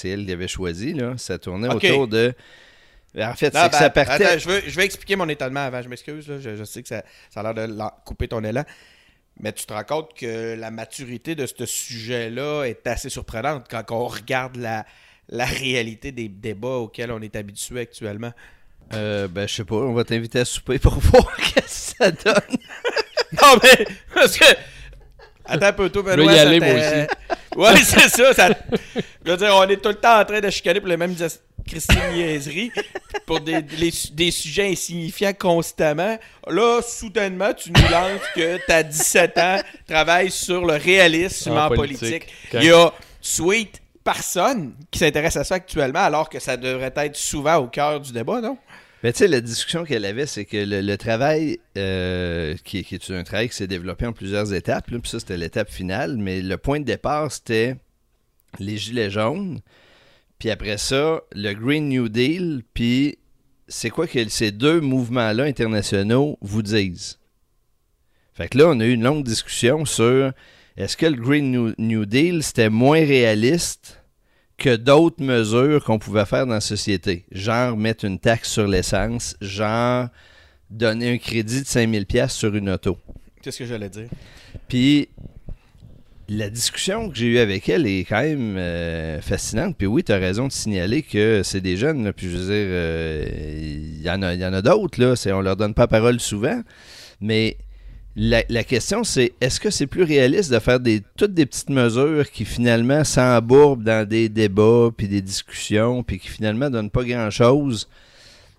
elle 0.05 0.27
qui 0.27 0.33
avait 0.33 0.49
choisi, 0.49 0.93
là. 0.93 1.17
Ça 1.17 1.39
tournait 1.39 1.69
autour 1.69 2.09
de. 2.09 2.35
En 3.17 3.35
fait, 3.35 3.47
c'est 3.47 3.51
que 3.51 3.73
ben, 3.73 3.79
ça 3.79 3.91
partait. 3.91 4.25
attends, 4.25 4.39
je, 4.39 4.49
veux, 4.49 4.63
je 4.67 4.77
vais 4.77 4.85
expliquer 4.85 5.17
mon 5.17 5.29
étonnement 5.29 5.61
avant, 5.61 5.83
je 5.83 5.89
m'excuse. 5.89 6.29
là. 6.29 6.39
Je, 6.39 6.55
je 6.55 6.65
sais 6.65 6.83
que 6.83 6.89
ça, 6.89 7.03
ça 7.31 7.41
a 7.41 7.53
l'air 7.53 7.69
de 7.69 7.83
couper 8.05 8.29
ton 8.29 8.45
élan. 8.45 8.65
Mais 9.41 9.53
tu 9.53 9.65
te 9.65 9.73
rends 9.73 9.85
compte 9.85 10.15
que 10.17 10.55
la 10.55 10.71
maturité 10.71 11.35
de 11.35 11.47
ce 11.47 11.67
sujet-là 11.67 12.65
est 12.65 12.87
assez 12.87 13.09
surprenante 13.09 13.67
quand 13.71 13.91
on 13.91 14.07
regarde 14.07 14.57
la, 14.57 14.85
la 15.31 15.45
réalité 15.47 16.13
des 16.13 16.29
débats 16.29 16.69
auxquels 16.69 17.13
on 17.13 17.21
est 17.23 17.35
habitué 17.37 17.81
actuellement. 17.81 18.33
Euh, 18.93 19.29
ben, 19.29 19.47
je 19.49 19.55
sais 19.55 19.65
pas, 19.65 19.77
on 19.77 19.95
va 19.95 20.05
t'inviter 20.05 20.41
à 20.41 20.45
souper 20.45 20.79
pour 20.79 20.95
voir 20.99 21.35
qu'est-ce 21.37 21.93
que 21.95 22.05
ça 22.05 22.11
donne. 22.11 22.35
Non, 23.41 23.57
mais 23.63 23.87
parce 24.13 24.37
que. 24.37 24.45
Attends 25.45 25.67
un 25.67 25.73
peu, 25.73 25.89
toi, 25.89 26.03
Benoît. 26.03 26.33
y 26.33 26.37
ça 26.37 26.43
aller, 26.43 26.59
moi 26.59 27.07
Ouais, 27.57 27.77
c'est 27.77 28.09
ça, 28.09 28.35
ça. 28.35 28.49
Je 29.25 29.31
veux 29.31 29.37
dire, 29.37 29.55
on 29.55 29.69
est 29.69 29.77
tout 29.77 29.89
le 29.91 29.95
temps 29.95 30.19
en 30.21 30.25
train 30.25 30.41
de 30.41 30.51
chicaner 30.51 30.81
pour 30.81 30.89
les 30.89 30.97
mêmes 30.97 31.15
Christine 31.67 32.01
niaiseries, 32.13 32.73
pour 33.27 33.41
des, 33.41 33.61
les 33.79 33.93
des 34.13 34.31
sujets 34.33 34.69
insignifiants 34.73 35.33
constamment. 35.33 36.19
Là, 36.49 36.81
soudainement, 36.83 37.55
tu 37.55 37.71
nous 37.71 37.89
lances 37.89 38.21
que 38.35 38.59
t'as 38.67 38.83
17 38.83 39.39
ans, 39.39 39.61
travailles 39.87 40.33
sur 40.33 40.65
le 40.65 40.75
réalisme 40.75 41.53
en, 41.53 41.67
En 41.67 41.69
politique. 41.69 42.01
politique. 42.01 42.29
Il 42.55 42.65
y 42.65 42.71
a 42.73 42.93
sweet 43.21 43.81
personne 44.13 44.75
qui 44.91 44.99
s'intéresse 44.99 45.37
à 45.37 45.45
ça 45.45 45.57
actuellement, 45.57 46.01
alors 46.01 46.29
que 46.29 46.41
ça 46.41 46.57
devrait 46.57 46.93
être 46.97 47.17
souvent 47.17 47.59
au 47.59 47.69
cœur 47.69 48.01
du 48.01 48.13
débat, 48.13 48.41
non? 48.41 48.59
Ben, 49.03 49.13
tu 49.13 49.19
sais, 49.19 49.29
la 49.29 49.41
discussion 49.41 49.85
qu'elle 49.85 50.05
avait, 50.05 50.27
c'est 50.27 50.45
que 50.45 50.57
le, 50.59 50.97
travail, 50.97 51.59
euh, 51.79 52.55
qui, 52.65 52.79
est 52.79 53.11
un 53.13 53.23
travail 53.23 53.49
qui 53.49 53.55
s'est 53.55 53.69
développé 53.69 54.07
en 54.07 54.13
plusieurs 54.13 54.53
étapes, 54.53 54.87
puis 54.87 55.01
ça, 55.05 55.21
c'était 55.21 55.37
l'étape 55.37 55.71
finale, 55.71 56.17
mais 56.19 56.43
le 56.43 56.59
point 56.59 56.81
de 56.81 56.85
départ, 56.85 57.31
c'était 57.31 57.77
les 58.59 58.77
gilets 58.77 59.11
jaunes, 59.11 59.61
puis 60.39 60.51
après 60.51 60.77
ça, 60.77 61.21
le 61.33 61.53
Green 61.55 61.89
New 61.89 62.09
Deal, 62.09 62.63
puis 62.75 63.17
c'est 63.69 63.91
quoi 63.91 64.07
que 64.09 64.29
ces 64.29 64.51
deux 64.51 64.81
mouvements-là 64.81 65.45
internationaux 65.45 66.37
vous 66.43 66.63
disent? 66.63 67.19
Fait 68.35 68.49
que 68.49 68.59
là, 68.59 68.67
on 68.69 68.81
a 68.81 68.85
eu 68.85 68.93
une 68.93 69.05
longue 69.05 69.25
discussion 69.25 69.85
sur 69.85 70.33
est-ce 70.77 70.97
que 70.97 71.07
le 71.07 71.17
Green 71.17 71.75
New 71.79 72.07
Deal, 72.07 72.43
c'était 72.43 72.71
moins 72.71 73.05
réaliste 73.05 74.00
que 74.61 74.77
d'autres 74.77 75.25
mesures 75.25 75.83
qu'on 75.83 75.99
pouvait 75.99 76.27
faire 76.27 76.47
dans 76.47 76.53
la 76.53 76.61
société. 76.61 77.25
Genre 77.33 77.77
mettre 77.77 78.05
une 78.05 78.19
taxe 78.21 78.51
sur 78.51 78.69
l'essence, 78.69 79.35
genre 79.41 80.09
donner 80.69 81.15
un 81.15 81.19
crédit 81.19 81.63
de 81.63 81.67
5000 81.67 82.07
pièces 82.07 82.35
sur 82.35 82.55
une 82.55 82.69
auto. 82.69 82.99
C'est 83.43 83.51
ce 83.51 83.59
que 83.59 83.65
j'allais 83.65 83.89
dire? 83.89 84.09
Puis 84.69 85.09
la 86.29 86.51
discussion 86.51 87.09
que 87.09 87.17
j'ai 87.17 87.27
eue 87.27 87.39
avec 87.39 87.69
elle 87.71 87.87
est 87.87 88.05
quand 88.05 88.21
même 88.21 88.57
euh, 88.59 89.21
fascinante. 89.23 89.77
Puis 89.79 89.87
oui, 89.87 90.05
tu 90.05 90.13
as 90.13 90.19
raison 90.19 90.47
de 90.47 90.53
signaler 90.53 91.03
que 91.03 91.41
c'est 91.43 91.63
des 91.63 91.79
jeunes. 91.79 92.05
là. 92.05 92.13
puis 92.13 92.31
je 92.31 92.37
veux 92.37 92.45
dire, 92.45 92.67
euh, 92.69 93.27
il 93.57 94.03
y 94.03 94.11
en 94.11 94.23
a, 94.23 94.35
y 94.35 94.45
en 94.45 94.53
a 94.53 94.63
d'autres. 94.63 95.03
Là. 95.03 95.15
On 95.35 95.41
leur 95.41 95.57
donne 95.57 95.75
pas 95.75 95.89
parole 95.89 96.21
souvent. 96.21 96.61
Mais 97.23 97.57
la, 98.17 98.65
question, 98.65 99.05
c'est 99.05 99.33
est-ce 99.41 99.61
que 99.61 99.71
c'est 99.71 99.87
plus 99.87 100.03
réaliste 100.03 100.51
de 100.51 100.59
faire 100.59 100.79
toutes 101.17 101.33
des 101.33 101.47
petites 101.47 101.71
mesures 101.71 102.29
qui 102.31 102.45
finalement 102.45 103.05
s'embourbent 103.05 103.85
dans 103.85 104.07
des 104.07 104.29
débats, 104.29 104.91
puis 104.97 105.07
des 105.07 105.23
discussions, 105.23 106.03
puis 106.03 106.19
qui 106.19 106.29
finalement 106.29 106.71
donnent 106.71 106.91
pas 106.91 107.05
grand-chose, 107.05 107.89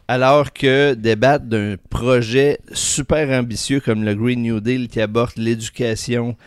alors 0.07 0.53
que 0.53 0.93
débattre 0.93 1.45
d'un 1.45 1.75
projet 1.89 2.59
super 2.71 3.29
ambitieux 3.37 3.81
comme 3.81 4.03
le 4.05 4.15
Green 4.15 4.41
New 4.41 4.61
Deal 4.61 4.87
qui 4.87 5.01
aborde 5.01 5.33
l'éducation, 5.35 6.37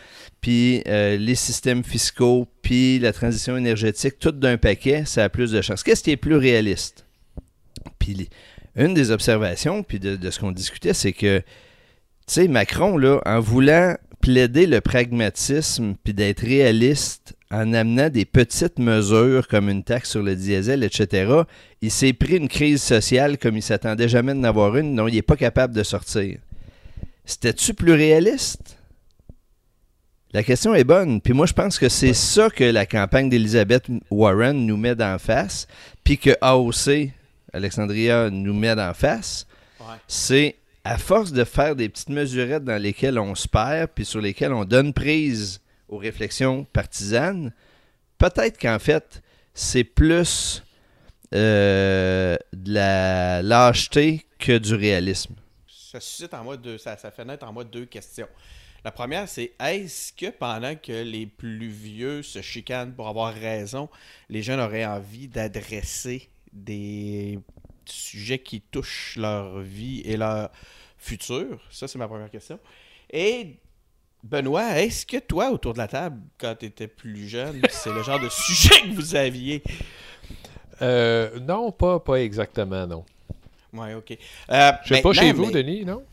puis 0.41 0.81
euh, 0.87 1.15
les 1.17 1.35
systèmes 1.35 1.83
fiscaux, 1.83 2.47
puis 2.63 2.97
la 2.97 3.13
transition 3.13 3.55
énergétique, 3.55 4.17
tout 4.19 4.31
d'un 4.31 4.57
paquet, 4.57 5.03
ça 5.05 5.25
a 5.25 5.29
plus 5.29 5.51
de 5.51 5.61
chances. 5.61 5.83
Qu'est-ce 5.83 6.03
qui 6.03 6.11
est 6.11 6.17
plus 6.17 6.37
réaliste? 6.37 7.05
Puis 7.99 8.29
une 8.75 8.95
des 8.95 9.11
observations, 9.11 9.83
puis 9.83 9.99
de 9.99 10.29
ce 10.29 10.39
qu'on 10.39 10.51
discutait, 10.51 10.93
c'est 10.93 11.13
que, 11.13 11.43
tu 12.27 12.33
sais, 12.33 12.47
Macron, 12.47 12.97
là, 12.97 13.21
en 13.25 13.39
voulant 13.39 13.95
plaider 14.21 14.65
le 14.65 14.81
pragmatisme, 14.81 15.93
puis 16.03 16.13
d'être 16.13 16.41
réaliste, 16.41 17.35
en 17.51 17.73
amenant 17.73 18.09
des 18.09 18.25
petites 18.25 18.79
mesures 18.79 19.47
comme 19.47 19.69
une 19.69 19.83
taxe 19.83 20.09
sur 20.09 20.23
le 20.23 20.35
diesel, 20.35 20.83
etc., 20.83 21.43
il 21.81 21.91
s'est 21.91 22.13
pris 22.13 22.37
une 22.37 22.47
crise 22.47 22.81
sociale 22.81 23.37
comme 23.37 23.55
il 23.55 23.61
s'attendait 23.61 24.09
jamais 24.09 24.33
d'en 24.33 24.43
avoir 24.43 24.75
une, 24.77 24.95
dont 24.95 25.07
il 25.07 25.13
n'est 25.13 25.21
pas 25.21 25.35
capable 25.35 25.75
de 25.75 25.83
sortir. 25.83 26.39
C'était-tu 27.23 27.73
plus 27.73 27.93
réaliste? 27.93 28.77
La 30.33 30.43
question 30.43 30.75
est 30.75 30.83
bonne. 30.83 31.21
Puis 31.21 31.33
moi, 31.33 31.45
je 31.45 31.53
pense 31.53 31.79
que 31.79 31.87
c'est 31.87 32.13
ça 32.13 32.49
que 32.49 32.63
la 32.63 32.85
campagne 32.85 33.29
d'Elizabeth 33.29 33.85
Warren 34.09 34.65
nous 34.65 34.75
met 34.75 34.95
d'en 34.95 35.17
face, 35.17 35.67
puis 36.03 36.17
que 36.17 36.31
AOC, 36.41 37.11
Alexandria, 37.53 38.29
nous 38.29 38.53
met 38.53 38.75
d'en 38.75 38.93
face. 38.93 39.47
Ouais. 39.79 39.95
C'est 40.07 40.55
à 40.85 40.99
force 40.99 41.31
de 41.31 41.43
faire 41.43 41.75
des 41.75 41.89
petites 41.89 42.09
mesurettes 42.09 42.63
dans 42.63 42.79
lesquelles 42.81 43.17
on 43.17 43.33
se 43.33 43.47
perd, 43.47 43.89
puis 43.95 44.05
sur 44.05 44.21
lesquelles 44.21 44.53
on 44.53 44.65
donne 44.65 44.93
prise 44.93 45.59
aux 45.89 45.97
réflexions 45.97 46.63
partisanes, 46.65 47.51
peut-être 48.19 48.59
qu'en 48.59 48.77
fait, 48.77 49.23
c'est 49.55 49.83
plus 49.83 50.63
euh, 51.33 52.37
de 52.53 52.73
la 52.73 53.41
lâcheté 53.41 54.27
que 54.37 54.59
du 54.59 54.75
réalisme. 54.75 55.33
ça 55.67 55.99
suscite 55.99 56.35
en 56.35 56.43
moi 56.43 56.55
deux, 56.55 56.77
ça, 56.77 56.95
ça 56.97 57.09
fait 57.09 57.25
naître 57.25 57.47
en 57.47 57.51
moi 57.51 57.63
deux 57.63 57.85
questions. 57.85 58.27
La 58.83 58.91
première, 58.91 59.27
c'est 59.27 59.53
est-ce 59.59 60.13
que 60.13 60.29
pendant 60.29 60.75
que 60.75 61.01
les 61.01 61.25
plus 61.25 61.67
vieux 61.67 62.21
se 62.21 62.43
chicanent 62.43 62.93
pour 62.93 63.07
avoir 63.07 63.33
raison, 63.33 63.89
les 64.29 64.43
jeunes 64.43 64.59
auraient 64.59 64.85
envie 64.85 65.27
d'adresser 65.27 66.29
des 66.53 67.39
sujets 67.91 68.39
qui 68.39 68.61
touchent 68.61 69.15
leur 69.17 69.59
vie 69.59 70.01
et 70.05 70.17
leur 70.17 70.49
futur? 70.97 71.59
Ça, 71.71 71.87
c'est 71.87 71.97
ma 71.97 72.07
première 72.07 72.29
question. 72.29 72.59
Et 73.11 73.57
Benoît, 74.23 74.79
est-ce 74.79 75.05
que 75.05 75.17
toi, 75.17 75.51
autour 75.51 75.73
de 75.73 75.77
la 75.77 75.87
table, 75.87 76.19
quand 76.39 76.55
tu 76.59 76.65
étais 76.65 76.87
plus 76.87 77.27
jeune, 77.27 77.61
c'est 77.69 77.93
le 77.93 78.01
genre 78.03 78.19
de 78.19 78.29
sujet 78.29 78.81
que 78.81 78.95
vous 78.95 79.15
aviez? 79.15 79.61
Euh, 80.81 81.39
non, 81.39 81.71
pas, 81.71 81.99
pas 81.99 82.15
exactement, 82.21 82.85
non. 82.87 83.05
Ouais, 83.73 83.93
ok. 83.93 84.17
Euh, 84.51 84.71
Je 84.83 84.95
sais 84.95 85.01
pas 85.01 85.13
chez 85.13 85.31
vous, 85.31 85.45
mais- 85.47 85.51
Denis, 85.51 85.85
non? 85.85 86.03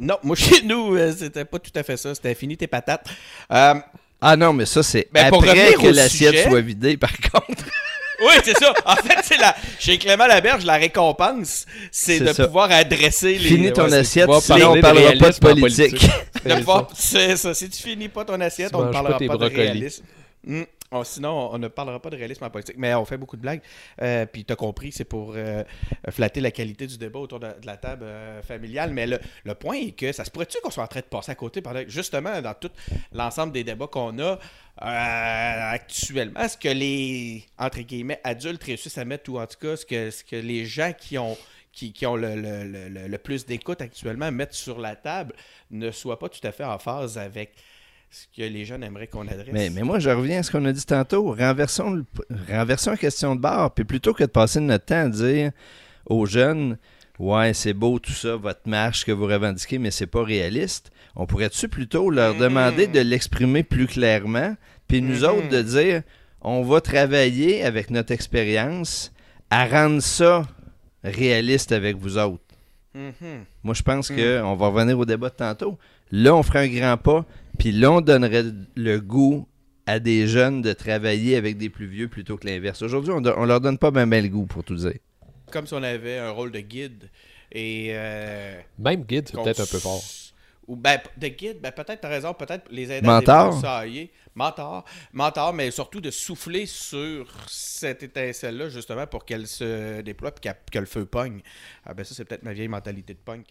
Non, 0.00 0.16
moi 0.22 0.36
chez 0.36 0.62
nous, 0.62 0.94
euh, 0.94 1.12
c'était 1.12 1.44
pas 1.44 1.58
tout 1.58 1.72
à 1.74 1.82
fait 1.82 1.96
ça. 1.96 2.14
C'était 2.14 2.34
fini 2.34 2.56
tes 2.56 2.66
patates. 2.68 3.08
Euh, 3.52 3.74
Ah 4.20 4.36
non, 4.36 4.52
mais 4.52 4.66
ça, 4.66 4.82
c'est 4.82 5.08
Ben, 5.12 5.28
pour 5.28 5.42
après 5.44 5.52
revenir 5.72 5.78
que 5.80 5.94
l'assiette 5.94 6.34
sujet- 6.36 6.48
soit 6.48 6.60
vidée, 6.60 6.96
par 6.96 7.12
contre. 7.18 7.64
oui, 8.20 8.34
c'est 8.44 8.56
ça. 8.58 8.72
En 8.84 8.96
fait, 8.96 9.18
c'est 9.22 9.38
la 9.38 9.54
chez 9.78 9.98
Clément 9.98 10.26
Laberge, 10.26 10.64
la 10.64 10.76
récompense, 10.76 11.66
c'est 11.90 12.20
de 12.20 12.32
ça. 12.32 12.46
pouvoir 12.46 12.70
adresser 12.70 13.38
les. 13.38 13.48
Finis 13.48 13.72
ton 13.72 13.84
ouais, 13.84 13.94
assiette, 13.98 14.30
sinon 14.40 14.40
parler 14.40 14.64
on 14.64 14.74
de 14.76 14.80
parlera 14.80 15.12
pas 15.12 15.30
de 15.30 15.60
politique. 15.60 15.92
de 15.92 16.08
C'est 16.42 16.64
ça. 16.64 16.88
C'est 16.94 17.36
ça. 17.36 17.54
Si 17.54 17.70
tu 17.70 17.82
finis 17.82 18.08
pas 18.08 18.24
ton 18.24 18.40
assiette, 18.40 18.70
Tu 18.70 18.76
on 18.76 18.86
ne 18.86 18.92
parlera 18.92 19.18
pas 19.18 19.36
de 19.36 19.44
réalisme. 19.56 20.04
Hmm. 20.44 20.62
Oh, 20.90 21.04
sinon, 21.04 21.50
on 21.52 21.58
ne 21.58 21.68
parlera 21.68 22.00
pas 22.00 22.08
de 22.08 22.16
réalisme 22.16 22.44
en 22.44 22.50
politique. 22.50 22.76
Mais 22.78 22.94
on 22.94 23.04
fait 23.04 23.18
beaucoup 23.18 23.36
de 23.36 23.42
blagues. 23.42 23.60
Euh, 24.00 24.24
puis 24.24 24.44
tu 24.46 24.52
as 24.54 24.56
compris, 24.56 24.90
c'est 24.90 25.04
pour 25.04 25.34
euh, 25.36 25.62
flatter 26.08 26.40
la 26.40 26.50
qualité 26.50 26.86
du 26.86 26.96
débat 26.96 27.18
autour 27.18 27.40
de, 27.40 27.48
de 27.48 27.66
la 27.66 27.76
table 27.76 28.04
euh, 28.04 28.40
familiale. 28.40 28.92
Mais 28.94 29.06
le, 29.06 29.18
le 29.44 29.54
point 29.54 29.76
est 29.76 29.90
que 29.90 30.12
ça 30.12 30.24
se 30.24 30.30
pourrait-tu 30.30 30.58
qu'on 30.62 30.70
soit 30.70 30.84
en 30.84 30.86
train 30.86 31.00
de 31.00 31.04
passer 31.04 31.32
à 31.32 31.34
côté 31.34 31.60
pendant 31.60 31.82
justement 31.86 32.40
dans 32.40 32.54
tout 32.54 32.70
l'ensemble 33.12 33.52
des 33.52 33.64
débats 33.64 33.86
qu'on 33.88 34.18
a 34.18 34.38
euh, 34.82 35.70
actuellement, 35.72 36.40
est-ce 36.40 36.56
que 36.56 36.68
les 36.68 37.44
entre 37.58 37.80
guillemets 37.80 38.20
adultes 38.24 38.62
réussissent 38.64 38.98
à 38.98 39.04
mettre, 39.04 39.30
ou 39.30 39.38
en 39.38 39.46
tout 39.46 39.58
cas, 39.60 39.76
ce 39.76 39.84
que, 39.84 40.10
ce 40.10 40.22
que 40.24 40.36
les 40.36 40.64
gens 40.66 40.92
qui 40.98 41.18
ont 41.18 41.36
le, 42.16 42.34
le- 42.36 42.88
le- 42.88 43.08
le- 43.08 43.18
plus 43.18 43.44
d'écoute 43.46 43.80
actuellement 43.80 44.30
mettent 44.32 44.54
sur 44.54 44.78
la 44.80 44.96
table 44.96 45.34
ne 45.70 45.90
soient 45.90 46.18
pas 46.18 46.28
tout 46.28 46.44
à 46.46 46.52
fait 46.52 46.64
en 46.64 46.78
phase 46.78 47.18
avec 47.18 47.52
ce 48.10 48.24
que 48.36 48.42
les 48.42 48.64
jeunes 48.64 48.82
aimeraient 48.82 49.06
qu'on 49.06 49.28
adresse. 49.28 49.48
Mais, 49.52 49.68
moi, 49.82 49.98
je 49.98 50.08
reviens 50.10 50.38
à 50.38 50.42
ce 50.42 50.50
qu'on 50.50 50.64
a 50.64 50.72
dit 50.72 50.86
tantôt. 50.86 51.34
Renversons, 51.34 52.04
renversons 52.48 52.92
la 52.92 52.96
question 52.96 53.36
de 53.36 53.40
barre. 53.40 53.74
Puis 53.74 53.84
plutôt 53.84 54.14
que 54.14 54.22
de 54.24 54.28
passer 54.30 54.60
notre 54.60 54.86
temps 54.86 55.04
à 55.06 55.08
dire 55.08 55.50
aux 56.06 56.24
jeunes 56.24 56.78
Ouais, 57.18 57.52
c'est 57.52 57.72
beau 57.72 57.98
tout 57.98 58.12
ça, 58.12 58.36
votre 58.36 58.68
marche 58.68 59.04
que 59.04 59.12
vous 59.12 59.26
revendiquez, 59.26 59.78
mais 59.78 59.90
c'est 59.90 60.06
pas 60.06 60.22
réaliste. 60.22 60.92
On 61.16 61.26
pourrait-tu 61.26 61.68
plutôt 61.68 62.10
leur 62.10 62.36
demander 62.36 62.86
de 62.86 63.00
l'exprimer 63.00 63.64
plus 63.64 63.86
clairement, 63.86 64.56
puis 64.86 65.02
nous 65.02 65.24
autres 65.24 65.48
de 65.48 65.62
dire 65.62 66.02
on 66.40 66.62
va 66.62 66.80
travailler 66.80 67.64
avec 67.64 67.90
notre 67.90 68.12
expérience 68.12 69.12
à 69.50 69.66
rendre 69.66 70.00
ça 70.00 70.46
réaliste 71.02 71.72
avec 71.72 71.96
vous 71.96 72.18
autres? 72.18 72.44
Mhm. 72.94 73.44
Moi, 73.64 73.74
je 73.74 73.82
pense 73.82 74.08
que 74.08 74.42
on 74.42 74.54
va 74.54 74.68
revenir 74.68 74.98
au 74.98 75.04
débat 75.04 75.30
de 75.30 75.34
tantôt. 75.34 75.78
Là, 76.10 76.34
on 76.34 76.42
ferait 76.42 76.64
un 76.64 76.68
grand 76.68 76.96
pas, 76.96 77.26
puis 77.58 77.72
là, 77.72 77.92
on 77.92 78.00
donnerait 78.00 78.44
le 78.76 79.00
goût 79.00 79.46
à 79.86 79.98
des 79.98 80.26
jeunes 80.26 80.62
de 80.62 80.72
travailler 80.72 81.36
avec 81.36 81.56
des 81.56 81.70
plus 81.70 81.86
vieux 81.86 82.08
plutôt 82.08 82.36
que 82.36 82.46
l'inverse. 82.46 82.82
Aujourd'hui, 82.82 83.12
on, 83.12 83.22
on 83.24 83.44
leur 83.44 83.60
donne 83.60 83.78
pas 83.78 83.90
ben 83.90 84.08
le 84.08 84.28
goût, 84.28 84.46
pour 84.46 84.62
tout 84.62 84.74
dire. 84.74 84.98
Comme 85.50 85.66
si 85.66 85.74
on 85.74 85.82
avait 85.82 86.18
un 86.18 86.30
rôle 86.30 86.52
de 86.52 86.60
guide 86.60 87.08
et. 87.52 87.88
euh, 87.90 88.60
Même 88.78 89.02
guide, 89.04 89.28
c'est 89.30 89.40
peut-être 89.40 89.60
un 89.60 89.66
peu 89.66 89.78
fort. 89.78 90.02
Ou 90.66 90.76
ben, 90.76 91.00
de 91.16 91.28
guide, 91.28 91.60
ben 91.62 91.72
peut-être, 91.72 92.02
t'as 92.02 92.08
raison, 92.10 92.34
peut-être 92.34 92.66
les 92.70 92.92
aider 92.92 93.06
Mentor? 93.06 93.34
à 93.34 93.44
débroussailler. 93.46 94.12
Mentor. 94.34 94.84
Mentor, 95.14 95.52
mais 95.54 95.70
surtout 95.70 96.00
de 96.02 96.10
souffler 96.10 96.66
sur 96.66 97.26
cette 97.48 98.02
étincelle-là, 98.02 98.68
justement, 98.68 99.06
pour 99.06 99.24
qu'elle 99.24 99.46
se 99.46 100.02
déploie 100.02 100.30
et 100.44 100.50
que 100.70 100.78
le 100.78 100.84
feu 100.86 101.06
pogne. 101.06 101.40
Ah 101.86 101.94
ben 101.94 102.04
ça, 102.04 102.14
c'est 102.14 102.26
peut-être 102.26 102.42
ma 102.42 102.52
vieille 102.52 102.68
mentalité 102.68 103.14
de 103.14 103.18
punk. 103.18 103.46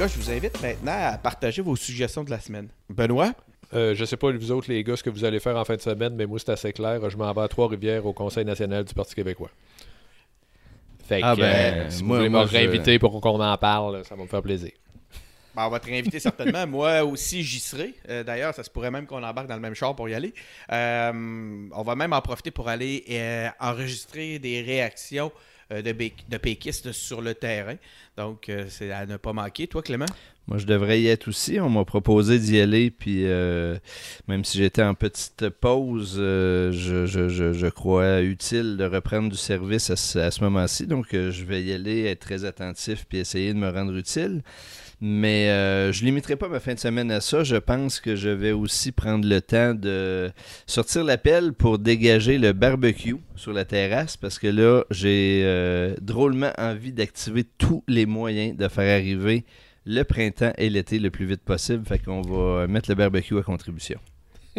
Gars, 0.00 0.06
je 0.06 0.16
vous 0.18 0.30
invite 0.30 0.62
maintenant 0.62 0.96
à 1.12 1.18
partager 1.18 1.60
vos 1.60 1.76
suggestions 1.76 2.24
de 2.24 2.30
la 2.30 2.40
semaine. 2.40 2.68
Benoît? 2.88 3.32
Euh, 3.74 3.94
je 3.94 4.04
sais 4.06 4.16
pas, 4.16 4.32
vous 4.32 4.50
autres, 4.50 4.70
les 4.72 4.82
gars, 4.82 4.96
ce 4.96 5.02
que 5.02 5.10
vous 5.10 5.24
allez 5.26 5.40
faire 5.40 5.56
en 5.58 5.64
fin 5.66 5.76
de 5.76 5.80
semaine, 5.82 6.14
mais 6.16 6.24
moi, 6.24 6.38
c'est 6.38 6.50
assez 6.50 6.72
clair. 6.72 7.08
Je 7.10 7.16
m'en 7.18 7.30
vais 7.34 7.42
à 7.42 7.48
Trois-Rivières 7.48 8.06
au 8.06 8.14
Conseil 8.14 8.46
national 8.46 8.84
du 8.84 8.94
Parti 8.94 9.14
québécois. 9.14 9.50
Fait 11.06 11.20
que, 11.20 11.26
Ah 11.26 11.36
ben, 11.36 11.42
euh, 11.44 11.90
si 11.90 12.02
moi- 12.02 12.16
vous 12.16 12.24
voulez 12.24 12.30
me 12.40 12.46
je- 12.46 12.50
réinviter 12.52 12.98
pour 12.98 13.20
qu'on 13.20 13.40
en 13.42 13.58
parle, 13.58 14.02
ça 14.06 14.14
va 14.16 14.22
me 14.22 14.28
faire 14.28 14.40
plaisir. 14.42 14.70
Ben, 15.54 15.66
on 15.66 15.68
va 15.68 15.80
te 15.80 15.86
réinviter 15.86 16.18
certainement. 16.20 16.66
Moi 16.66 17.04
aussi, 17.04 17.42
j'y 17.42 17.58
serai. 17.60 17.92
Euh, 18.08 18.22
D'ailleurs, 18.24 18.54
ça 18.54 18.62
se 18.62 18.70
pourrait 18.70 18.90
même 18.92 19.06
qu'on 19.06 19.22
embarque 19.22 19.48
dans 19.48 19.56
le 19.56 19.60
même 19.60 19.74
char 19.74 19.94
pour 19.96 20.08
y 20.08 20.14
aller. 20.14 20.32
Euh, 20.72 21.12
on 21.72 21.82
va 21.82 21.94
même 21.96 22.12
en 22.14 22.20
profiter 22.22 22.50
pour 22.52 22.68
aller 22.68 23.04
euh, 23.10 23.48
enregistrer 23.60 24.38
des 24.38 24.62
réactions 24.62 25.30
euh, 25.36 25.49
de, 25.70 25.92
bé- 25.92 26.14
de 26.28 26.36
péquistes 26.36 26.92
sur 26.92 27.20
le 27.22 27.34
terrain. 27.34 27.76
Donc, 28.16 28.48
euh, 28.48 28.66
c'est 28.68 28.90
à 28.90 29.06
ne 29.06 29.16
pas 29.16 29.32
manquer. 29.32 29.66
Toi, 29.66 29.82
Clément? 29.82 30.06
Moi, 30.48 30.58
je 30.58 30.66
devrais 30.66 31.00
y 31.00 31.06
être 31.06 31.28
aussi. 31.28 31.60
On 31.60 31.70
m'a 31.70 31.84
proposé 31.84 32.38
d'y 32.38 32.60
aller, 32.60 32.90
puis 32.90 33.22
euh, 33.26 33.76
même 34.26 34.44
si 34.44 34.58
j'étais 34.58 34.82
en 34.82 34.94
petite 34.94 35.48
pause, 35.48 36.16
euh, 36.18 36.72
je, 36.72 37.06
je- 37.06 37.28
je- 37.28 37.52
je 37.52 37.66
crois 37.68 38.20
utile 38.22 38.76
de 38.76 38.84
reprendre 38.84 39.30
du 39.30 39.36
service 39.36 39.90
à 39.90 39.96
ce, 39.96 40.42
moment-ci. 40.42 40.86
Donc, 40.86 41.14
euh, 41.14 41.30
je 41.30 41.44
vais 41.44 41.62
y 41.62 41.72
aller, 41.72 42.04
être 42.06 42.20
très 42.20 42.44
attentif, 42.44 43.06
puis 43.08 43.18
essayer 43.18 43.54
de 43.54 43.58
me 43.58 43.70
rendre 43.70 43.94
utile. 43.96 44.42
Mais 45.02 45.48
euh, 45.48 45.92
je 45.92 46.04
limiterai 46.04 46.36
pas 46.36 46.48
ma 46.48 46.60
fin 46.60 46.74
de 46.74 46.78
semaine 46.78 47.10
à 47.10 47.22
ça. 47.22 47.42
Je 47.42 47.56
pense 47.56 48.00
que 48.00 48.16
je 48.16 48.28
vais 48.28 48.52
aussi 48.52 48.92
prendre 48.92 49.26
le 49.26 49.40
temps 49.40 49.72
de 49.72 50.30
sortir 50.66 51.04
l'appel 51.04 51.54
pour 51.54 51.78
dégager 51.78 52.36
le 52.36 52.52
barbecue 52.52 53.16
sur 53.34 53.54
la 53.54 53.64
terrasse 53.64 54.18
parce 54.18 54.38
que 54.38 54.46
là, 54.46 54.84
j'ai 54.90 55.42
euh, 55.44 55.94
drôlement 56.02 56.52
envie 56.58 56.92
d'activer 56.92 57.44
tous 57.44 57.82
les 57.88 58.04
moyens 58.04 58.54
de 58.56 58.68
faire 58.68 58.94
arriver 58.94 59.46
le 59.86 60.02
printemps 60.02 60.52
et 60.58 60.68
l'été 60.68 60.98
le 60.98 61.10
plus 61.10 61.24
vite 61.24 61.42
possible. 61.42 61.86
Fait 61.86 61.98
qu'on 61.98 62.20
va 62.20 62.66
mettre 62.66 62.90
le 62.90 62.94
barbecue 62.94 63.38
à 63.38 63.42
contribution. 63.42 63.98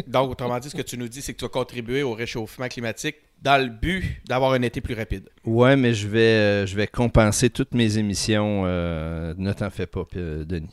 Donc, 0.08 0.32
autrement 0.32 0.58
dit, 0.60 0.70
ce 0.70 0.76
que 0.76 0.82
tu 0.82 0.98
nous 0.98 1.08
dis, 1.08 1.22
c'est 1.22 1.34
que 1.34 1.38
tu 1.38 1.46
vas 1.46 1.50
contribuer 1.50 2.02
au 2.02 2.14
réchauffement 2.14 2.68
climatique 2.68 3.18
dans 3.42 3.62
le 3.62 3.70
but 3.70 4.22
d'avoir 4.28 4.54
un 4.54 4.62
été 4.62 4.82
plus 4.82 4.94
rapide. 4.94 5.30
Ouais, 5.46 5.76
mais 5.76 5.94
je 5.94 6.08
vais, 6.08 6.20
euh, 6.20 6.66
je 6.66 6.76
vais 6.76 6.88
compenser 6.88 7.50
toutes 7.50 7.74
mes 7.74 7.98
émissions. 7.98 8.64
euh, 8.66 9.34
ne 9.38 9.52
t'en 9.54 9.70
fais 9.70 9.88
pas, 9.88 10.04
euh, 10.16 10.44
Denis. 10.46 10.70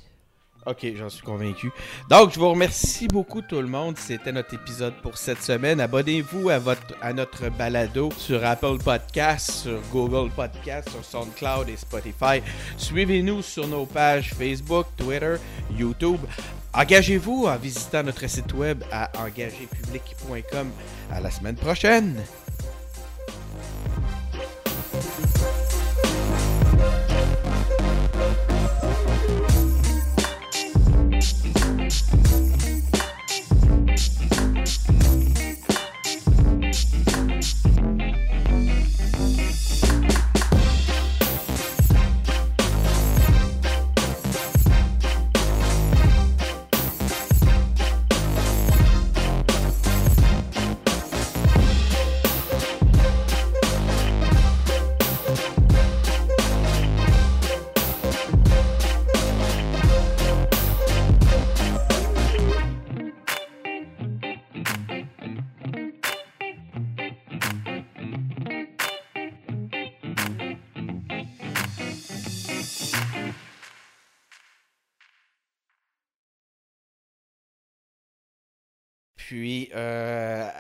Ok, 0.66 0.86
j'en 0.96 1.08
suis 1.08 1.22
convaincu. 1.22 1.70
Donc, 2.10 2.34
je 2.34 2.38
vous 2.38 2.50
remercie 2.50 3.08
beaucoup 3.08 3.40
tout 3.40 3.60
le 3.62 3.68
monde. 3.68 3.96
C'était 3.96 4.32
notre 4.32 4.52
épisode 4.52 4.92
pour 5.02 5.16
cette 5.16 5.42
semaine. 5.42 5.80
Abonnez-vous 5.80 6.50
à, 6.50 6.58
votre, 6.58 6.94
à 7.00 7.14
notre 7.14 7.48
balado 7.48 8.10
sur 8.18 8.44
Apple 8.44 8.76
Podcasts, 8.84 9.50
sur 9.50 9.80
Google 9.90 10.30
Podcasts, 10.30 10.90
sur 10.90 11.02
SoundCloud 11.02 11.70
et 11.70 11.76
Spotify. 11.76 12.42
Suivez-nous 12.76 13.40
sur 13.40 13.66
nos 13.66 13.86
pages 13.86 14.34
Facebook, 14.34 14.86
Twitter, 14.98 15.36
YouTube. 15.74 16.20
Engagez-vous 16.74 17.46
en 17.46 17.56
visitant 17.56 18.02
notre 18.02 18.26
site 18.28 18.52
web 18.52 18.84
à 18.92 19.10
engagépublic.com. 19.24 20.70
À 21.10 21.20
la 21.20 21.30
semaine 21.30 21.56
prochaine! 21.56 22.14
Puis, 79.38 79.70
euh, 79.72 80.50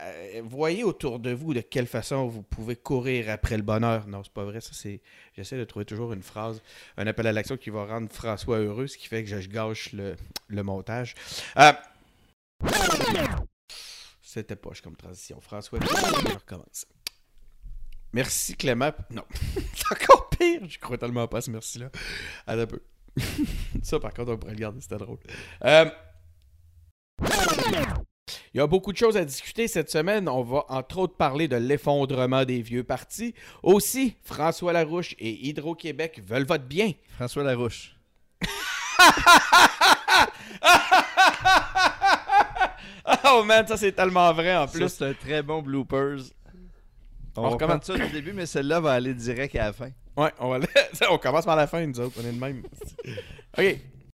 voyez 0.44 0.84
autour 0.84 1.18
de 1.18 1.32
vous 1.32 1.52
de 1.52 1.60
quelle 1.62 1.88
façon 1.88 2.28
vous 2.28 2.44
pouvez 2.44 2.76
courir 2.76 3.28
après 3.28 3.56
le 3.56 3.64
bonheur. 3.64 4.06
Non, 4.06 4.22
c'est 4.22 4.32
pas 4.32 4.44
vrai. 4.44 4.60
Ça, 4.60 4.70
c'est. 4.72 5.00
J'essaie 5.34 5.58
de 5.58 5.64
trouver 5.64 5.84
toujours 5.84 6.12
une 6.12 6.22
phrase, 6.22 6.62
un 6.96 7.08
appel 7.08 7.26
à 7.26 7.32
l'action 7.32 7.56
qui 7.56 7.70
va 7.70 7.86
rendre 7.86 8.08
François 8.12 8.58
heureux, 8.58 8.86
ce 8.86 8.96
qui 8.96 9.08
fait 9.08 9.24
que 9.24 9.40
je 9.40 9.48
gâche 9.48 9.92
le, 9.92 10.62
montage. 10.62 11.16
Euh, 11.58 11.72
C'était 14.22 14.54
poche 14.54 14.80
comme 14.80 14.94
transition. 14.94 15.40
François, 15.40 15.80
je 15.82 16.34
recommence. 16.34 16.86
Merci 18.12 18.54
Clément. 18.54 18.92
Non, 19.10 19.24
c'est 19.74 19.92
encore 19.92 20.30
pire. 20.30 20.60
Je 20.68 20.78
crois 20.78 20.98
tellement 20.98 21.26
pas 21.26 21.38
à 21.38 21.40
ce 21.40 21.50
merci-là. 21.50 21.90
Attends 22.46 22.62
un 22.62 22.66
peu. 22.66 22.82
Ça, 23.82 23.98
par 23.98 24.14
contre, 24.14 24.30
on 24.30 24.38
pourrait 24.38 24.54
le 24.54 24.60
garder, 24.60 24.80
c'était 24.80 24.98
drôle. 24.98 25.18
Euh, 25.64 25.90
il 28.58 28.60
y 28.60 28.64
a 28.64 28.66
beaucoup 28.66 28.92
de 28.92 28.96
choses 28.96 29.16
à 29.16 29.24
discuter 29.24 29.68
cette 29.68 29.88
semaine. 29.88 30.28
On 30.28 30.42
va 30.42 30.64
entre 30.68 30.98
autres 30.98 31.14
parler 31.14 31.46
de 31.46 31.54
l'effondrement 31.54 32.44
des 32.44 32.60
vieux 32.60 32.82
partis. 32.82 33.32
Aussi, 33.62 34.16
François 34.24 34.72
Larouche 34.72 35.14
et 35.20 35.46
Hydro-Québec 35.46 36.20
veulent 36.26 36.44
votre 36.44 36.64
bien. 36.64 36.90
François 37.14 37.44
Larouche. 37.44 37.94
oh 43.30 43.44
man, 43.44 43.64
ça 43.68 43.76
c'est 43.76 43.92
tellement 43.92 44.32
vrai 44.32 44.56
en 44.56 44.66
plus. 44.66 44.88
c'est 44.88 45.06
un 45.06 45.14
très 45.14 45.40
bon 45.44 45.62
bloopers. 45.62 46.22
On, 47.36 47.50
recommence. 47.50 47.84
ça 47.84 47.96
du 47.96 48.10
début, 48.10 48.32
mais 48.32 48.46
celle-là 48.46 48.80
va 48.80 48.94
aller 48.94 49.14
direct 49.14 49.54
à 49.54 49.66
la 49.66 49.72
fin. 49.72 49.90
Ouais, 50.16 50.32
on, 50.40 50.48
va... 50.48 50.66
on 51.10 51.18
commence 51.18 51.44
par 51.44 51.54
la 51.54 51.68
fin, 51.68 51.86
nous 51.86 52.00
autres. 52.00 52.16
On 52.20 52.26
est 52.26 52.32
de 52.32 52.40
même. 52.40 52.64
OK. 53.56 53.78